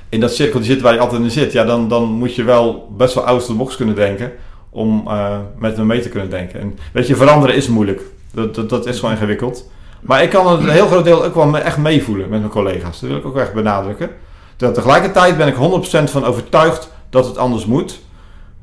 in 0.09 0.19
dat 0.19 0.35
cirkel 0.35 0.63
zit 0.63 0.81
waar 0.81 0.93
je 0.93 0.99
altijd 0.99 1.21
in 1.21 1.31
zit, 1.31 1.51
ja, 1.51 1.63
dan, 1.63 1.87
dan 1.87 2.03
moet 2.03 2.35
je 2.35 2.43
wel 2.43 2.93
best 2.97 3.13
wel 3.13 3.25
out 3.25 3.41
of 3.41 3.45
the 3.45 3.53
box 3.53 3.75
kunnen 3.75 3.95
denken 3.95 4.31
om 4.69 5.03
uh, 5.07 5.37
met 5.57 5.77
me 5.77 5.85
mee 5.85 6.01
te 6.01 6.09
kunnen 6.09 6.29
denken. 6.29 6.59
En 6.59 6.79
weet 6.93 7.07
je, 7.07 7.15
veranderen 7.15 7.55
is 7.55 7.67
moeilijk. 7.67 8.01
Dat, 8.33 8.55
dat, 8.55 8.69
dat 8.69 8.85
is 8.85 8.99
gewoon 8.99 9.15
ingewikkeld. 9.15 9.69
Maar 10.01 10.23
ik 10.23 10.29
kan 10.29 10.47
het 10.51 10.59
een 10.59 10.69
heel 10.69 10.87
groot 10.87 11.03
deel 11.03 11.23
ook 11.23 11.35
wel 11.35 11.57
echt 11.57 11.77
meevoelen 11.77 12.29
met 12.29 12.39
mijn 12.39 12.51
collega's. 12.51 12.99
Dat 12.99 13.09
wil 13.09 13.19
ik 13.19 13.25
ook 13.25 13.37
echt 13.37 13.53
benadrukken. 13.53 14.09
tegelijkertijd 14.55 15.37
ben 15.37 15.47
ik 15.47 15.55
100% 15.55 15.59
van 16.03 16.25
overtuigd 16.25 16.95
dat 17.09 17.25
het 17.25 17.37
anders 17.37 17.65
moet. 17.65 17.99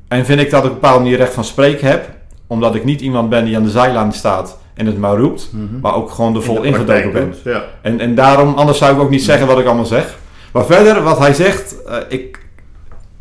En 0.07 0.25
vind 0.25 0.39
ik 0.39 0.49
dat 0.49 0.59
ik 0.59 0.65
op 0.65 0.75
een 0.75 0.79
bepaalde 0.81 1.03
manier 1.03 1.17
recht 1.17 1.33
van 1.33 1.43
spreken 1.43 1.87
heb. 1.87 2.09
Omdat 2.47 2.75
ik 2.75 2.83
niet 2.83 3.01
iemand 3.01 3.29
ben 3.29 3.45
die 3.45 3.55
aan 3.55 3.63
de 3.63 3.69
zijlijn 3.69 4.11
staat 4.11 4.57
en 4.73 4.85
het 4.85 4.97
maar 4.97 5.17
roept. 5.17 5.49
Mm 5.51 5.67
-hmm. 5.69 5.79
Maar 5.81 5.95
ook 5.95 6.11
gewoon 6.11 6.35
er 6.35 6.43
vol 6.43 6.57
in 6.57 6.63
ingedoken 6.63 7.11
ben. 7.11 7.35
Ja. 7.43 7.63
En, 7.81 7.99
en 7.99 8.15
daarom, 8.15 8.53
anders 8.53 8.77
zou 8.77 8.95
ik 8.95 9.01
ook 9.01 9.09
niet 9.09 9.23
zeggen 9.23 9.47
wat 9.47 9.59
ik 9.59 9.65
allemaal 9.65 9.85
zeg. 9.85 10.17
Maar 10.53 10.65
verder, 10.65 11.03
wat 11.03 11.19
hij 11.19 11.33
zegt, 11.33 11.75
uh, 11.87 11.95
ik, 12.07 12.39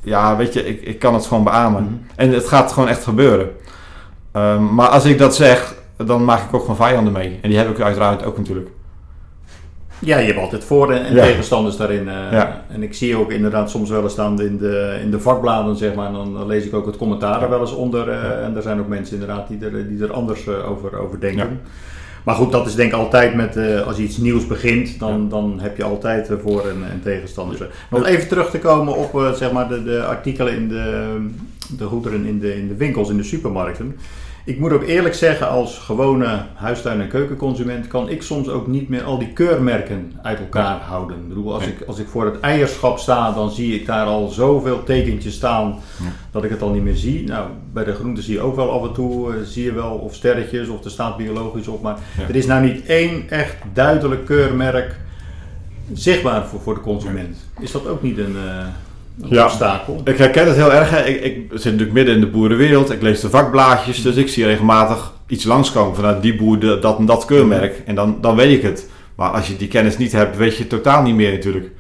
ja, 0.03 0.37
weet 0.37 0.53
je, 0.53 0.66
ik, 0.66 0.83
ik 0.83 0.99
kan 0.99 1.14
het 1.14 1.27
gewoon 1.27 1.45
beamen. 1.45 1.83
Mm 1.83 1.89
-hmm. 1.89 2.07
En 2.16 2.33
het 2.33 2.49
gaat 2.49 2.72
gewoon 2.72 2.89
echt 2.89 3.05
gebeuren. 3.05 3.51
Um, 4.33 4.75
maar 4.75 4.89
als 4.89 5.05
ik 5.05 5.18
dat 5.18 5.35
zeg, 5.35 5.75
dan 5.97 6.25
maak 6.25 6.43
ik 6.43 6.55
ook 6.55 6.61
gewoon 6.61 6.77
vijanden 6.77 7.12
mee. 7.12 7.39
En 7.43 7.49
die 7.49 7.59
heb 7.59 7.70
ik 7.70 7.81
uiteraard 7.81 8.25
ook 8.25 8.37
natuurlijk. 8.37 8.68
Ja, 10.05 10.18
je 10.18 10.26
hebt 10.26 10.38
altijd 10.38 10.64
voor- 10.64 10.92
en, 10.92 11.14
ja. 11.14 11.24
tegenstanders 11.24 11.76
daarin. 11.76 12.07
Uh, 12.07 12.32
ja. 12.32 12.64
En 12.68 12.82
ik 12.82 12.94
zie 12.94 13.16
ook 13.16 13.30
inderdaad 13.32 13.70
soms 13.70 13.90
wel 13.90 14.02
eens 14.02 14.12
staan 14.12 14.40
in 14.40 14.59
de, 14.59 14.98
in 15.02 15.11
de 15.11 15.20
vakbladen, 15.20 15.76
zeg 15.76 15.94
maar. 15.94 16.07
En 16.07 16.12
dan 16.12 16.46
lees 16.46 16.64
ik 16.64 16.74
ook 16.74 16.86
het 16.86 16.96
commentaar 16.96 17.42
er 17.42 17.48
wel 17.48 17.61
eens 17.61 17.74
onder. 17.74 18.09
Uh, 18.09 18.14
ja. 18.14 18.32
En 18.32 18.57
er 18.57 18.62
zijn 18.62 18.80
ook 18.80 18.88
mensen 18.88 19.14
inderdaad 19.14 19.48
die 19.48 19.59
er, 19.64 19.88
die 19.88 20.02
er 20.02 20.12
anders 20.12 20.46
uh, 20.46 20.70
over, 20.70 20.98
over 20.98 21.20
denken. 21.20 21.61
Maar 22.24 22.34
goed, 22.34 22.52
dat 22.52 22.66
is 22.66 22.74
denk 22.74 22.92
ik 22.92 22.98
altijd 22.98 23.34
met, 23.34 23.59
als 23.86 23.96
je 23.96 24.02
iets 24.02 24.16
nieuws 24.16 24.46
begint, 24.46 24.98
dan, 24.98 25.28
dan 25.28 25.59
heb 25.62 25.76
je 25.76 25.84
altijd 25.84 26.30
voor- 26.42 26.68
en, 26.68 26.90
en 26.90 27.00
tegenstanders. 27.02 27.61
Nog 27.90 28.07
even 28.07 28.28
terug 28.28 28.50
te 28.50 28.59
komen 28.59 28.96
op 28.96 29.34
zeg 29.36 29.52
maar 29.52 29.68
de, 29.68 29.82
de 29.82 30.05
artikelen 30.05 30.55
in 30.55 30.68
de, 30.68 31.16
de 31.78 31.84
goederen 31.84 32.24
in 32.24 32.38
de, 32.38 32.57
in 32.57 32.68
de 32.68 32.76
winkels, 32.76 33.11
in 33.11 33.16
de 33.16 33.22
supermarkten. 33.22 33.96
Ik 34.47 34.59
moet 34.59 34.72
ook 34.72 34.82
eerlijk 34.82 35.14
zeggen, 35.14 35.49
als 35.49 35.78
gewone 35.78 36.42
huistuin- 36.55 37.01
en 37.01 37.09
keukenconsument 37.09 37.86
kan 37.86 38.09
ik 38.09 38.22
soms 38.22 38.49
ook 38.49 38.66
niet 38.66 38.88
meer 38.88 39.03
al 39.03 39.18
die 39.18 39.32
keurmerken 39.32 40.12
uit 40.22 40.38
elkaar 40.38 40.76
ja. 40.76 40.84
houden. 40.84 41.16
Ik 41.16 41.28
bedoel, 41.28 41.55
als, 41.55 41.66
ik, 41.66 41.82
als 41.86 41.99
ik 41.99 42.09
voor 42.09 42.24
het 42.24 42.40
eierschap 42.40 42.99
sta, 42.99 43.32
dan 43.32 43.51
zie 43.51 43.74
ik 43.74 43.86
daar 43.86 44.07
al 44.07 44.28
zoveel 44.28 44.82
tekentjes 44.82 45.34
staan 45.34 45.78
ja. 46.03 46.12
dat 46.30 46.45
ik 46.45 46.51
het 46.51 46.62
al 46.62 46.70
niet 46.70 46.82
meer 46.82 46.97
zie. 46.97 47.24
Nou, 47.24 47.49
bij 47.72 47.84
de 47.84 47.95
groenten 47.95 48.22
zie 48.22 48.34
je 48.34 48.40
ook 48.40 48.57
wel 48.57 48.70
af 48.70 48.88
en 48.88 48.92
toe, 48.92 49.34
uh, 49.34 49.42
zie 49.42 49.64
je 49.64 49.72
wel 49.72 49.90
of 49.90 50.14
sterretjes 50.14 50.68
of 50.68 50.84
er 50.84 50.90
staat 50.90 51.16
biologisch 51.16 51.68
op. 51.68 51.82
Maar 51.82 51.99
er 52.28 52.36
is 52.36 52.47
nou 52.47 52.64
niet 52.64 52.86
één 52.86 53.30
echt 53.30 53.57
duidelijk 53.72 54.24
keurmerk 54.24 54.97
zichtbaar 55.92 56.47
voor, 56.47 56.61
voor 56.61 56.74
de 56.74 56.80
consument. 56.80 57.36
Is 57.61 57.72
dat 57.72 57.86
ook 57.86 58.03
niet 58.03 58.18
een... 58.18 58.36
Uh, 58.45 58.66
ja, 59.14 59.44
obstakel. 59.44 60.00
ik 60.04 60.16
herken 60.16 60.46
het 60.46 60.56
heel 60.56 60.72
erg. 60.72 61.06
Ik, 61.06 61.22
ik, 61.22 61.50
zit 61.50 61.64
natuurlijk 61.64 61.92
midden 61.92 62.14
in 62.14 62.20
de 62.20 62.26
boerenwereld. 62.26 62.90
Ik 62.90 63.02
lees 63.02 63.20
de 63.20 63.30
vakblaadjes, 63.30 64.02
dus 64.02 64.16
ik 64.16 64.28
zie 64.28 64.44
regelmatig 64.44 65.12
iets 65.26 65.44
langskomen 65.44 65.94
vanuit 65.94 66.22
die 66.22 66.36
boer 66.36 66.58
de, 66.58 66.78
dat 66.78 66.98
en 66.98 67.06
dat 67.06 67.24
keurmerk. 67.24 67.82
En 67.86 67.94
dan, 67.94 68.18
dan 68.20 68.36
weet 68.36 68.56
ik 68.56 68.62
het. 68.62 68.90
Maar 69.14 69.30
als 69.30 69.48
je 69.48 69.56
die 69.56 69.68
kennis 69.68 69.98
niet 69.98 70.12
hebt, 70.12 70.36
weet 70.36 70.52
je 70.52 70.58
het 70.58 70.68
totaal 70.68 71.02
niet 71.02 71.14
meer 71.14 71.32
natuurlijk. 71.32 71.70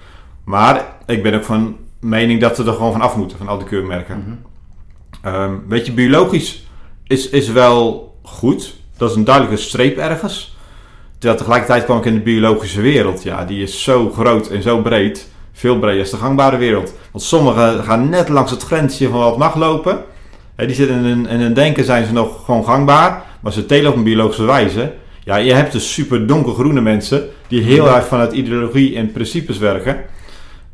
Maar 0.44 0.96
ik 1.06 1.22
ben 1.22 1.34
ook 1.34 1.44
van 1.44 1.76
mening 2.00 2.40
dat 2.40 2.56
we 2.56 2.64
er 2.64 2.72
gewoon 2.72 2.92
van 2.92 3.00
af 3.00 3.16
moeten, 3.16 3.38
van 3.38 3.48
al 3.48 3.58
die 3.58 3.66
keurmerken. 3.66 4.16
Mm 4.16 4.38
-hmm. 5.22 5.34
um, 5.34 5.64
weet 5.68 5.86
je, 5.86 5.92
biologisch 5.92 6.66
is, 7.06 7.28
is 7.28 7.48
wel 7.48 8.12
goed. 8.22 8.74
Dat 8.96 9.10
is 9.10 9.16
een 9.16 9.24
duidelijke 9.24 9.60
streep 9.60 9.96
ergens. 9.96 10.56
Terwijl 11.18 11.38
tegelijkertijd 11.38 11.84
kwam 11.84 11.98
ik 11.98 12.04
in 12.04 12.14
de 12.14 12.20
biologische 12.20 12.80
wereld. 12.80 13.22
Ja, 13.22 13.44
die 13.44 13.62
is 13.62 13.82
zo 13.82 14.10
groot 14.10 14.48
en 14.48 14.62
zo 14.62 14.82
breed 14.82 15.28
veel 15.56 15.78
breder 15.78 16.00
is 16.00 16.10
de 16.10 16.16
gangbare 16.16 16.56
wereld. 16.56 16.94
Want 17.12 17.24
sommigen 17.24 17.84
gaan 17.84 18.08
net 18.08 18.28
langs 18.28 18.50
het 18.50 18.62
grensje 18.62 19.08
van 19.08 19.18
wat 19.18 19.38
mag 19.38 19.56
lopen. 19.56 19.98
He, 20.56 20.66
die 20.66 20.74
zitten 20.74 20.96
in 20.96 21.04
hun, 21.04 21.26
in 21.26 21.40
hun 21.40 21.54
denken 21.54 21.84
zijn 21.84 22.06
ze 22.06 22.12
nog 22.12 22.44
gewoon 22.44 22.64
gangbaar. 22.64 23.22
Maar 23.40 23.52
ze 23.52 23.66
telen 23.66 23.90
op 23.90 23.96
een 23.96 24.02
biologische 24.02 24.44
wijze. 24.44 24.92
Ja, 25.24 25.36
je 25.36 25.52
hebt 25.52 25.72
dus 25.72 25.92
super 25.92 26.26
donkergroene 26.26 26.80
mensen 26.80 27.28
die 27.48 27.62
heel 27.62 27.88
erg 27.88 28.06
vanuit 28.06 28.32
ideologie 28.32 28.96
en 28.96 29.12
principes 29.12 29.58
werken. 29.58 30.04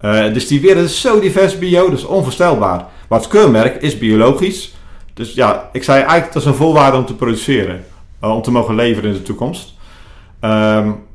Uh, 0.04 0.32
dus 0.32 0.46
die 0.46 0.60
wereld 0.60 0.84
is 0.84 1.00
zo 1.00 1.20
divers 1.20 1.58
bio, 1.58 1.90
dus 1.90 2.04
onvoorstelbaar. 2.04 2.86
Maar 3.08 3.18
het 3.18 3.28
keurmerk 3.28 3.82
is 3.82 3.98
biologisch. 3.98 4.74
Dus 5.14 5.34
ja, 5.34 5.68
ik 5.72 5.82
zei 5.82 5.98
eigenlijk 5.98 6.32
dat 6.32 6.42
is 6.42 6.48
een 6.48 6.54
volwaarde 6.54 6.96
om 6.96 7.06
te 7.06 7.14
produceren. 7.14 7.84
Uh, 8.24 8.34
om 8.34 8.42
te 8.42 8.50
mogen 8.50 8.74
leveren 8.74 9.10
in 9.10 9.16
de 9.16 9.22
toekomst. 9.22 9.74
Um, 10.40 11.08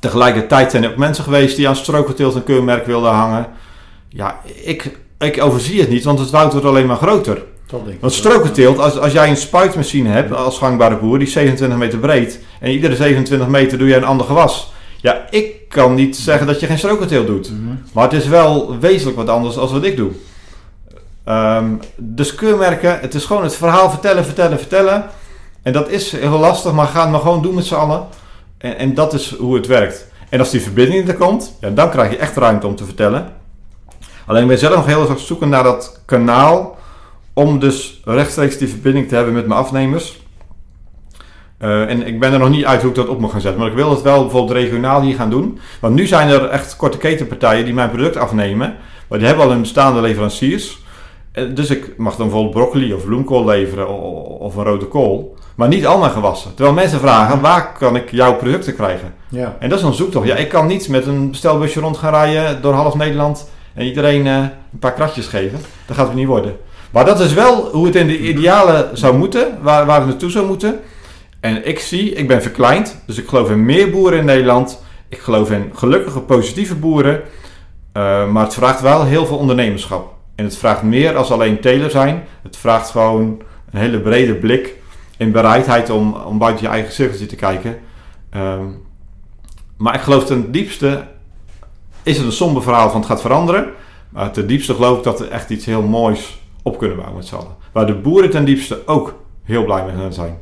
Tegelijkertijd 0.00 0.70
zijn 0.70 0.84
er 0.84 0.90
ook 0.90 0.96
mensen 0.96 1.24
geweest 1.24 1.56
die 1.56 1.68
aan 1.68 1.76
strookgeteeld 1.76 2.34
een 2.34 2.44
keurmerk 2.44 2.86
wilden 2.86 3.10
hangen. 3.10 3.46
Ja, 4.08 4.40
ik, 4.64 4.98
ik 5.18 5.42
overzie 5.42 5.80
het 5.80 5.88
niet, 5.88 6.04
want 6.04 6.18
het 6.18 6.30
woud 6.30 6.52
wordt 6.52 6.66
alleen 6.66 6.86
maar 6.86 6.96
groter. 6.96 7.42
Want 8.00 8.12
strookgeteeld, 8.12 8.78
als, 8.78 8.98
als 8.98 9.12
jij 9.12 9.28
een 9.28 9.36
spuitmachine 9.36 10.08
hebt 10.08 10.32
als 10.32 10.58
gangbare 10.58 10.96
boer, 10.96 11.18
die 11.18 11.26
is 11.26 11.32
27 11.32 11.78
meter 11.78 11.98
breed. 11.98 12.40
En 12.60 12.70
iedere 12.70 12.96
27 12.96 13.48
meter 13.48 13.78
doe 13.78 13.88
je 13.88 13.96
een 13.96 14.04
ander 14.04 14.26
gewas. 14.26 14.72
Ja, 14.96 15.26
ik 15.30 15.68
kan 15.68 15.94
niet 15.94 16.16
zeggen 16.16 16.46
dat 16.46 16.60
je 16.60 16.66
geen 16.66 16.78
strookgeteeld 16.78 17.26
doet. 17.26 17.50
Mm 17.50 17.56
-hmm. 17.56 17.82
Maar 17.92 18.04
het 18.04 18.12
is 18.12 18.26
wel 18.26 18.78
wezenlijk 18.78 19.16
wat 19.16 19.28
anders 19.28 19.54
dan 19.54 19.68
wat 19.68 19.84
ik 19.84 19.96
doe. 19.96 20.10
Um, 21.28 21.80
dus 21.96 22.34
keurmerken, 22.34 23.00
het 23.00 23.14
is 23.14 23.24
gewoon 23.24 23.42
het 23.42 23.56
verhaal 23.56 23.90
vertellen, 23.90 24.24
vertellen, 24.24 24.58
vertellen. 24.58 25.04
En 25.62 25.72
dat 25.72 25.88
is 25.88 26.12
heel 26.12 26.38
lastig, 26.38 26.72
maar 26.72 26.86
ga 26.86 27.00
het 27.00 27.10
maar 27.10 27.20
gewoon 27.20 27.42
doen 27.42 27.54
met 27.54 27.64
z'n 27.64 27.74
allen. 27.74 28.06
En, 28.60 28.78
en 28.78 28.94
dat 28.94 29.14
is 29.14 29.34
hoe 29.34 29.54
het 29.54 29.66
werkt. 29.66 30.08
En 30.28 30.38
als 30.38 30.50
die 30.50 30.62
verbinding 30.62 31.08
er 31.08 31.14
komt, 31.14 31.56
ja, 31.60 31.70
dan 31.70 31.90
krijg 31.90 32.10
je 32.10 32.16
echt 32.16 32.36
ruimte 32.36 32.66
om 32.66 32.74
te 32.74 32.84
vertellen. 32.84 33.32
Alleen 34.26 34.42
ik 34.42 34.48
ben 34.48 34.58
zelf 34.58 34.74
nog 34.74 34.86
heel 34.86 35.08
erg 35.08 35.18
zoeken 35.18 35.48
naar 35.48 35.62
dat 35.62 36.02
kanaal 36.04 36.78
om 37.32 37.58
dus 37.58 38.00
rechtstreeks 38.04 38.58
die 38.58 38.68
verbinding 38.68 39.08
te 39.08 39.14
hebben 39.14 39.34
met 39.34 39.46
mijn 39.46 39.60
afnemers. 39.60 40.20
Uh, 41.62 41.90
en 41.90 42.06
ik 42.06 42.20
ben 42.20 42.32
er 42.32 42.38
nog 42.38 42.48
niet 42.48 42.64
uit 42.64 42.80
hoe 42.80 42.90
ik 42.90 42.96
dat 42.96 43.08
op 43.08 43.18
moet 43.20 43.30
gaan 43.30 43.40
zetten. 43.40 43.60
Maar 43.60 43.70
ik 43.70 43.76
wil 43.76 43.90
het 43.90 44.02
wel 44.02 44.22
bijvoorbeeld 44.22 44.58
regionaal 44.58 45.00
hier 45.00 45.14
gaan 45.14 45.30
doen. 45.30 45.58
Want 45.80 45.94
nu 45.94 46.06
zijn 46.06 46.28
er 46.28 46.48
echt 46.48 46.76
korte 46.76 46.98
ketenpartijen 46.98 47.64
die 47.64 47.74
mijn 47.74 47.90
product 47.90 48.16
afnemen. 48.16 48.76
Maar 49.08 49.18
die 49.18 49.26
hebben 49.26 49.44
al 49.44 49.52
een 49.52 49.60
bestaande 49.60 50.00
leveranciers. 50.00 50.78
Dus 51.54 51.70
ik 51.70 51.96
mag 51.96 52.16
dan 52.16 52.26
bijvoorbeeld 52.26 52.54
broccoli 52.54 52.94
of 52.94 53.04
bloemkool 53.04 53.44
leveren 53.44 53.88
of 54.38 54.56
een 54.56 54.64
rode 54.64 54.86
kool. 54.86 55.36
Maar 55.60 55.68
niet 55.68 55.86
al 55.86 55.98
mijn 55.98 56.10
gewassen. 56.10 56.54
Terwijl 56.54 56.76
mensen 56.76 57.00
vragen, 57.00 57.40
waar 57.40 57.72
kan 57.72 57.96
ik 57.96 58.10
jouw 58.10 58.34
producten 58.34 58.74
krijgen? 58.74 59.14
Ja. 59.28 59.56
En 59.58 59.68
dat 59.68 59.78
is 59.78 59.84
een 59.84 59.94
zoektocht. 59.94 60.26
Ja, 60.26 60.36
ik 60.36 60.48
kan 60.48 60.66
niet 60.66 60.88
met 60.88 61.06
een 61.06 61.30
bestelbusje 61.30 61.80
rond 61.80 61.96
gaan 61.96 62.12
rijden 62.12 62.62
door 62.62 62.72
half 62.72 62.94
Nederland 62.94 63.50
en 63.74 63.86
iedereen 63.86 64.26
uh, 64.26 64.36
een 64.72 64.78
paar 64.78 64.92
kratjes 64.92 65.26
geven. 65.26 65.58
Dat 65.86 65.96
gaat 65.96 66.06
het 66.06 66.16
niet 66.16 66.26
worden. 66.26 66.56
Maar 66.90 67.04
dat 67.04 67.20
is 67.20 67.32
wel 67.32 67.68
hoe 67.72 67.86
het 67.86 67.94
in 67.94 68.06
de 68.06 68.18
ideale 68.18 68.90
zou 68.92 69.16
moeten, 69.16 69.58
waar, 69.62 69.86
waar 69.86 69.98
het 69.98 70.08
naartoe 70.08 70.30
zou 70.30 70.46
moeten. 70.46 70.80
En 71.40 71.66
ik 71.68 71.78
zie, 71.78 72.12
ik 72.12 72.28
ben 72.28 72.42
verkleind, 72.42 73.02
dus 73.06 73.18
ik 73.18 73.28
geloof 73.28 73.50
in 73.50 73.64
meer 73.64 73.90
boeren 73.90 74.18
in 74.18 74.24
Nederland. 74.24 74.82
Ik 75.08 75.18
geloof 75.18 75.50
in 75.50 75.70
gelukkige, 75.74 76.20
positieve 76.20 76.74
boeren. 76.74 77.20
Uh, 77.96 78.28
maar 78.28 78.44
het 78.44 78.54
vraagt 78.54 78.80
wel 78.80 79.04
heel 79.04 79.26
veel 79.26 79.36
ondernemerschap. 79.36 80.14
En 80.34 80.44
het 80.44 80.56
vraagt 80.56 80.82
meer 80.82 81.16
als 81.16 81.30
alleen 81.30 81.60
teler 81.60 81.90
zijn. 81.90 82.24
Het 82.42 82.56
vraagt 82.56 82.90
gewoon 82.90 83.42
een 83.70 83.80
hele 83.80 84.00
brede 84.00 84.34
blik 84.34 84.78
en 85.20 85.32
bereidheid 85.32 85.90
om, 85.90 86.14
om 86.14 86.38
buiten 86.38 86.64
je 86.64 86.70
eigen 86.70 86.92
cirkeltje 86.92 87.26
te 87.26 87.36
kijken. 87.36 87.78
Um, 88.36 88.82
maar 89.76 89.94
ik 89.94 90.00
geloof 90.00 90.24
ten 90.24 90.52
diepste 90.52 91.04
is 92.02 92.16
het 92.16 92.26
een 92.26 92.32
somber 92.32 92.62
verhaal 92.62 92.90
van 92.90 93.00
het 93.00 93.08
gaat 93.08 93.20
veranderen. 93.20 93.68
Maar 94.08 94.32
ten 94.32 94.46
diepste 94.46 94.74
geloof 94.74 94.98
ik 94.98 95.04
dat 95.04 95.18
we 95.18 95.28
echt 95.28 95.50
iets 95.50 95.64
heel 95.64 95.82
moois 95.82 96.42
op 96.62 96.78
kunnen 96.78 96.96
bouwen 96.96 97.18
met 97.18 97.26
z'n 97.26 97.34
allen. 97.34 97.54
Waar 97.72 97.86
de 97.86 97.94
boeren 97.94 98.30
ten 98.30 98.44
diepste 98.44 98.86
ook 98.86 99.14
heel 99.42 99.64
blij 99.64 99.84
mee 99.84 99.96
gaan 99.96 100.12
zijn. 100.12 100.38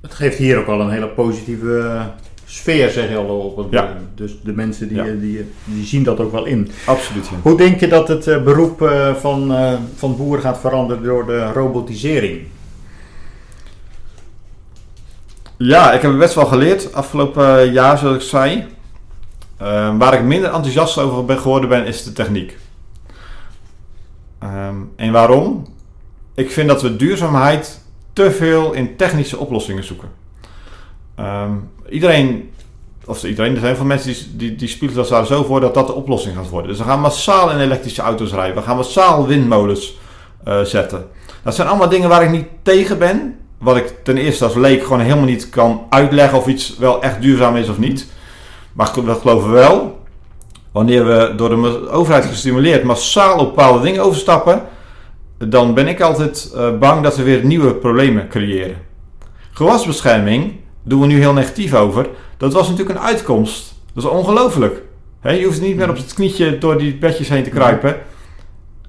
Het 0.00 0.14
geeft 0.14 0.38
hier 0.38 0.58
ook 0.58 0.66
al 0.66 0.80
een 0.80 0.90
hele 0.90 1.08
positieve 1.08 2.00
sfeer, 2.44 2.90
zeg 2.90 3.08
je 3.08 3.16
al 3.16 3.38
op. 3.38 3.72
Ja. 3.72 3.96
Dus 4.14 4.40
de 4.42 4.52
mensen 4.52 4.88
die, 4.88 4.96
ja. 4.96 5.04
die, 5.04 5.44
die, 5.64 5.84
zien 5.84 6.02
dat 6.02 6.20
ook 6.20 6.32
wel 6.32 6.44
in. 6.44 6.70
Absoluut. 6.86 7.28
Ja. 7.28 7.36
Hoe 7.42 7.56
denk 7.56 7.80
je 7.80 7.88
dat 7.88 8.08
het 8.08 8.24
beroep 8.24 8.90
van, 9.16 9.54
van 9.94 10.16
boeren 10.16 10.42
gaat 10.42 10.60
veranderen 10.60 11.02
door 11.02 11.26
de 11.26 11.52
robotisering? 11.52 12.40
Ja, 15.58 15.92
ik 15.92 16.02
heb 16.02 16.18
best 16.18 16.34
wel 16.34 16.46
geleerd 16.46 16.92
afgelopen 16.92 17.72
jaar, 17.72 17.98
zoals 17.98 18.16
ik 18.16 18.28
zei. 18.28 18.66
Ehm, 19.56 19.96
waar 19.96 20.14
ik 20.14 20.22
minder 20.22 20.52
enthousiast 20.52 20.98
over 20.98 21.24
ben 21.24 21.38
geworden 21.38 21.68
ben, 21.68 21.86
is 21.86 22.04
de 22.04 22.12
techniek. 22.12 22.58
Ehm, 24.38 24.74
en 24.96 25.12
waarom? 25.12 25.66
Ik 26.34 26.50
vind 26.50 26.68
dat 26.68 26.82
we 26.82 26.96
duurzaamheid 26.96 27.80
te 28.12 28.30
veel 28.30 28.72
in 28.72 28.96
technische 28.96 29.38
oplossingen 29.38 29.84
zoeken. 29.84 30.08
Ehm, 31.14 31.52
iedereen, 31.88 32.50
of 33.04 33.24
iedereen, 33.24 33.54
er 33.54 33.60
zijn 33.60 33.76
veel 33.76 33.84
mensen 33.84 34.12
die, 34.12 34.36
die, 34.36 34.56
die 34.56 34.68
spiegelen 34.68 35.08
daar 35.08 35.26
zo 35.26 35.44
voor 35.44 35.60
dat 35.60 35.74
dat 35.74 35.86
de 35.86 35.94
oplossing 35.94 36.36
gaat 36.36 36.48
worden. 36.48 36.70
Dus 36.70 36.78
we 36.78 36.84
gaan 36.84 37.00
massaal 37.00 37.50
in 37.50 37.58
elektrische 37.58 38.02
auto's 38.02 38.32
rijden. 38.32 38.56
We 38.56 38.62
gaan 38.62 38.76
massaal 38.76 39.26
windmolens 39.26 39.98
eh, 40.44 40.60
zetten. 40.60 41.06
Dat 41.42 41.54
zijn 41.54 41.68
allemaal 41.68 41.88
dingen 41.88 42.08
waar 42.08 42.22
ik 42.22 42.30
niet 42.30 42.46
tegen 42.62 42.98
ben. 42.98 43.37
Wat 43.58 43.76
ik 43.76 43.94
ten 44.02 44.16
eerste 44.16 44.44
als 44.44 44.54
leek 44.54 44.82
gewoon 44.82 45.00
helemaal 45.00 45.24
niet 45.24 45.48
kan 45.48 45.86
uitleggen 45.88 46.38
of 46.38 46.46
iets 46.46 46.76
wel 46.78 47.02
echt 47.02 47.22
duurzaam 47.22 47.56
is 47.56 47.68
of 47.68 47.78
niet. 47.78 48.06
Maar 48.72 48.90
we 49.04 49.14
geloven 49.14 49.50
wel, 49.50 49.98
wanneer 50.72 51.06
we 51.06 51.32
door 51.36 51.48
de 51.48 51.90
overheid 51.90 52.24
gestimuleerd 52.24 52.82
massaal 52.82 53.38
op 53.38 53.46
bepaalde 53.46 53.84
dingen 53.84 54.02
overstappen, 54.02 54.62
dan 55.38 55.74
ben 55.74 55.88
ik 55.88 56.00
altijd 56.00 56.52
uh, 56.54 56.78
bang 56.78 57.02
dat 57.02 57.16
we 57.16 57.22
weer 57.22 57.44
nieuwe 57.44 57.74
problemen 57.74 58.28
creëren. 58.28 58.76
Gewasbescherming 59.50 60.52
doen 60.82 61.00
we 61.00 61.06
nu 61.06 61.18
heel 61.18 61.32
negatief 61.32 61.74
over. 61.74 62.08
Dat 62.36 62.52
was 62.52 62.68
natuurlijk 62.68 62.98
een 62.98 63.04
uitkomst. 63.04 63.74
Dat 63.94 64.04
is 64.04 64.10
ongelooflijk. 64.10 64.82
je 65.22 65.44
hoeft 65.44 65.60
niet 65.60 65.76
meer 65.76 65.88
op 65.88 65.96
het 65.96 66.14
knietje 66.14 66.58
door 66.58 66.78
die 66.78 66.94
bedjes 66.94 67.28
heen 67.28 67.42
te 67.42 67.50
kruipen. 67.50 67.96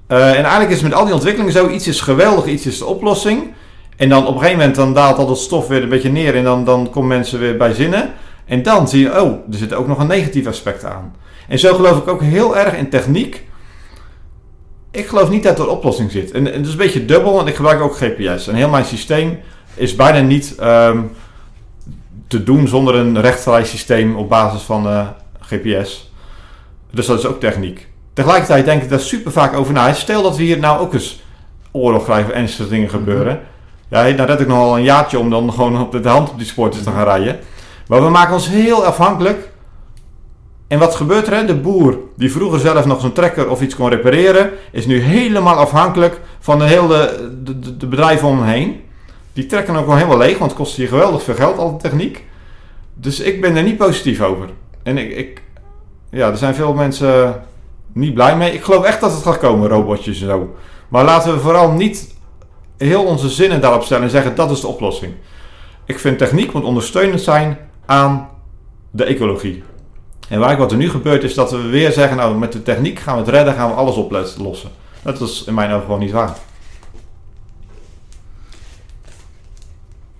Uh, 0.08 0.28
en 0.28 0.42
eigenlijk 0.44 0.70
is 0.70 0.80
met 0.80 0.94
al 0.94 1.04
die 1.04 1.14
ontwikkelingen 1.14 1.52
zo, 1.52 1.68
iets 1.68 1.88
is 1.88 2.00
geweldig, 2.00 2.46
iets 2.46 2.66
is 2.66 2.78
de 2.78 2.84
oplossing. 2.84 3.52
En 4.00 4.08
dan 4.08 4.26
op 4.26 4.34
een 4.34 4.40
gegeven 4.40 4.58
moment 4.58 4.76
dan 4.76 4.94
daalt 4.94 5.18
al 5.18 5.26
dat 5.26 5.38
stof 5.38 5.68
weer 5.68 5.82
een 5.82 5.88
beetje 5.88 6.10
neer 6.10 6.36
en 6.36 6.44
dan, 6.44 6.64
dan 6.64 6.90
komen 6.90 7.08
mensen 7.08 7.38
weer 7.38 7.56
bij 7.56 7.72
zinnen. 7.72 8.10
En 8.44 8.62
dan 8.62 8.88
zie 8.88 9.00
je, 9.00 9.22
oh, 9.22 9.32
er 9.50 9.58
zit 9.58 9.74
ook 9.74 9.86
nog 9.86 9.98
een 9.98 10.06
negatief 10.06 10.46
aspect 10.46 10.84
aan. 10.84 11.14
En 11.48 11.58
zo 11.58 11.74
geloof 11.74 11.98
ik 11.98 12.08
ook 12.08 12.22
heel 12.22 12.56
erg 12.56 12.74
in 12.74 12.90
techniek. 12.90 13.46
Ik 14.90 15.06
geloof 15.06 15.30
niet 15.30 15.42
dat 15.42 15.58
er 15.58 15.64
een 15.64 15.70
oplossing 15.70 16.10
zit. 16.10 16.30
En, 16.30 16.44
het 16.44 16.66
is 16.66 16.72
een 16.72 16.76
beetje 16.76 17.04
dubbel, 17.04 17.32
want 17.32 17.48
ik 17.48 17.54
gebruik 17.54 17.80
ook 17.80 17.96
GPS. 17.96 18.48
En 18.48 18.54
heel 18.54 18.68
mijn 18.68 18.84
systeem 18.84 19.38
is 19.74 19.96
bijna 19.96 20.20
niet 20.20 20.54
ehm, 20.58 21.00
te 22.28 22.42
doen 22.44 22.68
zonder 22.68 22.94
een 22.94 23.20
rechtvrij 23.20 23.64
systeem 23.64 24.16
op 24.16 24.28
basis 24.28 24.62
van 24.62 24.86
uh, 24.86 24.98
eh, 24.98 25.06
GPS. 25.40 26.12
Dus 26.90 27.06
dat 27.06 27.18
is 27.18 27.26
ook 27.26 27.40
techniek. 27.40 27.88
Tegelijkertijd 28.12 28.64
denk 28.64 28.82
ik 28.82 28.88
daar 28.88 29.00
super 29.00 29.32
vaak 29.32 29.54
over 29.54 29.72
na. 29.72 29.92
Stel 29.92 30.22
dat 30.22 30.36
we 30.36 30.42
hier 30.42 30.58
nou 30.58 30.80
ook 30.80 30.94
eens 30.94 31.22
oorlog 31.70 32.04
krijgen 32.04 32.34
en 32.34 32.40
ernstige 32.40 32.68
dingen 32.68 32.90
gebeuren. 32.90 33.40
Ja, 33.90 34.12
dan 34.12 34.26
red 34.26 34.40
ik 34.40 34.46
nogal 34.46 34.76
een 34.76 34.82
jaartje 34.82 35.18
om 35.18 35.30
dan 35.30 35.52
gewoon 35.52 35.80
op 35.80 36.02
de 36.02 36.08
hand 36.08 36.30
op 36.30 36.38
die 36.38 36.46
sporten 36.46 36.82
te 36.82 36.90
gaan 36.90 37.04
rijden. 37.04 37.38
Maar 37.88 38.02
we 38.02 38.08
maken 38.08 38.34
ons 38.34 38.48
heel 38.48 38.84
afhankelijk. 38.84 39.48
En 40.68 40.78
wat 40.78 40.94
gebeurt 40.94 41.26
er? 41.26 41.46
De 41.46 41.54
boer 41.54 41.98
die 42.16 42.32
vroeger 42.32 42.60
zelf 42.60 42.86
nog 42.86 43.00
zijn 43.00 43.12
trekker 43.12 43.50
of 43.50 43.60
iets 43.60 43.76
kon 43.76 43.88
repareren, 43.88 44.50
is 44.72 44.86
nu 44.86 45.00
helemaal 45.00 45.56
afhankelijk 45.56 46.20
van 46.40 46.58
de 46.58 46.64
hele 46.64 47.28
de, 47.44 47.58
de, 47.58 47.76
de 47.76 47.86
bedrijven 47.86 48.28
om 48.28 48.38
hem 48.38 48.48
heen. 48.48 48.80
Die 49.32 49.46
trekken 49.46 49.76
ook 49.76 49.86
wel 49.86 49.96
helemaal 49.96 50.18
leeg, 50.18 50.38
want 50.38 50.50
het 50.50 50.60
kost 50.60 50.76
hier 50.76 50.88
geweldig 50.88 51.22
veel 51.22 51.34
geld, 51.34 51.58
al 51.58 51.72
de 51.72 51.82
techniek. 51.82 52.24
Dus 52.94 53.20
ik 53.20 53.40
ben 53.40 53.56
er 53.56 53.62
niet 53.62 53.76
positief 53.76 54.20
over. 54.20 54.48
En 54.82 54.98
ik, 54.98 55.16
ik 55.16 55.42
ja, 56.10 56.30
er 56.30 56.36
zijn 56.36 56.54
veel 56.54 56.74
mensen 56.74 57.42
niet 57.92 58.14
blij 58.14 58.36
mee. 58.36 58.52
Ik 58.52 58.62
geloof 58.62 58.84
echt 58.84 59.00
dat 59.00 59.12
het 59.12 59.22
gaat 59.22 59.38
komen, 59.38 59.68
robotjes 59.68 60.20
en 60.20 60.28
zo. 60.28 60.54
Maar 60.88 61.04
laten 61.04 61.32
we 61.32 61.40
vooral 61.40 61.70
niet 61.70 62.14
heel 62.86 63.04
onze 63.04 63.28
zinnen 63.28 63.60
daarop 63.60 63.82
stellen 63.82 64.04
en 64.04 64.10
zeggen 64.10 64.34
dat 64.34 64.50
is 64.50 64.60
de 64.60 64.66
oplossing. 64.66 65.14
Ik 65.84 65.98
vind 65.98 66.18
techniek 66.18 66.52
moet 66.52 66.64
ondersteunend 66.64 67.20
zijn 67.20 67.58
aan 67.86 68.28
de 68.90 69.04
ecologie. 69.04 69.62
En 70.28 70.38
waar 70.38 70.56
wat 70.56 70.70
er 70.70 70.76
nu 70.76 70.90
gebeurt 70.90 71.22
is 71.22 71.34
dat 71.34 71.50
we 71.50 71.68
weer 71.68 71.92
zeggen, 71.92 72.16
nou 72.16 72.38
met 72.38 72.52
de 72.52 72.62
techniek 72.62 72.98
gaan 72.98 73.14
we 73.14 73.20
het 73.20 73.30
redden, 73.30 73.54
gaan 73.54 73.68
we 73.68 73.74
alles 73.74 73.96
oplossen. 73.96 74.70
Dat 75.02 75.20
is 75.20 75.44
in 75.46 75.54
mijn 75.54 75.70
ogen 75.70 75.84
gewoon 75.84 75.98
niet 75.98 76.10
waar. 76.10 76.36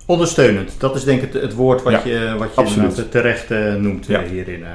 Ondersteunend, 0.05 0.71
dat 0.77 0.95
is 0.95 1.03
denk 1.03 1.21
ik 1.21 1.33
het, 1.33 1.41
het 1.41 1.53
woord 1.53 1.83
wat 1.83 2.03
je, 2.03 2.35
wat 2.37 2.73
je 2.73 3.09
terecht 3.09 3.51
uh, 3.51 3.75
noemt 3.75 4.05
ja. 4.05 4.23
hierin. 4.23 4.59
Uh, 4.59 4.67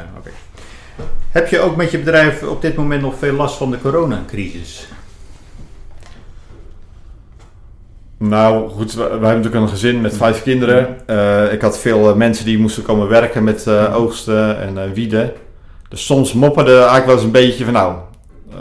Heb 1.30 1.48
je 1.48 1.60
ook 1.60 1.76
met 1.76 1.90
je 1.90 1.98
bedrijf 1.98 2.42
op 2.42 2.62
dit 2.62 2.76
moment 2.76 3.02
nog 3.02 3.14
veel 3.18 3.32
last 3.32 3.56
van 3.56 3.70
de 3.70 3.80
coronacrisis? 3.80 4.88
Nou 8.18 8.68
goed, 8.68 8.94
we, 8.94 9.00
hebben 9.00 9.20
natuurlijk 9.20 9.54
een 9.54 9.68
gezin 9.68 10.00
met 10.00 10.16
vijf 10.16 10.42
kinderen. 10.42 10.96
Uh, 11.06 11.52
ik 11.52 11.60
had 11.60 11.78
veel 11.78 12.08
uh, 12.08 12.14
mensen 12.14 12.44
die 12.44 12.58
moesten 12.58 12.82
komen 12.82 13.08
werken 13.08 13.44
met 13.44 13.64
uh, 13.68 13.96
oogsten 13.96 14.60
en 14.60 14.92
wieden. 14.92 15.32
Dus 15.88 16.06
soms 16.06 16.32
mopperde 16.32 16.76
eigenlijk 16.76 17.06
wel 17.06 17.14
eens 17.14 17.24
een 17.24 17.30
beetje 17.30 17.64
van 17.64 17.72
nou, 17.72 17.94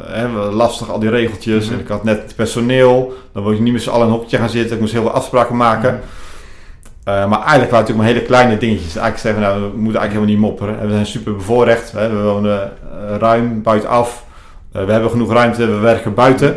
hè, 0.06 0.28
lastig 0.50 0.92
al 0.92 1.00
die 1.00 1.10
regeltjes. 1.10 1.64
Mm 1.64 1.70
-hmm. 1.70 1.74
En 1.74 1.84
ik 1.84 1.88
had 1.88 2.04
net 2.04 2.34
personeel, 2.36 3.14
dan 3.34 3.44
wil 3.44 3.52
je 3.52 3.62
niet 3.62 3.74
met 3.74 3.82
z'n 3.82 3.90
allen 3.90 4.08
in 4.08 4.14
een 4.14 4.20
hokje 4.20 4.38
gaan 4.38 4.50
zitten. 4.50 4.76
Ik 4.76 4.82
moest 4.82 4.94
heel 4.94 5.02
veel 5.02 5.12
afspraken 5.12 5.56
maken. 5.56 5.94
Mm 5.94 6.00
-hmm. 6.00 7.30
maar 7.30 7.42
eigenlijk 7.42 7.50
waren 7.50 7.62
het 7.62 7.72
natuurlijk 7.72 7.98
maar 7.98 8.08
hele 8.08 8.22
kleine 8.22 8.58
dingetjes. 8.58 8.96
Eigenlijk 8.96 9.18
zeggen 9.18 9.42
we 9.42 9.48
nou, 9.48 9.72
we 9.72 9.78
moeten 9.78 10.02
eigenlijk 10.02 10.12
helemaal 10.12 10.50
niet 10.50 10.60
mopperen. 10.60 10.80
En 10.80 10.88
we 10.88 10.94
zijn 10.94 11.06
super 11.06 11.36
bevoorrecht. 11.36 11.92
Hè. 11.92 12.10
We 12.10 12.22
wonen 12.22 12.72
ruim 13.20 13.62
buitenaf. 13.62 14.26
we 14.72 14.92
hebben 14.92 15.10
genoeg 15.10 15.34
ruimte, 15.34 15.66
we 15.66 15.78
werken 15.78 16.14
buiten. 16.14 16.56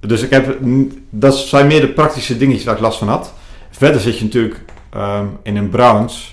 Dus 0.00 0.22
ik 0.22 0.30
heb, 0.30 0.58
dat 1.10 1.36
zijn 1.36 1.66
meer 1.66 1.80
de 1.80 1.92
praktische 1.92 2.36
dingetjes 2.36 2.64
waar 2.64 2.74
ik 2.74 2.80
last 2.80 2.98
van 2.98 3.08
had. 3.08 3.32
Verder 3.70 4.00
zit 4.00 4.18
je 4.18 4.24
natuurlijk 4.24 4.60
um, 4.96 5.38
in 5.42 5.56
een 5.56 5.68
branche 5.68 6.30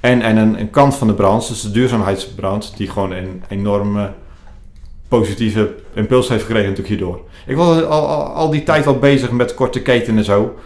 en, 0.00 0.22
en 0.22 0.36
een, 0.36 0.70
kant 0.70 0.94
van 0.94 1.06
de 1.06 1.14
branche, 1.14 1.48
dus 1.48 1.62
de 1.62 1.70
duurzaamheidsbranche, 1.70 2.76
die 2.76 2.88
gewoon 2.88 3.12
een 3.12 3.42
enorme 3.48 4.12
positieve 5.08 5.74
impuls 5.94 6.28
heeft 6.28 6.42
gekregen 6.42 6.68
natuurlijk 6.68 7.00
hierdoor. 7.00 7.20
Ik 7.46 7.56
was 7.56 7.82
al, 7.82 8.08
al, 8.08 8.22
al, 8.22 8.50
die 8.50 8.62
tijd 8.62 8.86
al 8.86 8.98
bezig 8.98 9.30
met 9.30 9.54
korte 9.54 9.82
keten 9.82 10.16
en 10.16 10.24
zo. 10.24 10.58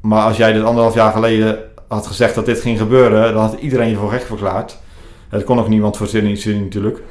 Maar 0.00 0.22
als 0.22 0.36
jij 0.36 0.52
dit 0.52 0.62
anderhalf 0.62 0.94
jaar 0.94 1.12
geleden 1.12 1.58
had 1.88 2.06
gezegd 2.06 2.34
dat 2.34 2.46
dit 2.46 2.60
ging 2.60 2.78
gebeuren, 2.78 3.32
dan 3.32 3.42
had 3.42 3.60
iedereen 3.60 3.88
je 3.88 3.96
voor 3.96 4.10
gek 4.10 4.22
verklaard. 4.22 4.78
Het 5.28 5.44
kon 5.44 5.58
ook 5.58 5.68
niemand 5.68 5.96
voorzien 5.96 6.62
natuurlijk. 6.62 7.02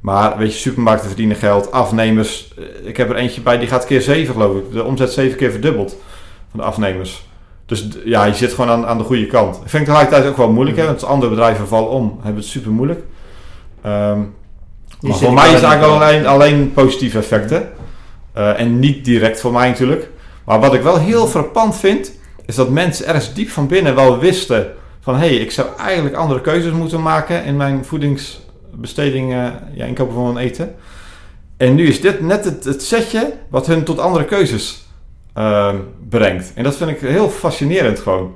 Maar 0.00 0.38
weet 0.38 0.52
je, 0.52 0.58
supermarkten 0.58 1.06
verdienen 1.06 1.36
geld, 1.36 1.72
afnemers. 1.72 2.52
Eh, 2.58 2.88
ik 2.88 2.96
heb 2.96 3.10
er 3.10 3.16
eentje 3.16 3.40
bij 3.40 3.58
die 3.58 3.68
gaat 3.68 3.84
keer 3.84 4.02
7 4.02 4.34
geloof 4.34 4.56
ik. 4.56 4.72
De 4.72 4.84
omzet 4.84 5.12
7 5.12 5.36
keer 5.36 5.50
verdubbeld 5.50 5.96
van 6.50 6.60
de 6.60 6.66
afnemers. 6.66 7.26
Dus 7.66 7.88
ja, 8.04 8.24
je 8.24 8.34
zit 8.34 8.52
gewoon 8.52 8.70
aan, 8.70 8.86
aan 8.86 8.98
de 8.98 9.04
goede 9.04 9.26
kant. 9.26 9.54
Ik 9.54 9.60
vind 9.60 9.72
het 9.72 9.84
tegelijkertijd 9.84 10.26
ook 10.26 10.36
wel 10.36 10.52
moeilijk, 10.52 10.76
hè, 10.76 10.84
want 10.84 11.04
andere 11.04 11.30
bedrijven 11.30 11.68
vallen 11.68 11.90
om, 11.90 12.18
hebben 12.22 12.42
het 12.42 12.50
super 12.50 12.70
moeilijk. 12.70 13.00
Um, 13.86 14.34
maar 15.00 15.16
voor 15.16 15.32
mij 15.32 15.46
is 15.46 15.54
het 15.54 15.62
eigenlijk 15.62 16.02
alleen, 16.02 16.26
alleen 16.26 16.72
positieve 16.72 17.18
effecten. 17.18 17.68
Uh, 18.36 18.60
en 18.60 18.78
niet 18.78 19.04
direct 19.04 19.40
voor 19.40 19.52
mij 19.52 19.68
natuurlijk. 19.68 20.08
Maar 20.44 20.60
wat 20.60 20.74
ik 20.74 20.82
wel 20.82 20.98
heel 20.98 21.26
frappant 21.26 21.76
vind, 21.76 22.12
is 22.46 22.54
dat 22.54 22.70
mensen 22.70 23.06
ergens 23.06 23.34
diep 23.34 23.48
van 23.48 23.66
binnen 23.66 23.94
wel 23.94 24.18
wisten 24.18 24.72
van 25.00 25.14
hé, 25.14 25.26
hey, 25.26 25.36
ik 25.36 25.50
zou 25.50 25.68
eigenlijk 25.78 26.16
andere 26.16 26.40
keuzes 26.40 26.72
moeten 26.72 27.02
maken 27.02 27.44
in 27.44 27.56
mijn 27.56 27.84
voedings 27.84 28.45
besteding, 28.76 29.32
ja, 29.74 29.84
inkopen 29.84 30.14
van 30.14 30.26
een 30.26 30.36
eten. 30.36 30.74
En 31.56 31.74
nu 31.74 31.86
is 31.86 32.00
dit 32.00 32.20
net 32.20 32.44
het, 32.44 32.64
het 32.64 32.82
setje 32.82 33.32
wat 33.48 33.66
hun 33.66 33.84
tot 33.84 33.98
andere 33.98 34.24
keuzes 34.24 34.86
uh, 35.36 35.74
brengt. 36.08 36.52
En 36.54 36.64
dat 36.64 36.76
vind 36.76 36.90
ik 36.90 37.00
heel 37.00 37.28
fascinerend 37.28 37.98
gewoon. 37.98 38.34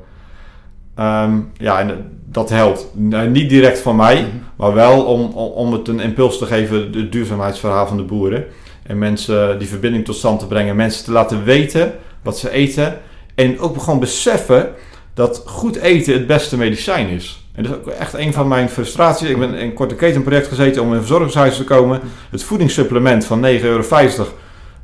Um, 0.98 1.50
ja, 1.56 1.80
en 1.80 2.18
dat 2.24 2.48
helpt. 2.48 2.88
niet 3.28 3.48
direct 3.48 3.78
van 3.78 3.96
mij, 3.96 4.20
mhm. 4.20 4.30
maar 4.56 4.74
wel 4.74 5.04
om, 5.04 5.32
om 5.32 5.72
het 5.72 5.88
een 5.88 6.00
impuls 6.00 6.38
te 6.38 6.46
geven, 6.46 6.92
het 6.92 7.12
duurzaamheidsverhaal 7.12 7.86
van 7.86 7.96
de 7.96 8.02
boeren. 8.02 8.44
En 8.82 8.98
mensen 8.98 9.58
die 9.58 9.68
verbinding 9.68 10.04
tot 10.04 10.16
stand 10.16 10.40
te 10.40 10.46
brengen, 10.46 10.76
mensen 10.76 11.04
te 11.04 11.12
laten 11.12 11.44
weten 11.44 11.92
wat 12.22 12.38
ze 12.38 12.50
eten. 12.50 12.98
En 13.34 13.58
ook 13.58 13.82
gewoon 13.82 13.98
beseffen 13.98 14.68
dat 15.14 15.42
goed 15.46 15.76
eten 15.76 16.12
het 16.12 16.26
beste 16.26 16.56
medicijn 16.56 17.08
is. 17.08 17.48
En 17.54 17.62
dat 17.62 17.72
is 17.72 17.78
ook 17.78 17.86
echt 17.86 18.14
een 18.14 18.32
van 18.32 18.48
mijn 18.48 18.68
frustraties. 18.68 19.28
Ik 19.28 19.38
ben 19.38 19.54
in 19.54 19.64
een 19.64 19.74
korte 19.74 19.94
ketenproject 19.94 20.48
gezeten 20.48 20.82
om 20.82 20.88
in 20.88 20.94
een 20.94 21.00
verzorgingshuis 21.00 21.56
te 21.56 21.64
komen. 21.64 22.00
Het 22.30 22.42
voedingssupplement 22.42 23.24
van 23.24 23.44
9,50 23.44 23.48
euro 23.62 23.84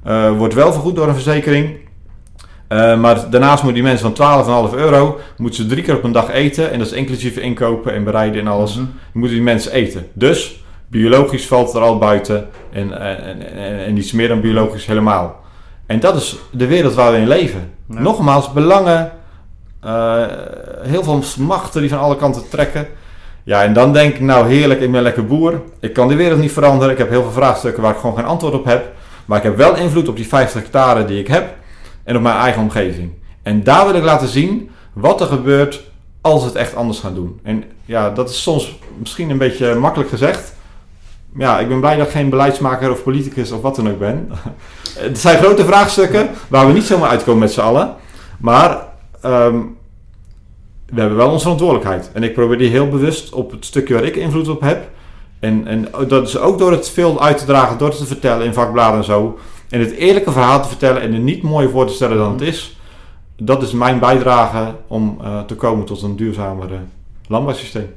uh, 0.07 0.37
wordt 0.37 0.55
wel 0.55 0.73
vergoed 0.73 0.97
door 0.97 1.09
een 1.09 1.15
verzekering. 1.15 1.85
Uh, 2.69 3.01
maar 3.01 3.31
daarnaast 3.31 3.63
moeten 3.63 3.83
die 3.83 3.91
mensen 3.91 4.17
van 4.17 4.71
12,5 4.71 4.75
euro 4.79 5.21
moeten 5.37 5.63
ze 5.63 5.69
drie 5.69 5.83
keer 5.83 5.97
op 5.97 6.05
een 6.05 6.13
dag 6.13 6.31
eten. 6.31 6.71
En 6.73 6.79
dat 6.79 6.87
is 6.87 6.93
inclusief 6.93 7.37
inkopen 7.37 7.93
en 7.95 8.05
bereiden 8.05 8.41
en 8.41 8.47
alles. 8.47 8.77
Mm 8.77 8.95
Moeten 9.13 9.37
die 9.37 9.45
mensen 9.45 9.73
eten. 9.73 10.07
Dus 10.13 10.65
biologisch 10.89 11.47
valt 11.47 11.75
er 11.75 11.81
al 11.81 11.99
buiten. 11.99 12.49
En, 12.73 13.01
en, 13.01 13.57
en, 13.57 13.85
en 13.85 13.97
iets 13.97 14.13
meer 14.13 14.29
dan 14.29 14.41
biologisch 14.41 14.87
helemaal. 14.87 15.45
En 15.87 16.01
dat 16.01 16.17
is 16.17 16.37
de 16.51 16.67
wereld 16.67 16.95
waar 16.95 17.13
we 17.13 17.19
in 17.19 17.29
leven. 17.29 17.71
Nogmaals, 17.87 18.53
belangen 18.53 19.13
uh, 19.85 20.25
heel 20.81 21.03
veel 21.03 21.23
machten 21.39 21.81
die 21.81 21.91
van 21.91 21.99
alle 21.99 22.17
kanten 22.17 22.49
trekken. 22.49 22.87
Ja, 23.45 23.63
en 23.63 23.73
dan 23.73 23.93
denk 23.93 24.15
ik, 24.15 24.21
nou 24.21 24.49
heerlijk, 24.49 24.81
ik 24.81 24.93
ben 24.93 25.03
lekker 25.03 25.27
boer. 25.27 25.63
Ik 25.81 25.93
kan 25.93 26.09
de 26.09 26.15
wereld 26.15 26.41
niet 26.41 26.53
veranderen. 26.53 26.93
Ik 26.93 26.99
heb 26.99 27.09
heel 27.09 27.23
veel 27.23 27.33
vraagstukken 27.33 27.83
waar 27.83 27.93
ik 27.93 27.99
gewoon 27.99 28.17
geen 28.17 28.25
antwoord 28.25 28.55
op 28.55 28.65
heb. 28.65 28.93
Maar 29.25 29.39
ik 29.39 29.45
heb 29.45 29.57
wel 29.57 29.77
invloed 29.77 30.09
op 30.09 30.17
die 30.17 30.27
50 30.29 30.61
hectare 30.61 31.05
die 31.05 31.19
ik 31.19 31.27
heb. 31.27 31.55
En 32.05 32.17
op 32.17 32.23
mijn 32.23 32.37
eigen 32.37 32.63
omgeving. 32.63 33.13
En 33.43 33.63
daar 33.63 33.87
wil 33.87 33.95
ik 33.95 34.03
laten 34.03 34.29
zien 34.29 34.71
wat 34.93 35.21
er 35.21 35.27
gebeurt 35.27 35.83
als 36.21 36.41
we 36.41 36.49
het 36.49 36.57
echt 36.57 36.75
anders 36.75 36.99
gaan 36.99 37.15
doen. 37.15 37.41
En 37.43 37.65
ja, 37.85 38.11
dat 38.11 38.31
is 38.31 38.43
soms 38.43 38.79
misschien 38.99 39.31
een 39.31 39.39
beetje 39.39 39.75
makkelijk 39.75 40.11
gezegd. 40.11 40.55
Ja, 41.37 41.59
ik 41.59 41.69
ben 41.69 41.81
blij 41.81 41.97
dat 41.97 42.07
ik 42.07 42.13
geen 42.13 42.31
beleidsmaker 42.31 42.91
of 42.91 43.03
politicus 43.03 43.51
of 43.51 43.61
wat 43.61 43.77
dan 43.77 43.91
ook 43.91 43.99
ben. 43.99 44.31
Het 44.99 45.19
zijn 45.19 45.39
grote 45.39 45.65
vraagstukken 45.65 46.29
waar 46.49 46.67
we 46.67 46.73
niet 46.73 46.85
zomaar 46.85 47.09
uitkomen 47.09 47.41
met 47.41 47.53
z'n 47.53 47.61
allen. 47.61 47.95
Maar 48.39 48.83
ehm, 49.21 49.57
we 50.87 51.01
hebben 51.01 51.19
wel 51.19 51.31
onze 51.31 51.41
verantwoordelijkheid. 51.41 52.11
En 52.13 52.23
ik 52.23 52.35
probeer 52.35 52.59
die 52.59 52.71
heel 52.71 52.89
bewust 52.89 53.33
op 53.33 53.51
het 53.51 53.65
stukje 53.65 53.95
waar 53.95 54.05
ik 54.05 54.17
invloed 54.17 54.49
op 54.49 54.61
heb. 54.61 54.89
En, 55.39 55.67
en 55.67 55.89
dat 56.09 56.29
is 56.29 56.39
ook 56.39 56.59
door 56.59 56.73
het 56.73 56.89
veel 56.89 57.23
uit 57.23 57.39
te 57.39 57.45
dragen, 57.45 57.79
door 57.79 57.89
het 57.89 57.99
te 57.99 58.07
vertellen 58.07 58.47
in 58.47 58.55
vakbladen 58.55 58.99
en 58.99 59.05
zo. 59.05 59.39
En 59.69 59.81
het 59.81 59.91
eerlijke 59.91 60.33
verhaal 60.33 60.63
te 60.63 60.69
vertellen 60.69 61.03
en 61.03 61.13
er 61.13 61.19
niet 61.19 61.43
mooier 61.43 61.71
voor 61.71 61.87
te 61.87 61.93
stellen 61.93 62.17
dan 62.17 62.33
het 62.33 62.41
is. 62.41 62.81
Dat 63.37 63.63
is 63.63 63.73
mijn 63.73 63.99
bijdrage 63.99 64.75
om 64.87 65.19
uh, 65.23 65.41
te 65.41 65.55
komen 65.55 65.85
tot 65.85 66.03
een 66.03 66.17
duurzamer 66.17 66.69
landbouwsysteem. 67.29 67.89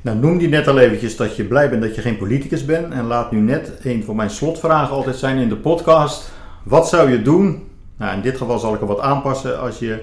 Nou, 0.00 0.18
noemde 0.18 0.42
je 0.42 0.48
net 0.48 0.68
al 0.68 0.78
eventjes 0.78 1.16
dat 1.16 1.36
je 1.36 1.44
blij 1.44 1.70
bent 1.70 1.82
dat 1.82 1.94
je 1.94 2.00
geen 2.00 2.16
politicus 2.16 2.64
bent. 2.64 2.92
En 2.92 3.06
laat 3.06 3.32
nu 3.32 3.40
net 3.40 3.72
een 3.82 4.04
van 4.04 4.16
mijn 4.16 4.30
slotvragen 4.30 4.94
altijd 4.94 5.16
zijn 5.16 5.38
in 5.38 5.48
de 5.48 5.56
podcast. 5.56 6.32
Wat 6.62 6.88
zou 6.88 7.10
je 7.10 7.22
doen? 7.22 7.62
Nou, 7.96 8.16
in 8.16 8.22
dit 8.22 8.36
geval 8.36 8.58
zal 8.58 8.74
ik 8.74 8.80
er 8.80 8.86
wat 8.86 9.00
aanpassen. 9.00 9.60
Als 9.60 9.78
je 9.78 10.02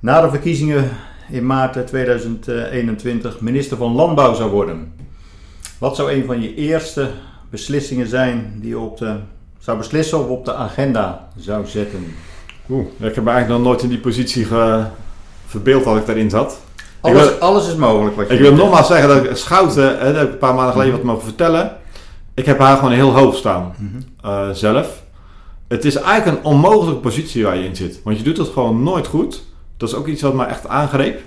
na 0.00 0.20
de 0.20 0.28
verkiezingen 0.28 0.90
in 1.30 1.46
maart 1.46 1.86
2021 1.86 3.40
minister 3.40 3.76
van 3.76 3.92
Landbouw 3.92 4.34
zou 4.34 4.50
worden. 4.50 4.92
Wat 5.78 5.96
zou 5.96 6.12
een 6.12 6.24
van 6.24 6.42
je 6.42 6.54
eerste 6.54 7.10
beslissingen 7.50 8.06
zijn 8.06 8.58
die 8.60 8.68
je 8.68 8.78
op 8.78 8.98
de, 8.98 9.16
zou 9.58 9.78
beslissen 9.78 10.18
of 10.18 10.26
op 10.26 10.44
de 10.44 10.54
agenda 10.54 11.28
zou 11.36 11.66
zetten? 11.66 12.14
Oeh, 12.70 12.86
ik 12.98 13.14
heb 13.14 13.24
me 13.24 13.30
eigenlijk 13.30 13.48
nog 13.48 13.68
nooit 13.72 13.82
in 13.82 13.88
die 13.88 13.98
positie 13.98 14.46
verbeeld 15.46 15.84
dat 15.84 15.96
ik 15.96 16.06
daarin 16.06 16.30
zat. 16.30 16.60
Alles, 17.00 17.40
alles 17.40 17.68
is 17.68 17.74
mogelijk. 17.74 18.16
Wat 18.16 18.28
je 18.28 18.34
ik 18.34 18.40
wil 18.40 18.54
nogmaals 18.54 18.86
zeggen 18.86 19.08
dat 19.08 19.24
ik 19.24 19.36
Schouten, 19.36 19.98
hè, 19.98 20.04
dat 20.04 20.16
heb 20.16 20.26
ik 20.26 20.32
een 20.32 20.38
paar 20.38 20.54
maanden 20.54 20.72
geleden 20.72 20.92
wat 20.92 21.02
mogen 21.02 21.24
vertellen. 21.24 21.76
Ik 22.34 22.46
heb 22.46 22.58
haar 22.58 22.76
gewoon 22.76 22.92
heel 22.92 23.10
hoog 23.16 23.36
staan 23.36 23.74
mhm. 23.78 24.00
eh, 24.22 24.50
zelf. 24.50 25.02
Het 25.68 25.84
is 25.84 25.94
eigenlijk 25.94 26.38
een 26.38 26.44
onmogelijke 26.44 27.00
positie 27.00 27.44
waar 27.44 27.56
je 27.56 27.64
in 27.64 27.76
zit. 27.76 28.00
Want 28.04 28.18
je 28.18 28.22
doet 28.22 28.36
het 28.36 28.48
gewoon 28.48 28.82
nooit 28.82 29.06
goed. 29.06 29.42
Dat 29.78 29.88
is 29.88 29.94
ook 29.94 30.06
iets 30.06 30.22
wat 30.22 30.34
me 30.34 30.44
echt 30.44 30.68
aangreep. 30.68 31.20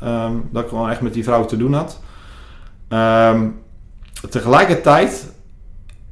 Ehm, 0.00 0.32
dat 0.50 0.62
ik 0.62 0.68
gewoon 0.68 0.90
echt 0.90 1.00
met 1.00 1.14
die 1.14 1.24
vrouw 1.24 1.44
te 1.44 1.56
doen 1.56 1.72
had. 1.72 2.00
Um, 2.88 3.60
tegelijkertijd 4.30 5.32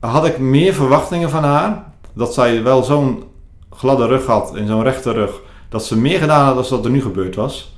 had 0.01 0.26
ik 0.26 0.39
meer 0.39 0.74
verwachtingen 0.74 1.30
van 1.30 1.45
haar. 1.45 1.85
Dat 2.12 2.35
zij 2.35 2.62
wel 2.62 2.82
zo'n 2.82 3.24
gladde 3.70 4.07
rug 4.07 4.26
had 4.26 4.55
en 4.55 4.66
zo'n 4.66 4.82
rechte 4.82 5.12
rug. 5.12 5.41
Dat 5.68 5.85
ze 5.85 5.99
meer 5.99 6.18
gedaan 6.18 6.45
had 6.45 6.55
dan 6.55 6.76
dat 6.76 6.85
er 6.85 6.91
nu 6.91 7.03
gebeurd 7.03 7.35
was. 7.35 7.76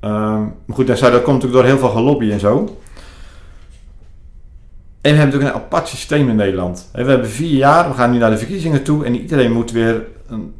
Maar 0.00 0.52
goed, 0.72 0.86
dat 0.86 1.22
komt 1.22 1.26
natuurlijk 1.26 1.52
door 1.52 1.64
heel 1.64 1.78
veel 1.78 1.88
gelobby 1.88 2.30
en 2.30 2.40
zo. 2.40 2.78
En 5.04 5.10
we 5.10 5.16
hebben 5.16 5.34
natuurlijk 5.34 5.56
een 5.56 5.66
apart 5.66 5.88
systeem 5.88 6.28
in 6.28 6.36
Nederland. 6.36 6.88
We 6.92 7.04
hebben 7.04 7.28
vier 7.28 7.56
jaar, 7.56 7.88
we 7.88 7.94
gaan 7.94 8.10
nu 8.10 8.18
naar 8.18 8.30
de 8.30 8.38
verkiezingen 8.38 8.82
toe 8.82 9.04
en 9.04 9.20
iedereen 9.20 9.52
moet, 9.52 9.70
weer, 9.70 10.02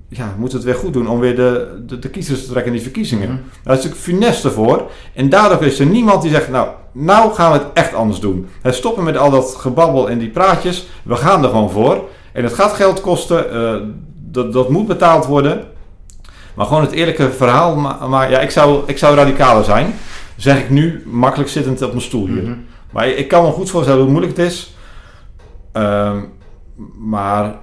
ja, 0.08 0.34
moet 0.38 0.52
het 0.52 0.62
weer 0.62 0.74
goed 0.74 0.92
doen 0.92 1.08
om 1.08 1.20
weer 1.20 1.36
de, 1.36 1.82
de, 1.86 1.98
de 1.98 2.08
kiezers 2.08 2.40
te 2.40 2.50
trekken 2.50 2.66
in 2.66 2.72
die 2.72 2.82
verkiezingen. 2.82 3.30
Mm 3.30 3.40
Dat 3.62 3.78
is 3.78 3.84
natuurlijk 3.84 4.00
funest 4.00 4.44
ervoor. 4.44 4.90
En 5.14 5.28
daardoor 5.28 5.64
is 5.64 5.78
er 5.78 5.86
niemand 5.86 6.22
die 6.22 6.30
zegt, 6.30 6.48
nou, 6.48 6.68
nou 6.92 7.34
gaan 7.34 7.52
we 7.52 7.58
het 7.58 7.66
echt 7.74 7.94
anders 7.94 8.20
doen. 8.20 8.48
We 8.62 8.72
stoppen 8.72 9.04
met 9.04 9.16
al 9.16 9.30
dat 9.30 9.54
gebabbel 9.58 10.10
en 10.10 10.18
die 10.18 10.28
praatjes. 10.28 10.86
We 11.02 11.16
gaan 11.16 11.42
er 11.42 11.48
gewoon 11.48 11.70
voor. 11.70 12.08
En 12.32 12.44
het 12.44 12.52
gaat 12.52 12.72
geld 12.72 13.00
kosten, 13.00 13.46
uh, 13.52 13.74
dat, 14.14 14.52
dat 14.52 14.68
moet 14.68 14.86
betaald 14.86 15.26
worden. 15.26 15.64
Maar 16.54 16.66
gewoon 16.66 16.82
het 16.82 16.92
eerlijke 16.92 17.30
verhaal, 17.30 17.76
maar, 18.08 18.30
ja, 18.30 18.38
ik 18.38 18.50
zou, 18.50 18.82
ik 18.86 18.98
zou 18.98 19.16
radicaler 19.16 19.64
zijn. 19.64 19.94
Zeg 20.36 20.58
ik 20.58 20.70
nu, 20.70 21.02
makkelijk 21.06 21.50
zittend 21.50 21.82
op 21.82 21.90
mijn 21.90 22.02
stoel 22.02 22.26
hier. 22.26 22.42
Mhm. 22.42 22.52
Maar 22.94 23.08
ik 23.08 23.28
kan 23.28 23.44
me 23.44 23.50
goed 23.50 23.70
voorstellen 23.70 24.02
hoe 24.02 24.10
moeilijk 24.10 24.36
het 24.36 24.46
is. 24.46 24.74
Ehm, 25.72 26.18
maar 26.98 27.58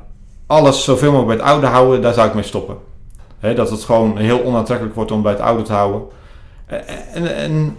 alles 0.47 0.83
zoveel 0.83 1.11
mogelijk 1.11 1.37
bij 1.37 1.45
het 1.45 1.55
oude 1.55 1.67
houden, 1.67 2.01
daar 2.01 2.13
zou 2.13 2.27
ik 2.27 2.33
mee 2.33 2.43
stoppen. 2.43 2.77
dat 3.39 3.69
het 3.69 3.83
gewoon 3.83 4.17
heel 4.17 4.43
onaantrekkelijk 4.43 4.95
wordt 4.95 5.11
om 5.11 5.21
bij 5.21 5.31
het 5.31 5.41
oude 5.41 5.63
te 5.63 5.73
houden. 5.73 6.01
En, 7.13 7.35
en, 7.35 7.77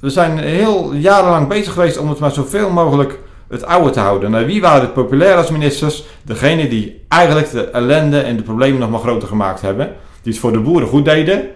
we 0.00 0.10
zijn 0.10 0.38
heel 0.38 0.94
jarenlang 0.94 1.48
bezig 1.48 1.72
geweest 1.72 1.98
om 1.98 2.08
het 2.08 2.18
maar 2.18 2.30
zoveel 2.30 2.70
mogelijk 2.70 3.18
het 3.48 3.64
oude 3.64 3.90
te 3.90 4.00
houden. 4.00 4.30
Nou, 4.30 4.46
wie 4.46 4.60
waren 4.60 4.80
het 4.80 4.94
populair 4.94 5.36
als 5.36 5.50
ministers? 5.50 6.04
Degene 6.22 6.68
die 6.68 7.04
eigenlijk 7.08 7.50
de 7.50 7.64
ellende 7.64 8.20
en 8.20 8.36
de 8.36 8.42
problemen 8.42 8.80
nog 8.80 8.90
maar 8.90 9.00
groter 9.00 9.28
gemaakt 9.28 9.60
hebben. 9.60 9.86
Die 10.22 10.32
het 10.32 10.40
voor 10.40 10.52
de 10.52 10.60
boeren 10.60 10.88
goed 10.88 11.04
deden. 11.04 11.48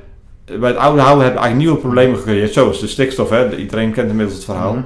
Bij 0.44 0.70
het 0.70 0.78
oude 0.78 1.00
houden 1.00 1.24
hebben 1.24 1.42
eigenlijk 1.42 1.56
nieuwe 1.56 1.76
problemen 1.76 2.16
gecreëerd. 2.16 2.52
Zoals 2.52 2.80
de 2.80 2.86
stikstof, 2.86 3.30
iedereen 3.56 3.92
kent 3.92 4.10
inmiddels 4.10 4.36
het 4.36 4.44
verhaal. 4.44 4.72
Mhm. 4.72 4.82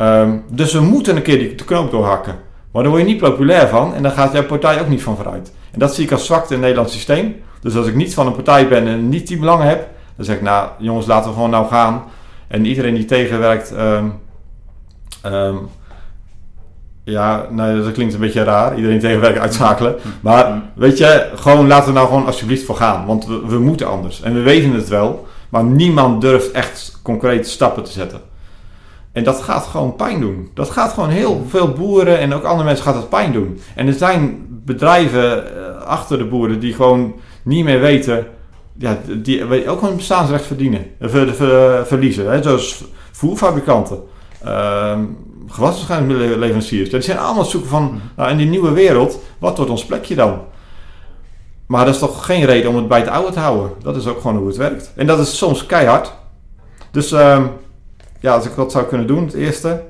Ehm, 0.00 0.36
dus 0.48 0.72
we 0.72 0.80
moeten 0.80 1.16
een 1.16 1.22
keer 1.22 1.38
die, 1.38 1.54
de 1.54 1.64
knoop 1.64 1.90
doorhakken. 1.90 2.34
Maar 2.72 2.82
daar 2.82 2.92
word 2.92 3.04
je 3.04 3.08
niet 3.08 3.20
populair 3.20 3.68
van 3.68 3.94
en 3.94 4.02
dan 4.02 4.12
gaat 4.12 4.32
jouw 4.32 4.44
partij 4.44 4.80
ook 4.80 4.88
niet 4.88 5.02
van 5.02 5.16
vooruit. 5.16 5.52
En 5.70 5.78
dat 5.78 5.94
zie 5.94 6.04
ik 6.04 6.12
als 6.12 6.26
zwakte 6.26 6.46
in 6.46 6.52
het 6.52 6.60
Nederlands 6.60 6.92
systeem. 6.92 7.36
Dus 7.60 7.76
als 7.76 7.86
ik 7.86 7.94
niet 7.94 8.14
van 8.14 8.26
een 8.26 8.32
partij 8.32 8.68
ben 8.68 8.86
en 8.86 9.08
niet 9.08 9.26
die 9.26 9.38
belangen 9.38 9.66
heb, 9.66 9.88
dan 10.16 10.24
zeg 10.24 10.36
ik, 10.36 10.42
nou 10.42 10.68
jongens, 10.78 11.06
laten 11.06 11.28
we 11.28 11.34
gewoon 11.34 11.50
nou 11.50 11.66
gaan. 11.66 12.02
En 12.48 12.66
iedereen 12.66 12.94
die 12.94 13.04
tegenwerkt, 13.04 13.74
um, 13.76 15.68
ja, 17.04 17.46
nou, 17.50 17.82
dat 17.82 17.92
klinkt 17.92 18.14
een 18.14 18.20
beetje 18.20 18.44
raar. 18.44 18.76
Iedereen 18.76 19.00
tegenwerken 19.00 19.40
uitschakelen. 19.40 19.96
Maar 20.20 20.62
weet 20.74 20.98
je, 20.98 21.30
gewoon 21.34 21.66
laten 21.66 21.88
we 21.88 21.94
nou 21.94 22.06
gewoon 22.06 22.26
alsjeblieft 22.26 22.64
voor 22.64 22.76
gaan. 22.76 23.06
Want 23.06 23.26
we, 23.26 23.46
we 23.46 23.58
moeten 23.58 23.88
anders. 23.88 24.22
En 24.22 24.34
we 24.34 24.40
weten 24.40 24.72
het 24.72 24.88
wel. 24.88 25.26
Maar 25.48 25.64
niemand 25.64 26.20
durft 26.20 26.50
echt 26.50 26.98
concreet 27.02 27.48
stappen 27.48 27.84
te 27.84 27.90
zetten. 27.90 28.29
En 29.12 29.24
dat 29.24 29.42
gaat 29.42 29.66
gewoon 29.66 29.96
pijn 29.96 30.20
doen. 30.20 30.50
Dat 30.54 30.70
gaat 30.70 30.92
gewoon 30.92 31.08
heel 31.08 31.44
veel 31.48 31.72
boeren 31.72 32.18
en 32.18 32.34
ook 32.34 32.44
andere 32.44 32.64
mensen 32.64 32.84
gaat 32.84 32.94
het 32.94 33.08
pijn 33.08 33.32
doen. 33.32 33.60
En 33.74 33.86
er 33.86 33.92
zijn 33.92 34.46
bedrijven 34.64 35.56
eh, 35.56 35.82
achter 35.82 36.18
de 36.18 36.24
boeren 36.24 36.60
die 36.60 36.74
gewoon 36.74 37.14
niet 37.42 37.64
meer 37.64 37.80
weten, 37.80 38.26
ja, 38.78 38.98
die 39.16 39.68
ook 39.68 39.82
een 39.82 39.96
bestaansrecht 39.96 40.46
verdienen, 40.46 40.86
eh, 40.98 41.08
ver, 41.08 41.34
ver, 41.34 41.86
verliezen. 41.86 42.30
Hè? 42.30 42.42
Zoals 42.42 42.84
voerfabrikanten, 43.10 44.02
uh, 44.44 44.98
gewassenschuimleveranciers. 45.46 46.90
Die 46.90 47.00
zijn 47.00 47.18
allemaal 47.18 47.44
zoeken 47.44 47.70
van, 47.70 47.84
mhm. 47.84 47.96
nou, 48.16 48.30
in 48.30 48.36
die 48.36 48.46
nieuwe 48.46 48.72
wereld, 48.72 49.18
wat 49.38 49.56
wordt 49.56 49.70
ons 49.70 49.84
plekje 49.84 50.14
dan? 50.14 50.40
Maar 51.66 51.84
dat 51.84 51.94
is 51.94 52.00
toch 52.00 52.24
geen 52.24 52.44
reden 52.44 52.70
om 52.70 52.76
het 52.76 52.88
bij 52.88 52.98
het 52.98 53.08
oude 53.08 53.32
te 53.32 53.38
houden. 53.38 53.70
Dat 53.82 53.96
is 53.96 54.06
ook 54.06 54.20
gewoon 54.20 54.36
hoe 54.36 54.46
het 54.46 54.56
werkt. 54.56 54.92
En 54.96 55.06
dat 55.06 55.18
is 55.18 55.38
soms 55.38 55.66
keihard. 55.66 56.12
Dus... 56.90 57.12
Uh, 57.12 57.44
ja, 58.20 58.34
als 58.34 58.46
ik 58.46 58.56
dat 58.56 58.72
zou 58.72 58.86
kunnen 58.86 59.06
doen, 59.06 59.24
het 59.24 59.34
eerste. 59.34 59.82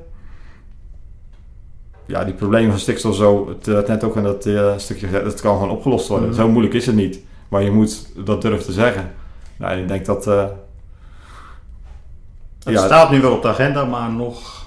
Ja, 2.06 2.24
die 2.24 2.34
problemen 2.34 2.70
van 2.70 2.80
stikstof 2.80 3.16
zo, 3.16 3.48
het, 3.48 3.66
het 3.66 3.86
net 3.86 4.04
ook 4.04 4.16
in 4.16 4.22
dat 4.22 4.46
uh, 4.46 4.72
stukje 4.76 5.10
dat 5.10 5.40
kan 5.40 5.54
gewoon 5.54 5.70
opgelost 5.70 6.08
worden. 6.08 6.28
Mhm. 6.28 6.36
Zo 6.36 6.48
moeilijk 6.48 6.74
is 6.74 6.86
het 6.86 6.94
niet. 6.94 7.20
Maar 7.48 7.62
je 7.62 7.70
moet 7.70 8.06
dat 8.24 8.42
durven 8.42 8.64
te 8.64 8.72
zeggen. 8.72 9.12
Nou, 9.56 9.78
ik 9.78 9.88
denk 9.88 10.06
dat... 10.06 10.26
Uh, 10.26 10.44
het 12.64 12.74
ja, 12.74 12.84
staat 12.84 13.10
nu 13.10 13.20
wel 13.20 13.32
op 13.32 13.42
de 13.42 13.48
agenda, 13.48 13.84
maar 13.84 14.10
nog... 14.10 14.59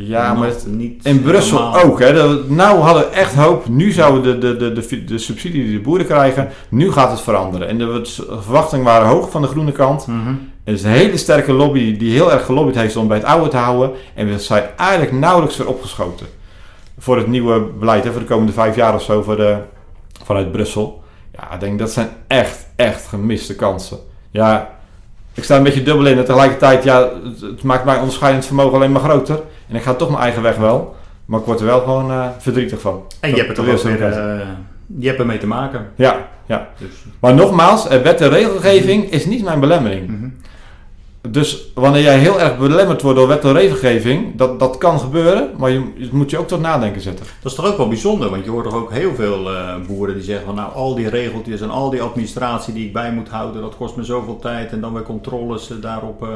Ja, 0.00 0.34
maar 0.34 0.50
niet 0.66 1.04
in 1.04 1.22
Brussel 1.22 1.82
ook. 1.82 2.00
Hè. 2.00 2.12
nou 2.46 2.78
hadden 2.78 3.02
we 3.02 3.08
echt 3.08 3.34
hoop. 3.34 3.68
Nu 3.68 3.90
zouden 3.90 4.40
de, 4.40 4.56
de, 4.56 4.72
de, 4.72 4.86
de, 4.88 5.04
de 5.04 5.18
subsidie 5.18 5.64
die 5.64 5.72
de 5.72 5.82
boeren 5.82 6.06
krijgen, 6.06 6.48
nu 6.68 6.92
gaat 6.92 7.10
het 7.10 7.20
veranderen. 7.20 7.68
En 7.68 7.78
de 7.78 8.02
verwachtingen 8.40 8.84
waren 8.84 9.08
hoog 9.08 9.30
van 9.30 9.42
de 9.42 9.48
groene 9.48 9.72
kant. 9.72 10.06
Mm 10.06 10.56
het 10.68 10.76
is 10.76 10.82
een 10.82 10.90
hele 10.90 11.16
sterke 11.16 11.52
lobby 11.52 11.96
die 11.96 12.12
heel 12.12 12.32
erg 12.32 12.44
gelobbyd 12.44 12.74
heeft 12.74 12.96
om 12.96 13.08
bij 13.08 13.16
het 13.16 13.26
oude 13.26 13.48
te 13.48 13.56
houden. 13.56 13.90
En 14.14 14.28
we 14.28 14.38
zijn 14.38 14.64
eigenlijk 14.76 15.12
nauwelijks 15.12 15.56
weer 15.56 15.68
opgeschoten. 15.68 16.26
Voor 16.98 17.16
het 17.16 17.26
nieuwe 17.26 17.60
beleid, 17.60 18.04
hè, 18.04 18.10
voor 18.10 18.20
de 18.20 18.26
komende 18.26 18.52
vijf 18.52 18.76
jaar 18.76 18.94
of 18.94 19.02
zo 19.02 19.22
voor 19.22 19.36
de, 19.36 19.56
vanuit 20.24 20.52
Brussel. 20.52 21.02
Ja, 21.32 21.54
ik 21.54 21.60
denk 21.60 21.78
dat 21.78 21.90
zijn 21.90 22.08
echt, 22.26 22.66
echt 22.76 23.06
gemiste 23.06 23.54
kansen. 23.54 23.98
Ja, 24.30 24.77
ik 25.38 25.44
sta 25.44 25.56
een 25.56 25.62
beetje 25.62 25.82
dubbel 25.82 26.06
in. 26.06 26.18
En 26.18 26.24
tegelijkertijd, 26.24 26.84
ja, 26.84 27.08
het, 27.40 27.62
maakt 27.62 27.84
mijn 27.84 27.98
onderscheidend 27.98 28.46
vermogen 28.46 28.74
alleen 28.74 28.92
maar 28.92 29.02
groter. 29.02 29.40
En 29.68 29.76
ik 29.76 29.82
ga 29.82 29.94
toch 29.94 30.08
mijn 30.10 30.22
eigen 30.22 30.42
weg 30.42 30.56
wel. 30.56 30.96
Maar 31.24 31.40
ik 31.40 31.46
word 31.46 31.60
er 31.60 31.66
wel 31.66 31.80
gewoon 31.80 32.10
uh, 32.10 32.26
verdrietig 32.38 32.80
van. 32.80 33.02
En 33.20 33.30
je 33.30 33.36
hebt 33.36 33.58
er 33.58 33.70
ook 33.70 33.82
weer, 33.82 34.00
uh, 34.00 34.40
je 34.98 35.06
hebt 35.06 35.18
ermee 35.18 35.38
te 35.38 35.46
maken. 35.46 35.86
Ja, 35.94 36.28
ja. 36.46 36.68
Dus. 36.78 37.04
Maar 37.20 37.34
nogmaals, 37.34 37.88
wet 37.88 38.20
en 38.20 38.28
regelgeving 38.28 39.10
is 39.10 39.26
niet 39.26 39.44
mijn 39.44 39.60
belemmering. 39.60 40.08
Mm 40.08 40.27
dus 41.30 41.70
wanneer 41.74 42.02
jij 42.02 42.18
heel 42.18 42.40
erg 42.40 42.58
belemmerd 42.58 43.02
wordt 43.02 43.18
door 43.18 43.28
wet 43.28 43.44
en 43.44 43.52
regelgeving, 43.52 44.36
dat, 44.36 44.58
dat 44.58 44.78
kan 44.78 45.00
gebeuren, 45.00 45.50
maar 45.56 45.70
je, 45.70 46.08
moet 46.12 46.30
je 46.30 46.38
ook 46.38 46.48
tot 46.48 46.60
nadenken 46.60 47.00
zetten. 47.00 47.26
Dat 47.42 47.52
is 47.52 47.58
toch 47.58 47.66
ook 47.66 47.76
wel 47.76 47.88
bijzonder, 47.88 48.30
want 48.30 48.44
je 48.44 48.50
hoort 48.50 48.64
toch 48.64 48.74
ook 48.74 48.92
heel 48.92 49.14
veel 49.14 49.52
uh, 49.52 49.74
boeren 49.86 50.14
die 50.14 50.24
zeggen 50.24 50.46
van 50.46 50.54
nou 50.54 50.72
al 50.72 50.94
die 50.94 51.08
regeltjes 51.08 51.60
en 51.60 51.70
al 51.70 51.90
die 51.90 52.02
administratie 52.02 52.74
die 52.74 52.86
ik 52.86 52.92
bij 52.92 53.12
moet 53.12 53.28
houden, 53.28 53.62
dat 53.62 53.76
kost 53.76 53.96
me 53.96 54.04
zoveel 54.04 54.38
tijd 54.38 54.72
en 54.72 54.80
dan 54.80 54.92
weer 54.92 55.02
controles 55.02 55.70
uh, 55.70 55.82
daarop. 55.82 56.22
Uh... 56.22 56.28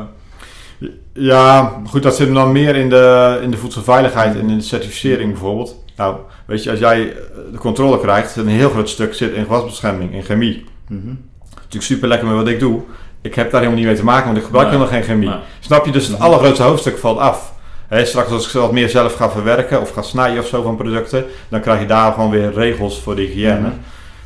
Ja, 1.13 1.81
goed, 1.87 2.03
dat 2.03 2.17
zit 2.17 2.35
dan 2.35 2.53
meer 2.53 2.77
in 2.77 2.89
de, 2.89 3.39
in 3.43 3.51
de 3.51 3.57
voedselveiligheid 3.57 4.35
en 4.35 4.49
in 4.49 4.57
de 4.57 4.65
certificering 4.65 5.31
bijvoorbeeld. 5.31 5.85
Nou, 5.97 6.17
weet 6.47 6.63
je, 6.63 6.71
als 6.71 6.79
jij 6.79 7.17
de 7.53 7.59
controle 7.59 8.01
krijgt, 8.01 8.37
een 8.37 8.49
heel 8.49 8.71
groot 8.71 8.89
stuk 8.89 9.15
zit 9.15 9.33
in 9.33 9.45
gewasbescherming, 9.45 10.15
in 10.15 10.23
chemie. 10.23 10.65
Mm 10.89 11.01
-hmm. 11.05 11.31
Natuurlijk 11.55 11.85
super 11.85 12.09
lekker 12.09 12.29
met 12.29 12.37
wat 12.37 12.49
ik 12.49 12.61
doe. 12.61 12.81
Ik 13.23 13.35
heb 13.35 13.51
daar 13.51 13.61
helemaal 13.61 13.81
niet 13.81 13.89
mee 13.91 13.99
te 13.99 14.05
maken, 14.05 14.25
want 14.25 14.37
ik 14.37 14.45
gebruik 14.45 14.69
Nee. 14.69 14.77
helemaal 14.79 14.99
geen 15.01 15.09
chemie. 15.11 15.29
Nee. 15.29 15.39
Snap 15.61 15.85
je? 15.87 15.93
Dus 15.93 16.07
het 16.07 16.19
allergrootste 16.21 16.63
hoofdstuk 16.63 16.99
valt 16.99 17.19
af. 17.19 17.53
Hè, 17.89 18.05
straks 18.05 18.31
als 18.31 18.47
ik 18.47 18.53
wat 18.53 18.73
meer 18.73 18.89
zelf 18.89 19.15
ga 19.15 19.31
verwerken 19.31 19.81
of 19.81 19.91
ga 19.91 20.03
snijden 20.03 20.39
of 20.43 20.47
zo 20.47 20.63
van 20.63 20.77
producten, 20.77 21.25
dan 21.49 21.61
krijg 21.61 21.81
je 21.81 21.87
daar 21.87 22.13
gewoon 22.13 22.31
weer 22.31 22.53
regels 22.53 23.01
voor 23.01 23.17
de 23.17 23.23
hygiëne. 23.23 23.59
Mhm. 23.59 23.71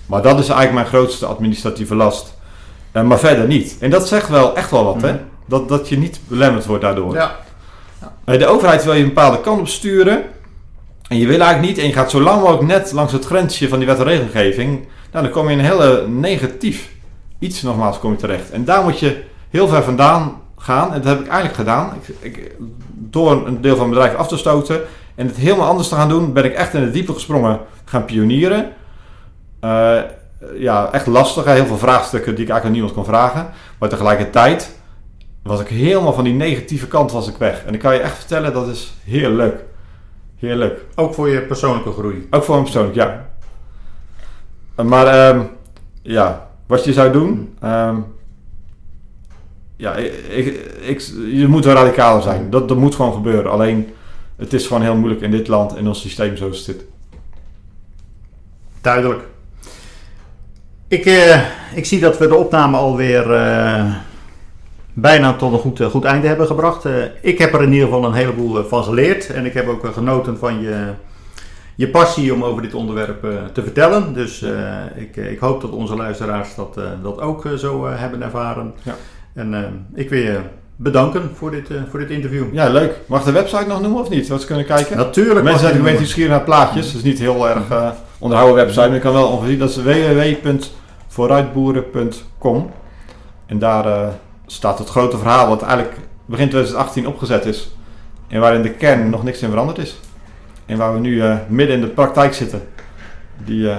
Maar 0.06 0.22
dat 0.22 0.38
is 0.38 0.48
eigenlijk 0.48 0.72
mijn 0.72 0.86
grootste 0.86 1.26
administratieve 1.26 1.94
last. 1.94 2.34
Eh, 2.92 3.02
maar 3.02 3.18
verder 3.18 3.46
niet. 3.46 3.76
En 3.80 3.90
dat 3.90 4.08
zegt 4.08 4.28
wel 4.28 4.56
echt 4.56 4.70
wel 4.70 4.84
wat, 4.84 5.02
hè? 5.02 5.12
Mhm. 5.12 5.20
Dat, 5.46 5.68
dat 5.68 5.88
je 5.88 5.98
niet 5.98 6.20
belemmerd 6.28 6.66
wordt 6.66 6.82
daardoor. 6.82 7.14
Ja. 7.14 7.36
Eh, 8.24 8.38
De 8.38 8.46
overheid 8.46 8.84
wil 8.84 8.94
je 8.94 9.00
een 9.02 9.08
bepaalde 9.08 9.40
kant 9.40 9.60
op 9.60 9.68
sturen. 9.68 10.22
En 11.08 11.16
je 11.18 11.26
wil 11.26 11.40
eigenlijk 11.40 11.68
niet, 11.68 11.78
en 11.78 11.86
je 11.86 11.92
gaat 11.94 12.10
zo 12.10 12.20
lang 12.20 12.40
mogelijk 12.40 12.62
net 12.66 12.92
langs 12.92 13.12
het 13.12 13.24
grensje 13.24 13.68
van 13.68 13.78
die 13.78 13.86
wet 13.86 13.98
en 13.98 14.04
regelgeving. 14.04 14.86
Nou, 15.12 15.24
dan 15.24 15.32
kom 15.32 15.46
je 15.46 15.52
in 15.52 15.58
een 15.58 15.64
hele 15.64 16.04
negatief 16.08 16.88
iets 17.38 17.62
nogmaals 17.62 17.98
kom 17.98 18.10
je 18.10 18.16
terecht. 18.16 18.50
En 18.50 18.64
daar 18.64 18.82
moet 18.82 18.98
je 18.98 19.24
heel 19.50 19.68
ver 19.68 19.82
vandaan 19.82 20.40
gaan. 20.56 20.92
En 20.92 21.00
dat 21.00 21.10
heb 21.12 21.20
ik 21.20 21.26
eigenlijk 21.26 21.54
gedaan. 21.54 21.92
Ik, 22.00 22.34
ik, 22.34 22.54
door 22.94 23.46
een 23.46 23.60
deel 23.60 23.76
van 23.76 23.88
mijn 23.88 24.00
bedrijf 24.00 24.14
af 24.14 24.28
te 24.28 24.36
stoten 24.36 24.80
en 25.14 25.26
het 25.26 25.36
helemaal 25.36 25.68
anders 25.68 25.88
te 25.88 25.94
gaan 25.94 26.08
doen, 26.08 26.32
ben 26.32 26.44
ik 26.44 26.54
echt 26.54 26.74
in 26.74 26.82
het 26.82 26.92
diepe 26.92 27.12
gesprongen 27.12 27.60
gaan 27.84 28.04
pionieren. 28.04 28.72
Eh, 29.60 29.98
ja, 30.58 30.92
echt 30.92 31.06
lastig. 31.06 31.44
Heel 31.44 31.66
veel 31.66 31.78
vraagstukken 31.78 32.34
die 32.34 32.44
ik 32.44 32.50
eigenlijk 32.50 32.64
aan 32.64 32.72
niemand 32.72 32.92
kon 32.92 33.04
vragen. 33.04 33.50
Maar 33.78 33.88
tegelijkertijd 33.88 34.76
was 35.42 35.60
ik 35.60 35.68
helemaal 35.68 36.12
van 36.12 36.24
die 36.24 36.34
negatieve 36.34 36.86
kant 36.86 37.12
was 37.12 37.28
ik 37.28 37.36
weg. 37.36 37.64
En 37.64 37.74
ik 37.74 37.80
kan 37.80 37.94
je 37.94 38.00
echt 38.00 38.16
vertellen, 38.16 38.52
dat 38.52 38.68
is 38.68 38.94
heerlijk. 39.04 39.64
Heerlijk. 40.38 40.80
Ook 40.94 41.14
voor 41.14 41.28
je 41.28 41.40
persoonlijke 41.40 41.92
groei. 41.92 42.26
Ook 42.30 42.44
voor 42.44 42.56
me 42.56 42.62
persoonlijk, 42.62 42.94
ja. 42.94 43.26
Maar 44.82 45.06
ehm, 45.06 45.42
ja, 46.02 46.45
wat 46.66 46.84
je 46.84 46.92
zou 46.92 47.12
doen. 47.12 47.54
ehm, 47.60 47.96
ja, 49.76 49.94
ik, 49.94 50.12
ik, 50.28 50.46
ik- 50.80 51.12
je 51.32 51.46
moet 51.48 51.64
wel 51.64 51.74
radicaler 51.74 52.22
zijn. 52.22 52.50
Dat, 52.50 52.68
dat 52.68 52.76
moet 52.76 52.94
gewoon 52.94 53.12
gebeuren. 53.12 53.50
Alleen, 53.50 53.88
het 54.36 54.52
is 54.52 54.66
gewoon 54.66 54.82
heel 54.82 54.96
moeilijk 54.96 55.20
in 55.20 55.30
dit 55.30 55.48
land, 55.48 55.76
in 55.76 55.86
ons 55.88 56.00
systeem 56.00 56.36
zoals 56.36 56.56
het 56.56 56.64
zit. 56.64 56.84
Duidelijk. 58.80 59.22
Ik, 60.88 61.04
eh, 61.06 61.40
ik 61.74 61.84
zie 61.86 62.00
dat 62.00 62.18
we 62.18 62.28
de 62.28 62.34
opname 62.34 62.76
alweer 62.76 63.32
eh 63.32 63.94
bijna 64.92 65.32
tot 65.34 65.52
een 65.52 65.58
goed, 65.58 65.80
eh, 65.80 65.86
goed 65.86 66.04
einde 66.04 66.26
hebben 66.26 66.46
gebracht. 66.46 66.84
Ik 67.22 67.38
heb 67.38 67.54
er 67.54 67.62
in 67.62 67.72
ieder 67.72 67.88
geval 67.88 68.04
een 68.04 68.12
heleboel 68.12 68.64
van 68.64 68.84
geleerd. 68.84 69.30
En 69.30 69.44
ik 69.44 69.52
heb 69.54 69.68
ook 69.68 69.86
genoten 69.92 70.38
van 70.38 70.60
je, 70.60 70.90
je 71.76 71.88
passie 71.88 72.34
om 72.34 72.44
over 72.44 72.62
dit 72.62 72.74
onderwerp 72.74 73.24
eh, 73.24 73.30
te 73.52 73.62
vertellen. 73.62 74.14
Dus 74.14 74.42
eh, 74.42 74.50
ik, 74.94 75.16
eh, 75.16 75.30
ik 75.30 75.38
hoop 75.38 75.60
dat 75.60 75.70
onze 75.70 75.96
luisteraars 75.96 76.54
dat, 76.54 76.80
dat 77.02 77.20
ook 77.20 77.48
zo 77.56 77.86
hebben 77.86 78.22
ervaren. 78.22 78.74
Ja. 78.82 78.94
En 79.34 79.86
ik 79.94 80.10
wil 80.10 80.20
je 80.20 80.40
bedanken 80.76 81.30
voor 81.34 81.50
dit, 81.50 81.68
voor 81.90 81.98
dit 81.98 82.10
interview. 82.10 82.54
Ja, 82.54 82.68
leuk. 82.68 83.00
Mag 83.06 83.24
de 83.24 83.32
website 83.32 83.66
nog 83.66 83.80
noemen 83.80 84.00
of 84.00 84.08
niet? 84.08 84.28
Wat 84.28 84.40
ze 84.40 84.46
kunnen 84.46 84.64
kijken? 84.64 84.96
Natuurlijk. 84.96 85.42
Mensen 85.42 85.60
zijn 85.60 85.76
een 85.76 85.82
beetje 85.82 85.98
nieuwsgierig 85.98 86.30
naar 86.30 86.42
plaatjes. 86.42 86.86
Dat 86.86 86.94
is 86.94 87.02
niet 87.02 87.18
heel 87.18 87.48
erg 87.48 87.94
onderhouden 88.18 88.56
website. 88.56 88.86
Maar 88.86 88.94
je 88.94 89.00
kan 89.00 89.12
wel 89.12 89.28
ongeveer 89.28 89.48
zien. 89.48 89.58
Dat 89.58 89.70
is 89.70 89.82
www.vooruitboeren.com. 89.82 92.70
En 93.46 93.58
daar 93.58 94.12
staat 94.46 94.78
het 94.78 94.88
grote 94.88 95.18
verhaal 95.18 95.48
wat 95.48 95.62
eigenlijk 95.62 95.96
begin 96.26 96.48
2018 96.48 97.06
opgezet 97.06 97.44
is. 97.44 97.70
En 98.28 98.40
waarin 98.40 98.62
de 98.62 98.72
kern 98.72 99.10
nog 99.10 99.22
niks 99.22 99.42
in 99.42 99.48
veranderd 99.48 99.78
is. 99.78 99.96
En 100.66 100.76
waar 100.76 100.92
we 100.92 100.98
nu 100.98 101.20
eh, 101.20 101.36
midden 101.48 101.76
in 101.76 101.82
de 101.82 101.88
praktijk 101.88 102.34
zitten. 102.34 102.60
Die, 103.44 103.70
eh, 103.70 103.76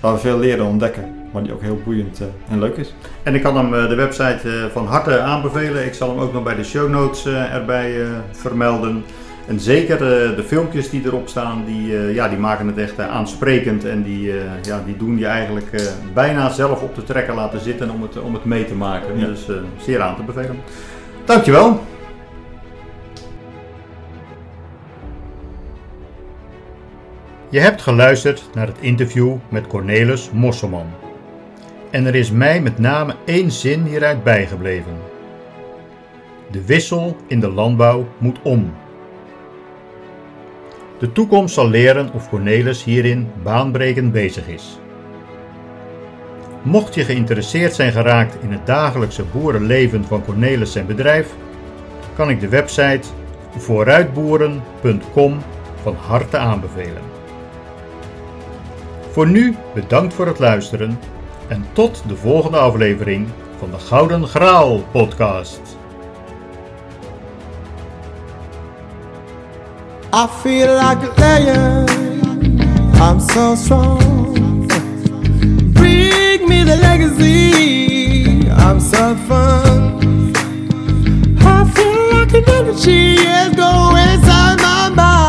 waar 0.00 0.12
we 0.12 0.18
veel 0.18 0.38
leren 0.38 0.58
en 0.58 0.70
ontdekken. 0.70 1.14
Maar 1.32 1.42
die 1.42 1.52
ook 1.52 1.62
heel 1.62 1.80
boeiend 1.84 2.20
eh, 2.20 2.52
en 2.52 2.58
leuk 2.58 2.76
is. 2.76 2.94
En 3.22 3.34
ik 3.34 3.42
kan 3.42 3.56
hem 3.56 3.88
de 3.88 3.94
website 3.94 4.68
van 4.72 4.86
harte 4.86 5.20
aanbevelen. 5.20 5.86
Ik 5.86 5.94
zal 5.94 6.08
hem 6.08 6.18
ook 6.18 6.32
nog 6.32 6.42
bij 6.42 6.54
de 6.54 6.64
show 6.64 6.90
notes 6.90 7.26
erbij 7.26 7.94
vermelden. 8.32 9.04
En 9.46 9.60
zeker 9.60 9.98
de 10.36 10.42
filmpjes 10.46 10.90
die 10.90 11.02
erop 11.04 11.28
staan, 11.28 11.64
die, 11.66 12.12
ja, 12.14 12.28
die 12.28 12.38
maken 12.38 12.66
het 12.66 12.78
echt 12.78 13.00
aansprekend. 13.00 13.84
En 13.84 14.02
die, 14.02 14.32
ja, 14.62 14.82
die 14.84 14.96
doen 14.96 15.18
je 15.18 15.26
eigenlijk 15.26 15.92
bijna 16.14 16.50
zelf 16.50 16.82
op 16.82 16.94
de 16.94 17.04
trekker 17.04 17.34
laten 17.34 17.60
zitten 17.60 17.90
om 17.90 18.02
het, 18.02 18.20
om 18.20 18.34
het 18.34 18.44
mee 18.44 18.64
te 18.64 18.74
maken. 18.74 19.18
Ja. 19.18 19.26
Dus 19.26 19.46
zeer 19.76 20.00
aan 20.00 20.16
te 20.16 20.22
bevelen. 20.22 20.56
Dankjewel. 21.24 21.80
Je 27.48 27.60
hebt 27.60 27.82
geluisterd 27.82 28.48
naar 28.54 28.66
het 28.66 28.76
interview 28.80 29.34
met 29.48 29.66
Cornelis 29.66 30.30
Mosselman. 30.32 30.86
En 31.90 32.06
er 32.06 32.14
is 32.14 32.30
mij 32.30 32.60
met 32.60 32.78
name 32.78 33.14
één 33.24 33.50
zin 33.50 33.84
hieruit 33.84 34.24
bijgebleven. 34.24 34.96
De 36.50 36.64
wissel 36.64 37.16
in 37.26 37.40
de 37.40 37.48
landbouw 37.48 38.06
moet 38.18 38.38
om. 38.42 38.74
De 40.98 41.12
toekomst 41.12 41.54
zal 41.54 41.68
leren 41.68 42.12
of 42.12 42.28
Cornelis 42.28 42.84
hierin 42.84 43.28
baanbrekend 43.42 44.12
bezig 44.12 44.48
is. 44.48 44.78
Mocht 46.62 46.94
je 46.94 47.04
geïnteresseerd 47.04 47.74
zijn 47.74 47.92
geraakt 47.92 48.36
in 48.42 48.52
het 48.52 48.66
dagelijkse 48.66 49.24
boerenleven 49.24 50.04
van 50.04 50.24
Cornelis 50.24 50.72
zijn 50.72 50.86
bedrijf, 50.86 51.34
kan 52.14 52.30
ik 52.30 52.40
de 52.40 52.48
website 52.48 53.08
vooruitboeren.com 53.56 55.38
van 55.82 55.94
harte 55.94 56.36
aanbevelen. 56.36 57.15
Voor 59.16 59.28
nu 59.28 59.56
bedankt 59.74 60.14
voor 60.14 60.26
het 60.26 60.38
luisteren 60.38 60.98
en 61.48 61.64
tot 61.72 62.02
de 62.08 62.16
volgende 62.16 62.56
aflevering 62.56 63.28
van 63.58 63.70
de 63.70 63.78
Gouden 63.78 64.26
Graal 64.26 64.84
podcast. 64.92 65.60
I 70.14 70.26
feel 70.40 70.74
like 70.74 70.98
a 71.06 71.12
lion. 71.16 71.88
I'm 73.00 73.20
so 73.20 73.54
strong. 73.54 74.66
Bring 75.72 76.48
me 76.48 76.64
the 76.64 76.78
legacy. 76.80 78.48
I'm 78.48 78.80
so 78.80 79.14
fun. 79.26 79.94
I 81.38 81.64
feel 81.74 82.18
like 82.18 82.34
an 82.36 82.44
energy 82.44 83.14
is 83.14 83.54
going 83.54 83.96
inside 83.96 84.60
my 84.60 84.90
mind. 84.94 85.25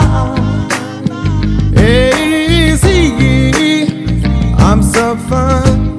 have 5.08 5.30
fun. 5.30 5.98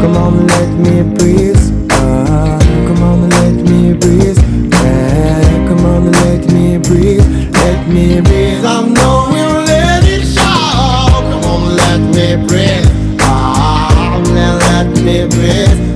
Come 0.00 0.16
on, 0.16 0.46
let 0.46 0.70
me 0.84 1.02
breathe. 1.16 1.58
Uh, 1.90 2.58
come 2.86 3.02
on, 3.02 3.28
let 3.28 3.54
me 3.68 3.92
breathe. 3.94 4.38
Yeah, 4.70 5.66
come 5.66 5.84
on, 5.84 6.12
let 6.12 6.46
me 6.52 6.78
breathe. 6.78 7.26
Let 7.54 7.88
me 7.88 8.20
breathe. 8.20 8.64
I 8.64 8.86
know 8.86 9.26
we'll 9.32 9.64
let 9.64 10.04
it 10.04 10.24
show. 10.24 11.08
Come 11.30 11.44
on, 11.54 11.76
let 11.76 12.00
me 12.14 12.46
breathe. 12.46 12.86
Ah, 13.20 14.14
uh, 14.14 14.58
let 14.70 14.96
me 15.02 15.26
breathe. 15.26 15.87